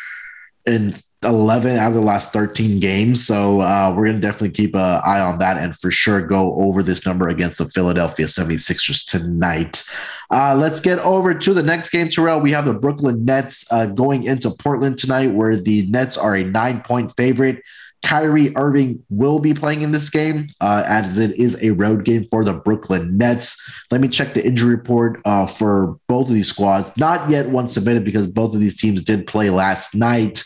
in 0.65 0.93
11 1.23 1.77
out 1.77 1.89
of 1.89 1.93
the 1.93 2.01
last 2.01 2.33
13 2.33 2.79
games. 2.79 3.25
So 3.25 3.61
uh, 3.61 3.93
we're 3.95 4.05
going 4.05 4.15
to 4.15 4.21
definitely 4.21 4.51
keep 4.51 4.75
an 4.75 5.01
eye 5.03 5.19
on 5.19 5.39
that 5.39 5.57
and 5.57 5.75
for 5.77 5.91
sure 5.91 6.25
go 6.25 6.55
over 6.55 6.83
this 6.83 7.05
number 7.05 7.29
against 7.29 7.57
the 7.57 7.65
Philadelphia 7.65 8.25
76ers 8.25 9.05
tonight. 9.05 9.83
Uh, 10.31 10.55
let's 10.55 10.81
get 10.81 10.99
over 10.99 11.33
to 11.33 11.53
the 11.53 11.63
next 11.63 11.89
game, 11.89 12.09
Terrell. 12.09 12.39
We 12.39 12.51
have 12.51 12.65
the 12.65 12.73
Brooklyn 12.73 13.25
Nets 13.25 13.65
uh, 13.71 13.85
going 13.87 14.23
into 14.23 14.49
Portland 14.51 14.97
tonight, 14.97 15.27
where 15.27 15.57
the 15.57 15.85
Nets 15.87 16.17
are 16.17 16.35
a 16.35 16.43
nine 16.43 16.81
point 16.81 17.15
favorite. 17.15 17.63
Kyrie 18.03 18.55
Irving 18.57 19.03
will 19.09 19.39
be 19.39 19.53
playing 19.53 19.81
in 19.81 19.91
this 19.91 20.09
game 20.09 20.47
uh, 20.59 20.83
as 20.85 21.17
it 21.17 21.31
is 21.37 21.57
a 21.63 21.71
road 21.71 22.03
game 22.03 22.27
for 22.29 22.43
the 22.43 22.53
Brooklyn 22.53 23.17
Nets. 23.17 23.59
Let 23.91 24.01
me 24.01 24.09
check 24.09 24.33
the 24.33 24.45
injury 24.45 24.75
report 24.75 25.21
uh, 25.23 25.45
for 25.45 25.97
both 26.07 26.27
of 26.27 26.33
these 26.33 26.49
squads. 26.49 26.95
Not 26.97 27.29
yet 27.29 27.49
one 27.49 27.67
submitted 27.67 28.03
because 28.03 28.27
both 28.27 28.53
of 28.53 28.59
these 28.59 28.79
teams 28.79 29.01
did 29.03 29.25
play 29.25 29.49
last 29.49 29.95
night. 29.95 30.43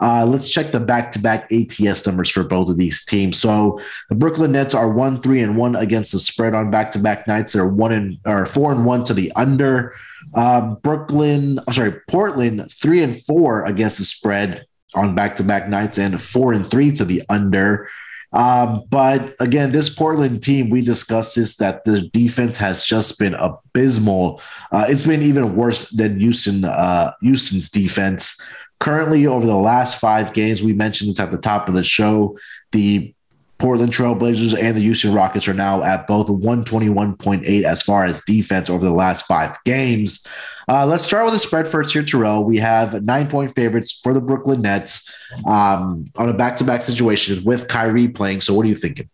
Uh, 0.00 0.24
let's 0.24 0.48
check 0.50 0.72
the 0.72 0.80
back-to-back 0.80 1.50
ATS 1.52 2.06
numbers 2.06 2.30
for 2.30 2.42
both 2.42 2.70
of 2.70 2.78
these 2.78 3.04
teams. 3.04 3.38
So 3.38 3.80
the 4.08 4.14
Brooklyn 4.14 4.52
Nets 4.52 4.74
are 4.74 4.90
one, 4.90 5.20
three, 5.22 5.42
and 5.42 5.56
one 5.56 5.76
against 5.76 6.12
the 6.12 6.18
spread 6.18 6.54
on 6.54 6.70
back-to-back 6.70 7.26
nights. 7.26 7.52
They're 7.52 7.68
one 7.68 7.92
and 7.92 8.18
or 8.24 8.46
four 8.46 8.72
and 8.72 8.86
one 8.86 9.04
to 9.04 9.14
the 9.14 9.30
under. 9.36 9.94
Um, 10.34 10.78
Brooklyn, 10.82 11.58
I'm 11.66 11.74
sorry, 11.74 11.92
Portland 12.08 12.70
three 12.70 13.02
and 13.02 13.20
four 13.22 13.64
against 13.64 13.98
the 13.98 14.04
spread 14.04 14.66
on 14.94 15.14
back-to-back 15.14 15.68
nights 15.68 15.98
and 15.98 16.20
four 16.20 16.52
and 16.52 16.66
three 16.66 16.92
to 16.92 17.04
the 17.04 17.22
under. 17.28 17.88
Um, 18.32 18.84
but 18.88 19.34
again, 19.40 19.72
this 19.72 19.88
Portland 19.88 20.42
team, 20.42 20.70
we 20.70 20.82
discussed 20.82 21.34
this 21.34 21.56
that 21.56 21.84
the 21.84 22.02
defense 22.02 22.56
has 22.58 22.84
just 22.84 23.18
been 23.18 23.34
abysmal. 23.34 24.40
Uh, 24.70 24.86
it's 24.88 25.02
been 25.02 25.22
even 25.22 25.56
worse 25.56 25.90
than 25.90 26.20
Houston, 26.20 26.64
uh, 26.64 27.12
Houston's 27.22 27.70
defense. 27.70 28.40
Currently, 28.80 29.26
over 29.26 29.46
the 29.46 29.54
last 29.54 30.00
five 30.00 30.32
games, 30.32 30.62
we 30.62 30.72
mentioned 30.72 31.10
it's 31.10 31.20
at 31.20 31.30
the 31.30 31.38
top 31.38 31.68
of 31.68 31.74
the 31.74 31.84
show. 31.84 32.38
The 32.72 33.14
Portland 33.58 33.92
Trailblazers 33.92 34.58
and 34.58 34.74
the 34.74 34.80
Houston 34.80 35.12
Rockets 35.12 35.46
are 35.46 35.54
now 35.54 35.82
at 35.82 36.06
both 36.06 36.28
121.8 36.28 37.62
as 37.62 37.82
far 37.82 38.06
as 38.06 38.24
defense 38.24 38.70
over 38.70 38.84
the 38.84 38.92
last 38.92 39.26
five 39.26 39.56
games. 39.64 40.26
Uh, 40.66 40.86
let's 40.86 41.04
start 41.04 41.26
with 41.26 41.34
the 41.34 41.40
spread 41.40 41.68
first 41.68 41.92
here, 41.92 42.02
Terrell. 42.02 42.42
We 42.42 42.56
have 42.56 43.04
nine 43.04 43.28
point 43.28 43.54
favorites 43.54 43.92
for 44.02 44.14
the 44.14 44.20
Brooklyn 44.20 44.62
Nets 44.62 45.14
um, 45.46 46.06
on 46.16 46.30
a 46.30 46.32
back 46.32 46.56
to 46.56 46.64
back 46.64 46.80
situation 46.80 47.44
with 47.44 47.68
Kyrie 47.68 48.08
playing. 48.08 48.40
So, 48.40 48.54
what 48.54 48.64
are 48.64 48.68
you 48.68 48.74
thinking? 48.74 49.10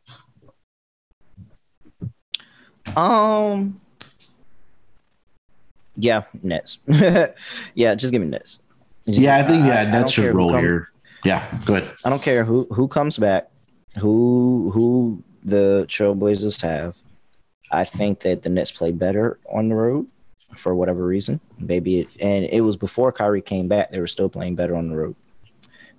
Um, 2.95 3.81
yeah, 5.97 6.23
Nets. 6.43 6.79
yeah, 7.75 7.95
just 7.97 8.13
give 8.13 8.23
me 8.23 8.29
Nets. 8.29 8.61
Yeah, 9.07 9.37
I 9.37 9.43
think 9.43 9.65
yeah, 9.65 9.81
I, 9.81 9.85
Nets 9.85 10.13
should 10.13 10.35
roll 10.35 10.51
come, 10.51 10.61
here. 10.61 10.91
Yeah, 11.25 11.47
good. 11.65 11.89
I 12.05 12.11
don't 12.11 12.23
care 12.23 12.45
who 12.45 12.65
who 12.73 12.89
comes 12.89 13.19
back, 13.19 13.49
who 13.99 14.71
who 14.75 15.23
the 15.43 15.87
Trailblazers 15.89 16.61
have. 16.63 16.97
I 17.71 17.85
think 17.85 18.21
that 18.21 18.43
the 18.43 18.49
Nets 18.49 18.71
play 18.71 18.93
better 18.93 19.39
on 19.53 19.69
the 19.69 19.75
road 19.75 20.07
for 20.57 20.75
whatever 20.75 21.07
reason. 21.07 21.41
Maybe 21.59 22.01
it, 22.01 22.09
and 22.21 22.45
it 22.45 22.61
was 22.61 22.77
before 22.77 23.13
Kyrie 23.13 23.43
came 23.43 23.69
back. 23.69 23.91
They 23.91 24.01
were 24.01 24.07
still 24.07 24.29
playing 24.29 24.57
better 24.57 24.77
on 24.77 24.89
the 24.89 24.97
road. 24.97 25.17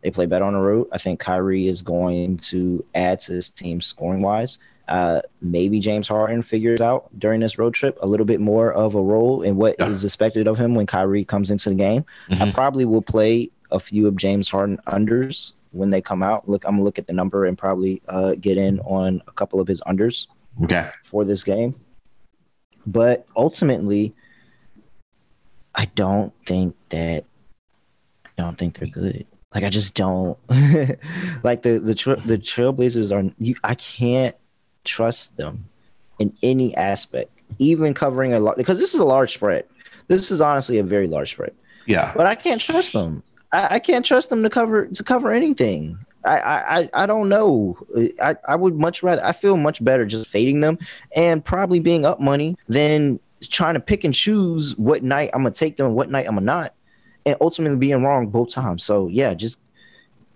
They 0.01 0.11
play 0.11 0.25
better 0.25 0.45
on 0.45 0.53
the 0.53 0.59
road. 0.59 0.87
I 0.91 0.97
think 0.97 1.19
Kyrie 1.19 1.67
is 1.67 1.81
going 1.81 2.37
to 2.37 2.85
add 2.93 3.19
to 3.21 3.33
this 3.33 3.49
team 3.49 3.81
scoring 3.81 4.21
wise. 4.21 4.59
Uh, 4.87 5.21
maybe 5.41 5.79
James 5.79 6.07
Harden 6.07 6.41
figures 6.41 6.81
out 6.81 7.09
during 7.17 7.41
this 7.41 7.57
road 7.57 7.73
trip 7.73 7.97
a 8.01 8.07
little 8.07 8.25
bit 8.25 8.39
more 8.39 8.71
of 8.71 8.95
a 8.95 9.01
role 9.01 9.41
in 9.41 9.57
what 9.57 9.75
yeah. 9.79 9.87
is 9.87 10.05
expected 10.05 10.47
of 10.47 10.57
him 10.57 10.75
when 10.75 10.85
Kyrie 10.85 11.25
comes 11.25 11.51
into 11.51 11.69
the 11.69 11.75
game. 11.75 12.05
Mm-hmm. 12.29 12.43
I 12.43 12.51
probably 12.51 12.85
will 12.85 13.01
play 13.01 13.51
a 13.71 13.79
few 13.79 14.07
of 14.07 14.15
James 14.15 14.49
Harden 14.49 14.79
unders 14.87 15.53
when 15.71 15.89
they 15.89 16.01
come 16.01 16.23
out. 16.23 16.47
Look, 16.47 16.63
I'm 16.65 16.73
gonna 16.75 16.83
look 16.83 16.99
at 16.99 17.07
the 17.07 17.13
number 17.13 17.45
and 17.45 17.57
probably 17.57 18.01
uh, 18.07 18.35
get 18.39 18.57
in 18.57 18.79
on 18.81 19.21
a 19.27 19.31
couple 19.31 19.59
of 19.59 19.67
his 19.67 19.81
unders. 19.81 20.27
Okay. 20.63 20.89
For 21.03 21.23
this 21.23 21.43
game, 21.43 21.75
but 22.87 23.27
ultimately, 23.35 24.15
I 25.75 25.85
don't 25.85 26.33
think 26.47 26.75
that 26.89 27.25
I 28.25 28.29
don't 28.37 28.57
think 28.57 28.79
they're 28.79 28.87
good. 28.87 29.27
Like 29.53 29.63
I 29.63 29.69
just 29.69 29.93
don't 29.93 30.37
like 31.43 31.61
the 31.61 31.79
the 31.79 31.93
tra- 31.93 32.15
the 32.15 32.37
Trailblazers 32.37 33.15
are. 33.15 33.31
You, 33.37 33.55
I 33.63 33.75
can't 33.75 34.35
trust 34.87 35.37
them 35.37 35.65
in 36.19 36.35
any 36.41 36.75
aspect, 36.75 37.31
even 37.59 37.93
covering 37.93 38.33
a 38.33 38.39
lot 38.39 38.57
because 38.57 38.79
this 38.79 38.93
is 38.93 38.99
a 38.99 39.05
large 39.05 39.33
spread. 39.33 39.65
This 40.07 40.31
is 40.31 40.41
honestly 40.41 40.79
a 40.79 40.83
very 40.83 41.07
large 41.07 41.31
spread. 41.31 41.53
Yeah, 41.85 42.13
but 42.15 42.25
I 42.25 42.35
can't 42.35 42.61
trust 42.61 42.93
them. 42.93 43.23
I, 43.51 43.75
I 43.75 43.79
can't 43.79 44.05
trust 44.05 44.29
them 44.29 44.43
to 44.43 44.49
cover 44.49 44.87
to 44.87 45.03
cover 45.03 45.31
anything. 45.31 45.99
I, 46.25 46.39
I 46.39 46.89
I 46.93 47.05
don't 47.05 47.29
know. 47.29 47.77
I, 48.21 48.35
I 48.47 48.55
would 48.55 48.75
much 48.75 49.03
rather. 49.03 49.23
I 49.23 49.31
feel 49.31 49.55
much 49.57 49.83
better 49.83 50.05
just 50.05 50.29
fading 50.29 50.59
them 50.59 50.77
and 51.15 51.43
probably 51.43 51.79
being 51.79 52.05
up 52.05 52.19
money 52.19 52.57
than 52.67 53.19
trying 53.41 53.75
to 53.75 53.79
pick 53.79 54.03
and 54.03 54.13
choose 54.13 54.77
what 54.77 55.03
night 55.03 55.29
I'm 55.33 55.43
gonna 55.43 55.53
take 55.53 55.77
them 55.77 55.87
and 55.87 55.95
what 55.95 56.09
night 56.09 56.27
I'm 56.27 56.35
gonna 56.35 56.45
not, 56.45 56.73
and 57.25 57.37
ultimately 57.39 57.77
being 57.77 58.03
wrong 58.03 58.27
both 58.27 58.49
times. 58.49 58.83
So 58.83 59.07
yeah, 59.07 59.33
just 59.33 59.59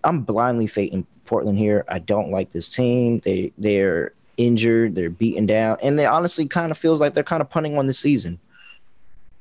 I'm 0.03 0.22
blindly 0.22 0.68
fading 0.68 1.06
Portland 1.26 1.57
here. 1.57 1.84
I 1.88 1.99
don't 1.99 2.32
like 2.32 2.52
this 2.52 2.73
team. 2.73 3.19
They 3.19 3.52
they're 3.57 4.14
injured, 4.45 4.95
they're 4.95 5.09
beaten 5.09 5.45
down, 5.45 5.77
and 5.81 5.97
they 5.97 6.05
honestly 6.05 6.47
kind 6.47 6.72
of 6.72 6.77
feels 6.77 6.99
like 6.99 7.13
they're 7.13 7.23
kind 7.23 7.41
of 7.41 7.49
punting 7.49 7.77
on 7.77 7.88
the 7.88 7.93
season. 7.93 8.39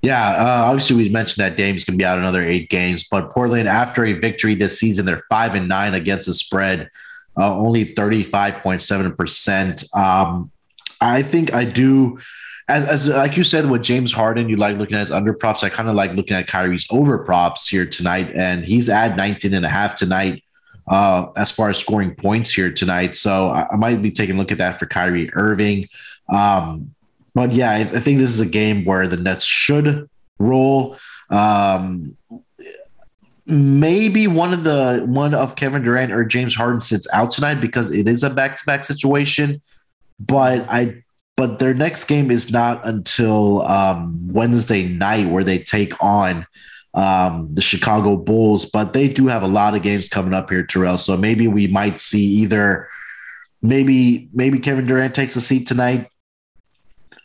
Yeah, 0.02 0.30
uh, 0.30 0.64
obviously 0.64 0.96
we 0.96 1.08
mentioned 1.10 1.44
that 1.44 1.56
Dame's 1.56 1.84
gonna 1.84 1.98
be 1.98 2.04
out 2.04 2.18
another 2.18 2.42
eight 2.42 2.70
games, 2.70 3.04
but 3.10 3.30
Portland 3.30 3.68
after 3.68 4.04
a 4.04 4.14
victory 4.14 4.54
this 4.54 4.78
season, 4.78 5.04
they're 5.04 5.24
five 5.28 5.54
and 5.54 5.68
nine 5.68 5.94
against 5.94 6.26
the 6.26 6.34
spread, 6.34 6.88
uh, 7.36 7.54
only 7.58 7.84
thirty 7.84 8.22
five 8.22 8.62
point 8.62 8.80
seven 8.80 9.14
percent. 9.14 9.84
Um, 9.94 10.50
I 11.00 11.22
think 11.22 11.52
I 11.52 11.64
do 11.64 12.18
as, 12.68 12.84
as 12.84 13.08
like 13.08 13.36
you 13.36 13.44
said 13.44 13.68
with 13.68 13.82
James 13.82 14.12
Harden, 14.12 14.48
you 14.48 14.56
like 14.56 14.78
looking 14.78 14.96
at 14.96 15.00
his 15.00 15.12
under 15.12 15.34
props. 15.34 15.62
I 15.64 15.68
kind 15.68 15.88
of 15.88 15.94
like 15.96 16.12
looking 16.12 16.36
at 16.36 16.46
Kyrie's 16.46 16.86
over 16.90 17.18
props 17.24 17.68
here 17.68 17.84
tonight, 17.84 18.32
and 18.34 18.64
he's 18.64 18.88
at 18.88 19.16
19 19.16 19.52
and 19.52 19.66
a 19.66 19.68
half 19.68 19.96
tonight 19.96 20.42
uh, 20.88 21.26
as 21.36 21.50
far 21.50 21.70
as 21.70 21.78
scoring 21.78 22.14
points 22.14 22.52
here 22.52 22.70
tonight. 22.70 23.16
So 23.16 23.50
I, 23.50 23.66
I, 23.70 23.76
might 23.76 24.02
be 24.02 24.10
taking 24.10 24.36
a 24.36 24.38
look 24.38 24.52
at 24.52 24.58
that 24.58 24.78
for 24.78 24.86
Kyrie 24.86 25.30
Irving. 25.34 25.88
Um, 26.28 26.94
but 27.34 27.52
yeah, 27.52 27.70
I, 27.70 27.80
I, 27.80 28.00
think 28.00 28.18
this 28.18 28.30
is 28.30 28.40
a 28.40 28.46
game 28.46 28.84
where 28.84 29.06
the 29.06 29.16
Nets 29.16 29.44
should 29.44 30.08
roll. 30.38 30.96
Um, 31.28 32.16
maybe 33.46 34.26
one 34.26 34.52
of 34.52 34.64
the 34.64 35.02
one 35.06 35.34
of 35.34 35.56
Kevin 35.56 35.82
Durant 35.82 36.12
or 36.12 36.24
James 36.24 36.54
Harden 36.54 36.80
sits 36.80 37.06
out 37.12 37.30
tonight 37.30 37.60
because 37.60 37.92
it 37.92 38.08
is 38.08 38.22
a 38.22 38.30
back 38.30 38.58
to 38.58 38.64
back 38.66 38.84
situation. 38.84 39.60
But 40.18 40.66
I 40.68 41.02
but 41.36 41.58
their 41.58 41.72
next 41.72 42.04
game 42.04 42.30
is 42.30 42.50
not 42.50 42.86
until 42.86 43.62
um, 43.62 44.28
Wednesday 44.30 44.86
night, 44.86 45.30
where 45.30 45.44
they 45.44 45.58
take 45.58 45.94
on 46.02 46.46
um, 46.94 47.48
the 47.54 47.62
Chicago 47.62 48.16
Bulls, 48.16 48.64
but 48.64 48.92
they 48.92 49.08
do 49.08 49.28
have 49.28 49.42
a 49.42 49.48
lot 49.48 49.74
of 49.74 49.82
games 49.82 50.08
coming 50.08 50.34
up 50.34 50.50
here, 50.50 50.64
Terrell. 50.64 50.98
So 50.98 51.16
maybe 51.16 51.48
we 51.48 51.66
might 51.66 51.98
see 51.98 52.24
either 52.24 52.88
maybe 53.62 54.28
maybe 54.32 54.58
Kevin 54.58 54.86
Durant 54.86 55.14
takes 55.14 55.36
a 55.36 55.40
seat 55.40 55.66
tonight 55.66 56.08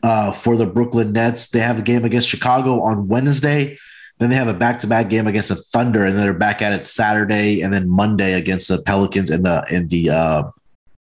uh, 0.04 0.32
for 0.32 0.56
the 0.56 0.66
Brooklyn 0.66 1.14
Nets. 1.14 1.50
They 1.50 1.60
have 1.60 1.80
a 1.80 1.82
game 1.82 2.06
against 2.06 2.30
Chicago 2.30 2.82
on 2.82 3.08
Wednesday. 3.08 3.78
Then 4.20 4.30
they 4.30 4.36
have 4.36 4.48
a 4.48 4.54
back-to-back 4.54 5.10
game 5.10 5.28
against 5.28 5.50
the 5.50 5.58
Thunder, 5.58 6.06
and 6.06 6.16
then 6.16 6.24
they're 6.24 6.34
back 6.34 6.62
at 6.62 6.72
it 6.72 6.86
Saturday, 6.86 7.62
and 7.62 7.74
then 7.74 7.90
Monday 7.90 8.34
against 8.34 8.70
the 8.70 8.82
Pelicans 8.82 9.30
and 9.30 9.46
the 9.46 9.66
and 9.70 9.90
the 9.90 10.10
uh, 10.10 10.44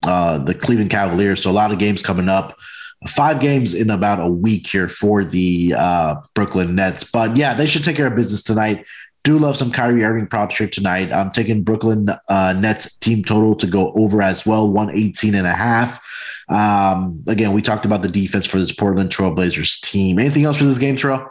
uh, 0.06 0.38
the 0.38 0.54
Cleveland 0.54 0.90
Cavaliers. 0.90 1.42
So 1.42 1.50
a 1.50 1.52
lot 1.52 1.72
of 1.72 1.78
games 1.78 2.02
coming 2.02 2.28
up. 2.28 2.58
Five 3.06 3.40
games 3.40 3.74
in 3.74 3.90
about 3.90 4.20
a 4.20 4.30
week 4.30 4.66
here 4.66 4.88
for 4.88 5.24
the 5.24 5.74
uh, 5.76 6.16
Brooklyn 6.34 6.74
Nets. 6.74 7.04
But 7.04 7.36
yeah, 7.36 7.54
they 7.54 7.66
should 7.66 7.84
take 7.84 7.96
care 7.96 8.08
of 8.08 8.16
business 8.16 8.42
tonight. 8.42 8.86
Do 9.22 9.38
love 9.38 9.56
some 9.56 9.70
Kyrie 9.70 10.04
Irving 10.04 10.26
props 10.26 10.58
here 10.58 10.68
tonight. 10.68 11.12
I'm 11.12 11.30
taking 11.30 11.62
Brooklyn 11.62 12.08
uh, 12.28 12.54
Nets 12.54 12.96
team 12.98 13.22
total 13.22 13.54
to 13.56 13.66
go 13.66 13.92
over 13.92 14.22
as 14.22 14.46
well, 14.46 14.72
118 14.72 15.34
and 15.34 15.46
a 15.46 15.52
half. 15.52 16.00
Um, 16.48 17.22
again, 17.26 17.52
we 17.52 17.62
talked 17.62 17.84
about 17.84 18.02
the 18.02 18.08
defense 18.08 18.46
for 18.46 18.58
this 18.58 18.72
Portland 18.72 19.10
Trailblazers 19.10 19.80
team. 19.80 20.18
Anything 20.18 20.44
else 20.44 20.56
for 20.56 20.64
this 20.64 20.78
game, 20.78 20.96
Terrell? 20.96 21.30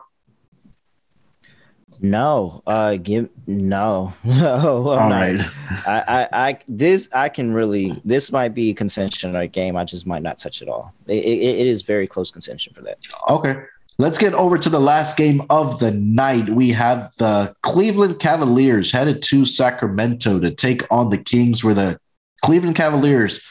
No, 2.02 2.62
uh, 2.68 2.96
give 2.96 3.30
no, 3.48 4.14
no. 4.24 4.92
I'm 4.92 5.02
All 5.04 5.10
right. 5.10 5.42
I, 5.86 6.04
I, 6.08 6.48
I, 6.50 6.60
this 6.68 7.10
I 7.14 7.30
can 7.30 7.54
really. 7.54 7.92
This 8.06 8.32
might 8.32 8.50
be 8.50 8.72
a 8.72 8.74
contention 8.74 9.36
or 9.36 9.42
a 9.42 9.48
game. 9.48 9.76
I 9.76 9.84
just 9.84 10.06
might 10.06 10.22
not 10.22 10.38
touch 10.38 10.62
it 10.62 10.70
all. 10.70 10.94
It, 11.08 11.24
it, 11.24 11.60
it 11.60 11.68
is 11.68 11.82
very 11.82 12.08
close 12.08 12.32
contention 12.32 12.74
for 12.74 12.82
that. 12.82 13.00
Okay, 13.30 13.62
let's 13.98 14.18
get 14.18 14.34
over 14.34 14.58
to 14.58 14.70
the 14.70 14.80
last 14.80 15.18
game 15.18 15.44
of 15.50 15.80
the 15.80 15.92
night. 15.92 16.50
We 16.50 16.70
have 16.72 17.14
the 17.18 17.56
Cleveland 17.64 18.20
Cavaliers 18.20 18.92
headed 18.92 19.22
to 19.24 19.46
Sacramento 19.46 20.40
to 20.40 20.52
take 20.52 20.84
on 20.92 21.10
the 21.10 21.18
Kings, 21.18 21.64
where 21.64 21.74
the 21.74 22.00
Cleveland 22.44 22.76
Cavaliers 22.76 23.42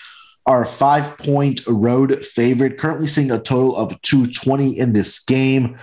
are 0.47 0.62
a 0.62 0.66
five 0.66 1.18
point 1.18 1.60
road 1.66 2.24
favorite, 2.24 2.78
currently 2.78 3.06
seeing 3.06 3.31
a 3.31 3.40
total 3.40 3.77
of 3.77 4.01
220 4.02 4.78
in 4.78 4.93
this 4.93 5.18
game. 5.18 5.77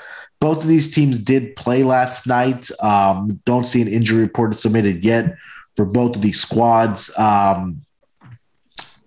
Both 0.44 0.64
of 0.64 0.68
these 0.68 0.92
teams 0.94 1.20
did 1.20 1.56
play 1.56 1.84
last 1.84 2.28
night. 2.28 2.70
Um, 2.82 3.40
don't 3.46 3.64
see 3.64 3.82
an 3.82 3.88
injury 3.88 4.24
report 4.24 4.54
submitted 4.60 5.06
yet 5.06 5.38
for 5.78 5.86
both 5.86 6.18
of 6.18 6.22
these 6.22 6.42
squads. 6.42 7.18
Um, 7.18 7.84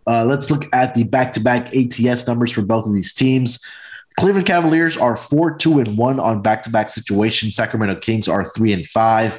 uh, 0.06 0.24
let's 0.24 0.50
look 0.50 0.64
at 0.72 0.94
the 0.94 1.04
back-to-back 1.04 1.76
ATS 1.76 2.26
numbers 2.26 2.52
for 2.52 2.62
both 2.62 2.86
of 2.86 2.94
these 2.94 3.12
teams. 3.12 3.62
Cleveland 4.18 4.46
Cavaliers 4.46 4.96
are 4.96 5.14
four, 5.14 5.54
two, 5.54 5.78
and 5.78 5.98
one 5.98 6.18
on 6.18 6.40
back-to-back 6.40 6.88
situations. 6.88 7.54
Sacramento 7.54 7.96
Kings 8.00 8.28
are 8.28 8.46
three 8.56 8.72
and 8.72 8.86
five. 8.86 9.38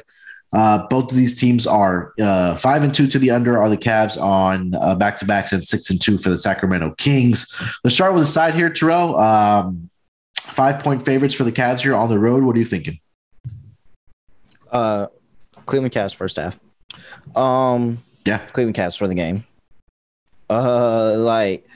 Uh, 0.54 0.86
both 0.86 1.10
of 1.10 1.16
these 1.16 1.34
teams 1.34 1.66
are 1.66 2.12
uh, 2.20 2.54
five 2.58 2.84
and 2.84 2.94
two 2.94 3.08
to 3.08 3.18
the 3.18 3.32
under. 3.32 3.60
Are 3.60 3.68
the 3.68 3.76
Cavs 3.76 4.16
on 4.22 4.72
uh, 4.76 4.94
back-to-backs 4.94 5.50
and 5.50 5.66
six 5.66 5.90
and 5.90 6.00
two 6.00 6.16
for 6.16 6.30
the 6.30 6.38
Sacramento 6.38 6.94
Kings? 6.96 7.52
Let's 7.82 7.96
start 7.96 8.14
with 8.14 8.22
the 8.22 8.28
side 8.28 8.54
here, 8.54 8.70
Terrell. 8.70 9.18
Um, 9.18 9.87
five 10.48 10.82
point 10.82 11.04
favorites 11.04 11.34
for 11.34 11.44
the 11.44 11.52
Cavs 11.52 11.80
here 11.80 11.94
on 11.94 12.08
the 12.08 12.18
road. 12.18 12.42
What 12.42 12.56
are 12.56 12.58
you 12.58 12.64
thinking? 12.64 12.98
Uh, 14.72 15.06
Cleveland 15.66 15.92
Cavs 15.92 16.14
first 16.14 16.36
half. 16.36 16.58
Um, 17.36 18.02
yeah, 18.24 18.38
Cleveland 18.52 18.76
Cavs 18.76 18.96
for 18.98 19.06
the 19.06 19.14
game. 19.14 19.44
Uh, 20.50 21.14
like, 21.16 21.66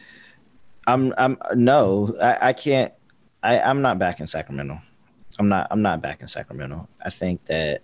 I'm, 0.86 1.14
I'm 1.16 1.38
no, 1.54 2.16
I, 2.20 2.48
I 2.48 2.52
can't. 2.52 2.92
I, 3.42 3.60
I'm 3.60 3.82
not 3.82 3.98
back 3.98 4.20
in 4.20 4.26
Sacramento. 4.26 4.80
I'm 5.38 5.48
not. 5.48 5.68
I'm 5.70 5.82
not 5.82 6.02
back 6.02 6.20
in 6.20 6.28
Sacramento. 6.28 6.88
I 7.04 7.10
think 7.10 7.44
that. 7.46 7.82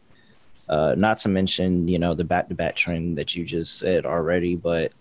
Uh, 0.71 0.95
not 0.99 1.17
to 1.17 1.31
mention, 1.31 1.89
you 1.89 1.99
know, 1.99 2.13
the 2.13 2.25
back-to-back 2.25 2.77
trend 2.77 3.17
that 3.17 3.35
you 3.35 3.43
just 3.43 3.79
said 3.79 4.05
already, 4.05 4.55
but 4.55 4.93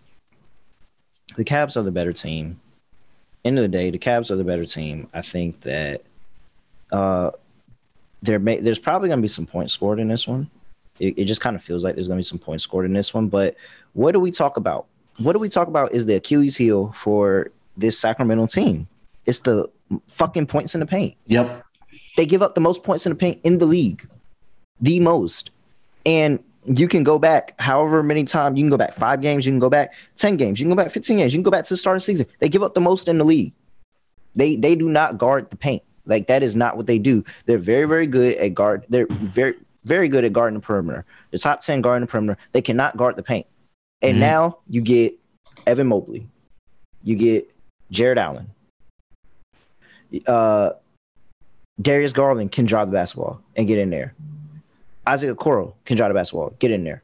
the 1.35 1.43
Cavs 1.43 1.75
are 1.75 1.81
the 1.81 1.91
better 1.91 2.13
team 2.13 2.61
end 3.45 3.57
of 3.57 3.63
the 3.63 3.67
day, 3.67 3.89
the 3.89 3.99
Cavs 3.99 4.31
are 4.31 4.35
the 4.35 4.43
better 4.43 4.65
team. 4.65 5.09
I 5.13 5.21
think 5.21 5.61
that 5.61 6.03
uh, 6.91 7.31
there 8.21 8.39
may 8.39 8.59
there's 8.59 8.79
probably 8.79 9.09
going 9.09 9.19
to 9.19 9.23
be 9.23 9.27
some 9.27 9.45
points 9.45 9.73
scored 9.73 9.99
in 9.99 10.07
this 10.07 10.27
one. 10.27 10.49
It, 10.99 11.17
it 11.19 11.25
just 11.25 11.41
kind 11.41 11.55
of 11.55 11.63
feels 11.63 11.83
like 11.83 11.95
there's 11.95 12.07
going 12.07 12.17
to 12.17 12.21
be 12.21 12.23
some 12.23 12.39
points 12.39 12.63
scored 12.63 12.85
in 12.85 12.93
this 12.93 13.13
one. 13.13 13.27
But 13.27 13.55
what 13.93 14.13
do 14.13 14.19
we 14.19 14.31
talk 14.31 14.57
about? 14.57 14.87
What 15.19 15.33
do 15.33 15.39
we 15.39 15.49
talk 15.49 15.67
about 15.67 15.93
is 15.93 16.05
the 16.05 16.15
Achilles 16.15 16.57
heel 16.57 16.91
for 16.93 17.51
this 17.75 17.97
Sacramento 17.99 18.47
team. 18.47 18.87
It's 19.25 19.39
the 19.39 19.69
fucking 20.07 20.47
points 20.47 20.73
in 20.73 20.79
the 20.79 20.85
paint. 20.85 21.15
Yep. 21.25 21.63
They 22.17 22.25
give 22.25 22.41
up 22.41 22.55
the 22.55 22.61
most 22.61 22.83
points 22.83 23.05
in 23.05 23.11
the 23.11 23.15
paint 23.15 23.39
in 23.43 23.59
the 23.59 23.65
league, 23.65 24.07
the 24.81 24.99
most. 24.99 25.51
And 26.05 26.43
you 26.67 26.87
can 26.87 27.03
go 27.03 27.17
back 27.17 27.59
however 27.59 28.03
many 28.03 28.23
times 28.23 28.57
you 28.57 28.63
can 28.63 28.69
go 28.69 28.77
back 28.77 28.93
five 28.93 29.21
games, 29.21 29.45
you 29.45 29.51
can 29.51 29.59
go 29.59 29.69
back 29.69 29.93
10 30.17 30.37
games, 30.37 30.59
you 30.59 30.65
can 30.65 30.75
go 30.75 30.83
back 30.83 30.91
15 30.91 31.17
games, 31.17 31.33
you 31.33 31.37
can 31.37 31.43
go 31.43 31.51
back 31.51 31.63
to 31.63 31.69
the 31.73 31.77
start 31.77 31.95
of 31.95 32.01
the 32.01 32.05
season. 32.05 32.25
They 32.39 32.49
give 32.49 32.63
up 32.63 32.73
the 32.73 32.81
most 32.81 33.07
in 33.07 33.17
the 33.17 33.23
league. 33.23 33.53
They 34.35 34.55
they 34.55 34.75
do 34.75 34.89
not 34.89 35.17
guard 35.17 35.49
the 35.49 35.57
paint. 35.57 35.83
Like 36.05 36.27
that 36.27 36.43
is 36.43 36.55
not 36.55 36.77
what 36.77 36.85
they 36.85 36.99
do. 36.99 37.23
They're 37.45 37.57
very, 37.57 37.85
very 37.85 38.07
good 38.07 38.37
at 38.37 38.53
guard. 38.53 38.85
They're 38.89 39.07
very, 39.09 39.55
very 39.83 40.07
good 40.09 40.23
at 40.23 40.33
guarding 40.33 40.59
the 40.59 40.65
perimeter. 40.65 41.05
The 41.31 41.39
top 41.39 41.61
10 41.61 41.81
guarding 41.81 42.05
the 42.05 42.11
perimeter. 42.11 42.37
They 42.51 42.61
cannot 42.61 42.97
guard 42.97 43.15
the 43.15 43.23
paint. 43.23 43.47
And 44.01 44.13
mm-hmm. 44.13 44.21
now 44.21 44.59
you 44.67 44.81
get 44.81 45.17
Evan 45.65 45.87
Mobley. 45.87 46.27
You 47.03 47.15
get 47.15 47.51
Jarrett 47.91 48.17
Allen. 48.17 48.49
Uh 50.25 50.71
Darius 51.81 52.13
Garland 52.13 52.51
can 52.51 52.65
drive 52.65 52.87
the 52.87 52.93
basketball 52.93 53.41
and 53.55 53.67
get 53.67 53.77
in 53.77 53.89
there. 53.89 54.15
Isaac 55.07 55.37
Okoro 55.37 55.73
can 55.85 55.97
drive 55.97 56.09
the 56.09 56.13
basketball. 56.13 56.53
Get 56.59 56.71
in 56.71 56.83
there. 56.83 57.03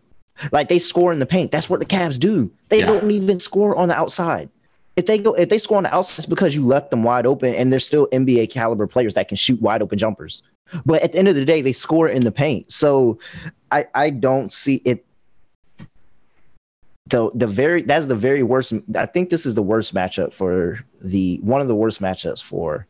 Like 0.52 0.68
they 0.68 0.80
score 0.80 1.14
in 1.14 1.20
the 1.20 1.26
paint. 1.26 1.52
That's 1.52 1.70
what 1.70 1.80
the 1.80 1.86
Cavs 1.86 2.20
do. 2.20 2.52
They 2.70 2.80
yeah. 2.80 2.88
don't 2.88 3.10
even 3.12 3.40
score 3.40 3.76
on 3.76 3.88
the 3.88 3.96
outside. 3.96 4.50
If 4.96 5.06
they 5.06 5.18
go, 5.18 5.34
if 5.34 5.50
they 5.50 5.58
score 5.58 5.78
on 5.78 5.84
the 5.84 5.94
outside, 5.94 6.20
it's 6.20 6.28
because 6.28 6.56
you 6.56 6.66
left 6.66 6.92
them 6.92 7.04
wide 7.04 7.26
open, 7.26 7.56
and 7.56 7.72
they're 7.72 7.80
still 7.80 8.08
NBA 8.12 8.52
caliber 8.52 8.86
players 8.86 9.14
that 9.16 9.28
can 9.28 9.38
shoot 9.38 9.62
wide 9.62 9.82
open 9.82 9.98
jumpers. 9.98 10.44
But 10.86 11.02
at 11.02 11.14
the 11.14 11.20
end 11.20 11.28
of 11.28 11.36
the 11.36 11.46
day, 11.46 11.62
they 11.62 11.72
score 11.72 12.08
in 12.08 12.22
the 12.22 12.32
paint. 12.32 12.72
So 12.72 13.20
I 13.72 13.88
I 13.96 14.10
don't 14.10 14.52
see 14.52 14.82
it. 14.86 15.06
The 17.08 17.32
the 17.34 17.48
very 17.48 17.84
that's 17.84 18.08
the 18.08 18.16
very 18.16 18.44
worst. 18.44 18.74
I 18.96 19.06
think 19.06 19.30
this 19.30 19.46
is 19.46 19.56
the 19.56 19.64
worst 19.64 19.94
matchup 19.94 20.34
for 20.34 20.84
the 21.02 21.40
one 21.42 21.62
of 21.62 21.68
the 21.68 21.76
worst 21.76 22.02
matchups 22.02 22.42
for 22.42 22.86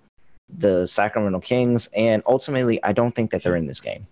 the 0.49 0.85
Sacramento 0.85 1.39
Kings, 1.39 1.87
and 1.95 2.21
ultimately, 2.25 2.83
I 2.83 2.93
don't 2.93 3.15
think 3.15 3.31
that 3.31 3.43
they're 3.43 3.55
in 3.55 3.65
this 3.65 3.81
game. 3.81 4.07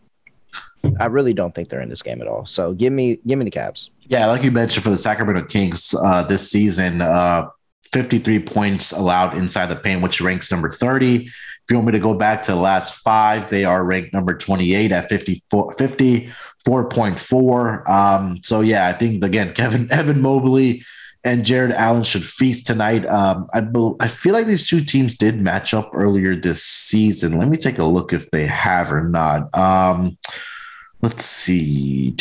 I 1.00 1.06
really 1.06 1.34
don't 1.34 1.54
think 1.54 1.70
they're 1.70 1.82
in 1.82 1.90
this 1.90 2.02
game 2.02 2.22
at 2.22 2.28
all. 2.28 2.46
So 2.46 2.74
give 2.74 2.94
me 2.94 3.20
give 3.28 3.40
me 3.40 3.46
the 3.46 3.52
Cavs. 3.52 3.90
Yeah, 4.08 4.28
like 4.28 4.44
you 4.44 4.52
mentioned 4.52 4.84
for 4.84 4.90
the 4.90 4.98
Sacramento 4.98 5.46
Kings 5.46 5.96
uh, 6.04 6.24
this 6.24 6.50
season, 6.50 7.02
uh, 7.02 7.48
53 7.94 8.40
points 8.40 8.92
allowed 8.92 9.38
inside 9.38 9.68
the 9.68 9.76
paint, 9.76 10.02
which 10.02 10.22
ranks 10.22 10.52
number 10.52 10.70
30. 10.70 11.26
If 11.26 11.34
you 11.70 11.76
want 11.76 11.88
me 11.88 11.92
to 11.94 12.00
go 12.00 12.14
back 12.14 12.42
to 12.44 12.52
the 12.52 12.60
last 12.60 12.96
five, 12.96 13.50
they 13.50 13.66
are 13.66 13.84
ranked 13.84 14.14
number 14.14 14.36
28 14.36 14.92
at 14.92 15.10
54, 15.10 15.76
54.4. 15.76 17.90
Um, 17.90 18.40
so 18.44 18.62
yeah, 18.62 18.88
I 18.88 18.94
think 18.94 19.24
again, 19.24 19.54
Kevin 19.54 19.92
Evan 19.92 20.22
Mobley 20.22 20.84
and 21.24 21.46
Jarrett 21.46 21.76
Allen 21.76 22.04
should 22.04 22.26
feast 22.26 22.66
tonight. 22.66 23.06
Um, 23.06 23.48
I 23.54 23.62
be, 23.62 23.92
I 24.00 24.08
feel 24.08 24.34
like 24.34 24.48
these 24.48 24.68
two 24.68 24.84
teams 24.84 25.16
did 25.16 25.40
match 25.40 25.74
up 25.74 25.92
earlier 25.94 26.36
this 26.36 26.64
season. 26.64 27.38
Let 27.38 27.48
me 27.48 27.58
take 27.58 27.78
a 27.78 27.84
look 27.84 28.12
if 28.12 28.32
they 28.32 28.48
have 28.48 28.92
or 28.92 29.08
not. 29.08 29.56
Um, 29.56 30.18
let's 31.02 31.26
see. 31.26 32.16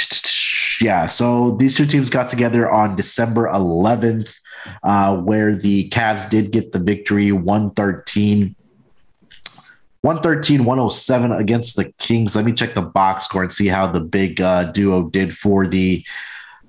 Yeah, 0.80 1.06
so 1.06 1.52
these 1.52 1.76
two 1.76 1.86
teams 1.86 2.08
got 2.08 2.28
together 2.28 2.70
on 2.70 2.96
December 2.96 3.48
11th, 3.48 4.38
uh, 4.82 5.18
where 5.18 5.54
the 5.54 5.90
Cavs 5.90 6.28
did 6.28 6.52
get 6.52 6.72
the 6.72 6.78
victory 6.78 7.32
113. 7.32 8.56
113 10.02 10.64
107 10.64 11.32
against 11.32 11.76
the 11.76 11.92
Kings. 11.98 12.34
Let 12.34 12.46
me 12.46 12.52
check 12.52 12.74
the 12.74 12.80
box 12.80 13.24
score 13.24 13.42
and 13.42 13.52
see 13.52 13.66
how 13.66 13.86
the 13.86 14.00
big 14.00 14.40
uh, 14.40 14.64
duo 14.64 15.10
did 15.10 15.36
for 15.36 15.66
the 15.66 16.04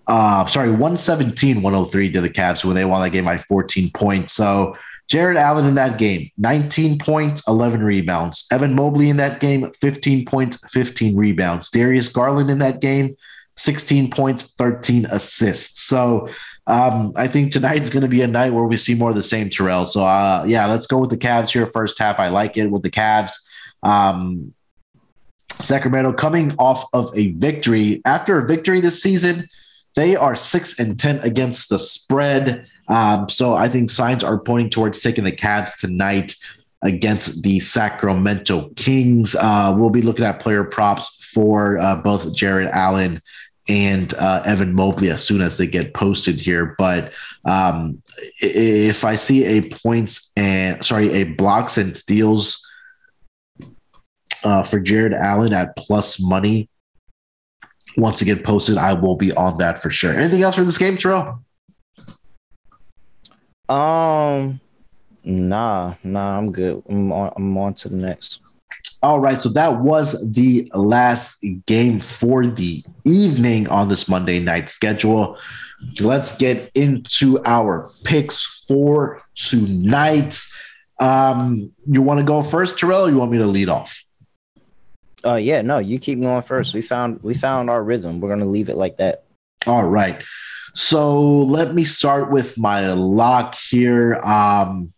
uh, 0.08 0.46
sorry, 0.48 0.72
117 0.72 1.62
103 1.62 2.12
to 2.12 2.22
the 2.22 2.30
Cavs 2.30 2.66
when 2.66 2.76
they 2.76 2.84
won 2.84 3.02
that 3.02 3.12
game 3.12 3.24
by 3.24 3.38
14 3.38 3.92
points. 3.92 4.34
So 4.34 4.76
Jarrett 5.12 5.36
Allen 5.36 5.66
in 5.66 5.76
that 5.76 5.98
game, 5.98 6.32
19 6.38 6.98
points, 6.98 7.44
11 7.46 7.84
rebounds. 7.84 8.46
Evan 8.50 8.74
Mobley 8.74 9.10
in 9.10 9.18
that 9.18 9.42
game, 9.42 9.70
15 9.82 10.26
points, 10.26 10.58
15 10.72 11.18
rebounds. 11.18 11.70
Darius 11.70 12.08
Garland 12.08 12.50
in 12.50 12.60
that 12.60 12.80
game, 12.80 13.18
16 13.58 14.10
points, 14.10 14.54
13 14.58 15.08
assists. 15.08 15.84
So 15.84 16.30
um, 16.66 17.12
I 17.18 17.28
think 17.28 17.52
tonight's 17.52 17.90
going 17.90 18.04
to 18.04 18.10
be 18.10 18.22
a 18.22 18.28
night 18.28 18.54
where 18.54 18.64
we 18.64 18.78
see 18.78 18.96
more 18.96 19.10
of 19.10 19.18
the 19.18 19.22
same 19.22 19.50
Terrell. 19.50 19.86
So 19.86 20.06
uh, 20.06 20.46
yeah, 20.48 20.66
let's 20.68 20.88
go 20.88 21.00
with 21.00 21.10
the 21.10 21.18
Cavs 21.18 21.52
here 21.52 21.68
first 21.68 22.00
half. 22.00 22.18
I 22.18 22.30
like 22.30 22.56
it 22.56 22.68
with 22.68 22.84
the 22.84 22.90
Cavs. 22.90 23.34
Um, 23.84 24.54
Sacramento 25.60 26.14
coming 26.14 26.56
off 26.58 26.86
of 26.94 27.12
a 27.18 27.34
victory 27.34 28.02
after 28.06 28.40
a 28.40 28.48
victory 28.48 28.80
this 28.80 29.04
season 29.04 29.50
they 29.96 30.16
are 30.16 30.36
six 30.36 30.80
and 30.80 30.98
ten 30.98 31.20
against 31.20 31.70
the 31.70 31.80
spread. 31.80 32.68
Um, 32.88 33.30
so 33.30 33.54
I 33.54 33.70
think 33.70 33.90
signs 33.90 34.24
are 34.24 34.38
pointing 34.40 34.70
towards 34.70 35.02
taking 35.02 35.24
the 35.24 35.32
Cavs 35.32 35.78
tonight. 35.78 36.36
against 36.82 37.44
the 37.44 37.60
Sacramento 37.60 38.70
Kings. 38.76 39.36
Uh, 39.36 39.74
we'll 39.78 39.90
be 39.90 40.02
looking 40.02 40.26
at 40.26 40.40
player 40.40 40.64
props 40.64 41.16
for 41.34 41.78
uh, 41.78 41.96
both 41.96 42.34
Jarrett 42.34 42.72
Allen 42.72 43.22
and 43.70 44.14
uh, 44.16 44.42
Evan 44.46 44.74
Mobley 44.74 45.12
as 45.12 45.24
soon 45.24 45.42
as 45.42 45.58
they 45.58 45.68
get 45.68 45.94
posted 45.94 46.36
here. 46.36 46.76
But 46.78 47.14
um, 47.46 48.02
if 48.40 49.06
I 49.06 49.16
see 49.16 49.46
a 49.46 49.70
points 49.70 50.32
and 50.36 50.84
sorry, 50.84 51.22
a 51.22 51.24
blocks 51.24 51.78
and 51.78 51.96
steals 51.96 52.68
uh, 54.44 54.64
for 54.64 54.80
Jarrett 54.80 55.14
Allen 55.14 55.54
at 55.54 55.76
plus 55.76 56.20
money, 56.20 56.68
once 57.96 58.22
again 58.22 58.42
posted, 58.42 58.78
I 58.78 58.94
will 58.94 59.16
be 59.18 59.32
on 59.34 59.58
that 59.60 59.82
for 59.82 59.90
sure. 59.90 60.14
Anything 60.14 60.42
else 60.42 60.56
for 60.56 60.64
this 60.64 60.78
game, 60.78 60.98
Terrell? 60.98 61.44
Um, 63.72 64.60
nah, 65.24 65.96
nah, 66.04 66.38
I'm 66.38 66.52
good. 66.52 66.84
I'm 66.90 67.12
on, 67.14 67.32
I'm 67.38 67.58
on 67.58 67.74
to 67.76 67.90
the 67.90 67.96
next. 67.96 68.42
All 69.02 69.20
right, 69.20 69.42
so 69.42 69.50
that 69.50 69.80
was 69.80 70.30
the 70.34 70.70
last 70.76 71.44
game 71.66 72.02
for 72.02 72.46
the 72.46 72.84
evening 73.06 73.68
on 73.70 73.88
this 73.88 74.10
Monday 74.10 74.40
night 74.40 74.70
schedule. 74.70 75.38
Let's 76.02 76.38
get 76.38 76.70
into 76.76 77.42
our 77.46 77.90
picks 78.04 78.66
for 78.68 79.24
tonight. 79.36 80.38
Um, 81.00 81.72
you 81.88 82.02
want 82.02 82.20
to 82.20 82.26
go 82.26 82.44
first, 82.44 82.78
Terrell, 82.78 83.10
you 83.10 83.18
want 83.18 83.32
me 83.32 83.38
to 83.38 83.48
lead 83.48 83.70
off? 83.70 84.04
Uh 85.24 85.36
yeah, 85.36 85.62
no, 85.62 85.78
you 85.78 86.00
keep 86.00 86.20
going 86.20 86.42
first. 86.42 86.74
We 86.74 86.82
found 86.82 87.22
we 87.22 87.36
found 87.36 87.70
our 87.70 87.84
rhythm. 87.84 88.20
We're 88.20 88.30
gonna 88.30 88.46
leave 88.46 88.70
it 88.70 88.76
like 88.76 88.98
that. 88.98 89.24
All 89.68 89.88
right. 89.88 90.24
So 90.74 91.40
let 91.42 91.74
me 91.74 91.84
start 91.84 92.32
with 92.32 92.58
my 92.58 92.94
lock 92.94 93.56
here. 93.56 94.16
Um, 94.16 94.94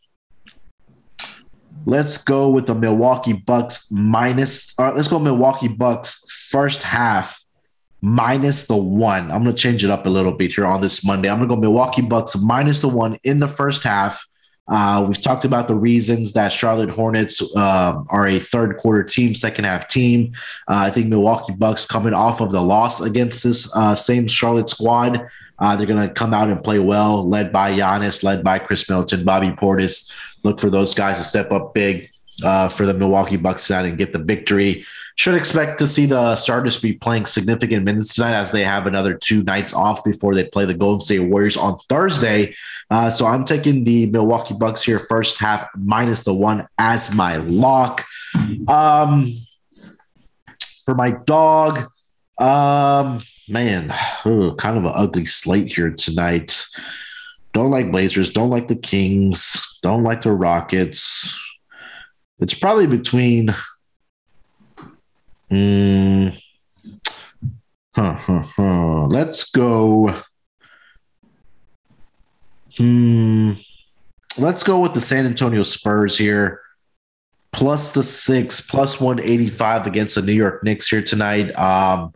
let's 1.86 2.18
go 2.18 2.50
with 2.50 2.68
the 2.68 2.76
Milwaukee 2.76 3.34
Bucks 3.34 3.92
minus. 3.92 4.74
Right, 4.78 4.96
let's 4.96 5.08
go 5.08 5.20
Milwaukee 5.20 5.68
Bucks 5.68 6.24
first 6.50 6.84
half 6.84 7.44
minus 8.02 8.66
the 8.66 8.78
one. 8.78 9.32
I'm 9.32 9.44
going 9.44 9.56
to 9.56 9.62
change 9.62 9.84
it 9.84 9.90
up 9.90 10.06
a 10.06 10.10
little 10.10 10.34
bit 10.34 10.54
here 10.54 10.66
on 10.66 10.82
this 10.82 11.04
Monday. 11.06 11.30
I'm 11.30 11.38
going 11.38 11.50
to 11.50 11.56
go 11.56 11.62
Milwaukee 11.62 12.02
Bucks 12.02 12.36
minus 12.36 12.80
the 12.80 12.90
one 12.90 13.18
in 13.24 13.40
the 13.40 13.48
first 13.48 13.84
half. 13.84 14.28
Uh, 14.68 15.04
we've 15.08 15.22
talked 15.22 15.44
about 15.44 15.68
the 15.68 15.76
reasons 15.76 16.34
that 16.34 16.50
Charlotte 16.50 16.90
Hornets 16.90 17.42
uh, 17.56 18.02
are 18.10 18.28
a 18.28 18.40
third 18.40 18.78
quarter 18.78 19.04
team, 19.04 19.36
second 19.36 19.66
half 19.66 19.88
team. 19.88 20.34
Uh, 20.70 20.88
I 20.88 20.90
think 20.90 21.08
Milwaukee 21.08 21.54
Bucks 21.54 21.86
coming 21.86 22.14
off 22.14 22.40
of 22.40 22.52
the 22.52 22.62
loss 22.62 23.02
against 23.02 23.44
this 23.44 23.74
uh, 23.76 23.96
same 23.96 24.28
Charlotte 24.28 24.70
squad. 24.70 25.28
Uh, 25.64 25.78
they're 25.78 25.88
going 25.88 26.06
to 26.06 26.14
come 26.14 26.34
out 26.34 26.50
and 26.50 26.62
play 26.62 26.78
well, 26.78 27.26
led 27.26 27.54
by 27.54 27.72
Giannis, 27.72 28.22
led 28.22 28.44
by 28.44 28.60
Khris 28.60 28.90
Middleton, 28.90 29.24
Bobby 29.24 29.52
Portis. 29.52 30.12
Look 30.44 30.60
for 30.60 30.70
those 30.70 30.94
guys 30.94 31.18
to 31.20 31.24
step 31.24 31.54
up 31.54 31.74
big 31.74 32.10
uh, 32.44 32.68
for 32.68 32.86
the 32.86 32.94
Milwaukee 32.94 33.38
Bucks 33.38 33.66
tonight 33.66 33.86
and 33.86 33.98
get 33.98 34.12
the 34.12 34.20
victory. 34.20 34.84
Should 35.16 35.36
expect 35.36 35.80
to 35.80 35.88
see 35.88 36.06
the 36.06 36.36
starters 36.36 36.82
be 36.82 36.92
playing 36.92 37.28
significant 37.28 37.86
minutes 37.86 38.16
tonight 38.16 38.34
as 38.34 38.52
they 38.52 38.66
have 38.66 38.88
another 38.88 39.14
two 39.14 39.42
nights 39.44 39.74
off 39.74 40.04
before 40.04 40.36
they 40.36 40.44
play 40.44 40.66
the 40.66 40.74
Golden 40.74 41.00
State 41.00 41.20
Warriors 41.20 41.56
on 41.56 41.80
Thursday. 41.88 42.56
Uh, 42.92 43.10
so 43.10 43.26
I'm 43.26 43.46
taking 43.46 43.86
the 43.86 44.08
Milwaukee 44.08 44.56
Bucks 44.56 44.84
here 44.84 45.00
first 45.00 45.40
half 45.40 45.70
minus 45.78 46.24
the 46.24 46.34
one 46.34 46.68
as 46.78 47.14
my 47.14 47.38
lock. 47.38 48.04
Um, 48.68 49.36
for 50.84 50.94
my 50.94 51.12
dog, 51.12 51.90
um, 52.40 53.22
man, 53.50 53.94
ooh, 54.26 54.56
kind 54.56 54.78
of 54.78 54.86
an 54.86 54.94
ugly 54.96 55.26
slate 55.26 55.74
here 55.74 55.92
tonight. 55.92 56.66
Don't 57.54 57.72
like 57.72 57.92
Blazers, 57.92 58.32
don't 58.32 58.50
like 58.50 58.68
the 58.68 58.76
Kings, 58.76 59.62
don't 59.82 60.04
like 60.04 60.22
the 60.22 60.32
Rockets. 60.32 61.40
It's 62.40 62.54
probably 62.54 62.88
between 62.88 63.54
Mm, 65.54 66.36
huh, 67.96 68.14
huh, 68.14 68.42
huh. 68.42 69.06
Let's 69.06 69.52
go. 69.52 70.20
Hmm. 72.76 73.52
Let's 74.40 74.64
go 74.64 74.80
with 74.80 74.96
the 74.96 75.02
San 75.02 75.28
Antonio 75.28 75.62
Spurs 75.62 76.18
here. 76.18 76.62
Plus 77.52 77.92
the 77.92 78.02
six, 78.02 78.62
plus 78.62 79.00
185 79.00 79.86
against 79.86 80.16
the 80.16 80.24
New 80.24 80.34
York 80.34 80.64
Knicks 80.64 80.88
here 80.88 81.04
tonight. 81.04 81.52
Um, 81.52 82.14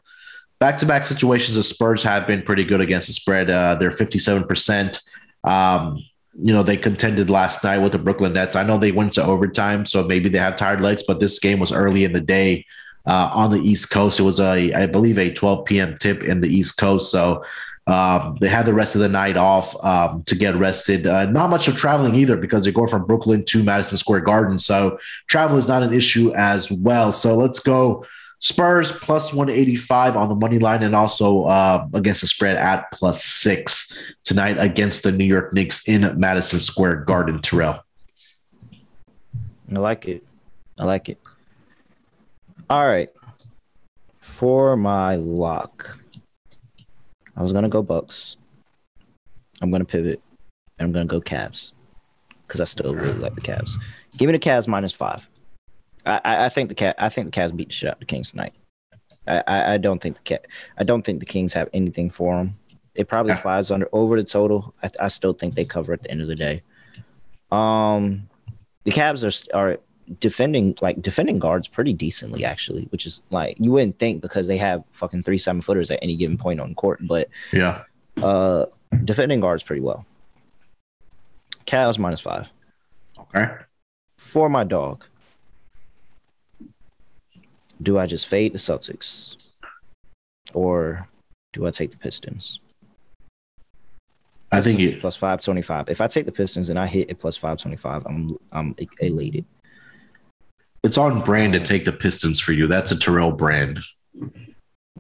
back 0.60 0.78
to 0.80 0.86
back 0.86 1.04
situations, 1.04 1.56
the 1.56 1.64
Spurs 1.64 2.04
have 2.04 2.28
been 2.28 2.42
pretty 2.42 2.64
good 2.64 2.82
against 2.82 3.08
the 3.08 3.14
spread. 3.14 3.50
Uh, 3.50 3.76
they're 3.76 3.90
57%. 3.90 5.10
Um, 5.44 6.04
you 6.40 6.54
know, 6.54 6.64
they 6.64 6.78
contended 6.78 7.30
last 7.30 7.64
night 7.64 7.80
with 7.80 7.94
the 7.94 8.00
Brooklyn 8.00 8.34
Nets. 8.34 8.56
I 8.56 8.64
know 8.64 8.78
they 8.78 8.92
went 8.92 9.14
to 9.14 9.24
overtime, 9.24 9.86
so 9.86 10.04
maybe 10.04 10.30
they 10.30 10.38
have 10.38 10.56
tired 10.56 10.82
legs, 10.82 11.04
but 11.08 11.20
this 11.20 11.40
game 11.40 11.60
was 11.60 11.72
early 11.72 12.04
in 12.04 12.14
the 12.14 12.22
day 12.22 12.66
uh, 13.08 13.32
on 13.34 13.52
the 13.52 13.60
East 13.60 13.90
Coast. 13.90 14.20
It 14.20 14.24
was 14.24 14.40
a, 14.40 14.74
I 14.74 14.86
believe, 14.86 15.18
a 15.18 15.34
12 15.34 15.66
p.m. 15.66 15.98
tip 15.98 16.24
in 16.24 16.42
the 16.42 16.48
East 16.48 16.78
Coast. 16.78 17.12
So 17.12 17.44
um, 17.88 18.38
they 18.40 18.50
had 18.50 18.66
the 18.66 18.74
rest 18.74 18.96
of 18.96 19.02
the 19.02 19.10
night 19.10 19.38
off 19.38 19.82
um, 19.84 20.24
to 20.24 20.36
get 20.36 20.56
rested. 20.56 21.08
Uh, 21.08 21.26
not 21.26 21.50
much 21.50 21.68
of 21.68 21.78
traveling 21.78 22.14
either 22.16 22.36
because 22.36 22.64
they're 22.64 22.74
going 22.74 22.90
from 22.90 23.06
Brooklyn 23.06 23.44
to 23.46 23.64
Madison 23.64 23.98
Square 23.98 24.22
Garden. 24.22 24.60
So 24.60 25.00
travel 25.28 25.58
is 25.58 25.70
not 25.70 25.84
an 25.84 25.94
issue 25.94 26.34
as 26.36 26.70
well. 26.70 27.14
So 27.14 27.36
let's 27.36 27.60
go 27.60 28.06
Spurs 28.40 28.92
plus 28.92 29.34
185 29.34 30.16
on 30.16 30.30
the 30.30 30.36
money 30.36 30.60
line 30.60 30.84
and 30.84 30.96
also 30.96 31.46
uh, 31.46 31.88
against 31.94 32.22
the 32.22 32.28
spread 32.28 32.56
at 32.56 32.86
plus 32.92 33.24
six 33.24 34.00
tonight 34.24 34.58
against 34.60 35.04
the 35.04 35.12
New 35.12 35.26
York 35.26 35.54
Knicks 35.54 35.88
in 35.88 36.20
Madison 36.20 36.60
Square 36.60 37.06
Garden. 37.06 37.42
Terrell. 37.42 37.84
I 39.74 39.80
like 39.80 40.08
it. 40.08 40.24
I 40.78 40.86
like 40.86 41.10
it. 41.10 41.20
All 42.70 42.88
right. 42.88 43.10
For 44.20 44.78
my 44.78 45.16
lock, 45.16 45.98
I 47.36 47.42
was 47.42 47.54
gonna 47.54 47.70
go 47.70 47.82
Bucks. 47.82 48.38
I'm 49.62 49.72
gonna 49.72 49.86
pivot, 49.86 50.22
and 50.78 50.86
I'm 50.86 50.92
gonna 50.92 51.06
go 51.06 51.20
Cavs 51.20 51.74
because 52.46 52.62
I 52.62 52.66
still 52.66 52.94
really 52.94 53.18
like 53.18 53.36
the 53.36 53.42
Cavs. 53.42 53.80
Give 54.18 54.28
me 54.28 54.34
the 54.34 54.40
Cavs 54.40 54.68
minus 54.68 54.92
five. 54.92 55.28
I, 56.08 56.46
I, 56.46 56.50
think 56.50 56.70
the 56.70 56.76
cat. 56.76 56.96
I 56.98 57.10
think 57.10 57.34
the 57.34 57.40
Cavs 57.40 57.56
beat 57.56 57.68
the 57.70 57.74
shit 57.74 57.90
out 57.90 58.00
the 58.00 58.06
Kings 58.06 58.32
tonight. 58.32 58.56
I, 59.28 59.44
I, 59.46 59.74
I 59.74 59.78
don't 59.78 60.02
think 60.02 60.16
the 60.16 60.22
cat. 60.22 60.48
I 60.78 60.84
don't 60.84 61.04
think 61.04 61.20
the 61.20 61.26
Kings 61.26 61.54
have 61.54 61.70
anything 61.74 62.10
for 62.10 62.38
them. 62.38 62.58
It 62.96 63.08
probably 63.08 63.34
yeah. 63.34 63.42
flies 63.42 63.70
under 63.72 63.90
over 63.92 64.16
the 64.16 64.24
total. 64.24 64.74
I, 64.82 64.90
I 65.02 65.08
still 65.10 65.34
think 65.34 65.54
they 65.54 65.66
cover 65.66 65.94
at 65.94 66.04
the 66.04 66.12
end 66.12 66.22
of 66.22 66.28
the 66.28 66.36
day. 66.36 66.64
Um, 67.52 68.30
the 68.86 68.92
Cavs 68.92 69.24
are 69.24 69.58
are 69.58 69.78
defending 70.20 70.78
like 70.82 71.02
defending 71.02 71.40
guards 71.40 71.68
pretty 71.68 71.94
decently 71.94 72.46
actually, 72.46 72.84
which 72.92 73.06
is 73.06 73.22
like 73.30 73.58
you 73.60 73.72
wouldn't 73.72 74.00
think 74.00 74.22
because 74.22 74.48
they 74.48 74.58
have 74.58 74.84
fucking 74.94 75.24
three 75.24 75.38
seven 75.38 75.62
footers 75.62 75.92
at 75.92 76.00
any 76.02 76.16
given 76.16 76.38
point 76.38 76.60
on 76.60 76.74
court, 76.76 77.00
but 77.02 77.30
yeah, 77.52 77.84
uh, 78.24 78.66
defending 79.04 79.42
guards 79.42 79.64
pretty 79.64 79.82
well. 79.82 80.06
Cavs 81.66 82.00
minus 82.00 82.22
five. 82.22 82.52
Okay. 83.20 83.54
For 84.18 84.50
my 84.50 84.64
dog, 84.64 85.04
do 87.82 87.98
I 88.00 88.06
just 88.06 88.28
fade 88.28 88.54
the 88.54 88.58
Celtics, 88.58 89.36
or 90.54 91.08
do 91.54 91.66
I 91.66 91.72
take 91.72 91.92
the 91.92 91.98
Pistons? 91.98 92.60
I 94.52 94.62
think 94.62 94.80
it 94.80 95.02
plus 95.02 95.16
five 95.16 95.42
twenty 95.42 95.62
five. 95.62 95.90
If 95.90 96.00
I 96.02 96.08
take 96.08 96.26
the 96.26 96.32
Pistons 96.32 96.70
and 96.70 96.80
I 96.80 96.88
hit 96.88 97.10
it 97.10 97.20
plus 97.20 97.36
five 97.36 97.58
twenty 97.58 97.78
five, 97.78 98.06
I'm 98.06 98.38
I'm 98.52 98.76
elated 99.00 99.46
it's 100.88 100.98
on 100.98 101.22
brand 101.22 101.54
to 101.54 101.60
take 101.60 101.86
the 101.86 101.92
Pistons 101.92 102.40
for 102.40 102.54
you. 102.54 102.66
That's 102.66 102.92
a 102.92 102.98
Terrell 102.98 103.32
brand. 103.32 103.80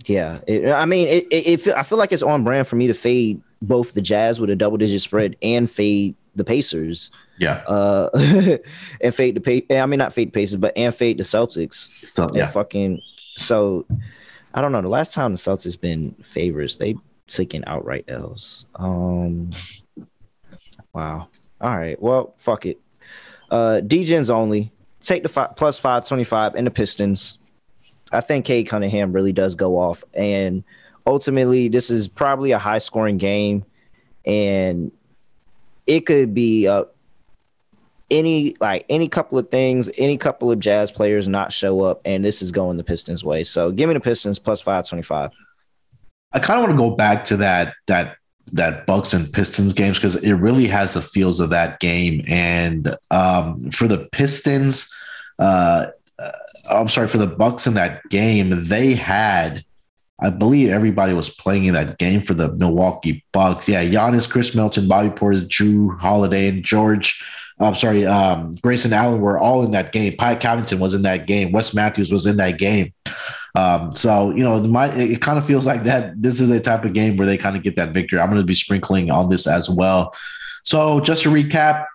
Yeah, 0.06 0.40
it, 0.46 0.70
I 0.70 0.86
mean, 0.86 1.08
it, 1.08 1.28
it, 1.32 1.68
it, 1.68 1.76
I 1.76 1.84
feel 1.84 1.98
like 1.98 2.12
it's 2.12 2.22
on 2.22 2.44
brand 2.44 2.68
for 2.68 2.76
me 2.76 2.88
to 2.88 2.94
fade 2.94 3.42
both 3.62 3.94
the 3.94 4.02
Jazz 4.02 4.40
with 4.40 4.50
a 4.50 4.56
double 4.56 4.78
digit 4.78 5.02
spread 5.02 5.36
and 5.42 5.70
fade 5.70 6.16
the 6.38 6.46
Pacers. 6.46 7.12
Yeah. 7.38 7.64
Uh, 7.68 8.10
and 9.02 9.14
fade 9.14 9.36
the 9.36 9.42
pay. 9.42 9.66
I 9.78 9.86
mean, 9.86 10.00
not 10.00 10.14
fade 10.14 10.30
the 10.30 10.32
Pacers, 10.32 10.58
but 10.58 10.74
and 10.78 10.94
fade 10.94 11.18
the 11.18 11.24
Celtics. 11.24 11.90
So, 12.06 12.28
yeah. 12.34 12.48
fucking. 12.48 13.02
So, 13.36 13.86
I 14.54 14.62
don't 14.62 14.72
know. 14.72 14.82
The 14.82 14.88
last 14.88 15.14
time 15.14 15.34
the 15.34 15.38
Celtics 15.38 15.80
been 15.80 16.16
favorites, 16.22 16.78
they 16.78 16.96
taken 17.28 17.64
outright 17.68 18.06
L's. 18.08 18.66
Um. 18.76 19.52
Wow. 20.94 21.28
All 21.62 21.78
right. 21.78 22.02
Well, 22.02 22.34
fuck 22.38 22.66
it. 22.66 22.80
Uh, 23.52 23.82
DJs 23.84 24.30
only 24.30 24.72
take 25.02 25.24
the 25.24 25.30
five, 25.30 25.56
plus 25.56 25.80
525 25.80 26.56
and 26.56 26.68
the 26.68 26.72
Pistons. 26.72 27.38
I 28.12 28.22
think 28.22 28.46
Cade 28.46 28.68
Cunningham 28.68 29.12
really 29.12 29.34
does 29.34 29.56
go 29.56 29.78
off. 29.78 30.04
And 30.14 30.64
ultimately, 31.06 31.68
this 31.68 31.90
is 31.90 32.08
probably 32.08 32.52
a 32.52 32.60
high 32.60 32.78
scoring 32.78 33.18
game. 33.18 33.66
And 34.26 34.92
it 35.88 36.02
could 36.02 36.34
be 36.34 36.68
uh, 36.68 36.84
any 38.12 38.56
like 38.60 38.86
any 38.90 39.08
couple 39.08 39.38
of 39.38 39.50
things, 39.50 39.90
any 39.98 40.18
couple 40.18 40.52
of 40.52 40.60
jazz 40.60 40.92
players 40.92 41.28
not 41.28 41.52
show 41.52 41.82
up, 41.82 42.02
and 42.06 42.24
this 42.24 42.42
is 42.42 42.52
going 42.52 42.78
the 42.78 42.84
Pistons 42.84 43.24
way. 43.24 43.44
So 43.44 43.72
give 43.72 43.88
me 43.88 43.94
the 43.94 44.00
Pistons 44.02 44.40
plus 44.40 44.62
five 44.62 44.88
twenty 44.88 45.02
five. 45.04 45.32
I 46.34 46.40
kind 46.40 46.60
of 46.60 46.68
want 46.68 46.78
to 46.80 46.90
go 46.90 46.96
back 46.96 47.24
to 47.26 47.38
that 47.38 47.74
that 47.88 48.18
that 48.54 48.86
Bucks 48.86 49.14
and 49.14 49.32
Pistons 49.32 49.74
games 49.74 49.98
because 49.98 50.16
it 50.18 50.34
really 50.34 50.68
has 50.68 50.94
the 50.94 51.02
feels 51.02 51.40
of 51.40 51.50
that 51.50 51.80
game. 51.80 52.24
And 52.28 52.96
um, 53.12 53.72
for 53.72 53.88
the 53.88 54.08
Pistons, 54.12 54.94
uh, 55.40 55.88
uh, 56.20 56.32
I'm 56.70 56.90
sorry 56.90 57.08
for 57.08 57.18
the 57.18 57.28
Bucks 57.28 57.68
in 57.68 57.74
that 57.76 58.08
game, 58.10 58.66
they 58.66 58.94
had. 58.94 59.64
I 60.20 60.30
believe 60.32 60.70
everybody 60.70 61.14
was 61.14 61.30
playing 61.30 61.66
in 61.66 61.74
that 61.74 61.98
game 62.00 62.22
for 62.22 62.34
the 62.34 62.52
Milwaukee 62.54 63.24
Bucks. 63.32 63.70
Yeah, 63.70 63.84
Giannis, 63.84 64.30
Khris 64.30 64.56
Middleton, 64.56 64.88
Bobby 64.88 65.10
Portis, 65.10 65.48
Jrue 65.48 66.00
Holiday, 66.00 66.48
and 66.48 66.64
George 66.64 67.24
I'm 67.60 67.76
sorry, 67.76 68.06
um, 68.06 68.54
Grayson 68.62 68.94
Allen 68.94 69.20
were 69.20 69.40
all 69.40 69.64
in 69.64 69.72
that 69.72 69.92
game. 69.92 70.16
Pat 70.18 70.40
Connaughton 70.40 70.80
was 70.80 70.94
in 70.94 71.02
that 71.04 71.26
game. 71.26 71.52
Wes 71.52 71.74
Matthews 71.74 72.12
was 72.12 72.28
in 72.28 72.38
that 72.38 72.60
game. 72.60 72.94
Um, 73.56 73.96
so 73.96 74.30
you 74.36 74.44
know, 74.44 74.62
my, 74.62 74.92
it 74.94 75.22
kind 75.22 75.40
of 75.40 75.46
feels 75.46 75.66
like 75.66 75.84
that. 75.84 76.22
This 76.22 76.40
is 76.40 76.50
the 76.50 76.60
type 76.60 76.86
of 76.86 76.94
game 76.94 77.18
where 77.18 77.26
they 77.26 77.38
kind 77.38 77.58
of 77.58 77.64
get 77.64 77.76
that 77.78 77.94
victory. 77.94 78.20
I'm 78.20 78.30
going 78.30 78.42
to 78.42 78.46
be 78.46 78.54
sprinkling 78.54 79.10
on 79.10 79.30
this 79.30 79.48
as 79.48 79.70
well. 79.70 80.14
So 80.64 81.00
just 81.00 81.24
to 81.24 81.30
recap, 81.30 81.86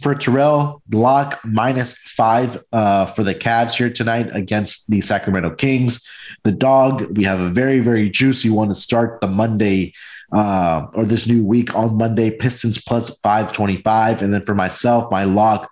for 0.00 0.14
Terrell, 0.14 0.82
lock 0.90 1.40
minus 1.44 1.96
five 1.96 2.62
uh, 2.72 3.06
for 3.06 3.22
the 3.22 3.34
Cavs 3.34 3.74
here 3.74 3.90
tonight 3.90 4.28
against 4.32 4.90
the 4.90 5.00
Sacramento 5.00 5.54
Kings. 5.54 6.08
The 6.42 6.52
dog, 6.52 7.16
we 7.16 7.24
have 7.24 7.40
a 7.40 7.50
very, 7.50 7.80
very 7.80 8.08
juicy 8.10 8.50
one 8.50 8.68
to 8.68 8.74
start 8.74 9.20
the 9.20 9.28
Monday 9.28 9.92
uh, 10.32 10.86
or 10.94 11.04
this 11.04 11.26
new 11.26 11.44
week 11.44 11.74
on 11.74 11.96
Monday. 11.96 12.30
Pistons 12.30 12.82
plus 12.82 13.18
525. 13.20 14.22
And 14.22 14.32
then 14.32 14.44
for 14.44 14.54
myself, 14.54 15.10
my 15.10 15.24
lock, 15.24 15.70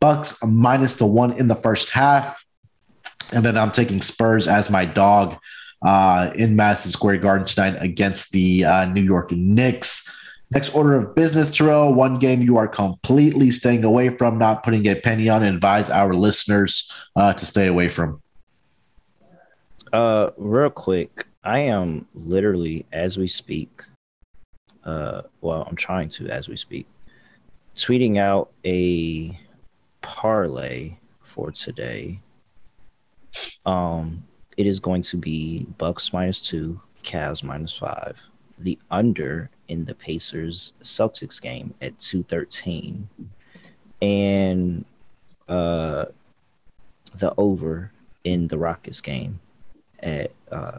Bucks 0.00 0.38
minus 0.44 0.96
the 0.96 1.06
one 1.06 1.32
in 1.32 1.48
the 1.48 1.56
first 1.56 1.90
half. 1.90 2.44
And 3.32 3.44
then 3.44 3.58
I'm 3.58 3.72
taking 3.72 4.00
Spurs 4.00 4.46
as 4.46 4.70
my 4.70 4.84
dog 4.84 5.36
uh, 5.82 6.30
in 6.36 6.56
Madison 6.56 6.90
Square 6.90 7.18
Garden 7.18 7.46
tonight 7.46 7.76
against 7.80 8.32
the 8.32 8.64
uh, 8.64 8.84
New 8.86 9.02
York 9.02 9.32
Knicks. 9.32 10.16
Next 10.50 10.70
order 10.74 10.94
of 10.94 11.14
business, 11.14 11.50
Terrell, 11.50 11.92
one 11.92 12.18
game 12.18 12.40
you 12.40 12.56
are 12.56 12.68
completely 12.68 13.50
staying 13.50 13.84
away 13.84 14.08
from, 14.08 14.38
not 14.38 14.62
putting 14.62 14.86
a 14.88 14.94
penny 14.94 15.28
on, 15.28 15.42
and 15.42 15.54
advise 15.54 15.90
our 15.90 16.14
listeners 16.14 16.90
uh, 17.16 17.34
to 17.34 17.44
stay 17.44 17.66
away 17.66 17.90
from. 17.90 18.22
Uh, 19.92 20.30
real 20.38 20.70
quick, 20.70 21.26
I 21.44 21.60
am 21.60 22.06
literally, 22.14 22.86
as 22.92 23.18
we 23.18 23.26
speak, 23.26 23.82
uh, 24.84 25.22
well, 25.42 25.66
I'm 25.68 25.76
trying 25.76 26.08
to 26.10 26.28
as 26.28 26.48
we 26.48 26.56
speak, 26.56 26.86
tweeting 27.76 28.16
out 28.18 28.50
a 28.64 29.38
parlay 30.00 30.96
for 31.22 31.50
today. 31.50 32.20
Um, 33.66 34.24
it 34.56 34.66
is 34.66 34.80
going 34.80 35.02
to 35.02 35.18
be 35.18 35.66
Bucks 35.76 36.12
minus 36.12 36.40
two, 36.40 36.80
Cavs 37.04 37.42
minus 37.42 37.76
five. 37.76 38.30
The 38.58 38.78
under 38.90 39.50
in 39.68 39.84
the 39.84 39.94
Pacers 39.94 40.72
Celtics 40.82 41.40
game 41.40 41.74
at 41.80 41.98
two 41.98 42.22
thirteen, 42.24 43.08
and 44.02 44.84
uh, 45.48 46.06
the 47.14 47.32
over 47.36 47.92
in 48.24 48.48
the 48.48 48.58
Rockets 48.58 49.00
game 49.00 49.40
at 50.00 50.30
uh, 50.50 50.78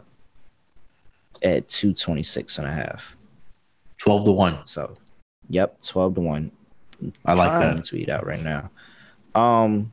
at 1.42 1.68
two 1.68 1.94
twenty 1.94 2.22
six 2.22 2.58
and 2.58 2.66
a 2.66 2.72
half. 2.72 3.16
12 4.00 4.24
to 4.24 4.32
1. 4.32 4.58
So, 4.64 4.96
yep, 5.50 5.78
12 5.82 6.14
to 6.14 6.20
1. 6.22 6.52
I 7.26 7.34
like 7.34 7.60
that. 7.60 7.82
To 7.82 7.82
tweet 7.82 8.08
out 8.08 8.26
right 8.26 8.42
now. 8.42 8.70
Um, 9.34 9.92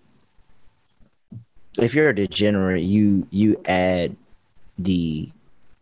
if 1.77 1.93
you're 1.93 2.09
a 2.09 2.15
degenerate, 2.15 2.83
you 2.83 3.27
you 3.29 3.61
add 3.65 4.15
the 4.79 5.29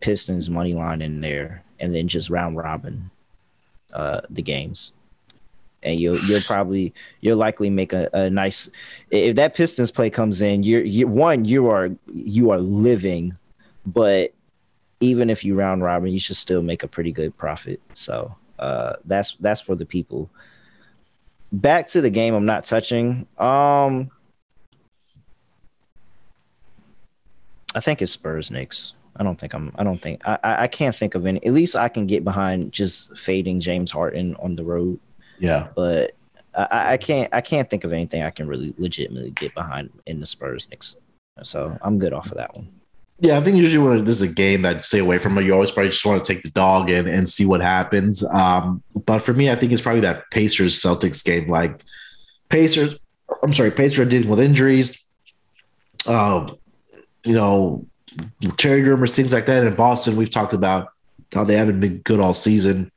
Pistons 0.01 0.49
money 0.49 0.73
line 0.73 1.01
in 1.01 1.21
there, 1.21 1.63
and 1.80 1.93
then 1.93 2.07
just 2.07 2.30
round 2.30 2.57
robin 2.57 3.10
uh, 3.93 4.22
the 4.30 4.41
games, 4.41 4.91
and 5.84 5.99
you'll 5.99 6.19
you'll 6.19 6.41
probably 6.41 6.93
you'll 7.22 7.38
likely 7.38 7.69
make 7.69 7.93
a, 7.93 8.10
a 8.14 8.30
nice. 8.30 8.69
If 9.11 9.35
that 9.38 9.56
Pistons 9.56 9.91
play 9.91 10.10
comes 10.10 10.41
in, 10.41 10.64
you're 10.64 10.84
you 10.84 11.07
one 11.07 11.45
you 11.45 11.68
are 11.69 11.89
you 12.14 12.52
are 12.52 12.60
living, 12.60 13.38
but 13.85 14.34
even 14.99 15.30
if 15.30 15.43
you 15.43 15.56
round 15.56 15.84
robin, 15.84 16.11
you 16.11 16.19
should 16.19 16.35
still 16.35 16.61
make 16.61 16.84
a 16.84 16.88
pretty 16.88 17.11
good 17.11 17.38
profit. 17.38 17.81
So 17.93 18.35
uh, 18.60 18.93
that's 19.06 19.35
that's 19.38 19.61
for 19.61 19.76
the 19.76 19.85
people. 19.85 20.30
Back 21.52 21.88
to 21.88 22.02
the 22.02 22.10
game, 22.10 22.34
I'm 22.34 22.45
not 22.45 22.65
touching. 22.65 23.27
Um, 23.38 24.11
I 27.73 27.80
think 27.80 28.02
it's 28.02 28.11
Spurs 28.11 28.52
Knicks. 28.52 28.93
I 29.17 29.23
don't 29.23 29.39
think 29.39 29.53
I'm. 29.53 29.71
I 29.75 29.83
don't 29.83 30.01
think 30.01 30.21
I. 30.27 30.39
I 30.43 30.67
can't 30.67 30.95
think 30.95 31.15
of 31.15 31.25
any. 31.25 31.45
At 31.45 31.53
least 31.53 31.75
I 31.75 31.89
can 31.89 32.05
get 32.05 32.23
behind 32.23 32.73
just 32.73 33.17
fading 33.17 33.59
James 33.59 33.91
Harden 33.91 34.35
on 34.37 34.55
the 34.55 34.63
road. 34.63 34.99
Yeah, 35.39 35.67
but 35.75 36.13
I, 36.53 36.93
I 36.93 36.97
can't. 36.97 37.33
I 37.33 37.41
can't 37.41 37.69
think 37.69 37.83
of 37.83 37.93
anything 37.93 38.23
I 38.23 38.29
can 38.29 38.47
really 38.47 38.73
legitimately 38.77 39.31
get 39.31 39.53
behind 39.53 39.89
in 40.05 40.19
the 40.19 40.25
Spurs 40.25 40.69
Knicks. 40.69 40.97
So 41.43 41.77
I'm 41.81 41.99
good 41.99 42.13
off 42.13 42.27
of 42.27 42.37
that 42.37 42.55
one. 42.55 42.69
Yeah, 43.19 43.37
I 43.37 43.41
think 43.41 43.55
usually 43.55 43.85
when 43.85 44.03
this 44.03 44.15
is 44.15 44.21
a 44.21 44.27
game 44.27 44.63
that 44.63 44.83
stay 44.83 44.99
away 44.99 45.17
from 45.17 45.37
it, 45.37 45.45
you 45.45 45.53
always 45.53 45.71
probably 45.71 45.89
just 45.89 46.05
want 46.05 46.21
to 46.23 46.33
take 46.33 46.43
the 46.43 46.49
dog 46.49 46.89
and, 46.89 47.07
and 47.07 47.27
see 47.27 47.45
what 47.45 47.61
happens. 47.61 48.23
Um, 48.25 48.83
but 49.05 49.19
for 49.19 49.33
me, 49.33 49.49
I 49.49 49.55
think 49.55 49.71
it's 49.71 49.81
probably 49.81 50.01
that 50.01 50.29
Pacers 50.31 50.81
Celtics 50.81 51.23
game. 51.23 51.49
Like 51.49 51.81
Pacers, 52.49 52.97
I'm 53.41 53.53
sorry, 53.53 53.71
Pacers 53.71 53.99
are 53.99 54.05
dealing 54.05 54.27
with 54.27 54.41
injuries. 54.41 55.01
Um, 56.05 56.57
you 57.23 57.33
know, 57.33 57.85
trade 58.57 58.87
rumors, 58.87 59.11
things 59.11 59.33
like 59.33 59.45
that. 59.45 59.65
In 59.65 59.75
Boston, 59.75 60.15
we've 60.15 60.31
talked 60.31 60.53
about 60.53 60.89
how 61.33 61.43
they 61.43 61.55
haven't 61.55 61.79
been 61.79 61.99
good 61.99 62.19
all 62.19 62.33
season 62.33 62.91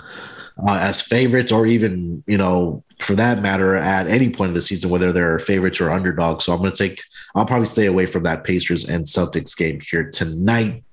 uh, 0.00 0.78
as 0.80 1.00
favorites, 1.00 1.52
or 1.52 1.66
even 1.66 2.22
you 2.26 2.38
know 2.38 2.82
for 3.02 3.14
that 3.16 3.42
matter, 3.42 3.76
at 3.76 4.06
any 4.06 4.30
point 4.30 4.50
of 4.50 4.54
the 4.54 4.62
season, 4.62 4.90
whether 4.90 5.12
they're 5.12 5.38
favorites 5.38 5.80
or 5.80 5.90
underdogs. 5.90 6.44
So 6.44 6.52
I'm 6.52 6.60
going 6.60 6.70
to 6.70 6.76
take, 6.76 7.02
I'll 7.34 7.44
probably 7.44 7.66
stay 7.66 7.86
away 7.86 8.06
from 8.06 8.22
that 8.22 8.44
Pacers 8.44 8.88
and 8.88 9.04
Celtics 9.04 9.56
game 9.56 9.80
here 9.90 10.10
tonight. 10.10 10.84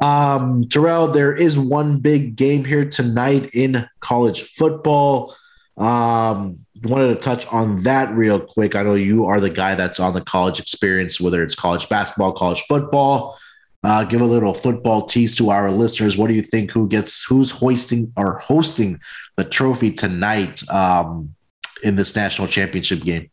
Um, 0.00 0.68
Terrell, 0.68 1.08
there 1.08 1.34
is 1.34 1.58
one 1.58 1.98
big 1.98 2.36
game 2.36 2.64
here 2.64 2.84
tonight 2.84 3.50
in 3.54 3.86
college 4.00 4.42
football. 4.42 5.34
Um, 5.76 6.64
wanted 6.84 7.08
to 7.08 7.14
touch 7.16 7.46
on 7.46 7.82
that 7.84 8.14
real 8.14 8.40
quick. 8.40 8.74
I 8.74 8.82
know 8.82 8.94
you 8.94 9.26
are 9.26 9.40
the 9.40 9.50
guy 9.50 9.74
that's 9.74 10.00
on 10.00 10.12
the 10.12 10.20
college 10.20 10.58
experience, 10.60 11.20
whether 11.20 11.42
it's 11.42 11.54
college 11.54 11.88
basketball, 11.88 12.32
college 12.32 12.62
football. 12.68 13.38
Uh, 13.84 14.04
give 14.04 14.20
a 14.20 14.24
little 14.24 14.54
football 14.54 15.06
tease 15.06 15.34
to 15.36 15.50
our 15.50 15.70
listeners. 15.70 16.16
What 16.16 16.28
do 16.28 16.34
you 16.34 16.42
think? 16.42 16.70
Who 16.70 16.88
gets 16.88 17.24
who's 17.24 17.50
hoisting 17.50 18.12
or 18.16 18.38
hosting 18.38 19.00
the 19.36 19.44
trophy 19.44 19.90
tonight 19.90 20.68
um, 20.70 21.34
in 21.82 21.96
this 21.96 22.14
national 22.14 22.46
championship 22.46 23.00
game? 23.00 23.28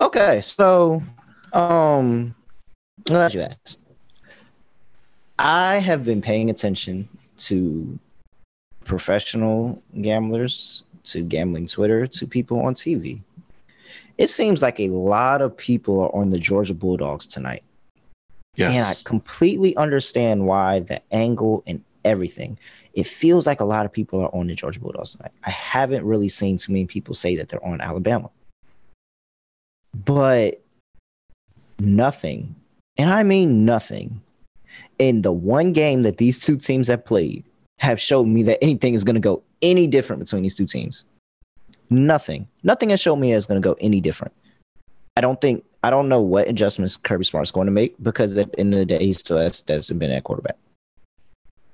Okay, 0.00 0.40
so 0.40 1.02
um, 1.52 2.34
glad 3.04 3.32
you 3.32 3.42
asked. 3.42 3.80
I 5.38 5.76
have 5.76 6.04
been 6.04 6.20
paying 6.20 6.50
attention 6.50 7.08
to 7.38 7.98
professional 8.90 9.80
gamblers, 10.02 10.82
to 11.04 11.22
gambling 11.22 11.64
Twitter, 11.64 12.08
to 12.08 12.26
people 12.26 12.58
on 12.58 12.74
TV. 12.74 13.20
It 14.18 14.28
seems 14.30 14.62
like 14.62 14.80
a 14.80 14.88
lot 14.88 15.40
of 15.40 15.56
people 15.56 16.00
are 16.00 16.12
on 16.12 16.30
the 16.30 16.40
Georgia 16.40 16.74
Bulldogs 16.74 17.24
tonight. 17.24 17.62
Yes. 18.56 18.76
And 18.76 18.84
I 18.84 18.94
completely 19.04 19.76
understand 19.76 20.44
why 20.44 20.80
the 20.80 21.00
angle 21.12 21.62
and 21.68 21.84
everything. 22.04 22.58
It 22.92 23.06
feels 23.06 23.46
like 23.46 23.60
a 23.60 23.64
lot 23.64 23.86
of 23.86 23.92
people 23.92 24.20
are 24.24 24.34
on 24.34 24.48
the 24.48 24.56
Georgia 24.56 24.80
Bulldogs 24.80 25.12
tonight. 25.14 25.30
I 25.44 25.50
haven't 25.50 26.04
really 26.04 26.28
seen 26.28 26.56
too 26.56 26.72
many 26.72 26.86
people 26.86 27.14
say 27.14 27.36
that 27.36 27.48
they're 27.48 27.64
on 27.64 27.80
Alabama. 27.80 28.28
But 30.04 30.60
nothing, 31.78 32.56
and 32.96 33.08
I 33.08 33.22
mean 33.22 33.64
nothing, 33.64 34.20
in 34.98 35.22
the 35.22 35.30
one 35.30 35.72
game 35.72 36.02
that 36.02 36.18
these 36.18 36.44
two 36.44 36.56
teams 36.56 36.88
have 36.88 37.04
played 37.04 37.44
have 37.80 38.00
showed 38.00 38.26
me 38.26 38.42
that 38.44 38.62
anything 38.62 38.94
is 38.94 39.04
going 39.04 39.14
to 39.14 39.20
go 39.20 39.42
any 39.62 39.86
different 39.86 40.20
between 40.20 40.42
these 40.42 40.54
two 40.54 40.66
teams. 40.66 41.06
Nothing. 41.88 42.46
Nothing 42.62 42.90
has 42.90 43.00
shown 43.00 43.18
me 43.18 43.32
it's 43.32 43.46
going 43.46 43.60
to 43.60 43.66
go 43.66 43.76
any 43.80 44.00
different. 44.00 44.34
I 45.16 45.20
don't 45.22 45.40
think 45.40 45.64
I 45.82 45.90
don't 45.90 46.08
know 46.08 46.20
what 46.20 46.46
adjustments 46.46 46.96
Kirby 46.98 47.24
Smart's 47.24 47.50
going 47.50 47.66
to 47.66 47.72
make 47.72 48.00
because 48.02 48.36
at 48.36 48.52
the 48.52 48.60
end 48.60 48.74
of 48.74 48.80
the 48.80 48.84
day, 48.84 48.98
he 48.98 49.12
still 49.14 49.38
has 49.38 49.56
Stetson 49.56 49.98
Bennett 49.98 50.18
at 50.18 50.24
quarterback. 50.24 50.56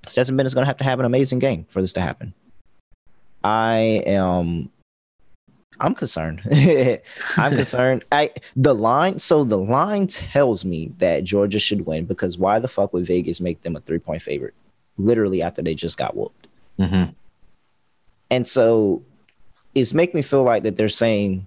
Stetson 0.07 0.37
Bennett 0.37 0.47
is 0.47 0.55
going 0.55 0.63
to 0.63 0.69
have 0.69 0.77
to 0.79 0.85
have 0.85 1.01
an 1.01 1.07
amazing 1.07 1.41
game 1.41 1.65
for 1.69 1.81
this 1.81 1.93
to 1.95 2.01
happen. 2.01 2.33
I 3.43 4.03
am. 4.07 4.71
I'm 5.81 5.95
concerned. 5.95 6.41
I'm 7.37 7.57
concerned. 7.57 8.05
I 8.13 8.31
the 8.55 8.75
line. 8.75 9.19
So 9.19 9.43
the 9.43 9.59
line 9.59 10.07
tells 10.07 10.65
me 10.65 10.93
that 10.99 11.25
Georgia 11.25 11.59
should 11.59 11.85
win 11.85 12.07
because 12.07 12.39
why 12.39 12.61
the 12.61 12.69
fuck 12.69 12.93
would 12.93 13.07
Vegas 13.07 13.41
make 13.41 13.63
them 13.63 13.75
a 13.75 13.81
three 13.81 13.99
point 13.99 14.23
favorite? 14.23 14.55
Literally 14.99 15.43
after 15.43 15.63
they 15.63 15.75
just 15.75 15.99
got 15.99 16.17
whooped. 16.17 16.47
Mm-hmm. 16.79 17.13
And 18.31 18.49
so 18.49 19.03
it's 19.75 19.95
make 19.95 20.15
me 20.15 20.23
feel 20.23 20.43
like 20.43 20.63
that 20.65 20.77
they're 20.77 20.89
saying 20.89 21.47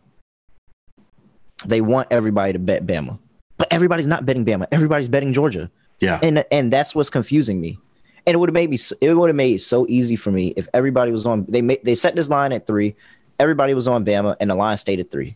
they 1.66 1.82
want 1.82 2.08
everybody 2.12 2.54
to 2.54 2.60
bet 2.60 2.86
Bama, 2.86 3.20
but 3.58 3.68
everybody's 3.72 4.08
not 4.08 4.26
betting 4.26 4.46
Bama. 4.46 4.68
Everybody's 4.72 5.10
betting 5.10 5.34
Georgia. 5.34 5.70
Yeah, 6.00 6.20
and 6.24 6.46
and 6.52 6.72
that's 6.72 6.96
what's 6.96 7.10
confusing 7.10 7.60
me. 7.60 7.78
And 8.26 8.36
it 8.36 8.38
would 8.38 8.50
have 8.50 8.54
made 8.54 8.70
me 8.70 8.78
it 9.02 9.14
would 9.14 9.30
have 9.30 9.36
made 9.36 9.56
it 9.56 9.62
so 9.62 9.86
easy 9.90 10.16
for 10.16 10.32
me 10.32 10.54
if 10.56 10.68
everybody 10.74 11.12
was 11.12 11.26
on 11.26 11.46
they 11.50 11.62
made 11.62 11.84
they 11.84 11.96
set 11.96 12.16
this 12.16 12.30
line 12.30 12.54
at 12.54 12.68
three, 12.68 12.96
everybody 13.40 13.74
was 13.74 13.88
on 13.88 14.06
Bama, 14.06 14.36
and 14.40 14.50
the 14.50 14.56
line 14.56 14.78
stayed 14.78 15.00
at 15.00 15.12
three. 15.12 15.36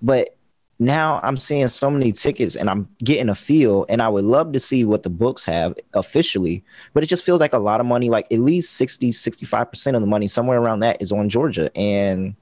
But 0.00 0.34
now 0.78 1.18
I'm 1.22 1.38
seeing 1.38 1.66
so 1.68 1.90
many 1.90 2.12
tickets 2.12 2.54
and 2.54 2.70
I'm 2.70 2.88
getting 3.02 3.28
a 3.28 3.34
feel 3.34 3.84
and 3.88 4.00
I 4.00 4.08
would 4.08 4.24
love 4.24 4.52
to 4.52 4.60
see 4.60 4.84
what 4.84 5.02
the 5.02 5.10
books 5.10 5.44
have 5.44 5.74
officially, 5.94 6.64
but 6.94 7.02
it 7.02 7.06
just 7.08 7.24
feels 7.24 7.40
like 7.40 7.52
a 7.52 7.58
lot 7.58 7.80
of 7.80 7.86
money, 7.86 8.10
like 8.10 8.26
at 8.32 8.38
least 8.38 8.74
60, 8.74 9.10
65% 9.10 9.94
of 9.94 10.00
the 10.00 10.06
money, 10.06 10.28
somewhere 10.28 10.60
around 10.60 10.80
that 10.80 11.02
is 11.02 11.10
on 11.10 11.28
Georgia. 11.28 11.76
And 11.76 12.36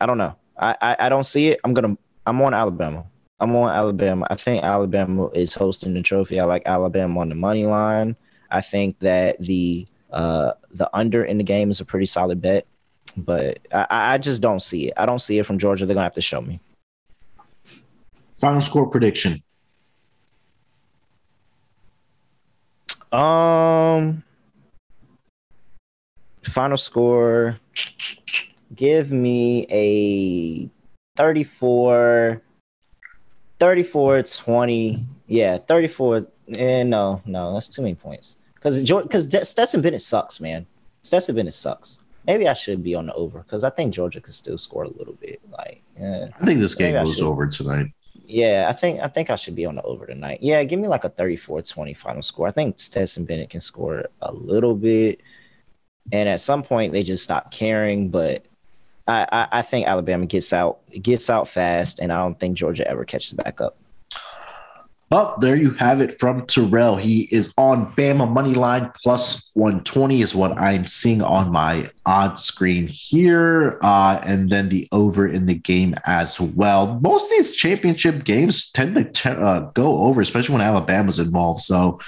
I 0.00 0.06
don't 0.06 0.18
know. 0.18 0.34
I, 0.58 0.76
I, 0.80 0.96
I 1.00 1.08
don't 1.08 1.24
see 1.24 1.48
it. 1.48 1.60
I'm 1.62 1.72
gonna 1.72 1.96
I'm 2.26 2.40
on 2.42 2.52
Alabama. 2.52 3.06
I'm 3.38 3.54
on 3.56 3.70
Alabama. 3.70 4.26
I 4.28 4.34
think 4.34 4.62
Alabama 4.62 5.28
is 5.28 5.54
hosting 5.54 5.94
the 5.94 6.02
trophy. 6.02 6.40
I 6.40 6.44
like 6.44 6.62
Alabama 6.66 7.20
on 7.20 7.28
the 7.28 7.34
money 7.34 7.64
line. 7.64 8.16
I 8.50 8.60
think 8.60 8.98
that 9.00 9.40
the 9.40 9.86
uh 10.10 10.52
the 10.72 10.90
under 10.92 11.24
in 11.24 11.38
the 11.38 11.44
game 11.44 11.70
is 11.70 11.80
a 11.80 11.84
pretty 11.84 12.06
solid 12.06 12.42
bet, 12.42 12.66
but 13.16 13.60
I, 13.72 14.14
I 14.14 14.18
just 14.18 14.42
don't 14.42 14.60
see 14.60 14.88
it. 14.88 14.94
I 14.96 15.06
don't 15.06 15.20
see 15.20 15.38
it 15.38 15.46
from 15.46 15.58
Georgia. 15.58 15.86
They're 15.86 15.94
gonna 15.94 16.04
have 16.04 16.14
to 16.14 16.20
show 16.20 16.40
me. 16.40 16.60
Final 18.40 18.62
score 18.62 18.86
prediction. 18.86 19.42
Um, 23.12 24.22
final 26.42 26.78
score. 26.78 27.60
Give 28.74 29.12
me 29.12 29.66
a 29.68 30.70
34, 31.16 32.40
34 33.58 34.22
20. 34.22 35.06
Yeah, 35.26 35.58
34. 35.58 36.26
Eh, 36.56 36.82
no, 36.84 37.20
no, 37.26 37.52
that's 37.52 37.68
too 37.68 37.82
many 37.82 37.94
points. 37.94 38.38
Because 38.54 38.80
because 38.80 39.50
Stetson 39.50 39.82
Bennett 39.82 40.00
sucks, 40.00 40.40
man. 40.40 40.66
Stetson 41.02 41.34
Bennett 41.34 41.52
sucks. 41.52 42.00
Maybe 42.26 42.48
I 42.48 42.54
should 42.54 42.82
be 42.82 42.94
on 42.94 43.06
the 43.06 43.14
over 43.14 43.40
because 43.40 43.64
I 43.64 43.70
think 43.70 43.92
Georgia 43.92 44.20
could 44.20 44.34
still 44.34 44.56
score 44.56 44.84
a 44.84 44.88
little 44.88 45.14
bit. 45.14 45.40
Like, 45.50 45.82
yeah. 45.98 46.28
I 46.40 46.44
think 46.46 46.60
this 46.60 46.74
game 46.74 46.94
goes 46.94 47.20
over 47.20 47.46
tonight. 47.46 47.92
Yeah, 48.30 48.66
I 48.68 48.72
think 48.72 49.00
I 49.00 49.08
think 49.08 49.30
I 49.30 49.34
should 49.36 49.56
be 49.56 49.66
on 49.66 49.74
the 49.74 49.82
over 49.82 50.06
tonight. 50.06 50.38
Yeah, 50.42 50.62
give 50.64 50.78
me 50.80 50.88
like 50.88 51.04
a 51.04 51.10
34-20 51.10 51.96
final 51.96 52.22
score. 52.22 52.46
I 52.48 52.52
think 52.52 52.78
Stetson 52.78 53.24
Bennett 53.24 53.50
can 53.50 53.60
score 53.60 54.06
a 54.22 54.32
little 54.32 54.74
bit. 54.76 55.20
And 56.12 56.28
at 56.28 56.40
some 56.40 56.62
point 56.62 56.92
they 56.92 57.02
just 57.02 57.24
stop 57.24 57.52
caring, 57.52 58.10
but 58.10 58.44
I, 59.08 59.26
I, 59.32 59.48
I 59.60 59.62
think 59.62 59.86
Alabama 59.86 60.26
gets 60.26 60.52
out 60.52 60.80
gets 61.02 61.30
out 61.30 61.48
fast, 61.48 62.00
and 62.00 62.12
I 62.12 62.16
don't 62.18 62.38
think 62.38 62.56
Georgia 62.56 62.88
ever 62.88 63.04
catches 63.04 63.32
back 63.32 63.60
up. 63.60 63.76
Oh, 65.12 65.34
there 65.40 65.56
you 65.56 65.72
have 65.72 66.00
it 66.00 66.20
from 66.20 66.46
Terrell. 66.46 66.94
He 66.94 67.22
is 67.32 67.52
on 67.58 67.92
Bama 67.94 68.30
money 68.30 68.54
line 68.54 68.92
plus 69.02 69.50
120 69.54 70.22
is 70.22 70.36
what 70.36 70.56
I'm 70.56 70.86
seeing 70.86 71.20
on 71.20 71.50
my 71.50 71.90
odd 72.06 72.38
screen 72.38 72.86
here. 72.86 73.80
Uh, 73.82 74.20
and 74.22 74.50
then 74.50 74.68
the 74.68 74.86
over 74.92 75.26
in 75.26 75.46
the 75.46 75.56
game 75.56 75.96
as 76.06 76.38
well. 76.38 77.00
Most 77.00 77.24
of 77.24 77.30
these 77.30 77.56
championship 77.56 78.22
games 78.22 78.70
tend 78.70 79.12
to 79.12 79.32
uh, 79.32 79.60
go 79.72 79.98
over, 79.98 80.20
especially 80.20 80.52
when 80.52 80.62
Alabama's 80.62 81.18
involved. 81.18 81.62
So, 81.62 81.98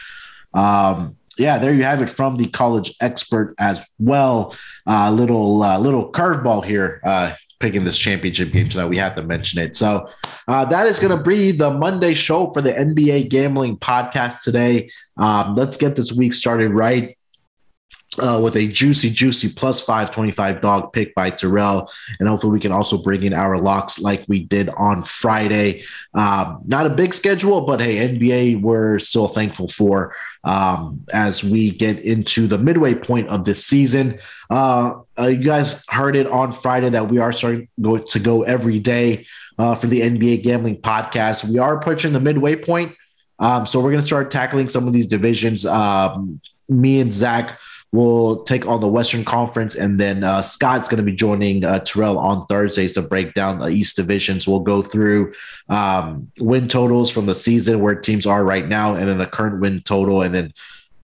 um, 0.55 1.17
yeah, 1.39 1.59
there 1.59 1.75
you 1.75 1.83
have 1.83 2.03
it 2.03 2.11
from 2.11 2.37
the 2.37 2.47
college 2.49 2.95
expert 3.01 3.57
as 3.59 3.85
well. 3.99 4.55
Uh, 4.87 5.11
little 5.11 5.61
uh, 5.63 5.79
little 5.79 6.13
curveball 6.13 6.65
here. 6.65 7.01
Uh, 7.05 7.35
picking 7.63 7.85
this 7.85 7.97
championship 7.97 8.53
game 8.53 8.69
tonight. 8.69 8.87
We 8.87 8.99
have 8.99 9.15
to 9.15 9.23
mention 9.23 9.61
it. 9.61 9.77
So 9.77 10.09
uh, 10.49 10.65
that 10.67 10.87
is 10.87 10.99
going 10.99 11.17
to 11.17 11.23
be 11.23 11.53
the 11.53 11.71
Monday 11.71 12.13
show 12.13 12.53
for 12.53 12.61
the 12.61 12.73
NBA 12.73 13.31
Gambling 13.31 13.79
Podcast 13.79 14.43
today. 14.43 14.91
Um, 15.17 15.55
let's 15.55 15.77
get 15.77 15.95
this 15.97 16.13
week 16.13 16.35
started 16.35 16.73
right 16.73 17.17
uh, 18.19 18.41
with 18.43 18.57
a 18.57 18.67
juicy, 18.67 19.11
juicy 19.11 19.49
plus 19.49 19.81
525 19.81 20.61
dog 20.61 20.93
pick 20.93 21.15
by 21.15 21.31
Terrell. 21.31 21.91
And 22.19 22.29
hopefully 22.29 22.53
we 22.53 22.61
can 22.61 22.73
also 22.73 22.99
bring 22.99 23.23
in 23.23 23.33
our 23.33 23.59
locks 23.59 24.01
like 24.01 24.25
we 24.29 24.45
did 24.45 24.69
on 24.71 25.05
Friday. 25.05 25.85
Um, 26.15 26.61
not 26.67 26.87
a 26.87 26.91
big 26.91 27.15
schedule, 27.15 27.63
but 27.63 27.81
hey, 27.81 28.09
NBA, 28.09 28.61
we're 28.61 28.99
still 28.99 29.29
thankful 29.29 29.69
for 29.69 30.15
um, 30.45 31.05
as 31.13 31.43
we 31.43 31.71
get 31.71 31.99
into 32.01 32.47
the 32.47 32.59
midway 32.59 32.95
point 32.95 33.29
of 33.29 33.45
this 33.45 33.65
season. 33.65 34.19
Uh, 34.51 34.95
uh, 35.19 35.27
you 35.27 35.43
guys 35.43 35.85
heard 35.89 36.17
it 36.17 36.27
on 36.27 36.53
Friday 36.53 36.91
that 36.91 37.09
we 37.09 37.19
are 37.19 37.33
starting 37.33 37.69
to 37.79 38.19
go 38.21 38.43
every 38.43 38.79
day 38.79 39.27
uh, 39.59 39.75
for 39.75 39.87
the 39.87 40.01
NBA 40.01 40.43
gambling 40.43 40.77
podcast. 40.77 41.49
We 41.49 41.59
are 41.59 41.79
approaching 41.79 42.13
the 42.13 42.21
midway 42.21 42.57
point. 42.57 42.95
Um, 43.39 43.67
so 43.67 43.81
we're 43.81 43.91
going 43.91 44.01
to 44.01 44.07
start 44.07 44.31
tackling 44.31 44.69
some 44.69 44.87
of 44.87 44.93
these 44.93 45.07
divisions. 45.07 45.67
Um, 45.67 46.41
me 46.69 47.01
and 47.01 47.13
Zach 47.13 47.59
will 47.93 48.43
take 48.45 48.67
on 48.67 48.81
the 48.81 48.89
Western 48.89 49.25
Conference, 49.25 49.75
and 49.75 50.01
then 50.01 50.25
uh, 50.25 50.41
Scott's 50.41 50.89
going 50.89 51.05
to 51.05 51.11
be 51.11 51.15
joining 51.15 51.63
uh, 51.63 51.79
Terrell 51.81 52.19
on 52.19 52.47
Thursdays 52.47 52.95
to 52.95 53.03
break 53.03 53.35
down 53.35 53.59
the 53.59 53.69
East 53.69 53.97
divisions. 53.97 54.49
We'll 54.49 54.61
go 54.61 54.83
through 54.83 55.35
um, 55.69 56.33
win 56.39 56.69
totals 56.69 57.11
from 57.11 57.27
the 57.27 57.35
season 57.35 57.81
where 57.81 57.95
teams 57.95 58.27
are 58.27 58.45
right 58.45 58.67
now, 58.67 58.95
and 58.95 59.09
then 59.09 59.19
the 59.19 59.27
current 59.27 59.61
win 59.61 59.83
total, 59.83 60.23
and 60.23 60.35
then 60.35 60.55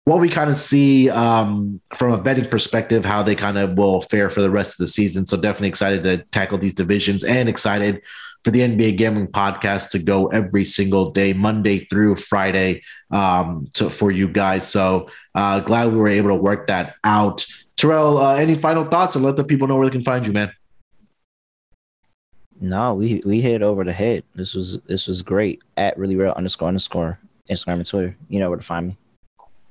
what 0.04 0.20
we 0.20 0.28
kind 0.30 0.50
of 0.50 0.56
see 0.56 1.10
um, 1.10 1.80
from 1.94 2.12
a 2.12 2.18
betting 2.18 2.46
perspective, 2.46 3.04
how 3.04 3.22
they 3.22 3.34
kind 3.34 3.58
of 3.58 3.76
will 3.76 4.00
fare 4.00 4.30
for 4.30 4.40
the 4.40 4.50
rest 4.50 4.80
of 4.80 4.84
the 4.84 4.88
season. 4.88 5.26
So 5.26 5.36
definitely 5.36 5.68
excited 5.68 6.02
to 6.04 6.18
tackle 6.30 6.58
these 6.58 6.74
divisions 6.74 7.22
and 7.22 7.48
excited 7.48 8.00
for 8.44 8.50
the 8.50 8.60
NBA 8.60 8.96
Gambling 8.96 9.28
Podcast 9.28 9.90
to 9.90 9.98
go 9.98 10.26
every 10.28 10.64
single 10.64 11.10
day, 11.10 11.32
Monday 11.32 11.78
through 11.78 12.16
Friday, 12.16 12.82
um, 13.10 13.66
to, 13.74 13.90
for 13.90 14.10
you 14.10 14.28
guys. 14.28 14.68
So 14.68 15.08
uh, 15.34 15.60
glad 15.60 15.92
we 15.92 15.98
were 15.98 16.08
able 16.08 16.30
to 16.30 16.36
work 16.36 16.66
that 16.68 16.94
out. 17.04 17.44
Terrell, 17.76 18.18
uh, 18.18 18.34
any 18.34 18.56
final 18.56 18.84
thoughts, 18.84 19.16
and 19.16 19.24
let 19.24 19.36
the 19.36 19.44
people 19.44 19.68
know 19.68 19.76
where 19.76 19.86
they 19.86 19.92
can 19.92 20.04
find 20.04 20.26
you, 20.26 20.32
man. 20.32 20.52
No, 22.60 22.94
we 22.94 23.22
we 23.24 23.40
hit 23.40 23.62
over 23.62 23.84
the 23.84 23.92
head. 23.92 24.22
This 24.34 24.54
was 24.54 24.80
this 24.80 25.06
was 25.06 25.22
great. 25.22 25.62
At 25.78 25.96
really 25.96 26.14
real 26.14 26.32
underscore 26.32 26.68
underscore 26.68 27.18
Instagram 27.48 27.74
and 27.74 27.86
Twitter. 27.86 28.16
You 28.28 28.38
know 28.38 28.50
where 28.50 28.58
to 28.58 28.64
find 28.64 28.88
me. 28.88 28.96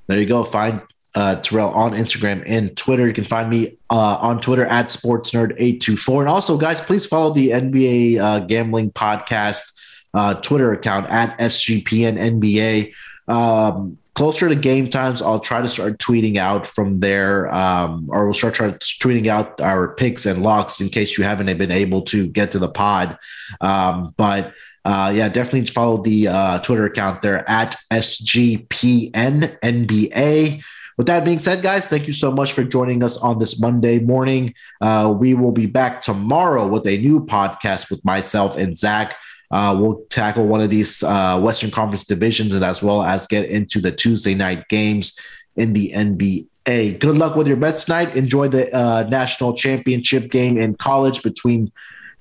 There 0.07 0.19
you 0.19 0.25
go. 0.25 0.43
Find 0.43 0.81
uh, 1.15 1.35
Terrell 1.35 1.71
on 1.71 1.93
Instagram 1.93 2.43
and 2.45 2.75
Twitter. 2.77 3.07
You 3.07 3.13
can 3.13 3.25
find 3.25 3.49
me 3.49 3.77
uh, 3.89 4.17
on 4.17 4.41
Twitter 4.41 4.65
at 4.65 4.87
SportsNerd824. 4.87 6.19
And 6.19 6.29
also, 6.29 6.57
guys, 6.57 6.79
please 6.81 7.05
follow 7.05 7.33
the 7.33 7.49
NBA 7.49 8.19
uh, 8.19 8.39
Gambling 8.39 8.91
Podcast 8.91 9.79
uh, 10.13 10.35
Twitter 10.35 10.71
account 10.71 11.09
at 11.09 11.37
SGPN 11.39 12.17
Um, 13.27 13.97
closer 14.15 14.49
to 14.49 14.55
game 14.55 14.89
times, 14.89 15.21
I'll 15.21 15.39
try 15.39 15.61
to 15.61 15.67
start 15.67 15.97
tweeting 15.99 16.37
out 16.37 16.67
from 16.67 16.99
there, 16.99 17.53
um, 17.53 18.07
or 18.11 18.25
we'll 18.25 18.33
start 18.33 18.55
tweeting 18.55 19.27
out 19.27 19.61
our 19.61 19.93
picks 19.95 20.25
and 20.25 20.43
locks 20.43 20.81
in 20.81 20.89
case 20.89 21.17
you 21.17 21.23
haven't 21.23 21.57
been 21.57 21.71
able 21.71 22.01
to 22.03 22.27
get 22.27 22.51
to 22.51 22.59
the 22.59 22.69
pod. 22.69 23.17
Um, 23.61 24.13
but 24.17 24.53
uh, 24.85 25.11
yeah, 25.15 25.29
definitely 25.29 25.65
follow 25.67 26.01
the 26.01 26.27
uh, 26.27 26.59
Twitter 26.59 26.85
account 26.85 27.21
there 27.21 27.47
at 27.49 27.75
SGPN 27.91 29.57
with 30.99 31.07
that 31.07 31.23
being 31.23 31.39
said, 31.39 31.61
guys, 31.61 31.87
thank 31.87 32.07
you 32.07 32.13
so 32.13 32.29
much 32.29 32.51
for 32.51 32.61
joining 32.61 33.03
us 33.03 33.15
on 33.15 33.39
this 33.39 33.61
Monday 33.61 33.99
morning. 33.99 34.53
Uh, 34.81 35.15
we 35.17 35.33
will 35.33 35.53
be 35.53 35.65
back 35.65 36.01
tomorrow 36.01 36.67
with 36.67 36.85
a 36.85 36.97
new 36.97 37.25
podcast 37.25 37.89
with 37.89 38.03
myself 38.03 38.57
and 38.57 38.77
Zach. 38.77 39.15
Uh, 39.49 39.77
we'll 39.79 40.03
tackle 40.09 40.45
one 40.45 40.59
of 40.59 40.69
these 40.69 41.01
uh, 41.03 41.39
Western 41.39 41.71
Conference 41.71 42.03
divisions 42.03 42.53
and 42.53 42.65
as 42.65 42.83
well 42.83 43.01
as 43.01 43.27
get 43.27 43.45
into 43.45 43.79
the 43.79 43.93
Tuesday 43.93 44.35
night 44.35 44.67
games 44.67 45.17
in 45.55 45.71
the 45.71 45.89
NBA. 45.95 46.99
Good 46.99 47.17
luck 47.17 47.37
with 47.37 47.47
your 47.47 47.55
bets 47.55 47.85
tonight. 47.85 48.17
Enjoy 48.17 48.49
the 48.49 48.69
uh, 48.75 49.03
national 49.03 49.53
championship 49.53 50.29
game 50.29 50.57
in 50.57 50.75
college 50.75 51.23
between 51.23 51.71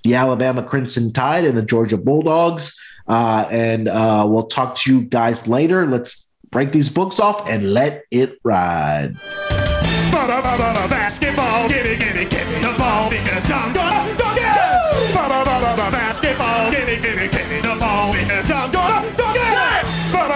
the 0.05 0.15
Alabama 0.15 0.63
Crimson 0.63 1.13
Tide 1.13 1.45
and 1.45 1.59
the 1.59 1.63
Georgia 1.63 1.97
Bulldogs. 1.97 2.81
Uh, 3.09 3.45
and 3.51 3.89
uh, 3.89 4.25
we'll 4.29 4.47
talk 4.47 4.77
to 4.77 4.95
you 4.95 5.01
guys 5.03 5.49
later. 5.49 5.85
Let's 5.85 6.28
break 6.51 6.73
these 6.73 6.89
books 6.89 7.21
off 7.21 7.49
and 7.49 7.73
let 7.73 8.05
it 8.11 8.39
ride. 8.45 9.15
Basketball, 10.89 11.69
give 11.69 11.85
me, 11.85 11.97
give 11.97 12.15
me, 12.15 12.25
give 12.25 12.49
me 12.49 12.59
the 12.61 12.75
ball 12.79 13.11
because 13.11 13.51
I'm 13.51 13.73
gonna 13.73 14.28